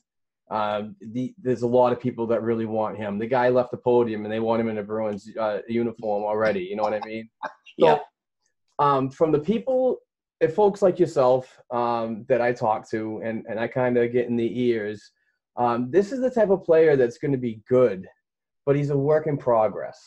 Uh, 0.49 0.83
the, 1.01 1.33
there's 1.41 1.63
a 1.63 1.67
lot 1.67 1.91
of 1.91 1.99
people 1.99 2.25
that 2.27 2.41
really 2.41 2.65
want 2.65 2.97
him. 2.97 3.19
The 3.19 3.27
guy 3.27 3.49
left 3.49 3.71
the 3.71 3.77
podium 3.77 4.23
and 4.23 4.33
they 4.33 4.39
want 4.39 4.61
him 4.61 4.69
in 4.69 4.77
a 4.77 4.83
Bruins 4.83 5.29
uh, 5.37 5.59
uniform 5.67 6.23
already. 6.23 6.61
You 6.61 6.77
know 6.77 6.83
what 6.83 6.93
I 6.93 7.05
mean? 7.05 7.29
Yeah. 7.77 7.99
um, 8.79 9.09
from 9.09 9.31
the 9.31 9.39
people, 9.39 9.97
folks 10.55 10.81
like 10.81 10.99
yourself 10.99 11.59
um, 11.69 12.25
that 12.29 12.41
I 12.41 12.53
talk 12.53 12.89
to 12.91 13.21
and, 13.23 13.45
and 13.49 13.59
I 13.59 13.67
kind 13.67 13.97
of 13.97 14.11
get 14.13 14.29
in 14.29 14.37
the 14.37 14.61
ears, 14.61 15.11
um, 15.57 15.89
this 15.89 16.11
is 16.11 16.21
the 16.21 16.29
type 16.29 16.49
of 16.49 16.63
player 16.63 16.95
that's 16.95 17.17
going 17.17 17.31
to 17.31 17.37
be 17.37 17.61
good, 17.67 18.07
but 18.65 18.75
he's 18.75 18.91
a 18.91 18.97
work 18.97 19.27
in 19.27 19.37
progress. 19.37 19.99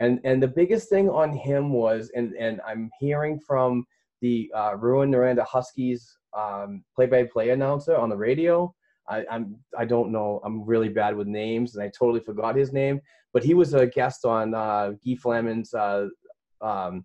And 0.00 0.20
and 0.24 0.42
the 0.42 0.48
biggest 0.48 0.88
thing 0.88 1.08
on 1.08 1.32
him 1.32 1.72
was, 1.72 2.10
and 2.14 2.34
and 2.34 2.60
I'm 2.66 2.90
hearing 2.98 3.38
from 3.38 3.86
the 4.20 4.50
uh, 4.54 4.72
Rouyn 4.72 5.10
Noranda 5.10 5.44
Huskies 5.44 6.18
um, 6.36 6.82
play-by-play 6.96 7.50
announcer 7.50 7.96
on 7.96 8.08
the 8.08 8.16
radio. 8.16 8.74
I, 9.08 9.24
I'm 9.30 9.56
I 9.78 9.84
don't 9.84 10.10
know. 10.10 10.40
I'm 10.44 10.64
really 10.64 10.88
bad 10.88 11.14
with 11.16 11.28
names, 11.28 11.74
and 11.74 11.84
I 11.84 11.90
totally 11.96 12.20
forgot 12.20 12.56
his 12.56 12.72
name. 12.72 13.00
But 13.32 13.44
he 13.44 13.54
was 13.54 13.74
a 13.74 13.86
guest 13.86 14.24
on 14.24 14.54
uh, 14.54 14.92
Guy 15.04 15.16
Flaming's 15.16 15.74
uh, 15.74 16.08
um, 16.60 17.04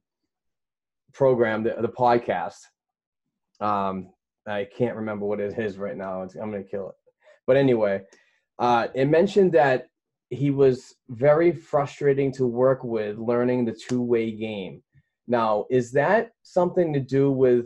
program, 1.13 1.63
the, 1.63 1.75
the 1.79 1.89
podcast. 1.89 2.59
Um, 3.59 4.13
I 4.47 4.67
can't 4.75 4.95
remember 4.95 5.25
what 5.25 5.39
it 5.39 5.59
is 5.59 5.77
right 5.77 5.97
now. 5.97 6.23
It's, 6.23 6.35
I'm 6.35 6.51
gonna 6.51 6.63
kill 6.63 6.89
it. 6.89 6.95
But 7.49 7.57
anyway, 7.57 8.03
uh, 8.59 8.89
it 8.93 9.05
mentioned 9.05 9.53
that 9.53 9.87
he 10.29 10.51
was 10.51 10.93
very 11.09 11.51
frustrating 11.51 12.31
to 12.33 12.45
work 12.45 12.83
with 12.83 13.17
learning 13.17 13.65
the 13.65 13.71
two-way 13.71 14.29
game. 14.33 14.83
Now, 15.27 15.65
is 15.71 15.91
that 15.93 16.29
something 16.43 16.93
to 16.93 16.99
do 16.99 17.31
with 17.31 17.65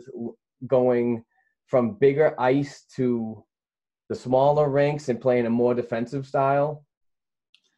going 0.66 1.22
from 1.66 1.98
bigger 2.00 2.34
ice 2.40 2.86
to 2.96 3.44
the 4.08 4.14
smaller 4.14 4.70
rinks 4.70 5.10
and 5.10 5.20
playing 5.20 5.44
a 5.44 5.50
more 5.50 5.74
defensive 5.74 6.26
style? 6.26 6.86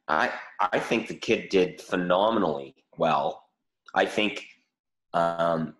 I 0.06 0.30
I 0.60 0.78
think 0.78 1.08
the 1.08 1.16
kid 1.16 1.48
did 1.48 1.80
phenomenally 1.80 2.76
well. 2.96 3.42
I 3.96 4.06
think, 4.06 4.46
um, 5.12 5.74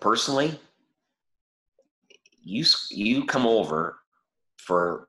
personally, 0.00 0.58
you 2.42 2.64
you 2.90 3.26
come 3.26 3.46
over 3.46 3.99
for 4.70 5.08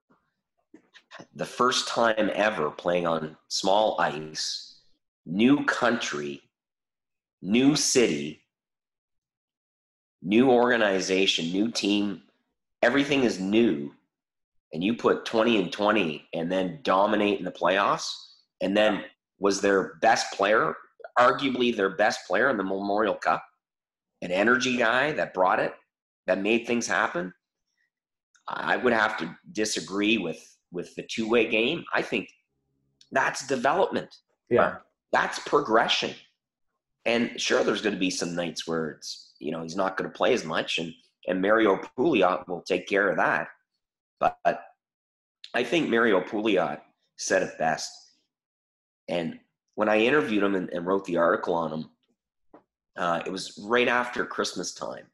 the 1.36 1.46
first 1.46 1.88
time 1.88 2.32
ever 2.34 2.72
playing 2.72 3.06
on 3.06 3.38
small 3.48 3.96
ice, 4.02 4.80
new 5.28 5.64
country, 5.66 6.42
new 7.44 7.76
city, 7.76 8.42
new 10.24 10.50
organization, 10.50 11.46
new 11.52 11.70
team. 11.70 12.24
Everything 12.82 13.24
is 13.24 13.40
new 13.40 13.92
and 14.74 14.84
you 14.84 14.96
put 14.96 15.26
20 15.26 15.62
and 15.62 15.72
20 15.72 16.28
and 16.34 16.52
then 16.52 16.80
dominate 16.82 17.38
in 17.38 17.46
the 17.46 17.52
playoffs 17.52 18.10
and 18.62 18.76
then 18.76 19.04
was 19.38 19.62
their 19.62 19.94
best 20.02 20.34
player 20.34 20.74
arguably 21.20 21.76
their 21.76 21.96
best 21.98 22.22
player 22.26 22.50
in 22.50 22.58
the 22.58 22.64
memorial 22.64 23.14
cup 23.14 23.46
an 24.24 24.32
energy 24.32 24.76
guy 24.76 25.12
that 25.12 25.36
brought 25.36 25.60
it 25.60 25.76
that 26.26 26.42
made 26.42 26.66
things 26.66 26.88
happen. 26.88 27.32
I 28.54 28.78
would 28.78 28.94
have 28.94 29.18
to 29.18 29.36
disagree 29.52 30.18
with 30.18 30.40
with 30.72 30.94
the 30.96 31.04
two 31.04 31.30
way 31.30 31.48
game. 31.48 31.84
I 31.94 32.02
think 32.02 32.30
that's 33.12 33.48
development. 33.48 34.14
Yeah. 34.50 34.78
That's 35.12 35.40
progression. 35.40 36.14
And 37.06 37.40
sure, 37.40 37.64
there's 37.64 37.82
going 37.82 37.96
to 37.96 38.00
be 38.00 38.10
some 38.10 38.36
nights 38.36 38.68
where 38.68 38.92
it's 38.92 39.34
you 39.40 39.52
know 39.52 39.64
he's 39.64 39.76
not 39.76 39.98
going 39.98 40.10
to 40.10 40.16
play 40.16 40.34
as 40.34 40.46
much, 40.46 40.78
and 40.78 40.94
and 41.28 41.42
Mario 41.42 41.80
Pouliot 41.98 42.48
will 42.48 42.62
take 42.62 42.88
care 42.88 43.10
of 43.10 43.18
that. 43.18 43.48
But, 44.20 44.38
but 44.44 44.62
I 45.54 45.64
think 45.64 45.90
Mario 45.90 46.22
Pouliot 46.22 46.80
said 47.18 47.44
it 47.44 47.58
best. 47.58 47.92
And 49.10 49.40
when 49.76 49.90
I 49.90 50.00
interviewed 50.00 50.44
him 50.44 50.56
and, 50.56 50.70
and 50.70 50.86
wrote 50.86 51.06
the 51.06 51.18
article 51.18 51.54
on 51.54 51.74
him, 51.74 51.90
uh, 52.98 53.22
it 53.26 53.32
was 53.32 53.60
right 53.64 53.88
after 53.88 54.26
Christmas 54.26 54.74
time, 54.74 55.06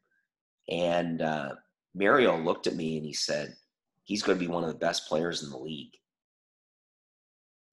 and 0.69 1.21
uh, 1.21 1.51
Mario 1.97 2.37
looked 2.37 2.67
at 2.67 2.75
me 2.75 2.97
and 2.97 3.05
he 3.05 3.13
said, 3.13 3.55
"He's 4.03 4.23
going 4.23 4.37
to 4.37 4.45
be 4.45 4.51
one 4.51 4.63
of 4.63 4.69
the 4.69 4.75
best 4.79 5.07
players 5.07 5.43
in 5.43 5.49
the 5.49 5.57
league." 5.57 5.93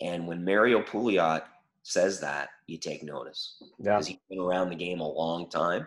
And 0.01 0.27
when 0.27 0.45
Mario 0.45 0.83
Pouliot 0.83 1.43
says 1.83 2.21
that, 2.21 2.49
you 2.67 2.79
take 2.79 3.03
notice 3.03 3.63
Yeah. 3.79 3.93
because 3.95 4.07
he's 4.09 4.19
been 4.29 4.41
around 4.41 4.71
the 4.71 4.77
game 4.77 5.01
a 5.01 5.09
long 5.09 5.49
time. 5.51 5.87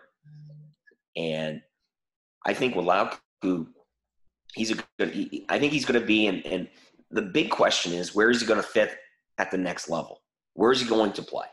And 1.16 1.62
I 2.46 2.54
think 2.54 2.76
with 2.76 2.86
Lauko, 2.86 3.68
he's 4.54 4.72
a 4.72 4.76
good. 4.98 5.12
he- 5.14 5.46
I 5.50 5.60
think 5.60 5.74
he's 5.74 5.86
going 5.86 6.00
to 6.00 6.06
be. 6.06 6.28
And, 6.28 6.46
and 6.46 6.70
the 7.12 7.22
big 7.24 7.50
question 7.50 7.94
is, 7.94 8.14
where 8.16 8.30
is 8.30 8.40
he 8.42 8.48
going 8.48 8.62
to 8.62 8.68
fit 8.68 8.98
at 9.38 9.52
the 9.52 9.58
next 9.58 9.90
level? 9.90 10.22
Where 10.54 10.72
is 10.72 10.80
he 10.82 10.88
going 10.88 11.14
to 11.14 11.22
play? 11.22 11.48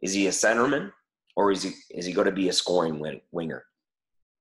Is 0.00 0.12
he 0.12 0.26
a 0.26 0.30
centerman, 0.30 0.92
or 1.36 1.52
is 1.52 1.62
he 1.62 1.72
is 1.90 2.04
he 2.06 2.12
going 2.12 2.26
to 2.26 2.32
be 2.32 2.48
a 2.48 2.52
scoring 2.52 2.98
win, 2.98 3.20
winger? 3.30 3.64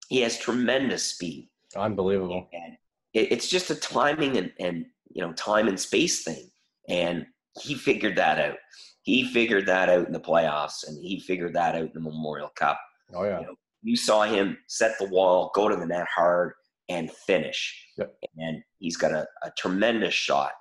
He 0.10 0.22
has 0.22 0.38
tremendous 0.40 1.04
speed. 1.06 1.50
Unbelievable. 1.76 2.48
And 2.54 2.78
it, 3.14 3.32
it's 3.32 3.48
just 3.48 3.70
a 3.70 3.76
timing 3.76 4.38
and, 4.38 4.52
and 4.60 4.86
you 5.10 5.22
know 5.22 5.34
time 5.34 5.68
and 5.68 5.80
space 5.80 6.24
thing. 6.24 6.50
And 6.90 7.26
he 7.62 7.76
figured 7.76 8.16
that 8.18 8.40
out. 8.40 8.58
He 9.04 9.24
figured 9.26 9.66
that 9.66 9.90
out 9.90 10.08
in 10.08 10.14
the 10.14 10.20
playoffs, 10.20 10.88
and 10.88 11.04
he 11.04 11.20
figured 11.20 11.54
that 11.56 11.76
out 11.76 11.82
in 11.82 11.92
the 11.94 12.00
Memorial 12.00 12.50
Cup. 12.56 12.80
Oh 13.14 13.24
yeah. 13.24 13.40
You, 13.40 13.46
know, 13.48 13.56
you 13.84 13.96
saw 13.96 14.24
him 14.24 14.58
set 14.68 14.98
the 15.00 15.08
wall, 15.08 15.52
go 15.56 15.68
to 15.68 15.76
the 15.76 15.86
net 15.86 16.08
hard, 16.14 16.54
and 16.90 17.12
finish. 17.12 17.88
Yep. 17.98 18.16
And 18.38 18.64
he's 18.80 18.98
got 18.98 19.12
a, 19.12 19.26
a 19.44 19.52
tremendous 19.58 20.14
shot. 20.14 20.52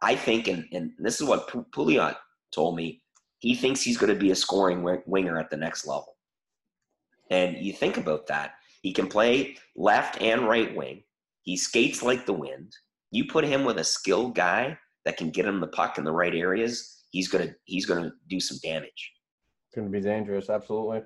I 0.00 0.14
think, 0.14 0.48
and, 0.48 0.66
and 0.72 0.92
this 0.98 1.20
is 1.20 1.26
what 1.26 1.48
Pouliot 1.48 2.16
told 2.54 2.76
me, 2.76 3.02
he 3.38 3.54
thinks 3.54 3.82
he's 3.82 3.98
going 3.98 4.12
to 4.12 4.18
be 4.18 4.30
a 4.30 4.36
scoring 4.36 4.78
wi- 4.78 5.02
winger 5.06 5.38
at 5.38 5.50
the 5.50 5.56
next 5.56 5.86
level. 5.86 6.16
And 7.30 7.58
you 7.58 7.72
think 7.72 7.96
about 7.96 8.26
that. 8.28 8.52
He 8.84 8.92
can 8.92 9.08
play 9.08 9.56
left 9.74 10.20
and 10.20 10.46
right 10.46 10.76
wing. 10.76 11.04
He 11.40 11.56
skates 11.56 12.02
like 12.02 12.26
the 12.26 12.34
wind. 12.34 12.70
You 13.10 13.24
put 13.24 13.44
him 13.44 13.64
with 13.64 13.78
a 13.78 13.84
skilled 13.84 14.34
guy 14.34 14.78
that 15.06 15.16
can 15.16 15.30
get 15.30 15.46
him 15.46 15.58
the 15.58 15.68
puck 15.68 15.96
in 15.96 16.04
the 16.04 16.12
right 16.12 16.34
areas, 16.34 17.04
he's 17.10 17.28
gonna 17.28 17.54
he's 17.64 17.86
gonna 17.86 18.12
do 18.28 18.38
some 18.40 18.58
damage. 18.62 19.12
It's 19.68 19.82
to 19.82 19.90
be 19.90 20.02
dangerous, 20.02 20.50
absolutely. 20.50 21.00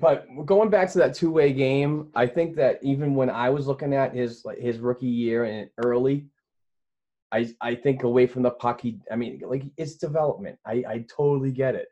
But 0.00 0.26
going 0.46 0.68
back 0.68 0.90
to 0.92 0.98
that 0.98 1.14
two-way 1.14 1.52
game, 1.52 2.08
I 2.16 2.26
think 2.26 2.56
that 2.56 2.80
even 2.82 3.14
when 3.14 3.30
I 3.30 3.50
was 3.50 3.68
looking 3.68 3.94
at 3.94 4.12
his 4.12 4.44
like 4.44 4.58
his 4.58 4.80
rookie 4.80 5.06
year 5.06 5.44
and 5.44 5.70
early, 5.84 6.26
I 7.30 7.54
I 7.60 7.76
think 7.76 8.02
away 8.02 8.26
from 8.26 8.42
the 8.42 8.50
puck, 8.50 8.80
he 8.80 8.98
I 9.12 9.14
mean 9.14 9.40
like 9.46 9.62
it's 9.76 9.94
development. 9.94 10.58
I 10.66 10.82
I 10.88 11.04
totally 11.08 11.52
get 11.52 11.76
it, 11.76 11.86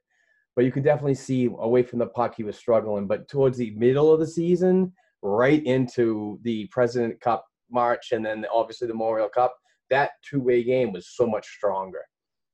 but 0.57 0.65
you 0.65 0.73
could 0.73 0.83
definitely 0.83 1.15
see 1.15 1.45
away 1.45 1.85
from 1.85 2.01
the 2.01 2.07
puck 2.07 2.35
he 2.35 2.43
was 2.43 2.57
struggling. 2.57 3.07
But 3.07 3.29
towards 3.29 3.59
the 3.59 3.71
middle 3.77 4.13
of 4.13 4.19
the 4.19 4.27
season, 4.27 4.93
right 5.23 5.65
into 5.65 6.39
the 6.43 6.67
President 6.71 7.21
Cup 7.21 7.45
March, 7.71 8.13
and 8.13 8.25
then 8.25 8.47
obviously 8.53 8.89
the 8.89 8.95
Memorial 8.95 9.29
Cup, 9.29 9.55
that 9.91 10.13
two-way 10.29 10.63
game 10.63 10.93
was 10.93 11.09
so 11.09 11.27
much 11.27 11.47
stronger. 11.47 12.03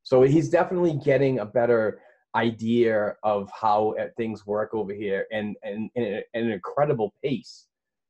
So 0.02 0.22
he's 0.22 0.48
definitely 0.48 0.98
getting 1.04 1.40
a 1.40 1.44
better 1.46 2.00
idea 2.34 3.16
of 3.22 3.50
how 3.58 3.94
uh, 3.98 4.06
things 4.16 4.46
work 4.46 4.74
over 4.74 4.92
here 4.92 5.26
and 5.32 5.56
and, 5.62 5.90
and 5.96 6.22
an 6.34 6.50
incredible 6.50 7.14
pace 7.24 7.66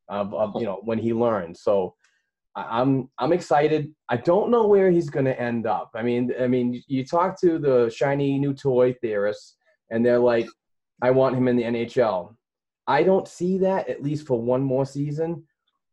of, 0.08 0.34
of 0.34 0.52
you 0.56 0.64
know 0.66 0.80
when 0.84 0.98
he 0.98 1.12
learns. 1.12 1.62
So 1.62 1.94
i'm 2.56 3.08
i'm 3.18 3.32
excited. 3.32 3.94
I 4.08 4.16
don't 4.16 4.50
know 4.50 4.66
where 4.66 4.90
he's 4.90 5.10
going 5.10 5.26
to 5.26 5.40
end 5.40 5.66
up. 5.66 5.90
I 5.94 6.02
mean 6.02 6.32
i 6.40 6.46
mean 6.46 6.82
you 6.86 7.04
talk 7.04 7.40
to 7.40 7.58
the 7.58 7.90
shiny 7.94 8.38
new 8.38 8.52
toy 8.52 8.94
theorists 9.00 9.56
and 9.90 10.04
they're 10.04 10.18
like 10.18 10.48
i 11.02 11.10
want 11.10 11.36
him 11.36 11.48
in 11.48 11.56
the 11.56 11.62
nhl 11.62 12.34
i 12.86 13.02
don't 13.02 13.28
see 13.28 13.58
that 13.58 13.88
at 13.88 14.02
least 14.02 14.26
for 14.26 14.40
one 14.40 14.62
more 14.62 14.86
season 14.86 15.42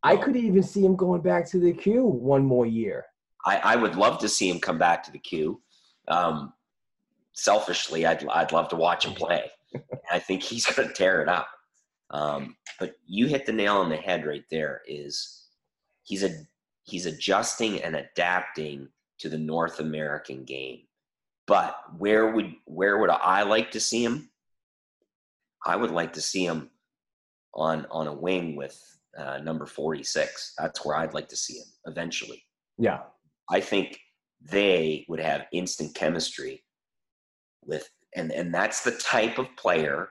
i 0.02 0.16
could 0.16 0.36
even 0.36 0.62
see 0.62 0.84
him 0.84 0.96
going 0.96 1.20
back 1.20 1.48
to 1.48 1.58
the 1.58 1.72
queue 1.72 2.04
one 2.04 2.44
more 2.44 2.66
year 2.66 3.04
I, 3.44 3.56
I 3.58 3.76
would 3.76 3.96
love 3.96 4.18
to 4.20 4.28
see 4.28 4.48
him 4.48 4.58
come 4.58 4.78
back 4.78 5.02
to 5.04 5.12
the 5.12 5.18
queue. 5.18 5.60
Um, 6.08 6.52
selfishly, 7.32 8.06
I'd 8.06 8.26
I'd 8.28 8.52
love 8.52 8.68
to 8.68 8.76
watch 8.76 9.04
him 9.04 9.14
play. 9.14 9.50
I 10.10 10.18
think 10.18 10.42
he's 10.42 10.66
going 10.66 10.88
to 10.88 10.94
tear 10.94 11.22
it 11.22 11.28
up. 11.28 11.48
Um, 12.10 12.56
but 12.78 12.94
you 13.06 13.26
hit 13.26 13.46
the 13.46 13.52
nail 13.52 13.76
on 13.76 13.90
the 13.90 13.96
head 13.96 14.26
right 14.26 14.44
there. 14.50 14.82
Is 14.86 15.46
he's 16.04 16.24
a 16.24 16.30
he's 16.84 17.06
adjusting 17.06 17.82
and 17.82 17.96
adapting 17.96 18.88
to 19.18 19.28
the 19.28 19.38
North 19.38 19.80
American 19.80 20.44
game. 20.44 20.80
But 21.46 21.76
where 21.98 22.30
would 22.30 22.54
where 22.64 22.98
would 22.98 23.10
I 23.10 23.42
like 23.42 23.70
to 23.72 23.80
see 23.80 24.02
him? 24.02 24.30
I 25.66 25.76
would 25.76 25.90
like 25.90 26.14
to 26.14 26.20
see 26.20 26.44
him 26.44 26.70
on 27.54 27.86
on 27.90 28.06
a 28.08 28.12
wing 28.12 28.56
with 28.56 28.78
uh, 29.18 29.38
number 29.38 29.66
forty 29.66 30.02
six. 30.02 30.54
That's 30.58 30.84
where 30.84 30.96
I'd 30.96 31.14
like 31.14 31.28
to 31.28 31.36
see 31.36 31.54
him 31.58 31.66
eventually. 31.86 32.42
yeah 32.78 33.00
I 33.50 33.60
think 33.60 33.98
they 34.40 35.04
would 35.08 35.20
have 35.20 35.42
instant 35.52 35.94
chemistry 35.94 36.64
with, 37.64 37.88
and 38.16 38.32
and 38.32 38.52
that's 38.52 38.82
the 38.82 38.92
type 38.92 39.38
of 39.38 39.46
player 39.56 40.08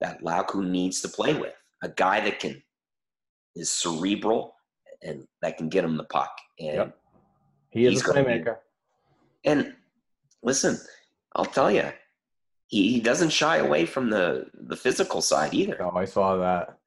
that 0.00 0.22
Lauko 0.22 0.64
needs 0.66 1.00
to 1.02 1.08
play 1.08 1.34
with. 1.34 1.54
A 1.82 1.88
guy 1.88 2.20
that 2.20 2.38
can 2.40 2.62
is 3.54 3.70
cerebral 3.72 4.54
and 5.02 5.24
that 5.42 5.56
can 5.56 5.68
get 5.68 5.84
him 5.84 5.96
the 5.96 6.04
puck. 6.04 6.30
And 6.58 6.76
Yep. 6.76 6.98
he 7.70 7.86
is 7.86 8.02
a 8.02 8.04
gonna 8.04 8.24
be- 8.24 8.30
playmaker 8.30 8.56
and 9.44 9.74
listen, 10.42 10.78
I'll 11.34 11.44
tell 11.46 11.70
you, 11.70 11.90
he, 12.68 12.92
he 12.92 13.00
doesn't 13.00 13.30
shy 13.30 13.58
away 13.58 13.86
from 13.86 14.10
the 14.10 14.46
the 14.54 14.76
physical 14.76 15.20
side 15.20 15.54
either. 15.54 15.80
oh 15.82 15.96
i 15.96 16.04
saw 16.04 16.36
that 16.36 16.78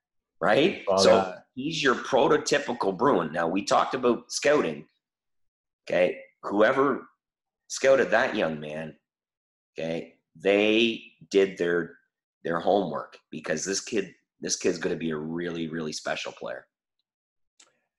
right? 0.41 0.83
Saw 0.87 0.97
so 0.97 1.09
that. 1.09 1.45
he's 1.55 1.81
your 1.83 1.95
prototypical 1.95 2.97
Bruin. 2.97 3.31
Now 3.31 3.47
we 3.47 3.63
talked 3.63 3.93
about 3.93 4.31
scouting. 4.31 4.85
Okay, 5.87 6.19
whoever 6.43 7.07
scouted 7.67 8.11
that 8.11 8.35
young 8.35 8.59
man, 8.59 8.95
okay, 9.77 10.15
they 10.35 11.03
did 11.31 11.57
their 11.57 11.95
their 12.43 12.59
homework 12.59 13.17
because 13.31 13.65
this 13.65 13.81
kid 13.81 14.13
this 14.41 14.55
kid's 14.55 14.77
going 14.77 14.95
to 14.95 14.99
be 14.99 15.11
a 15.11 15.17
really 15.17 15.67
really 15.67 15.93
special 15.93 16.31
player. 16.31 16.65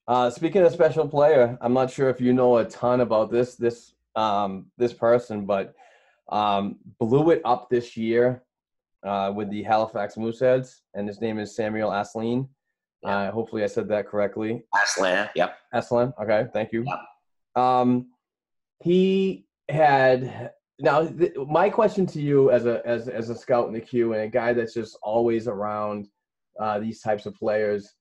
Uh, 0.09 0.29
speaking 0.31 0.63
of 0.63 0.73
special 0.73 1.07
player, 1.07 1.57
I'm 1.61 1.73
not 1.73 1.91
sure 1.91 2.09
if 2.09 2.21
you 2.21 2.33
know 2.33 2.59
a 2.59 2.65
ton 2.65 3.01
about 3.01 3.31
this 3.31 3.55
this 3.57 3.93
um, 4.17 4.67
this 4.77 4.93
person, 4.93 5.47
but 5.47 5.75
um, 6.31 6.77
blew 6.99 7.31
it 7.31 7.43
up 7.45 7.69
this 7.69 7.97
year 7.97 8.43
uh, 9.05 9.33
with 9.35 9.51
the 9.51 9.63
Halifax 9.63 10.17
Mooseheads, 10.17 10.81
and 10.95 11.07
his 11.07 11.21
name 11.21 11.39
is 11.39 11.55
Samuel 11.55 11.91
Asselin. 11.91 12.49
Uh, 13.05 13.31
hopefully, 13.31 13.65
I 13.65 13.67
said 13.67 13.89
that 13.89 14.07
correctly. 14.07 14.63
Asselin, 14.75 15.29
yep. 15.35 15.57
Asselin, 15.75 16.13
okay, 16.23 16.47
thank 16.53 16.73
you. 16.73 16.85
Um, 17.57 18.11
he 18.83 19.47
had 19.69 20.53
now. 20.79 21.07
Th- 21.07 21.35
my 21.49 21.69
question 21.71 22.07
to 22.07 22.21
you, 22.21 22.51
as 22.51 22.67
a 22.67 22.83
as 22.87 23.09
as 23.09 23.31
a 23.31 23.35
scout 23.35 23.67
in 23.69 23.75
the 23.75 23.81
queue 23.81 24.13
and 24.13 24.23
a 24.23 24.29
guy 24.29 24.53
that's 24.53 24.75
just 24.75 24.99
always 25.03 25.49
around 25.49 26.09
uh, 26.61 26.79
these 26.79 27.01
types 27.01 27.27
of 27.27 27.35
players, 27.35 27.95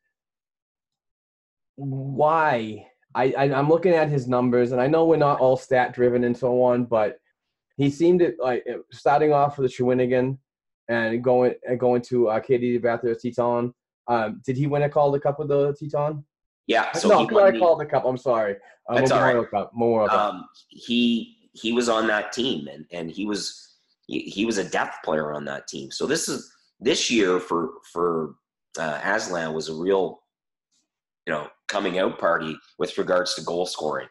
why? 1.76 2.86
I, 3.16 3.34
I 3.38 3.54
I'm 3.54 3.70
looking 3.70 3.94
at 3.94 4.10
his 4.10 4.28
numbers, 4.28 4.72
and 4.72 4.80
I 4.80 4.88
know 4.88 5.06
we're 5.06 5.18
not 5.18 5.40
all 5.40 5.58
stat 5.58 5.94
driven 5.94 6.26
and 6.26 6.38
so 6.38 6.62
on, 6.62 6.86
but 6.86 7.18
he 7.80 7.90
seemed 7.90 8.20
to 8.20 8.34
like 8.40 8.66
starting 8.92 9.32
off 9.32 9.58
with 9.58 9.72
the 9.72 9.76
Shawinigan 9.84 10.38
and 10.90 11.24
going 11.24 11.54
and 11.68 11.80
going 11.80 12.02
to 12.04 12.30
Acadie 12.30 12.78
Bathurst 12.78 13.24
Titan. 13.24 13.74
Um, 14.08 14.42
did 14.46 14.58
he 14.58 14.68
win 14.68 14.84
a 14.84 14.90
Calder 14.90 15.20
Cup 15.20 15.40
with 15.40 15.48
the 15.48 15.74
Teton? 15.80 16.26
Yeah, 16.68 16.92
so 16.92 17.08
no, 17.08 17.20
he 17.20 17.34
won 17.34 17.56
a 17.56 17.78
the- 17.78 17.86
Cup. 17.86 18.04
I'm 18.06 18.18
sorry. 18.18 18.58
Uh, 18.90 18.96
That's 18.96 19.12
all 19.12 19.22
right. 19.22 19.28
Memorial 19.28 19.46
Cup. 19.50 19.72
Memorial 19.74 20.10
Cup. 20.10 20.34
um, 20.34 20.46
he 20.68 21.38
he 21.54 21.72
was 21.72 21.88
on 21.88 22.06
that 22.08 22.34
team 22.34 22.68
and 22.68 22.86
and 22.92 23.10
he 23.10 23.26
was 23.26 23.78
he, 24.08 24.20
he 24.22 24.46
was 24.46 24.58
a 24.58 24.70
depth 24.70 24.98
player 25.04 25.34
on 25.34 25.46
that 25.46 25.68
team 25.68 25.90
so 25.92 26.06
this 26.06 26.30
is 26.30 26.52
this 26.80 27.10
year 27.10 27.40
for 27.40 27.72
for 27.92 28.36
uh, 28.78 29.00
asselin 29.00 29.54
was 29.54 29.68
a 29.68 29.74
real 29.74 30.20
you 31.26 31.34
know 31.34 31.48
coming 31.68 31.98
out 31.98 32.20
party 32.20 32.56
with 32.78 32.98
regards 33.00 33.34
to 33.34 33.42
goal 33.42 33.66
scoring 33.66 34.08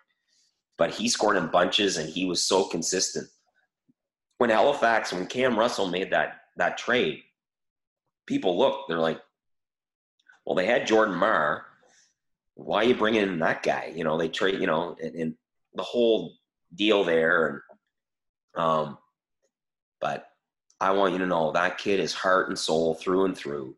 but 0.79 0.91
he 0.91 1.09
scored 1.09 1.37
in 1.37 1.47
bunches 1.47 1.97
and 1.97 2.09
he 2.09 2.25
was 2.25 2.43
so 2.43 2.65
consistent 2.65 3.29
when 4.39 4.51
halifax 4.51 5.13
when 5.13 5.27
cam 5.27 5.59
russell 5.59 5.89
made 5.89 6.11
that 6.11 6.41
that 6.57 6.79
trade 6.79 7.23
people 8.27 8.59
look 8.59 8.89
they're 8.89 8.99
like 8.99 9.21
Well, 10.49 10.57
they 10.57 10.65
had 10.65 10.87
Jordan 10.87 11.15
Marr. 11.15 11.67
Why 12.55 12.79
are 12.79 12.85
you 12.85 12.95
bringing 12.95 13.23
in 13.23 13.39
that 13.41 13.63
guy? 13.63 13.93
You 13.95 14.03
know, 14.03 14.17
they 14.17 14.31
trade. 14.31 14.59
You 14.59 14.67
know, 14.67 14.97
and, 15.03 15.15
and 15.15 15.35
the 15.75 15.83
whole 15.83 16.33
deal 16.75 17.05
there. 17.05 17.63
And 18.55 18.65
um, 18.65 18.99
but 20.01 20.31
I 20.81 20.93
want 20.93 21.13
you 21.13 21.19
to 21.19 21.27
know 21.27 21.53
that 21.53 21.77
kid 21.77 22.01
is 22.01 22.15
heart 22.15 22.49
and 22.49 22.59
soul 22.59 22.95
through 22.95 23.27
and 23.27 23.37
through. 23.37 23.77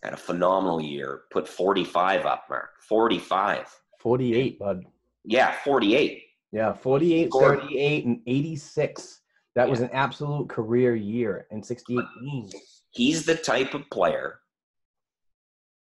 Had 0.00 0.12
a 0.12 0.16
phenomenal 0.16 0.80
year. 0.80 1.22
Put 1.32 1.48
45 1.48 2.24
up, 2.24 2.44
Mark. 2.48 2.70
45. 2.88 3.66
48, 3.98 4.58
bud. 4.60 4.84
Yeah, 5.24 5.56
48. 5.64 6.22
Yeah, 6.52 6.72
48, 6.72 7.28
Scored. 7.30 7.60
38, 7.62 8.04
and 8.06 8.20
86. 8.28 9.17
That 9.58 9.68
was 9.68 9.80
an 9.80 9.90
absolute 9.92 10.48
career 10.48 10.94
year 10.94 11.48
in 11.50 11.64
68 11.64 12.04
games. 12.22 12.54
He's 12.90 13.26
the 13.26 13.34
type 13.34 13.74
of 13.74 13.90
player 13.90 14.38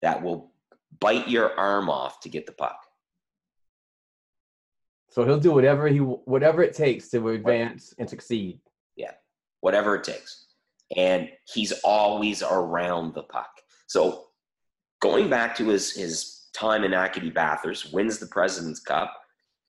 that 0.01 0.23
will 0.23 0.53
bite 1.01 1.27
your 1.27 1.53
arm 1.59 1.89
off 1.89 2.21
to 2.21 2.29
get 2.29 2.45
the 2.45 2.53
puck. 2.53 2.79
So 5.09 5.25
he'll 5.25 5.37
do 5.37 5.51
whatever 5.51 5.89
he 5.89 5.97
whatever 5.97 6.63
it 6.63 6.75
takes 6.75 7.09
to 7.09 7.27
advance 7.27 7.93
and 7.99 8.09
succeed. 8.09 8.61
Yeah, 8.95 9.11
whatever 9.59 9.95
it 9.95 10.05
takes. 10.05 10.45
And 10.95 11.29
he's 11.53 11.73
always 11.83 12.41
around 12.43 13.15
the 13.15 13.23
puck. 13.23 13.51
So 13.87 14.27
going 15.01 15.29
back 15.29 15.57
to 15.57 15.67
his, 15.67 15.93
his 15.93 16.47
time 16.53 16.85
in 16.85 16.93
Acadie 16.93 17.31
Bathurst, 17.31 17.93
wins 17.93 18.17
the 18.17 18.27
President's 18.27 18.79
Cup, 18.79 19.13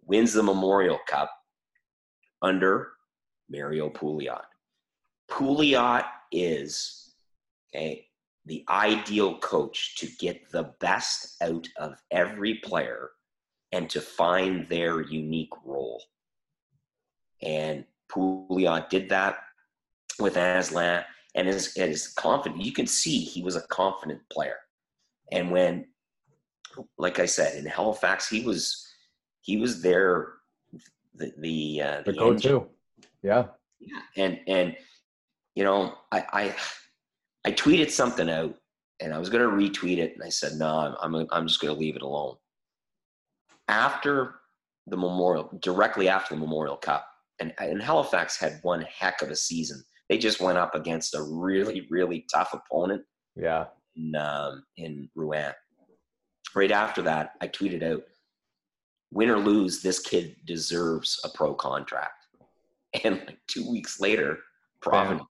wins 0.07 0.35
the 0.35 0.45
Memorial 0.45 1.01
Cup 1.09 1.33
under 2.43 2.93
Mario 3.49 3.89
Pouliot. 3.91 4.43
Pouliot 5.31 6.05
is 6.33 7.15
okay, 7.75 8.07
the 8.47 8.65
ideal 8.69 9.39
coach 9.39 9.97
to 9.97 10.07
get 10.19 10.51
the 10.51 10.75
best 10.81 11.37
out 11.43 11.69
of 11.77 11.95
every 12.11 12.55
player 12.65 13.11
and 13.73 13.91
to 13.91 14.01
find 14.01 14.69
their 14.69 15.03
unique 15.03 15.53
role. 15.65 16.03
And 17.43 17.85
Pouliot 18.11 18.89
did 18.89 19.09
that 19.11 19.37
with 20.19 20.35
Asselin 20.37 21.05
and 21.35 21.47
is, 21.47 21.77
is 21.77 22.09
confident. 22.09 22.65
You 22.65 22.73
can 22.73 22.87
see 22.87 23.19
he 23.19 23.43
was 23.43 23.57
a 23.57 23.67
confident 23.69 24.21
player. 24.31 24.57
And 25.31 25.51
when, 25.51 25.87
like 26.97 27.19
I 27.19 27.27
said, 27.27 27.59
in 27.59 27.67
Halifax, 27.67 28.29
he 28.29 28.43
was 28.43 28.87
he 29.43 29.59
was 29.59 29.83
there 29.83 30.33
the 31.15 31.33
the, 31.39 31.83
uh, 31.83 32.03
The 32.05 32.13
the 32.13 32.19
go 32.19 32.31
engine. 32.33 32.53
to. 32.53 32.67
Yeah. 33.23 33.47
Yeah, 33.81 34.01
and 34.17 34.41
and 34.49 34.77
you 35.55 35.65
know, 35.65 35.95
I 36.13 36.25
I 36.33 36.57
I 37.45 37.53
tweeted 37.53 37.91
something 37.91 38.29
out, 38.29 38.55
and 39.01 39.15
I 39.15 39.19
was 39.19 39.29
going 39.31 39.43
to 39.49 39.57
retweet 39.57 39.99
it, 39.99 40.15
and 40.15 40.23
I 40.25 40.29
said, 40.29 40.53
no, 40.55 40.97
I'm 41.01 41.15
I'm, 41.15 41.27
I'm 41.31 41.47
just 41.47 41.61
going 41.61 41.73
to 41.75 41.79
leave 41.81 41.95
it 41.97 42.03
alone. 42.03 42.37
After 43.69 44.37
the 44.87 44.97
Memorial, 44.97 45.51
directly 45.61 46.09
after 46.09 46.35
the 46.35 46.41
Memorial 46.41 46.77
Cup, 46.77 47.07
and 47.41 47.53
and 47.59 47.81
Halifax 47.83 48.39
had 48.39 48.59
one 48.63 48.83
heck 48.83 49.23
of 49.23 49.31
a 49.31 49.37
season. 49.37 49.83
They 50.09 50.19
just 50.19 50.41
went 50.41 50.59
up 50.59 50.75
against 50.75 51.15
a 51.15 51.23
really 51.23 51.87
really 51.91 52.27
tough 52.33 52.55
opponent 52.55 53.03
Yeah. 53.37 53.67
in 53.95 54.17
um, 54.17 54.65
in 54.77 55.09
Rouyn. 55.17 55.53
Right 56.55 56.73
after 56.73 57.03
that, 57.03 57.33
I 57.41 57.49
tweeted 57.49 57.83
out, 57.85 58.03
"Win 59.13 59.31
or 59.31 59.39
lose, 59.39 59.83
this 59.83 60.01
kid 60.01 60.37
deserves 60.47 61.21
a 61.25 61.29
pro 61.29 61.55
contract." 61.55 62.18
And 63.05 63.19
like 63.27 63.39
two 63.47 63.71
weeks 63.71 64.01
later, 64.01 64.39
Providence, 64.81 65.25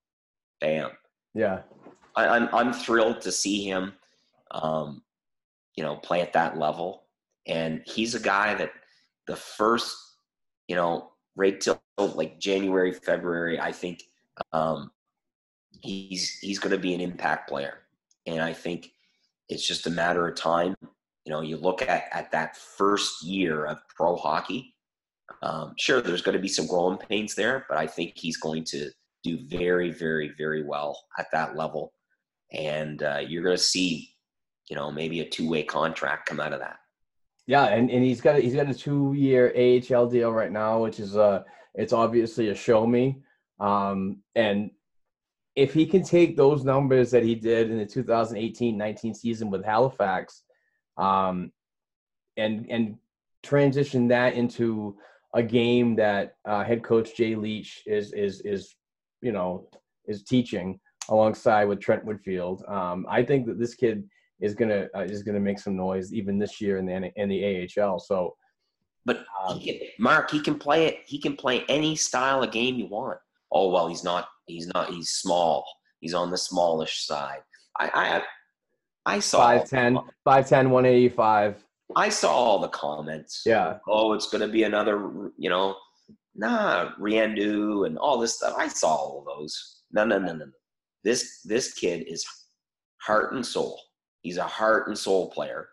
bam. 0.60 0.90
Yeah. 1.35 1.62
I, 2.14 2.28
I'm 2.28 2.48
I'm 2.52 2.72
thrilled 2.72 3.20
to 3.22 3.32
see 3.32 3.64
him, 3.64 3.94
um, 4.51 5.02
you 5.76 5.82
know, 5.82 5.97
play 5.97 6.20
at 6.20 6.32
that 6.35 6.59
level. 6.59 7.05
And 7.47 7.82
he's 7.86 8.14
a 8.14 8.20
guy 8.20 8.55
that 8.55 8.70
the 9.26 9.36
first, 9.36 9.97
you 10.66 10.76
know, 10.76 11.10
right 11.36 11.60
till 11.60 11.80
like 11.98 12.39
January, 12.39 12.93
February, 12.93 13.60
I 13.60 13.72
think 13.72 14.02
um, 14.52 14.90
he's 15.80 16.39
he's 16.40 16.59
going 16.59 16.72
to 16.72 16.78
be 16.78 16.94
an 16.94 17.01
impact 17.01 17.48
player. 17.48 17.78
And 18.26 18.40
I 18.40 18.52
think 18.52 18.90
it's 19.48 19.66
just 19.66 19.86
a 19.86 19.90
matter 19.90 20.26
of 20.26 20.36
time. 20.36 20.74
You 21.24 21.32
know, 21.32 21.40
you 21.40 21.56
look 21.56 21.82
at 21.82 22.05
at 22.12 22.30
that 22.32 22.56
first 22.56 23.22
year 23.22 23.64
of 23.66 23.78
pro 23.94 24.16
hockey. 24.16 24.74
Um, 25.43 25.74
sure, 25.78 26.01
there's 26.01 26.23
going 26.23 26.36
to 26.36 26.43
be 26.43 26.48
some 26.48 26.66
growing 26.66 26.98
pains 26.98 27.35
there, 27.35 27.65
but 27.69 27.78
I 27.78 27.86
think 27.86 28.12
he's 28.16 28.36
going 28.36 28.65
to 28.65 28.90
do 29.23 29.39
very, 29.47 29.90
very, 29.90 30.32
very 30.36 30.65
well 30.65 30.98
at 31.19 31.27
that 31.32 31.56
level. 31.56 31.93
And 32.52 33.02
uh, 33.02 33.20
you're 33.27 33.43
going 33.43 33.56
to 33.56 33.62
see, 33.62 34.15
you 34.69 34.77
know, 34.77 34.90
maybe 34.90 35.20
a 35.20 35.28
two 35.28 35.48
way 35.48 35.62
contract 35.62 36.28
come 36.28 36.40
out 36.40 36.52
of 36.52 36.60
that. 36.60 36.78
Yeah, 37.47 37.65
and, 37.65 37.90
and 37.90 38.05
he's 38.05 38.20
got 38.20 38.36
a, 38.36 38.40
he's 38.40 38.55
got 38.55 38.69
a 38.69 38.74
two 38.74 39.15
year 39.15 39.52
AHL 39.56 40.06
deal 40.06 40.32
right 40.32 40.52
now, 40.52 40.82
which 40.82 41.01
is 41.01 41.16
uh 41.16 41.43
it's 41.74 41.94
obviously 41.94 42.51
a 42.51 42.55
show 42.55 42.86
me. 42.86 43.23
Um, 43.59 44.19
and 44.35 44.70
if 45.56 45.73
he 45.73 45.86
can 45.86 46.02
take 46.02 46.36
those 46.36 46.62
numbers 46.62 47.10
that 47.10 47.23
he 47.23 47.35
did 47.35 47.70
in 47.70 47.78
the 47.78 47.86
2018-19 47.86 49.16
season 49.16 49.51
with 49.51 49.65
Halifax, 49.65 50.43
um, 50.98 51.51
and 52.36 52.66
and 52.70 52.98
transition 53.43 54.09
that 54.09 54.35
into 54.35 54.97
a 55.39 55.43
game 55.43 55.94
that 55.94 56.35
uh, 56.44 56.65
head 56.65 56.82
coach 56.82 57.16
Jay 57.16 57.36
Leach 57.36 57.82
is 57.86 58.12
is 58.12 58.40
is 58.40 58.74
you 59.23 59.31
know 59.31 59.69
is 60.06 60.24
teaching 60.24 60.81
alongside 61.09 61.65
with 61.65 61.81
Trent 61.81 62.05
Whitfield. 62.05 62.65
Um, 62.69 63.06
I 63.09 63.23
think 63.23 63.47
that 63.47 63.59
this 63.59 63.74
kid 63.74 64.02
is 64.40 64.55
gonna 64.55 64.89
uh, 64.97 65.02
is 65.02 65.23
gonna 65.23 65.40
make 65.40 65.60
some 65.60 65.77
noise 65.77 66.12
even 66.12 66.39
this 66.39 66.60
year 66.60 66.78
in 66.78 66.86
the 66.86 67.12
in 67.15 67.28
the 67.28 67.69
AHL. 67.78 68.01
So, 68.01 68.35
But 69.05 69.24
he 69.55 69.78
can, 69.78 69.89
Mark, 70.01 70.31
he 70.31 70.40
can 70.40 70.59
play 70.59 70.86
it. 70.86 71.02
He 71.06 71.20
can 71.20 71.36
play 71.36 71.65
any 71.69 71.94
style 71.94 72.43
of 72.43 72.51
game 72.51 72.74
you 72.74 72.86
want. 72.86 73.19
Oh 73.52 73.70
well, 73.70 73.86
he's 73.86 74.02
not. 74.02 74.28
He's 74.47 74.69
not. 74.74 74.90
He's 74.90 75.10
small. 75.10 75.65
He's 76.01 76.15
on 76.15 76.32
the 76.32 76.39
smallish 76.39 77.06
side. 77.06 77.43
I 77.78 78.23
I, 79.06 79.15
I 79.16 79.20
saw 79.20 79.52
5'10", 79.52 80.05
5'10", 80.27 80.70
185. 80.70 81.65
I 81.97 82.09
saw 82.09 82.32
all 82.32 82.59
the 82.59 82.69
comments. 82.69 83.43
Yeah. 83.47 83.78
Oh, 83.89 84.12
it's 84.12 84.28
going 84.28 84.43
to 84.43 84.48
be 84.48 84.65
another, 84.65 85.31
you 85.36 85.48
know, 85.48 85.77
nah, 86.35 86.90
Riendu 86.98 87.86
and 87.86 87.98
all 87.98 88.19
this 88.19 88.36
stuff. 88.36 88.55
I 88.56 88.69
saw 88.69 88.89
all 88.89 89.19
of 89.20 89.39
those. 89.39 89.82
No, 89.93 90.05
no, 90.05 90.19
no, 90.19 90.32
no, 90.32 90.44
no. 90.44 90.52
This 91.05 91.40
this 91.43 91.73
kid 91.73 92.06
is 92.06 92.27
heart 93.01 93.32
and 93.32 93.44
soul. 93.44 93.81
He's 94.23 94.36
a 94.36 94.44
heart 94.44 94.89
and 94.89 94.98
soul 94.98 95.31
player, 95.31 95.69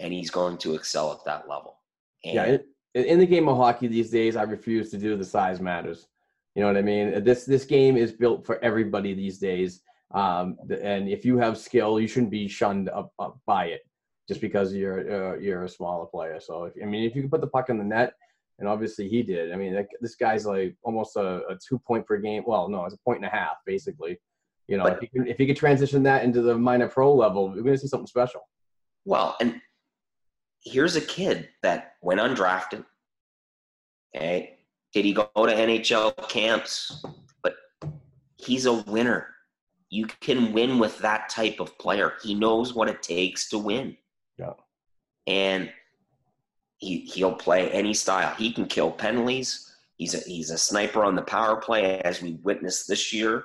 and 0.00 0.12
he's 0.12 0.30
going 0.30 0.58
to 0.58 0.74
excel 0.74 1.12
at 1.12 1.24
that 1.24 1.48
level. 1.48 1.78
And 2.24 2.34
Yeah, 2.34 2.58
in, 2.94 3.04
in 3.04 3.18
the 3.18 3.26
game 3.26 3.48
of 3.48 3.56
hockey 3.56 3.86
these 3.86 4.10
days, 4.10 4.36
I 4.36 4.42
refuse 4.42 4.90
to 4.90 4.98
do 4.98 5.16
the 5.16 5.24
size 5.24 5.60
matters. 5.60 6.08
You 6.54 6.62
know 6.62 6.68
what 6.68 6.76
I 6.76 6.82
mean? 6.82 7.24
This 7.24 7.44
this 7.46 7.64
game 7.64 7.96
is 7.96 8.12
built 8.12 8.44
for 8.44 8.62
everybody 8.62 9.14
these 9.14 9.38
days. 9.38 9.80
Um, 10.10 10.58
and 10.82 11.08
if 11.08 11.24
you 11.24 11.38
have 11.38 11.56
skill, 11.56 11.98
you 11.98 12.06
shouldn't 12.06 12.30
be 12.30 12.46
shunned 12.46 12.90
up, 12.90 13.14
up 13.18 13.40
by 13.46 13.66
it 13.66 13.80
just 14.28 14.40
because 14.40 14.72
you're 14.72 15.34
uh, 15.34 15.38
you're 15.38 15.64
a 15.64 15.68
smaller 15.68 16.06
player. 16.06 16.40
So 16.40 16.64
if, 16.64 16.74
I 16.82 16.86
mean, 16.86 17.04
if 17.04 17.14
you 17.14 17.22
can 17.22 17.30
put 17.30 17.40
the 17.40 17.46
puck 17.46 17.68
in 17.70 17.78
the 17.78 17.84
net, 17.84 18.14
and 18.58 18.68
obviously 18.68 19.08
he 19.08 19.22
did. 19.22 19.52
I 19.52 19.56
mean, 19.56 19.74
that, 19.74 19.88
this 20.00 20.14
guy's 20.14 20.46
like 20.46 20.76
almost 20.82 21.16
a, 21.16 21.46
a 21.48 21.56
two 21.56 21.78
point 21.78 22.06
per 22.06 22.18
game. 22.18 22.44
Well, 22.46 22.68
no, 22.68 22.84
it's 22.84 22.94
a 22.94 22.98
point 22.98 23.18
and 23.18 23.26
a 23.26 23.30
half 23.30 23.56
basically. 23.66 24.18
You 24.68 24.76
know, 24.78 24.84
But- 24.84 24.94
if 24.94 25.02
you 25.02 25.08
can 25.08 25.26
if 25.28 25.40
you 25.40 25.46
could 25.46 25.56
transition 25.56 26.02
that 26.04 26.24
into 26.24 26.42
the 26.42 26.56
minor 26.56 26.88
pro 26.88 27.12
level, 27.12 27.48
we're 27.48 27.62
going 27.62 27.74
to 27.74 27.78
see 27.78 27.88
something 27.88 28.06
special. 28.06 28.42
Well, 29.04 29.36
and 29.40 29.60
here's 30.64 30.96
a 30.96 31.00
kid 31.00 31.48
that 31.62 31.94
went 32.02 32.20
undrafted. 32.20 32.84
Okay. 34.14 34.58
Did 34.92 35.04
he 35.04 35.12
go 35.12 35.24
to 35.34 35.52
NHL 35.52 36.28
camps? 36.28 37.04
But 37.42 37.56
he's 38.36 38.66
a 38.66 38.74
winner. 38.82 39.28
You 39.90 40.06
can 40.06 40.52
win 40.52 40.78
with 40.78 40.98
that 40.98 41.28
type 41.28 41.60
of 41.60 41.76
player. 41.78 42.14
He 42.22 42.34
knows 42.34 42.74
what 42.74 42.88
it 42.88 43.02
takes 43.02 43.48
to 43.50 43.58
win. 43.58 43.96
And 45.26 45.70
he 46.78 47.00
he'll 47.00 47.34
play 47.34 47.70
any 47.70 47.94
style. 47.94 48.34
He 48.34 48.52
can 48.52 48.66
kill 48.66 48.90
penalties. 48.90 49.72
He's 49.96 50.14
a 50.14 50.18
he's 50.18 50.50
a 50.50 50.58
sniper 50.58 51.04
on 51.04 51.14
the 51.14 51.22
power 51.22 51.56
play, 51.56 52.00
as 52.00 52.20
we 52.20 52.32
witnessed 52.42 52.88
this 52.88 53.12
year. 53.12 53.44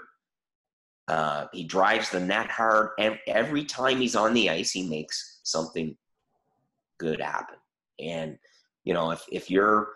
Uh, 1.08 1.46
he 1.54 1.64
drives 1.64 2.10
the 2.10 2.20
net 2.20 2.50
hard, 2.50 2.90
and 3.00 3.18
every 3.28 3.64
time 3.64 4.00
he's 4.00 4.16
on 4.16 4.34
the 4.34 4.50
ice, 4.50 4.72
he 4.72 4.88
makes 4.88 5.40
something 5.44 5.96
good 6.98 7.22
happen. 7.22 7.56
And 8.00 8.38
you 8.84 8.94
know, 8.94 9.12
if 9.12 9.24
if 9.32 9.52
you're 9.52 9.90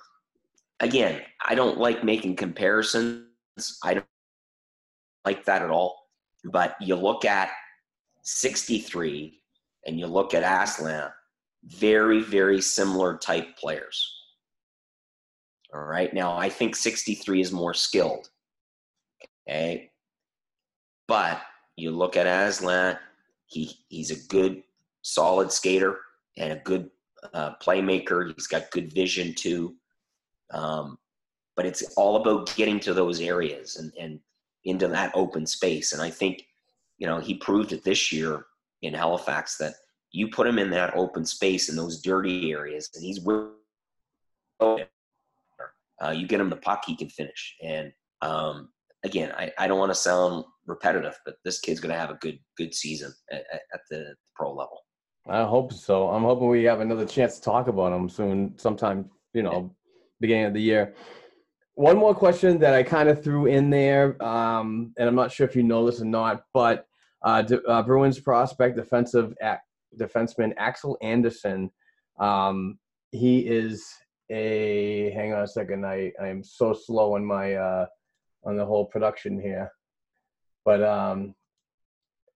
again, 0.80 1.22
I 1.44 1.56
don't 1.56 1.78
like 1.78 2.04
making 2.04 2.36
comparisons. 2.36 3.26
I 3.84 3.96
don't 3.96 4.06
like 5.26 5.46
that 5.46 5.62
at 5.62 5.70
all. 5.70 6.08
But 6.46 6.76
you 6.82 6.96
look 6.96 7.26
at 7.26 7.50
63 8.24 9.40
and 9.86 10.00
you 10.00 10.08
look 10.08 10.34
at 10.34 10.44
Asselin, 10.44 11.12
very, 11.66 12.22
very 12.22 12.62
similar 12.62 13.18
type 13.18 13.58
players. 13.58 14.18
All 15.74 15.84
right. 15.84 16.14
Now, 16.14 16.36
I 16.36 16.50
think 16.50 16.76
63 16.76 17.42
is 17.42 17.52
more 17.52 17.74
skilled. 17.74 18.30
Okay. 19.48 19.90
But 21.08 21.42
you 21.76 21.92
look 21.92 22.18
at 22.18 22.28
Asselin, 22.28 22.98
he 23.46 23.72
he's 23.90 24.12
a 24.12 24.28
good, 24.28 24.64
solid 25.02 25.52
skater 25.52 26.00
and 26.38 26.54
a 26.54 26.62
good 26.64 26.90
uh, 27.34 27.54
playmaker. 27.62 28.34
He's 28.34 28.48
got 28.48 28.72
good 28.72 28.94
vision 28.94 29.34
too. 29.34 29.76
Um, 30.54 30.98
but 31.56 31.66
it's 31.66 31.84
all 31.96 32.18
about 32.18 32.54
getting 32.56 32.80
to 32.82 32.94
those 32.94 33.20
areas 33.20 33.78
and, 33.78 33.92
and 34.00 34.20
into 34.66 34.88
that 34.88 35.12
open 35.16 35.46
space. 35.46 35.94
And 35.94 36.02
I 36.02 36.10
think, 36.10 36.46
you 36.98 37.08
know, 37.08 37.20
he 37.20 37.36
proved 37.36 37.74
it 37.74 37.84
this 37.84 38.12
year 38.12 38.46
in 38.82 38.94
Halifax 38.94 39.58
that 39.58 39.74
you 40.12 40.30
put 40.30 40.48
him 40.48 40.60
in 40.60 40.70
that 40.72 40.96
open 40.96 41.26
space 41.26 41.70
in 41.70 41.76
those 41.76 42.02
dirty 42.02 42.52
areas, 42.52 42.90
and 42.96 43.04
he's. 43.04 43.20
Uh, 44.60 46.10
you 46.10 46.28
get 46.28 46.40
him 46.42 46.50
the 46.50 46.56
puck, 46.56 46.84
he 46.86 46.96
can 46.96 47.10
finish. 47.10 47.56
And 47.62 47.92
um, 48.22 48.70
again, 49.04 49.32
I, 49.38 49.52
I 49.60 49.68
don't 49.68 49.78
want 49.78 49.92
to 49.92 49.96
sound 49.96 50.46
repetitive, 50.66 51.18
but 51.26 51.36
this 51.46 51.60
kid's 51.60 51.80
going 51.80 51.94
to 51.94 52.00
have 52.00 52.10
a 52.10 52.16
good 52.16 52.40
good 52.58 52.74
season 52.74 53.14
at, 53.32 53.44
at 53.74 53.82
the 53.90 54.16
pro 54.36 54.50
level. 54.50 54.80
I 55.28 55.44
hope 55.44 55.72
so. 55.72 56.10
I'm 56.10 56.24
hoping 56.24 56.50
we 56.50 56.64
have 56.64 56.80
another 56.80 57.06
chance 57.06 57.36
to 57.36 57.42
talk 57.44 57.68
about 57.68 57.94
him 57.94 58.10
soon, 58.10 58.58
sometime, 58.58 59.10
you 59.34 59.44
know, 59.44 59.74
beginning 60.20 60.46
of 60.46 60.54
the 60.54 60.62
year. 60.62 60.96
One 61.76 61.98
more 61.98 62.16
question 62.16 62.58
that 62.60 62.74
I 62.74 62.84
kind 62.84 63.08
of 63.08 63.24
threw 63.24 63.46
in 63.46 63.70
there, 63.70 64.22
um, 64.24 64.94
and 64.98 65.08
I'm 65.08 65.16
not 65.16 65.32
sure 65.32 65.48
if 65.48 65.56
you 65.56 65.64
know 65.64 65.86
this 65.86 66.02
or 66.02 66.06
not, 66.06 66.44
but 66.54 66.88
uh, 67.24 67.44
uh, 67.68 67.84
Bruins 67.84 68.20
prospect 68.20 68.76
defensive 68.76 69.34
defenseman 70.00 70.54
Axel 70.58 70.98
Andersson. 71.02 71.72
Um, 72.20 72.78
he 73.12 73.40
is 73.40 73.86
a. 74.30 75.12
Hang 75.12 75.34
on 75.34 75.44
a 75.44 75.48
second. 75.48 75.86
I 75.86 76.12
I 76.22 76.28
am 76.28 76.44
so 76.44 76.74
slow 76.74 77.16
on 77.16 77.26
my 77.26 77.56
uh, 77.56 77.86
on 78.44 78.58
the 78.58 78.66
whole 78.66 78.86
production 78.86 79.40
here, 79.40 79.72
but 80.66 80.84
um, 80.84 81.36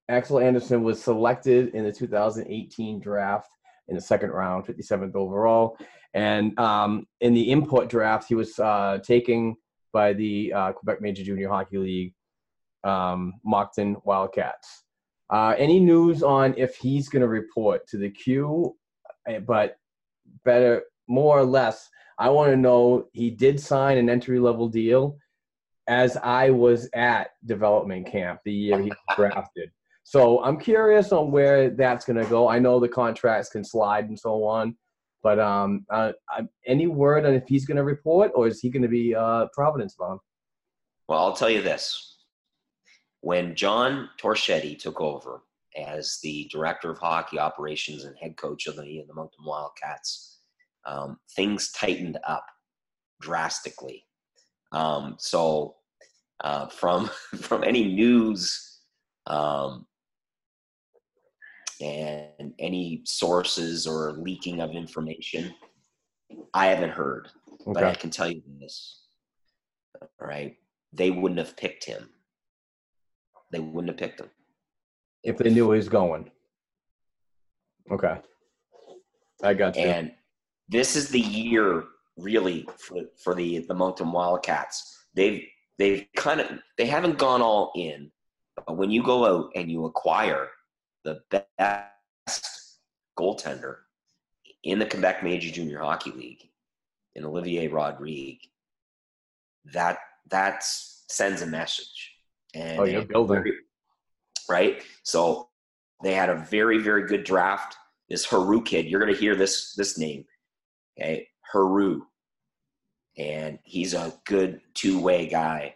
Axel 0.10 0.40
Andersson 0.40 0.84
was 0.84 1.02
selected 1.02 1.74
in 1.74 1.84
the 1.84 1.92
2018 1.92 3.00
draft 3.00 3.50
in 3.88 3.96
the 3.96 4.02
second 4.02 4.32
round, 4.32 4.66
57th 4.66 5.16
overall. 5.16 5.78
And 6.14 6.58
um, 6.60 7.08
in 7.22 7.34
the 7.34 7.52
import 7.52 7.90
draft, 7.90 8.28
he 8.28 8.36
was 8.36 8.58
uh, 8.60 9.00
taken 9.04 9.56
by 9.92 10.14
the 10.14 10.54
uh, 10.54 10.72
Quebec 10.74 11.02
Major 11.02 11.24
Junior 11.24 11.50
Hockey 11.50 11.78
League 11.78 12.14
um, 12.84 13.34
Wildcats. 13.44 14.85
Uh, 15.30 15.56
any 15.58 15.80
news 15.80 16.22
on 16.24 16.54
if 16.58 16.76
he's 16.76 17.10
going 17.10 17.22
to 17.22 17.28
report 17.28 17.88
to 17.88 17.98
the 17.98 18.10
Q? 18.10 18.76
Eh, 19.28 19.40
but 19.40 19.78
better, 20.44 20.84
more 21.08 21.38
or 21.38 21.46
less, 21.46 21.90
I 22.18 22.30
want 22.30 22.52
to 22.52 22.58
know 22.58 23.08
he 23.14 23.30
did 23.30 23.60
sign 23.60 23.98
an 23.98 24.10
entry 24.10 24.40
level 24.40 24.70
deal 24.70 25.18
as 25.88 26.18
I 26.18 26.50
was 26.50 26.90
at 26.94 27.32
development 27.46 28.08
camp 28.08 28.40
the 28.44 28.54
year 28.54 28.82
he 28.82 28.92
drafted. 29.16 29.72
So 30.04 30.44
I'm 30.44 30.58
curious 30.58 31.12
on 31.12 31.32
where 31.32 31.72
that's 31.72 32.06
going 32.06 32.24
to 32.24 32.30
go. 32.30 32.48
I 32.48 32.60
know 32.60 32.80
the 32.80 32.88
contracts 32.88 33.50
can 33.50 33.64
slide 33.64 34.06
and 34.06 34.18
so 34.18 34.44
on, 34.44 34.76
but 35.24 35.40
um, 35.40 35.86
uh, 35.90 36.12
any 36.68 36.88
word 36.88 37.26
on 37.26 37.34
if 37.34 37.48
he's 37.48 37.66
going 37.66 37.78
to 37.78 37.84
report 37.84 38.32
or 38.36 38.48
is 38.48 38.60
he 38.60 38.70
going 38.70 38.84
to 38.84 38.88
be 38.88 39.16
uh, 39.16 39.48
Providence 39.54 39.96
bound? 40.00 40.20
Well, 41.08 41.20
I'll 41.20 41.34
tell 41.34 41.50
you 41.50 41.62
this: 41.62 42.15
when 43.26 43.56
John 43.56 44.08
Torchetti 44.22 44.78
took 44.78 45.02
over 45.02 45.42
as 45.76 46.20
the 46.22 46.48
director 46.52 46.92
of 46.92 47.00
hockey 47.00 47.40
operations 47.40 48.04
and 48.04 48.16
head 48.22 48.38
coach 48.38 48.68
of 48.68 48.76
the, 48.76 49.04
the 49.08 49.14
Moncton 49.16 49.44
Wildcats, 49.44 50.42
um, 50.86 51.18
things 51.36 51.72
tightened 51.72 52.20
up 52.28 52.46
drastically. 53.20 54.04
Um, 54.72 55.16
so, 55.18 55.78
uh, 56.42 56.68
from 56.68 57.10
from 57.42 57.64
any 57.64 57.96
news 57.96 58.82
um, 59.26 59.88
and 61.82 62.54
any 62.60 63.02
sources 63.06 63.88
or 63.88 64.12
leaking 64.12 64.62
of 64.62 64.70
information, 64.70 65.52
I 66.54 66.68
haven't 66.68 66.92
heard. 66.92 67.30
Okay. 67.62 67.72
But 67.74 67.86
I 67.86 67.96
can 67.96 68.12
tell 68.12 68.32
you 68.32 68.44
this. 68.60 69.02
All 70.00 70.28
right. 70.28 70.56
They 70.94 71.10
wouldn't 71.10 71.40
have 71.40 71.58
picked 71.58 71.86
him. 71.86 72.12
They 73.52 73.60
wouldn't 73.60 73.90
have 73.90 73.98
picked 73.98 74.22
him. 74.22 74.30
If 75.24 75.38
they 75.38 75.50
knew 75.50 75.72
he 75.72 75.78
was 75.78 75.90
going. 75.90 76.32
Okay. 77.92 78.18
I 79.44 79.54
got 79.54 79.76
you. 79.76 79.84
And 79.84 80.12
this 80.68 80.96
is 80.96 81.10
the 81.10 81.20
year 81.20 81.84
really 82.18 82.68
for, 82.78 83.02
for 83.24 83.36
the, 83.36 83.60
the 83.60 83.74
Moncton 83.74 84.12
Wildcats. 84.12 85.08
They've 85.14 85.46
they've 85.78 86.06
kind 86.16 86.40
of 86.42 86.48
they 86.78 86.86
haven't 86.86 87.18
gone 87.18 87.42
all 87.42 87.72
in. 87.76 88.12
But 88.66 88.78
when 88.78 88.90
you 88.90 89.04
go 89.04 89.26
out 89.26 89.52
and 89.56 89.70
you 89.70 89.86
acquire 89.86 90.48
the 91.04 91.22
best 91.30 92.80
goaltender 93.20 93.78
in 94.64 94.80
the 94.80 94.86
Quebec 94.86 95.24
Major 95.24 95.52
Junior 95.52 95.80
Hockey 95.80 96.12
League, 96.12 96.50
in 97.16 97.26
Olivier 97.26 97.68
Rodrigue, 97.68 98.40
that 99.74 99.98
that 100.30 100.64
sends 100.64 101.42
a 101.42 101.48
message. 101.48 102.15
And 102.56 102.80
oh, 102.80 102.84
you're 102.86 103.06
building. 103.06 103.44
right? 104.50 104.82
So 105.04 105.50
they 106.04 106.14
had 106.14 106.30
a 106.30 106.36
very, 106.50 106.80
very 106.80 107.06
good 107.06 107.24
draft. 107.24 107.76
This 108.10 108.26
Haru 108.26 108.62
kid, 108.64 108.86
you're 108.86 109.00
going 109.00 109.14
to 109.14 109.20
hear 109.20 109.36
this 109.36 109.74
this 109.74 109.98
name, 109.98 110.26
okay? 110.98 111.28
Haru, 111.52 112.02
and 113.18 113.60
he's 113.64 113.94
a 113.94 114.14
good 114.26 114.62
two 114.74 115.00
way 115.00 115.28
guy. 115.28 115.76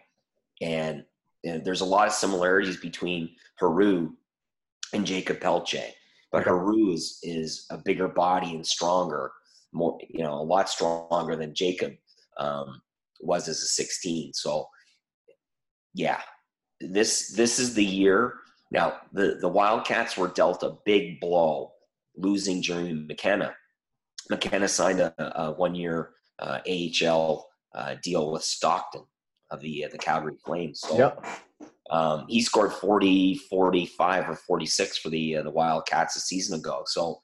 And, 0.60 1.04
and, 1.44 1.64
there's 1.64 1.80
a 1.80 1.86
lot 1.86 2.06
of 2.06 2.12
similarities 2.12 2.76
between 2.76 3.30
Haru 3.58 4.12
and 4.92 5.06
Jakob 5.06 5.40
Pelletier. 5.40 5.90
But 6.30 6.44
Haru 6.44 6.92
is, 6.92 7.18
is 7.22 7.66
a 7.70 7.78
bigger 7.78 8.08
body 8.08 8.54
and 8.54 8.66
stronger, 8.66 9.32
more 9.72 9.98
you 10.08 10.22
know, 10.22 10.34
a 10.34 10.42
lot 10.42 10.68
stronger 10.68 11.34
than 11.34 11.54
Jacob 11.54 11.94
um, 12.38 12.80
was 13.20 13.48
as 13.48 13.62
a 13.62 13.66
16. 13.66 14.34
So, 14.34 14.68
yeah, 15.94 16.20
this 16.80 17.28
this 17.28 17.58
is 17.58 17.74
the 17.74 17.84
year. 17.84 18.34
Now 18.70 19.00
the 19.12 19.38
the 19.40 19.48
Wildcats 19.48 20.16
were 20.16 20.28
dealt 20.28 20.62
a 20.62 20.76
big 20.84 21.20
blow, 21.20 21.72
losing 22.16 22.62
Jeremy 22.62 22.94
McKenna. 22.94 23.54
McKenna 24.28 24.68
signed 24.68 25.00
a, 25.00 25.40
a 25.40 25.52
one 25.52 25.74
year 25.74 26.10
uh, 26.38 26.60
AHL 26.68 27.48
uh, 27.74 27.96
deal 28.02 28.32
with 28.32 28.42
Stockton 28.42 29.04
of 29.50 29.60
the 29.60 29.84
uh, 29.84 29.88
the 29.90 29.98
Calgary 29.98 30.36
Flames. 30.44 30.80
So, 30.80 30.96
yep. 30.96 31.24
Um, 31.90 32.26
he 32.28 32.40
scored 32.40 32.72
40, 32.72 33.36
45, 33.50 34.30
or 34.30 34.36
46 34.36 34.98
for 34.98 35.08
the 35.10 35.36
uh, 35.36 35.42
the 35.42 35.50
Wildcats 35.50 36.16
a 36.16 36.20
season 36.20 36.58
ago. 36.58 36.82
So, 36.86 37.20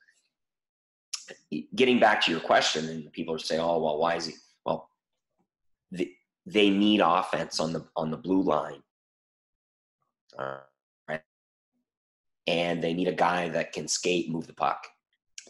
getting 1.75 2.01
back 2.01 2.21
to 2.25 2.33
your 2.33 2.41
question, 2.41 2.89
and 2.89 3.13
people 3.13 3.35
are 3.35 3.39
saying, 3.39 3.61
"Oh, 3.61 3.83
well, 3.83 3.99
why 3.99 4.17
is 4.17 4.27
he?" 4.27 4.35
Well, 4.65 4.91
the, 5.93 6.11
they 6.47 6.71
need 6.71 7.01
offense 7.01 7.61
on 7.61 7.73
the 7.73 7.87
on 7.97 8.11
the 8.11 8.17
blue 8.17 8.43
line, 8.43 8.83
right? 10.39 11.21
And 12.47 12.83
they 12.83 12.95
need 12.95 13.09
a 13.09 13.13
guy 13.13 13.49
that 13.49 13.73
can 13.73 13.89
skate, 13.89 14.31
move 14.31 14.47
the 14.47 14.55
puck. 14.55 14.87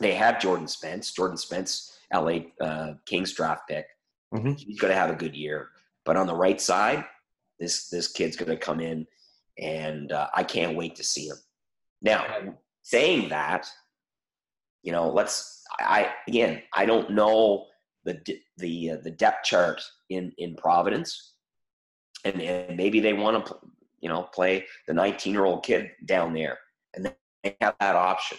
They 0.01 0.15
have 0.15 0.41
Jordan 0.41 0.69
Spence. 0.69 1.13
Jordan 1.13 1.37
Spence, 1.37 1.99
L.A. 2.11 2.53
Uh, 2.61 2.95
Kings 3.07 3.33
draft 3.33 3.69
pick. 3.69 3.87
Mm-hmm. 4.35 4.53
He's 4.53 4.81
going 4.81 4.93
to 4.93 4.99
have 4.99 5.11
a 5.11 5.17
good 5.17 5.35
year. 5.35 5.71
But 6.05 6.17
on 6.17 6.27
the 6.27 6.35
right 6.35 6.61
side, 6.61 7.05
this 7.59 7.89
this 7.89 8.09
kid's 8.09 8.37
going 8.37 8.51
to 8.51 8.57
come 8.57 8.81
in, 8.81 9.07
and 9.59 10.13
uh, 10.13 10.29
I 10.35 10.43
can't 10.43 10.77
wait 10.77 10.95
to 10.97 11.05
see 11.05 11.29
him. 11.29 11.37
Now, 12.03 12.25
saying 12.83 13.29
that, 13.31 13.67
you 14.83 14.93
know, 14.93 15.11
let's. 15.11 15.65
I 15.81 16.13
again, 16.29 16.63
I 16.75 16.87
don't 16.87 17.11
know 17.11 17.67
the 18.05 18.21
the 18.57 18.93
uh, 18.93 18.97
the 19.03 19.11
depth 19.11 19.45
chart 19.45 19.83
in 20.11 20.33
in 20.39 20.55
Providence, 20.55 21.35
and, 22.25 22.41
and 22.41 22.77
maybe 22.77 23.01
they 23.01 23.13
want 23.13 23.47
to, 23.47 23.57
you 24.01 24.09
know, 24.09 24.23
play 24.23 24.67
the 24.87 24.95
19 24.95 25.33
year 25.33 25.45
old 25.45 25.65
kid 25.65 25.91
down 26.05 26.33
there, 26.33 26.59
and 26.95 27.13
they 27.43 27.57
have 27.61 27.75
that 27.81 27.97
option. 27.97 28.39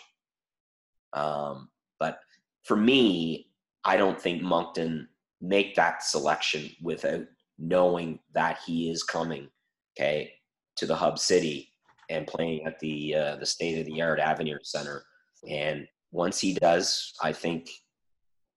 Um, 1.13 1.69
but 1.99 2.19
for 2.63 2.75
me, 2.75 3.49
I 3.83 3.97
don't 3.97 4.19
think 4.19 4.41
Moncton 4.41 5.07
make 5.41 5.75
that 5.75 6.03
selection 6.03 6.69
without 6.81 7.25
knowing 7.57 8.19
that 8.33 8.59
he 8.65 8.89
is 8.89 9.03
coming, 9.03 9.49
okay, 9.97 10.33
to 10.75 10.85
the 10.85 10.95
hub 10.95 11.17
city 11.17 11.71
and 12.09 12.27
playing 12.27 12.65
at 12.65 12.79
the 12.79 13.15
uh, 13.15 13.35
the 13.37 13.45
state 13.45 13.79
of 13.79 13.85
the 13.85 14.01
art 14.01 14.19
Avenir 14.19 14.59
Center. 14.63 15.03
And 15.49 15.87
once 16.11 16.39
he 16.39 16.53
does, 16.53 17.13
I 17.21 17.33
think 17.33 17.69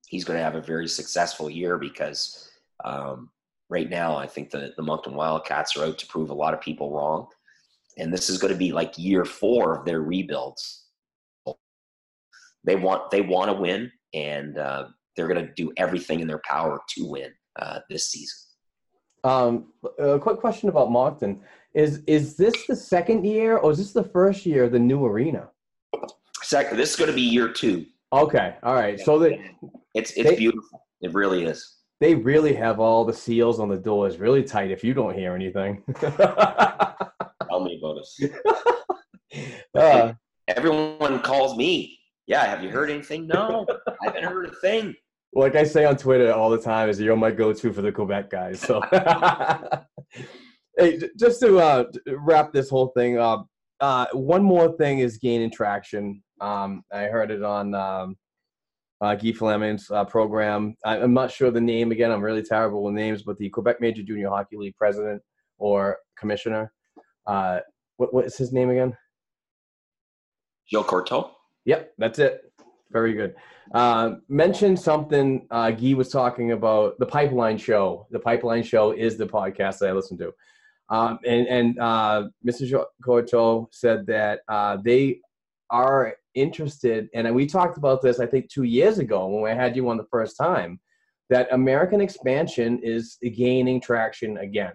he's 0.06 0.24
going 0.24 0.38
to 0.38 0.44
have 0.44 0.54
a 0.54 0.60
very 0.60 0.88
successful 0.88 1.50
year 1.50 1.78
because 1.78 2.50
um, 2.84 3.30
right 3.70 3.88
now 3.88 4.16
I 4.16 4.26
think 4.26 4.50
the 4.50 4.74
the 4.76 4.82
Moncton 4.82 5.14
Wildcats 5.14 5.76
are 5.76 5.84
out 5.84 5.98
to 5.98 6.06
prove 6.06 6.28
a 6.28 6.34
lot 6.34 6.52
of 6.52 6.60
people 6.60 6.92
wrong, 6.92 7.28
and 7.96 8.12
this 8.12 8.28
is 8.28 8.36
going 8.36 8.52
to 8.52 8.58
be 8.58 8.72
like 8.72 8.98
year 8.98 9.24
four 9.24 9.78
of 9.78 9.86
their 9.86 10.02
rebuilds. 10.02 10.84
They 12.64 12.76
want 12.76 13.10
they 13.10 13.22
want 13.22 13.50
to 13.50 13.56
win, 13.56 13.90
and 14.12 14.58
uh, 14.58 14.88
they're 15.16 15.28
going 15.28 15.46
to 15.46 15.52
do 15.54 15.72
everything 15.78 16.20
in 16.20 16.28
their 16.28 16.42
power 16.44 16.80
to 16.96 17.06
win 17.08 17.30
uh, 17.58 17.80
this 17.88 18.08
season. 18.10 18.36
Um, 19.22 19.72
a 19.98 20.18
quick 20.18 20.38
question 20.38 20.68
about 20.68 20.90
Moncton: 20.90 21.40
Is 21.74 22.02
is 22.06 22.36
this 22.36 22.66
the 22.66 22.76
second 22.76 23.24
year, 23.24 23.56
or 23.56 23.70
is 23.70 23.78
this 23.78 23.92
the 23.92 24.04
first 24.04 24.44
year 24.44 24.64
of 24.64 24.72
the 24.72 24.78
new 24.78 25.04
arena? 25.06 25.48
Second, 26.42 26.76
this 26.76 26.90
is 26.90 26.96
going 26.96 27.10
to 27.10 27.14
be 27.16 27.22
year 27.22 27.48
two. 27.48 27.86
Okay, 28.12 28.56
all 28.62 28.74
right. 28.74 28.98
So 28.98 29.18
they 29.18 29.52
It's 29.94 30.12
it's 30.12 30.28
They- 30.28 30.36
beautiful. 30.36 30.86
It 31.00 31.14
really 31.14 31.44
is. 31.44 31.76
They 32.00 32.14
really 32.14 32.54
have 32.54 32.80
all 32.80 33.04
the 33.04 33.12
seals 33.12 33.60
on 33.60 33.68
the 33.68 33.76
doors 33.76 34.18
really 34.18 34.42
tight. 34.42 34.70
If 34.70 34.82
you 34.82 34.94
don't 34.94 35.14
hear 35.14 35.34
anything, 35.34 35.82
Tell 37.50 37.60
me 37.60 37.78
about 37.78 37.98
it. 38.18 38.32
uh, 39.78 40.12
Everyone 40.48 41.20
calls 41.20 41.56
me. 41.56 41.98
Yeah, 42.26 42.46
have 42.46 42.62
you 42.62 42.70
heard 42.70 42.90
anything? 42.90 43.26
No, 43.26 43.66
I 43.86 43.92
haven't 44.04 44.24
heard 44.24 44.46
a 44.46 44.54
thing. 44.60 44.94
like 45.34 45.56
I 45.56 45.64
say 45.64 45.84
on 45.84 45.96
Twitter 45.96 46.32
all 46.32 46.50
the 46.50 46.60
time, 46.60 46.88
is 46.88 47.00
you're 47.00 47.16
my 47.16 47.30
go-to 47.30 47.72
for 47.72 47.82
the 47.82 47.92
Quebec 47.92 48.30
guys. 48.30 48.60
So, 48.60 48.80
hey, 50.78 51.00
just 51.18 51.40
to 51.40 51.58
uh, 51.58 51.84
wrap 52.06 52.52
this 52.52 52.70
whole 52.70 52.92
thing 52.96 53.18
up, 53.18 53.46
uh, 53.80 54.06
one 54.12 54.42
more 54.42 54.76
thing 54.76 55.00
is 55.00 55.18
gaining 55.18 55.50
traction. 55.50 56.22
Um, 56.40 56.82
I 56.92 57.04
heard 57.04 57.30
it 57.30 57.42
on 57.42 57.74
um, 57.74 58.16
uh, 59.00 59.14
Guy 59.14 59.32
Flaming's 59.32 59.90
uh, 59.90 60.04
program. 60.04 60.76
I, 60.84 60.98
I'm 60.98 61.14
not 61.14 61.30
sure 61.30 61.50
the 61.50 61.60
name 61.60 61.90
again. 61.92 62.10
I'm 62.10 62.22
really 62.22 62.42
terrible 62.42 62.82
with 62.82 62.94
names, 62.94 63.22
but 63.22 63.38
the 63.38 63.48
Quebec 63.48 63.80
Major 63.80 64.02
Junior 64.02 64.28
Hockey 64.28 64.56
League 64.56 64.76
president 64.76 65.22
or 65.58 65.98
commissioner. 66.18 66.72
Uh, 67.26 67.60
what, 67.96 68.12
what 68.12 68.24
is 68.24 68.36
his 68.36 68.52
name 68.52 68.70
again? 68.70 68.96
Joe 70.70 70.84
Courteau. 70.84 71.32
Yep, 71.64 71.94
that's 71.98 72.18
it. 72.18 72.52
Very 72.90 73.14
good. 73.14 73.34
Uh, 73.72 74.16
mentioned 74.28 74.78
something 74.78 75.46
uh, 75.50 75.70
Guy 75.70 75.94
was 75.94 76.08
talking 76.08 76.52
about 76.52 76.98
the 76.98 77.06
Pipeline 77.06 77.56
Show. 77.58 78.06
The 78.10 78.18
Pipeline 78.18 78.62
Show 78.62 78.92
is 78.92 79.16
the 79.16 79.26
podcast 79.26 79.78
that 79.78 79.90
I 79.90 79.92
listen 79.92 80.18
to. 80.18 80.32
Um, 80.88 81.20
and 81.24 81.46
and 81.46 81.78
uh, 81.78 82.28
Mr. 82.44 82.84
Courteau 83.04 83.68
said 83.70 84.06
that 84.06 84.40
uh, 84.48 84.78
they 84.84 85.20
are 85.70 86.16
interested, 86.34 87.08
and 87.14 87.34
we 87.34 87.46
talked 87.46 87.78
about 87.78 88.02
this, 88.02 88.20
I 88.20 88.26
think, 88.26 88.50
two 88.50 88.64
years 88.64 88.98
ago 88.98 89.26
when 89.26 89.42
we 89.42 89.50
had 89.50 89.76
you 89.76 89.88
on 89.88 89.96
the 89.96 90.06
first 90.10 90.36
time, 90.36 90.80
that 91.28 91.52
American 91.52 92.00
expansion 92.00 92.80
is 92.82 93.16
gaining 93.36 93.80
traction 93.80 94.38
again. 94.38 94.74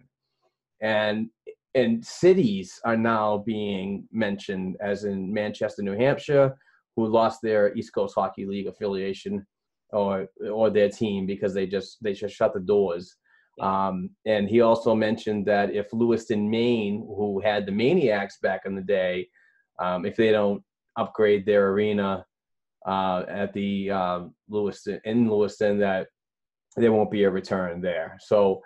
And 0.82 1.30
and 1.76 2.06
cities 2.06 2.80
are 2.86 2.95
now 2.95 3.40
being 3.45 4.07
mentioned, 4.11 4.77
as 4.80 5.03
in 5.03 5.34
Manchester, 5.34 5.84
New 5.84 5.98
Hampshire, 5.98 6.56
who 6.95 7.06
lost 7.07 7.41
their 7.41 7.76
East 7.76 7.94
Coast 7.94 8.15
Hockey 8.15 8.45
League 8.45 8.68
affiliation 8.68 9.45
or 9.91 10.27
or 10.52 10.69
their 10.69 10.90
team 10.90 11.26
because 11.26 11.53
they 11.53 11.68
just 11.68 11.98
they 12.02 12.14
just 12.14 12.36
shut 12.36 12.53
the 12.53 12.60
doors. 12.61 13.15
Um, 13.61 14.10
and 14.26 14.49
he 14.49 14.61
also 14.61 14.95
mentioned 14.95 15.45
that 15.45 15.73
if 15.73 15.94
Lewiston, 15.94 16.49
Maine, 16.49 17.06
who 17.07 17.40
had 17.40 17.65
the 17.65 17.72
MAINEiacs 17.72 18.41
back 18.41 18.61
in 18.65 18.76
the 18.76 18.82
day, 18.82 19.30
um, 19.80 20.06
if 20.06 20.18
they 20.18 20.32
don't 20.32 20.61
upgrade 20.97 21.45
their 21.45 21.69
arena 21.69 22.26
uh, 22.85 23.23
at 23.27 23.53
the 23.53 23.91
um, 23.91 24.34
Lewiston 24.49 24.99
in 25.05 25.30
Lewiston, 25.30 25.80
that 25.80 26.07
there 26.76 26.91
won't 26.91 27.11
be 27.11 27.23
a 27.23 27.30
return 27.30 27.81
there. 27.81 28.17
So 28.19 28.61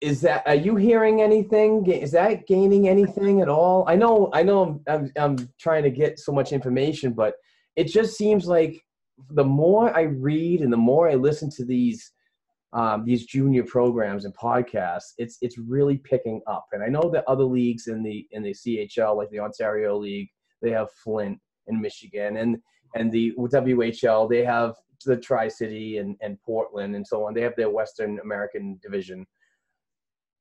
is 0.00 0.20
that 0.20 0.42
are 0.46 0.54
you 0.54 0.76
hearing 0.76 1.20
anything? 1.20 1.86
Is 1.86 2.12
that 2.12 2.46
gaining 2.46 2.88
anything 2.88 3.40
at 3.40 3.48
all? 3.48 3.84
I 3.88 3.96
know 3.96 4.30
i 4.32 4.42
know 4.42 4.62
I'm, 4.62 4.80
I'm 4.86 5.12
i'm 5.16 5.48
trying 5.58 5.82
to 5.82 5.90
get 5.90 6.18
so 6.18 6.32
much 6.32 6.52
information 6.52 7.12
but 7.12 7.34
it 7.76 7.84
just 7.84 8.16
seems 8.16 8.46
like 8.46 8.80
the 9.30 9.44
more 9.44 9.96
i 9.96 10.02
read 10.02 10.60
and 10.60 10.72
the 10.72 10.76
more 10.76 11.08
i 11.08 11.14
listen 11.14 11.50
to 11.50 11.64
these 11.64 12.12
um, 12.72 13.04
these 13.04 13.24
junior 13.24 13.62
programs 13.62 14.24
and 14.24 14.36
podcasts 14.36 15.12
it's 15.18 15.38
it's 15.40 15.58
really 15.58 15.98
picking 15.98 16.40
up. 16.46 16.66
And 16.72 16.82
i 16.82 16.88
know 16.88 17.10
that 17.12 17.24
other 17.28 17.44
leagues 17.44 17.86
in 17.88 18.02
the 18.02 18.26
in 18.30 18.42
the 18.42 18.52
chl 18.52 19.16
like 19.16 19.30
the 19.30 19.40
ontario 19.40 19.96
league 19.96 20.28
they 20.64 20.70
have 20.70 20.90
flint 20.92 21.38
in 21.68 21.80
michigan 21.80 22.38
and 22.38 22.58
and 22.94 23.12
the 23.12 23.32
whl 23.38 24.28
they 24.28 24.44
have 24.44 24.74
the 25.06 25.16
tri-city 25.16 25.98
and, 25.98 26.16
and 26.22 26.40
portland 26.42 26.96
and 26.96 27.06
so 27.06 27.26
on 27.26 27.34
they 27.34 27.42
have 27.42 27.56
their 27.56 27.70
western 27.70 28.18
american 28.20 28.78
division 28.82 29.26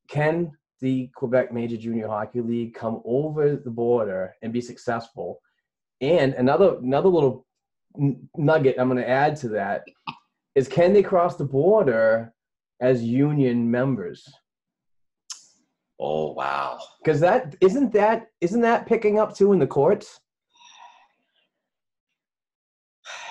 can 0.07 0.51
the 0.83 1.09
Quebec 1.15 1.53
Major 1.53 1.77
Junior 1.77 2.07
Hockey 2.07 2.41
League 2.41 2.73
come 2.73 3.01
over 3.05 3.55
the 3.55 3.69
border 3.69 4.35
and 4.41 4.51
be 4.51 4.61
successful? 4.61 5.39
And 6.01 6.33
another 6.33 6.77
another 6.77 7.09
little 7.09 7.45
nugget 8.35 8.75
I'm 8.77 8.89
going 8.89 9.01
to 9.01 9.09
add 9.09 9.37
to 9.37 9.49
that 9.49 9.85
is 10.55 10.67
can 10.67 10.93
they 10.93 11.01
cross 11.01 11.37
the 11.37 11.45
border 11.45 12.33
as 12.81 13.01
union 13.01 13.71
members? 13.71 14.27
Oh 16.05 16.33
wow. 16.33 16.79
Because 17.01 17.21
that 17.21 17.55
isn't 17.61 17.93
that 17.93 18.27
isn't 18.41 18.59
that 18.59 18.85
picking 18.85 19.19
up 19.19 19.33
too 19.33 19.53
in 19.53 19.59
the 19.59 19.65
courts? 19.65 20.19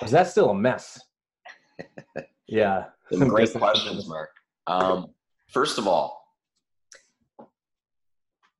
Or 0.01 0.05
is 0.05 0.11
that 0.11 0.27
still 0.27 0.49
a 0.49 0.55
mess? 0.55 0.99
Yeah. 2.45 2.85
Some 3.11 3.27
great 3.29 3.53
questions, 3.53 4.07
Mark. 4.07 4.29
Um, 4.67 5.07
first 5.47 5.79
of 5.79 5.87
all, 5.87 6.23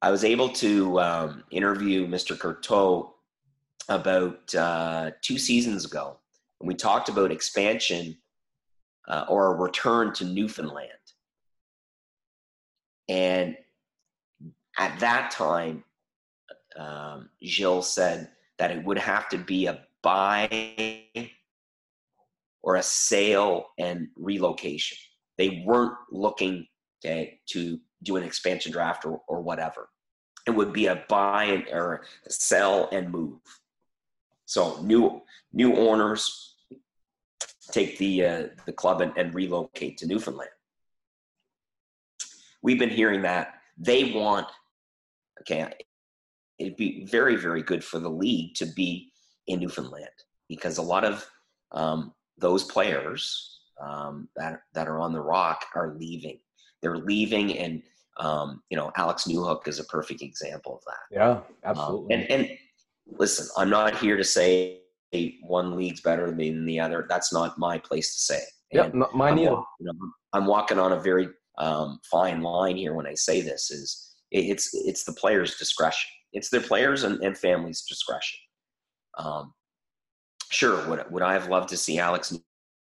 I 0.02 0.10
was 0.10 0.24
able 0.24 0.50
to 0.50 1.00
um, 1.00 1.44
interview 1.52 2.08
Mr. 2.08 2.38
Courteau 2.38 3.14
about 3.90 4.56
uh, 4.56 5.12
two 5.22 5.38
seasons 5.38 5.86
ago. 5.86 6.18
And 6.60 6.68
we 6.68 6.74
talked 6.74 7.10
about 7.10 7.32
expansion 7.32 8.18
uh, 9.08 9.26
or 9.28 9.54
a 9.54 9.60
return 9.60 10.14
to 10.14 10.26
Newfoundland. 10.26 10.90
And 13.10 13.58
at 14.78 15.00
that 15.00 15.32
time, 15.32 15.84
um, 16.76 17.30
said 17.82 18.30
that 18.58 18.72
it 18.72 18.84
would 18.84 18.98
have 18.98 19.30
to 19.30 19.38
be 19.38 19.68
a 19.68 19.86
buy 20.02 21.30
or 22.62 22.76
a 22.76 22.84
sale 22.84 23.68
and 23.78 24.08
relocation. 24.16 24.98
They 25.38 25.64
weren't 25.66 25.98
looking 26.12 26.68
okay, 27.06 27.40
to 27.48 27.80
do 28.04 28.16
an 28.16 28.24
expansion 28.24 28.72
draft 28.72 29.06
or, 29.06 29.22
or 29.28 29.42
whatever. 29.42 29.90
It 30.48 30.52
would 30.52 30.74
be 30.74 30.88
a 30.88 31.04
buy 31.08 31.46
and, 31.46 31.68
or 31.72 32.06
sell 32.28 32.90
and 32.92 33.10
move. 33.12 33.40
So 34.46 34.82
new 34.82 35.22
new 35.54 35.76
owners 35.76 36.56
take 37.72 37.98
the 37.98 38.26
uh, 38.26 38.48
the 38.66 38.74
club 38.74 39.02
and, 39.02 39.14
and 39.18 39.34
relocate 39.34 39.98
to 40.00 40.08
Newfoundland. 40.08 40.50
We've 42.62 42.80
been 42.80 42.90
hearing 42.90 43.22
that 43.24 43.56
they 43.78 44.12
want 44.12 44.48
okay. 45.42 45.72
It'd 46.60 46.76
be 46.78 47.06
very 47.06 47.36
very 47.36 47.64
good 47.64 47.84
for 47.84 48.00
the 48.00 48.10
league 48.10 48.54
to 48.56 48.66
be 48.66 49.12
in 49.48 49.60
Newfoundland 49.60 50.08
because 50.48 50.78
a 50.78 50.82
lot 50.82 51.04
of 51.04 51.26
um, 51.72 52.14
those 52.38 52.64
players 52.64 53.62
um, 53.82 54.30
that 54.36 54.62
that 54.74 54.88
are 54.88 55.00
on 55.00 55.14
the 55.14 55.22
rock 55.22 55.66
are 55.76 55.96
leaving. 55.98 56.40
They're 56.82 56.98
leaving, 56.98 57.58
and 57.58 57.82
um, 58.20 58.62
you 58.70 58.78
know 58.78 58.92
Alex 58.98 59.26
Newhook 59.26 59.68
is 59.68 59.80
a 59.80 59.84
perfect 59.86 60.22
example 60.22 60.78
of 60.78 60.84
that. 60.86 61.16
Yeah, 61.18 61.30
Um, 61.32 61.44
absolutely. 61.66 62.14
and 62.16 62.32
and 62.32 62.50
listen, 63.08 63.48
I'm 63.58 63.70
not 63.70 63.98
here 63.98 64.16
to 64.18 64.24
say 64.24 64.80
one 65.44 65.76
league's 65.76 66.02
better 66.02 66.32
than 66.32 66.66
the 66.66 66.80
other. 66.80 67.06
That's 67.10 67.34
not 67.34 67.58
my 67.58 67.78
place 67.78 68.14
to 68.16 68.22
say. 68.22 68.42
And 68.72 68.94
not 68.96 69.16
mine 69.16 69.34
I'm, 69.34 69.40
either. 69.40 69.50
you 69.80 69.86
know, 69.86 69.94
I'm 70.34 70.46
walking 70.48 70.80
on 70.80 70.94
a 70.94 71.00
very 71.00 71.30
um, 71.58 72.00
fine 72.10 72.42
line 72.42 72.76
here 72.76 72.94
when 72.96 73.06
I 73.06 73.14
say 73.14 73.42
this. 73.42 73.70
Is 73.70 74.13
it's 74.34 74.74
it's 74.74 75.04
the 75.04 75.14
players' 75.14 75.56
discretion. 75.56 76.10
It's 76.34 76.50
their 76.50 76.62
players 76.62 77.04
and, 77.04 77.22
and 77.24 77.38
families' 77.38 77.84
discretion. 77.88 78.40
Um, 79.18 79.54
sure, 80.52 80.88
would 80.90 81.06
would 81.12 81.24
I 81.24 81.34
have 81.34 81.50
loved 81.50 81.70
to 81.70 81.78
see 81.78 82.00
Alex 82.00 82.38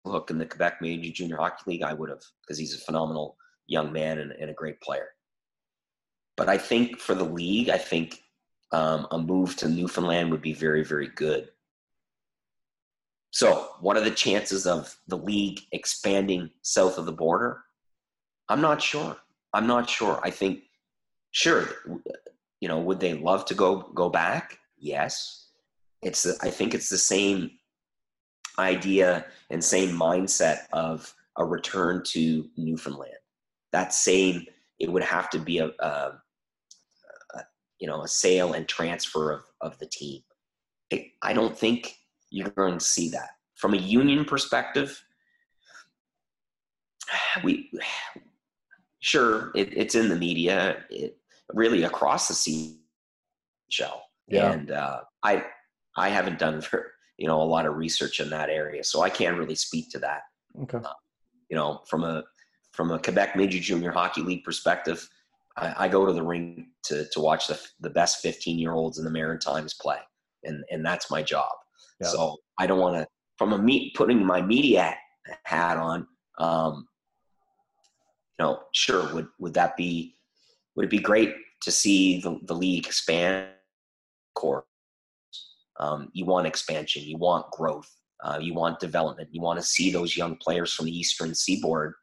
Hook 0.05 0.29
in 0.31 0.37
the 0.37 0.45
Quebec 0.45 0.81
Major 0.81 1.11
Junior 1.11 1.37
Hockey 1.37 1.63
League? 1.67 1.83
I 1.83 1.93
would 1.93 2.09
have 2.09 2.23
because 2.41 2.57
he's 2.57 2.75
a 2.75 2.79
phenomenal 2.79 3.37
young 3.67 3.91
man 3.91 4.19
and, 4.19 4.31
and 4.31 4.49
a 4.49 4.53
great 4.53 4.81
player. 4.81 5.07
But 6.37 6.49
I 6.49 6.57
think 6.57 6.99
for 6.99 7.15
the 7.15 7.23
league, 7.23 7.69
I 7.69 7.77
think 7.77 8.21
um, 8.71 9.07
a 9.11 9.17
move 9.17 9.55
to 9.57 9.69
Newfoundland 9.69 10.31
would 10.31 10.41
be 10.41 10.53
very, 10.53 10.83
very 10.83 11.07
good. 11.07 11.49
So, 13.31 13.69
what 13.79 13.97
are 13.97 14.03
the 14.03 14.11
chances 14.11 14.65
of 14.65 14.95
the 15.07 15.17
league 15.17 15.59
expanding 15.71 16.49
south 16.61 16.97
of 16.97 17.05
the 17.05 17.11
border? 17.11 17.63
I'm 18.49 18.61
not 18.61 18.81
sure. 18.81 19.17
I'm 19.53 19.67
not 19.67 19.89
sure. 19.89 20.19
I 20.23 20.29
think, 20.29 20.63
sure, 21.35 21.67
you 22.61 22.67
know, 22.69 22.79
would 22.79 22.99
they 22.99 23.13
love 23.13 23.45
to 23.45 23.53
go 23.53 23.91
go 23.93 24.09
back? 24.09 24.57
Yes. 24.77 25.47
It's. 26.01 26.25
I 26.41 26.49
think 26.49 26.73
it's 26.73 26.89
the 26.89 26.97
same 26.97 27.51
idea 28.57 29.25
and 29.49 29.63
same 29.63 29.89
mindset 29.89 30.59
of 30.71 31.13
a 31.37 31.43
return 31.43 32.01
to 32.13 32.45
Newfoundland. 32.55 33.13
That 33.73 33.93
same, 33.93 34.45
it 34.79 34.89
would 34.89 35.03
have 35.03 35.29
to 35.31 35.39
be 35.39 35.57
a, 35.57 35.71
a 35.79 36.13
you 37.79 37.87
know 37.87 38.03
a 38.03 38.07
sale 38.07 38.53
and 38.53 38.67
transfer 38.67 39.31
of, 39.31 39.43
of 39.61 39.77
the 39.79 39.85
team 39.85 40.21
I- 40.93 41.11
i 41.21 41.33
don't 41.33 41.57
think 41.57 41.95
you're 42.29 42.49
going 42.49 42.77
to 42.77 42.85
see 42.85 43.09
that 43.09 43.29
from 43.55 43.73
a 43.73 43.77
union 43.77 44.25
perspective 44.25 45.03
we 47.43 47.69
sure 48.99 49.51
it, 49.55 49.69
it's 49.77 49.95
in 49.95 50.09
the 50.09 50.15
media 50.15 50.83
it 50.89 51.17
really 51.53 51.83
across 51.83 52.27
the 52.27 52.33
CHL. 53.71 53.99
Yeah. 54.27 54.53
and 54.53 54.71
uh, 54.71 55.01
i 55.23 55.43
I 55.97 56.09
haven't 56.09 56.39
done 56.39 56.61
for, 56.61 56.91
you 57.17 57.27
know 57.27 57.41
a 57.41 57.43
lot 57.43 57.65
of 57.65 57.75
research 57.75 58.19
in 58.19 58.29
that 58.31 58.49
area, 58.49 58.83
so 58.83 59.01
I 59.01 59.09
can't 59.09 59.37
really 59.37 59.55
speak 59.55 59.89
to 59.91 59.99
that. 59.99 60.21
Okay. 60.63 60.77
Uh, 60.77 60.93
you 61.49 61.55
know, 61.55 61.81
from 61.87 62.03
a 62.03 62.23
from 62.73 62.91
a 62.91 62.99
Quebec 62.99 63.35
Major 63.35 63.59
Junior 63.59 63.91
Hockey 63.91 64.21
League 64.21 64.43
perspective, 64.43 65.07
I, 65.55 65.85
I 65.85 65.87
go 65.87 66.05
to 66.05 66.13
the 66.13 66.23
ring 66.23 66.71
to 66.85 67.05
to 67.11 67.19
watch 67.19 67.47
the 67.47 67.59
the 67.79 67.89
best 67.89 68.21
15 68.21 68.59
year 68.59 68.73
olds 68.73 68.97
in 68.99 69.05
the 69.05 69.11
Maritimes 69.11 69.73
play, 69.75 69.99
and 70.43 70.63
and 70.71 70.85
that's 70.85 71.09
my 71.09 71.21
job. 71.21 71.51
Yeah. 72.01 72.07
So 72.07 72.37
I 72.59 72.67
don't 72.67 72.79
want 72.79 72.97
to 72.97 73.07
from 73.37 73.53
a 73.53 73.57
meet 73.57 73.95
putting 73.95 74.25
my 74.25 74.41
media 74.41 74.95
hat 75.43 75.77
on. 75.77 76.07
Um, 76.37 76.87
you 78.37 78.45
know, 78.45 78.59
sure 78.73 79.13
would 79.13 79.27
would 79.39 79.53
that 79.53 79.77
be 79.77 80.15
would 80.75 80.85
it 80.85 80.91
be 80.91 80.99
great 80.99 81.35
to 81.61 81.71
see 81.71 82.21
the, 82.21 82.39
the 82.43 82.53
league 82.53 82.85
expand? 82.85 83.47
Core. 84.33 84.65
Um, 85.79 86.09
you 86.13 86.25
want 86.25 86.47
expansion. 86.47 87.03
You 87.03 87.17
want 87.17 87.49
growth. 87.51 87.89
Uh, 88.23 88.39
you 88.41 88.53
want 88.53 88.79
development. 88.79 89.29
You 89.31 89.41
want 89.41 89.59
to 89.59 89.65
see 89.65 89.91
those 89.91 90.15
young 90.17 90.35
players 90.37 90.73
from 90.73 90.85
the 90.85 90.97
Eastern 90.97 91.35
Seaboard 91.35 91.93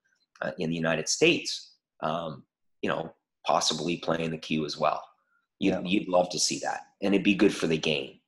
uh, 0.40 0.52
in 0.58 0.70
the 0.70 0.76
United 0.76 1.08
States. 1.08 1.72
Um, 2.02 2.44
you 2.82 2.88
know, 2.90 3.14
possibly 3.46 3.96
playing 3.98 4.30
the 4.30 4.38
Q 4.38 4.64
as 4.64 4.78
well. 4.78 5.02
You'd, 5.58 5.72
Yeah. 5.72 5.80
you'd 5.84 6.08
love 6.08 6.28
to 6.30 6.38
see 6.38 6.58
that, 6.60 6.80
and 7.02 7.14
it'd 7.14 7.24
be 7.24 7.34
good 7.34 7.54
for 7.54 7.66
the 7.66 7.78
game. 7.78 8.18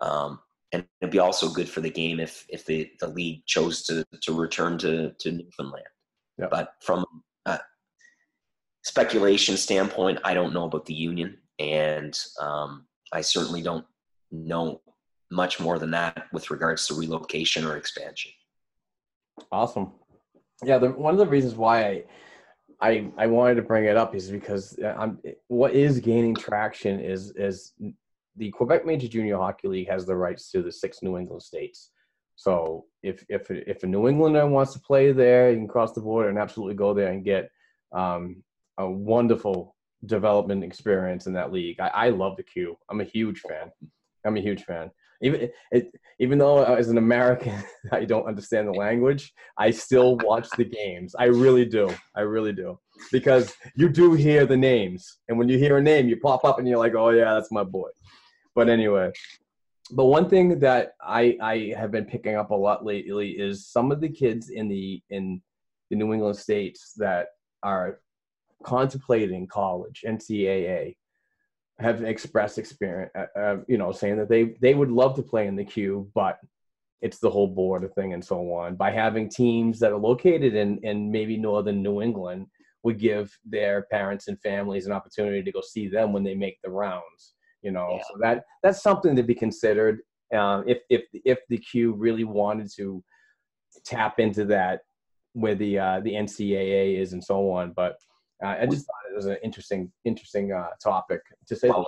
Um, 0.00 0.40
and 0.72 0.84
it'd 1.00 1.12
be 1.12 1.18
also 1.18 1.48
good 1.48 1.68
for 1.68 1.80
the 1.80 1.90
game 1.90 2.18
if 2.20 2.46
if 2.48 2.64
the, 2.64 2.90
the 3.00 3.08
league 3.08 3.44
chose 3.46 3.82
to 3.84 4.04
to 4.22 4.32
return 4.32 4.78
to 4.78 5.12
to 5.18 5.32
Newfoundland. 5.32 5.84
Yeah. 6.38 6.48
But 6.50 6.74
from 6.82 7.04
speculation 8.84 9.56
standpoint, 9.56 10.20
I 10.24 10.34
don't 10.34 10.54
know 10.54 10.64
about 10.64 10.86
the 10.86 10.94
union, 10.94 11.38
and 11.58 12.18
um, 12.40 12.86
I 13.12 13.22
certainly 13.22 13.62
don't 13.62 13.84
know 14.30 14.80
much 15.30 15.58
more 15.58 15.78
than 15.78 15.90
that 15.92 16.26
with 16.32 16.50
regards 16.50 16.86
to 16.86 16.94
relocation 16.94 17.64
or 17.64 17.76
expansion. 17.76 18.30
Awesome. 19.50 19.92
Yeah, 20.62 20.78
the, 20.78 20.90
one 20.90 21.14
of 21.14 21.18
the 21.18 21.26
reasons 21.26 21.54
why 21.54 21.82
I, 21.82 22.04
I 22.80 23.12
I 23.16 23.26
wanted 23.26 23.56
to 23.56 23.62
bring 23.62 23.86
it 23.86 23.96
up 23.96 24.14
is 24.14 24.30
because 24.30 24.78
uh, 24.78 24.94
I'm 24.98 25.18
what 25.48 25.72
is 25.72 25.98
gaining 25.98 26.34
traction 26.34 27.00
is 27.00 27.32
is 27.36 27.72
the 28.36 28.50
Quebec 28.50 28.84
Major 28.84 29.08
Junior 29.08 29.38
Hockey 29.38 29.68
League 29.68 29.88
has 29.88 30.06
the 30.06 30.14
rights 30.14 30.50
to 30.52 30.62
the 30.62 30.70
six 30.70 31.02
New 31.02 31.16
England 31.16 31.42
states. 31.42 31.90
So 32.36 32.84
if 33.02 33.24
if 33.28 33.50
if 33.50 33.82
a 33.82 33.86
New 33.86 34.08
Englander 34.08 34.46
wants 34.46 34.72
to 34.74 34.80
play 34.80 35.12
there, 35.12 35.50
you 35.50 35.56
can 35.56 35.68
cross 35.68 35.92
the 35.92 36.00
border 36.00 36.28
and 36.28 36.38
absolutely 36.38 36.74
go 36.74 36.94
there 36.94 37.10
and 37.12 37.24
get 37.24 37.50
um, 37.92 38.42
a 38.78 38.88
wonderful 38.88 39.74
development 40.06 40.64
experience 40.64 41.26
in 41.26 41.32
that 41.34 41.52
league. 41.52 41.80
I, 41.80 41.88
I 41.88 42.08
love 42.10 42.36
the 42.36 42.42
Q. 42.42 42.76
I'm 42.90 43.00
a 43.00 43.04
huge 43.04 43.40
fan. 43.40 43.70
I'm 44.26 44.36
a 44.36 44.40
huge 44.40 44.64
fan. 44.64 44.90
Even 45.22 45.48
it, 45.70 45.92
even 46.18 46.38
though 46.38 46.64
as 46.64 46.88
an 46.88 46.98
American 46.98 47.62
I 47.92 48.04
don't 48.04 48.26
understand 48.26 48.68
the 48.68 48.72
language, 48.72 49.32
I 49.56 49.70
still 49.70 50.16
watch 50.16 50.48
the 50.56 50.64
games. 50.64 51.14
I 51.18 51.24
really 51.24 51.64
do. 51.64 51.94
I 52.16 52.22
really 52.22 52.52
do 52.52 52.78
because 53.12 53.54
you 53.76 53.88
do 53.88 54.12
hear 54.14 54.44
the 54.46 54.56
names, 54.56 55.18
and 55.28 55.38
when 55.38 55.48
you 55.48 55.58
hear 55.58 55.78
a 55.78 55.82
name, 55.82 56.08
you 56.08 56.16
pop 56.18 56.44
up 56.44 56.58
and 56.58 56.68
you're 56.68 56.78
like, 56.78 56.94
"Oh 56.94 57.10
yeah, 57.10 57.34
that's 57.34 57.52
my 57.52 57.64
boy." 57.64 57.88
But 58.54 58.68
anyway, 58.68 59.12
but 59.92 60.06
one 60.06 60.28
thing 60.28 60.58
that 60.60 60.92
I 61.00 61.36
I 61.40 61.74
have 61.76 61.90
been 61.90 62.04
picking 62.04 62.34
up 62.34 62.50
a 62.50 62.54
lot 62.54 62.84
lately 62.84 63.30
is 63.30 63.66
some 63.66 63.92
of 63.92 64.00
the 64.00 64.08
kids 64.08 64.50
in 64.50 64.68
the 64.68 65.02
in 65.10 65.40
the 65.90 65.96
New 65.96 66.12
England 66.12 66.36
states 66.36 66.92
that 66.96 67.28
are 67.62 68.00
contemplating 68.64 69.46
college, 69.46 70.04
NCAA, 70.06 70.96
have 71.78 72.04
expressed 72.04 72.58
experience, 72.58 73.10
uh, 73.16 73.38
uh, 73.38 73.56
you 73.66 73.78
know, 73.78 73.92
saying 73.92 74.16
that 74.16 74.28
they 74.28 74.54
they 74.60 74.74
would 74.74 74.90
love 74.90 75.14
to 75.16 75.22
play 75.22 75.46
in 75.46 75.56
the 75.56 75.64
Q, 75.64 76.10
but 76.14 76.38
it's 77.00 77.18
the 77.18 77.30
whole 77.30 77.48
border 77.48 77.88
thing 77.88 78.12
and 78.12 78.24
so 78.24 78.52
on. 78.52 78.76
By 78.76 78.90
having 78.90 79.28
teams 79.28 79.78
that 79.80 79.92
are 79.92 79.98
located 79.98 80.54
in 80.54 80.78
in 80.78 81.10
maybe 81.10 81.36
northern 81.36 81.82
New 81.82 82.00
England 82.00 82.46
would 82.84 82.98
give 82.98 83.36
their 83.44 83.82
parents 83.90 84.28
and 84.28 84.40
families 84.40 84.86
an 84.86 84.92
opportunity 84.92 85.42
to 85.42 85.52
go 85.52 85.60
see 85.60 85.88
them 85.88 86.12
when 86.12 86.22
they 86.22 86.34
make 86.34 86.58
the 86.62 86.70
rounds. 86.70 87.34
You 87.62 87.72
know, 87.72 87.98
so 88.08 88.18
that 88.20 88.44
that's 88.62 88.82
something 88.82 89.16
to 89.16 89.22
be 89.22 89.34
considered. 89.34 90.00
Um, 90.34 90.64
if 90.66 90.78
if 90.90 91.02
if 91.24 91.38
the 91.48 91.58
Q 91.58 91.94
really 91.94 92.24
wanted 92.24 92.70
to 92.76 93.02
tap 93.84 94.20
into 94.20 94.44
that 94.46 94.80
where 95.32 95.54
the 95.54 95.78
uh, 95.78 96.00
the 96.00 96.12
NCAA 96.12 97.00
is 97.00 97.12
and 97.12 97.22
so 97.22 97.50
on, 97.50 97.72
but 97.72 97.96
uh, 98.44 98.56
I 98.60 98.66
just 98.66 98.86
thought 98.86 99.10
it 99.10 99.16
was 99.16 99.26
an 99.26 99.38
interesting 99.42 99.90
interesting 100.04 100.52
uh, 100.52 100.68
topic 100.82 101.20
to 101.46 101.56
say. 101.56 101.68
Well, 101.68 101.86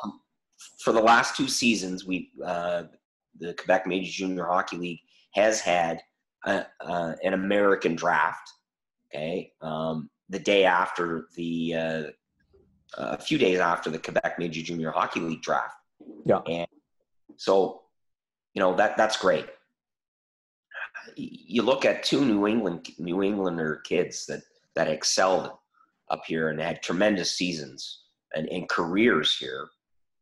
for 0.79 0.93
the 0.93 1.01
last 1.03 1.37
two 1.37 1.49
seasons, 1.49 2.07
we 2.07 2.31
uh, 2.45 2.85
the 3.39 3.55
Quebec 3.55 3.87
Major 3.87 4.11
Junior 4.11 4.45
Hockey 4.45 4.77
League 4.77 5.01
has 5.35 5.61
had 5.61 6.01
a, 6.47 6.67
uh, 6.81 7.15
an 7.23 7.35
American 7.35 7.95
draft. 7.95 8.51
Okay, 9.09 9.53
um, 9.61 10.11
the 10.29 10.39
day 10.39 10.65
after 10.65 11.29
the 11.37 11.75
uh, 11.75 12.03
a 12.97 13.19
few 13.19 13.39
days 13.39 13.59
after 13.59 13.91
the 13.91 13.99
Quebec 13.99 14.39
Major 14.39 14.63
Junior 14.63 14.91
Hockey 14.91 15.21
League 15.21 15.43
draft. 15.43 15.77
Yeah. 16.25 16.41
And 16.47 16.67
so, 17.37 17.83
you 18.55 18.61
know 18.61 18.75
that 18.77 18.97
that's 18.97 19.17
great. 19.17 19.47
You 21.15 21.63
look 21.63 21.85
at 21.85 22.03
two 22.03 22.25
New 22.25 22.47
England 22.47 22.89
New 22.99 23.23
Englander 23.23 23.77
kids 23.85 24.27
that 24.27 24.43
that 24.75 24.89
excelled 24.89 25.51
up 26.11 26.23
here 26.27 26.49
and 26.49 26.61
had 26.61 26.83
tremendous 26.83 27.33
seasons 27.33 28.03
and, 28.35 28.49
and 28.49 28.69
careers 28.69 29.37
here. 29.37 29.69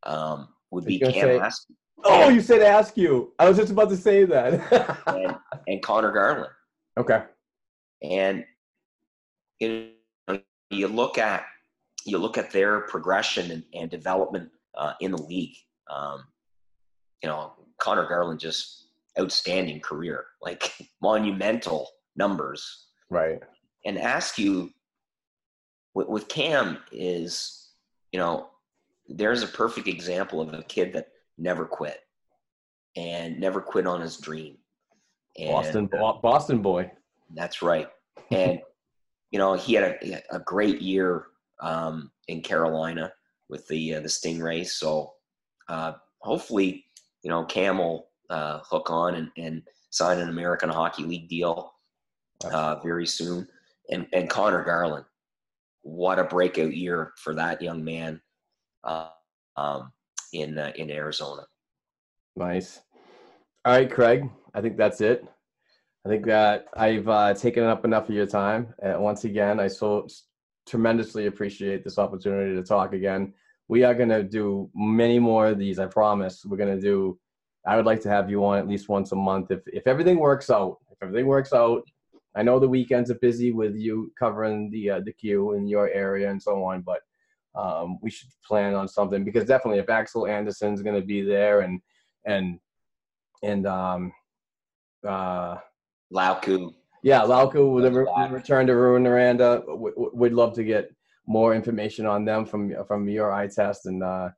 Um, 0.05 0.49
would 0.71 0.85
be 0.85 0.99
Cam 0.99 1.13
say- 1.13 1.39
Askew 1.39 1.77
Oh, 2.05 2.29
you 2.29 2.41
said 2.41 2.61
Askew. 2.61 3.33
I 3.39 3.49
was 3.49 3.57
just 3.57 3.73
about 3.73 3.89
to 3.89 3.97
say 3.97 4.25
that. 4.25 5.03
and, 5.07 5.37
and 5.67 5.83
Connor 5.83 6.13
Garland. 6.13 6.53
okay. 6.99 7.23
and 8.03 8.45
you, 9.59 9.91
know, 10.29 10.41
you 10.71 10.89
look 10.89 11.19
at 11.19 11.45
you 12.05 12.19
look 12.19 12.37
at 12.37 12.51
their 12.51 12.81
progression 12.81 13.51
and, 13.51 13.65
and 13.73 13.91
development 13.91 14.51
uh, 14.77 14.93
in 15.01 15.11
the 15.13 15.23
league. 15.23 15.57
Um, 15.91 16.25
you 17.23 17.29
know, 17.31 17.53
Connor 17.81 18.07
Garland 18.07 18.41
just 18.41 18.89
outstanding 19.19 19.81
career, 19.81 20.27
like 20.43 20.75
monumental 21.03 21.89
numbers. 22.17 22.89
Right. 23.11 23.41
And 23.87 23.97
Askew 23.97 24.71
with, 25.95 26.09
with 26.09 26.29
Cam 26.29 26.79
is, 26.93 27.71
you 28.13 28.19
know, 28.19 28.49
there's 29.09 29.43
a 29.43 29.49
perfect 29.49 29.89
example 29.89 30.41
of 30.41 30.53
a 30.53 30.63
kid 30.63 30.93
that 30.93 31.09
never 31.39 31.65
quit 31.65 32.01
and 32.97 33.39
never 33.39 33.61
quit 33.61 33.87
on 33.87 34.01
his 34.01 34.17
dream. 34.17 34.57
And, 35.39 35.51
Boston 35.51 35.87
Bo- 35.87 36.21
Boston 36.23 36.63
boy. 36.63 36.91
that's 37.35 37.63
right. 37.63 37.89
And 38.31 38.61
you 39.31 39.39
know, 39.39 39.55
he 39.55 39.75
had 39.75 39.99
a, 40.01 40.23
a 40.31 40.39
great 40.39 40.81
year 40.81 41.27
um, 41.61 42.13
in 42.29 42.41
Carolina 42.41 43.13
with 43.49 43.67
the 43.67 43.97
uh, 43.97 44.01
the 44.01 44.09
Stingrays. 44.09 44.69
So 44.69 45.15
uh, 45.69 45.95
hopefully, 46.21 46.85
you 47.23 47.31
know, 47.31 47.45
Cam 47.45 47.79
will 47.79 48.11
uh, 48.31 48.61
hook 48.61 48.91
on 48.91 49.17
and, 49.17 49.31
and 49.37 49.63
sign 49.91 50.19
an 50.19 50.29
American 50.29 50.69
Hockey 50.69 51.03
League 51.03 51.29
deal 51.29 51.73
uh, 52.45 52.77
very 52.77 53.07
soon. 53.07 53.49
And 53.91 54.07
and 54.13 54.31
Connor 54.31 54.63
Garland, 54.65 55.05
what 55.85 56.19
a 56.19 56.25
breakout 56.25 56.75
year 56.75 57.13
for 57.17 57.35
that 57.35 57.63
young 57.63 57.85
man 57.85 58.21
uh, 58.83 59.09
um, 59.57 59.93
in 60.33 60.59
uh, 60.59 60.73
in 60.77 60.91
Arizona. 60.91 61.43
Nice. 62.37 62.81
All 63.65 63.75
right, 63.75 63.91
Craig. 63.91 64.29
I 64.55 64.61
think 64.61 64.77
that's 64.77 65.01
it. 65.01 65.25
I 66.05 66.09
think 66.09 66.27
that 66.27 66.67
I've 66.75 67.09
uh, 67.09 67.35
taken 67.35 67.65
up 67.65 67.85
enough 67.85 68.09
of 68.09 68.15
your 68.15 68.27
time. 68.27 68.75
Uh, 68.83 68.99
once 68.99 69.25
again, 69.25 69.61
I 69.61 69.69
so 69.69 70.07
tremendously 70.67 71.27
appreciate 71.27 71.85
this 71.85 71.99
opportunity 71.99 72.55
to 72.55 72.63
talk 72.63 72.93
again. 72.93 73.33
We 73.69 73.85
are 73.85 73.95
going 73.95 74.11
to 74.11 74.23
do 74.23 74.71
many 74.75 75.19
more 75.19 75.49
of 75.49 75.59
these. 75.59 75.79
I 75.79 75.87
promise. 75.87 76.45
We're 76.45 76.59
going 76.59 76.75
to 76.75 76.81
do. 76.81 77.19
I 77.67 77.77
would 77.77 77.87
like 77.87 78.03
to 78.03 78.11
have 78.11 78.29
you 78.29 78.45
on 78.45 78.59
at 78.59 78.69
least 78.69 78.89
once 78.89 79.13
a 79.13 79.17
month 79.17 79.51
if 79.51 79.61
if 79.67 79.87
everything 79.87 80.19
works 80.19 80.51
out. 80.51 80.79
If 80.91 80.99
everything 81.03 81.27
works 81.27 81.53
out, 81.53 81.83
I 82.37 82.43
know 82.43 82.59
the 82.59 82.69
weekends 82.69 83.11
are 83.11 83.17
busy 83.17 83.53
with 83.53 83.77
you 83.77 84.13
covering 84.19 84.71
the 84.71 84.91
uh, 84.91 85.01
the 85.05 85.13
Q 85.13 85.53
in 85.53 85.67
your 85.67 85.89
area 85.91 86.31
and 86.31 86.43
so 86.43 86.65
on, 86.65 86.83
but 86.83 87.01
um, 87.55 87.99
we 88.03 88.11
should 88.11 88.29
plan 88.47 88.75
on 88.75 88.89
something 88.89 89.25
because 89.25 89.45
definitely 89.45 89.79
if 89.79 89.89
Axel 89.89 90.27
Andersson's 90.27 90.83
going 90.83 91.01
to 91.01 91.07
be 91.07 91.23
there 91.23 91.61
and 91.61 91.81
and 92.25 92.59
and 93.43 93.67
um 93.67 94.13
uh 95.07 95.57
Lauko, 96.13 96.73
yeah 97.03 97.21
Lauko 97.21 97.73
with 97.75 97.85
re- 97.95 98.29
return 98.31 98.67
to 98.67 98.73
Rouyn 98.73 99.03
Noranda 99.03 99.61
w- 99.67 99.91
w- 99.95 100.11
we'd 100.15 100.33
love 100.33 100.55
to 100.55 100.65
get 100.65 100.91
more 101.27 101.55
information 101.55 102.07
on 102.07 102.25
them 102.25 102.45
from 102.45 102.73
from 102.87 103.09
your 103.09 103.33
eye 103.33 103.49
test 103.49 103.87
and 103.87 104.03
uh 104.03 104.31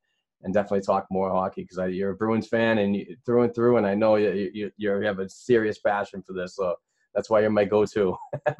and 0.42 0.52
definitely 0.52 0.82
talk 0.82 1.06
more 1.10 1.30
hockey 1.30 1.62
because 1.62 1.92
you're 1.92 2.10
a 2.10 2.16
Bruins 2.16 2.48
fan 2.48 2.78
and 2.78 2.96
you, 2.96 3.16
through 3.24 3.42
and 3.42 3.54
through 3.54 3.78
and 3.78 3.86
I 3.86 3.94
know 3.94 4.16
you, 4.16 4.50
you 4.52 4.70
you 4.76 4.90
have 4.90 5.18
a 5.18 5.28
serious 5.28 5.78
passion 5.78 6.22
for 6.22 6.32
this 6.32 6.56
so 6.56 6.74
that's 7.16 7.28
why 7.28 7.40
you're 7.40 7.50
my 7.50 7.64
go-to 7.64 8.16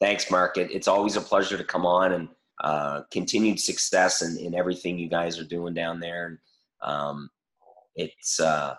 Thanks, 0.00 0.30
Mark. 0.30 0.58
It, 0.58 0.70
it's 0.70 0.88
always 0.88 1.16
a 1.16 1.20
pleasure 1.20 1.56
to 1.56 1.64
come 1.64 1.86
on 1.86 2.12
and 2.12 2.28
uh, 2.62 3.02
continued 3.10 3.58
success 3.58 4.22
in, 4.22 4.36
in 4.36 4.54
everything 4.54 4.98
you 4.98 5.08
guys 5.08 5.38
are 5.38 5.44
doing 5.44 5.74
down 5.74 6.00
there. 6.00 6.26
And 6.26 6.38
um, 6.82 7.30
it's 7.94 8.38
uh, 8.38 8.74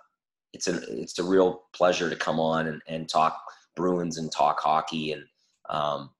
it's 0.54 0.68
a 0.68 0.78
it's 1.02 1.18
a 1.20 1.24
real 1.24 1.64
pleasure 1.74 2.10
to 2.10 2.16
come 2.16 2.40
on 2.40 2.68
and, 2.68 2.82
and 2.88 3.10
talk 3.10 3.42
Bruins 3.76 4.18
and 4.18 4.32
talk 4.32 4.60
hockey. 4.60 5.14
And 5.14 5.24
um, 5.70 6.12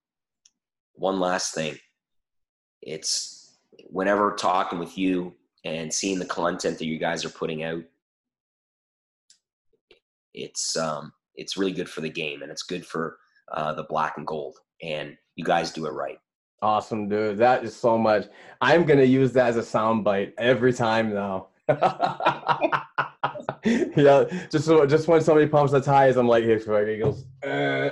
one 0.94 1.20
last 1.20 1.54
thing, 1.54 1.78
it's 2.82 3.58
whenever 3.90 4.32
talking 4.32 4.80
with 4.80 4.98
you 4.98 5.34
and 5.64 5.92
seeing 5.92 6.18
the 6.18 6.26
content 6.26 6.78
that 6.78 6.86
you 6.86 6.98
guys 6.98 7.24
are 7.24 7.30
putting 7.30 7.62
out, 7.62 7.84
it's 10.34 10.76
um, 10.76 11.12
it's 11.38 11.56
really 11.56 11.72
good 11.72 11.88
for 11.88 12.02
the 12.02 12.10
game 12.10 12.42
and 12.42 12.50
it's 12.50 12.64
good 12.64 12.84
for 12.84 13.16
uh, 13.52 13.72
the 13.72 13.84
black 13.84 14.18
and 14.18 14.26
gold. 14.26 14.56
And 14.82 15.16
you 15.36 15.44
guys 15.44 15.72
do 15.72 15.86
it 15.86 15.92
right. 15.92 16.18
Awesome, 16.60 17.08
dude. 17.08 17.38
That 17.38 17.64
is 17.64 17.74
so 17.74 17.96
much. 17.96 18.26
I'm 18.60 18.84
gonna 18.84 19.04
use 19.04 19.32
that 19.32 19.48
as 19.48 19.56
a 19.56 19.60
soundbite 19.60 20.32
every 20.38 20.72
time 20.72 21.14
now. 21.14 21.48
yeah, 21.68 22.58
just 24.50 24.68
just 24.88 25.06
when 25.06 25.20
somebody 25.20 25.46
pumps 25.46 25.70
the 25.70 25.80
tires, 25.80 26.16
I'm 26.16 26.26
like, 26.26 26.42
"Here's 26.42 26.64
Craig 26.64 26.88
Eagles." 26.88 27.24
All 27.44 27.90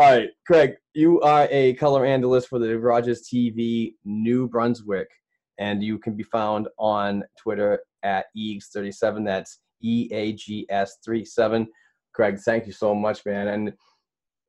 right, 0.00 0.28
Craig, 0.46 0.72
you 0.94 1.20
are 1.20 1.46
a 1.50 1.74
color 1.74 2.04
analyst 2.04 2.48
for 2.48 2.58
the 2.58 2.76
Rogers 2.76 3.28
TV 3.32 3.94
New 4.04 4.48
Brunswick, 4.48 5.10
and 5.58 5.80
you 5.80 5.96
can 5.98 6.16
be 6.16 6.24
found 6.24 6.66
on 6.76 7.22
Twitter 7.40 7.84
at 8.02 8.26
eags37. 8.36 9.24
That's 9.24 9.60
E 9.82 10.08
A 10.12 10.32
G 10.32 10.66
S 10.68 10.98
37. 11.04 11.66
Craig, 12.12 12.38
thank 12.38 12.66
you 12.66 12.72
so 12.72 12.94
much, 12.94 13.24
man. 13.24 13.48
And 13.48 13.72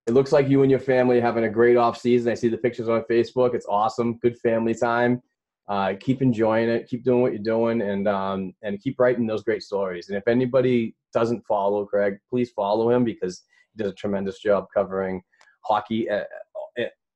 it 0.06 0.14
looks 0.14 0.32
like 0.32 0.50
you 0.50 0.64
and 0.64 0.72
your 0.72 0.80
family 0.80 1.20
are 1.20 1.22
having 1.22 1.46
a 1.46 1.50
great 1.50 1.78
off 1.78 1.98
season. 1.98 2.32
I 2.32 2.36
see 2.36 2.50
the 2.50 2.58
pictures 2.58 2.90
on 2.90 3.04
Facebook. 3.10 3.56
It's 3.56 3.66
awesome. 3.68 4.18
Good 4.18 4.38
family 4.40 4.76
time. 4.76 5.22
Uh, 5.70 5.94
keep 5.98 6.22
enjoying 6.22 6.68
it. 6.68 6.88
Keep 6.90 7.06
doing 7.06 7.22
what 7.22 7.32
you're 7.32 7.42
doing, 7.42 7.82
and 7.82 8.08
um, 8.08 8.54
and 8.64 8.82
keep 8.82 9.00
writing 9.00 9.26
those 9.26 9.44
great 9.44 9.64
stories. 9.64 10.10
And 10.10 10.18
if 10.18 10.28
anybody 10.28 10.94
doesn't 11.14 11.46
follow 11.48 11.86
Craig, 11.86 12.18
please 12.30 12.52
follow 12.52 12.90
him 12.90 13.06
because 13.06 13.44
he 13.74 13.82
does 13.82 13.94
a 13.94 13.96
tremendous 13.96 14.40
job 14.40 14.68
covering 14.74 15.22
hockey 15.62 16.10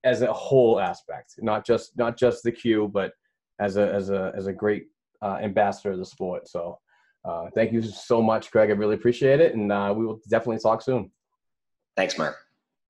as 0.08 0.22
a 0.22 0.32
whole 0.32 0.80
aspect, 0.80 1.36
not 1.40 1.66
just 1.66 1.98
not 1.98 2.18
just 2.18 2.44
the 2.44 2.52
Q, 2.52 2.90
but 2.94 3.12
as 3.60 3.76
a 3.78 3.94
as 3.94 4.10
a 4.10 4.32
as 4.36 4.48
a 4.48 4.54
great 4.54 4.86
uh, 5.22 5.38
ambassador 5.42 5.92
of 5.92 6.00
the 6.00 6.06
sport. 6.06 6.48
So, 6.48 6.80
uh, 7.28 7.50
thank 7.54 7.72
you 7.72 7.82
so 7.82 8.22
much, 8.22 8.52
Craig. 8.52 8.70
I 8.70 8.74
really 8.74 8.96
appreciate 8.96 9.40
it, 9.40 9.54
and 9.54 9.72
uh, 9.72 9.94
we 9.96 10.06
will 10.06 10.20
definitely 10.30 10.60
talk 10.60 10.82
soon. 10.82 11.12
Thanks, 11.96 12.18
Mark. 12.18 12.38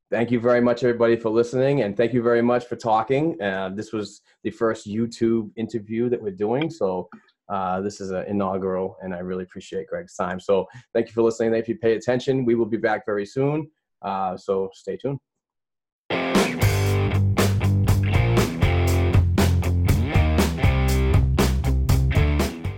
Thank 0.09 0.31
you 0.31 0.39
very 0.39 0.61
much, 0.61 0.83
everybody, 0.83 1.17
for 1.17 1.29
listening, 1.29 1.81
and 1.81 1.97
thank 1.97 2.13
you 2.13 2.21
very 2.21 2.41
much 2.41 2.65
for 2.65 2.75
talking. 2.75 3.41
Uh, 3.41 3.69
this 3.73 3.91
was 3.91 4.21
the 4.43 4.51
first 4.51 4.87
YouTube 4.87 5.49
interview 5.57 6.07
that 6.09 6.21
we're 6.21 6.31
doing, 6.31 6.69
so 6.69 7.09
uh, 7.49 7.81
this 7.81 7.99
is 7.99 8.11
an 8.11 8.25
inaugural, 8.27 8.97
and 9.01 9.13
I 9.13 9.19
really 9.19 9.43
appreciate 9.43 9.87
Greg's 9.87 10.15
time. 10.15 10.39
So 10.39 10.65
thank 10.93 11.07
you 11.07 11.13
for 11.13 11.23
listening. 11.23 11.53
If 11.55 11.67
you 11.67 11.77
pay 11.77 11.95
attention, 11.95 12.45
we 12.45 12.55
will 12.55 12.65
be 12.65 12.77
back 12.77 13.05
very 13.05 13.25
soon. 13.25 13.69
Uh, 14.01 14.37
so 14.37 14.69
stay 14.73 14.97
tuned. 14.97 15.19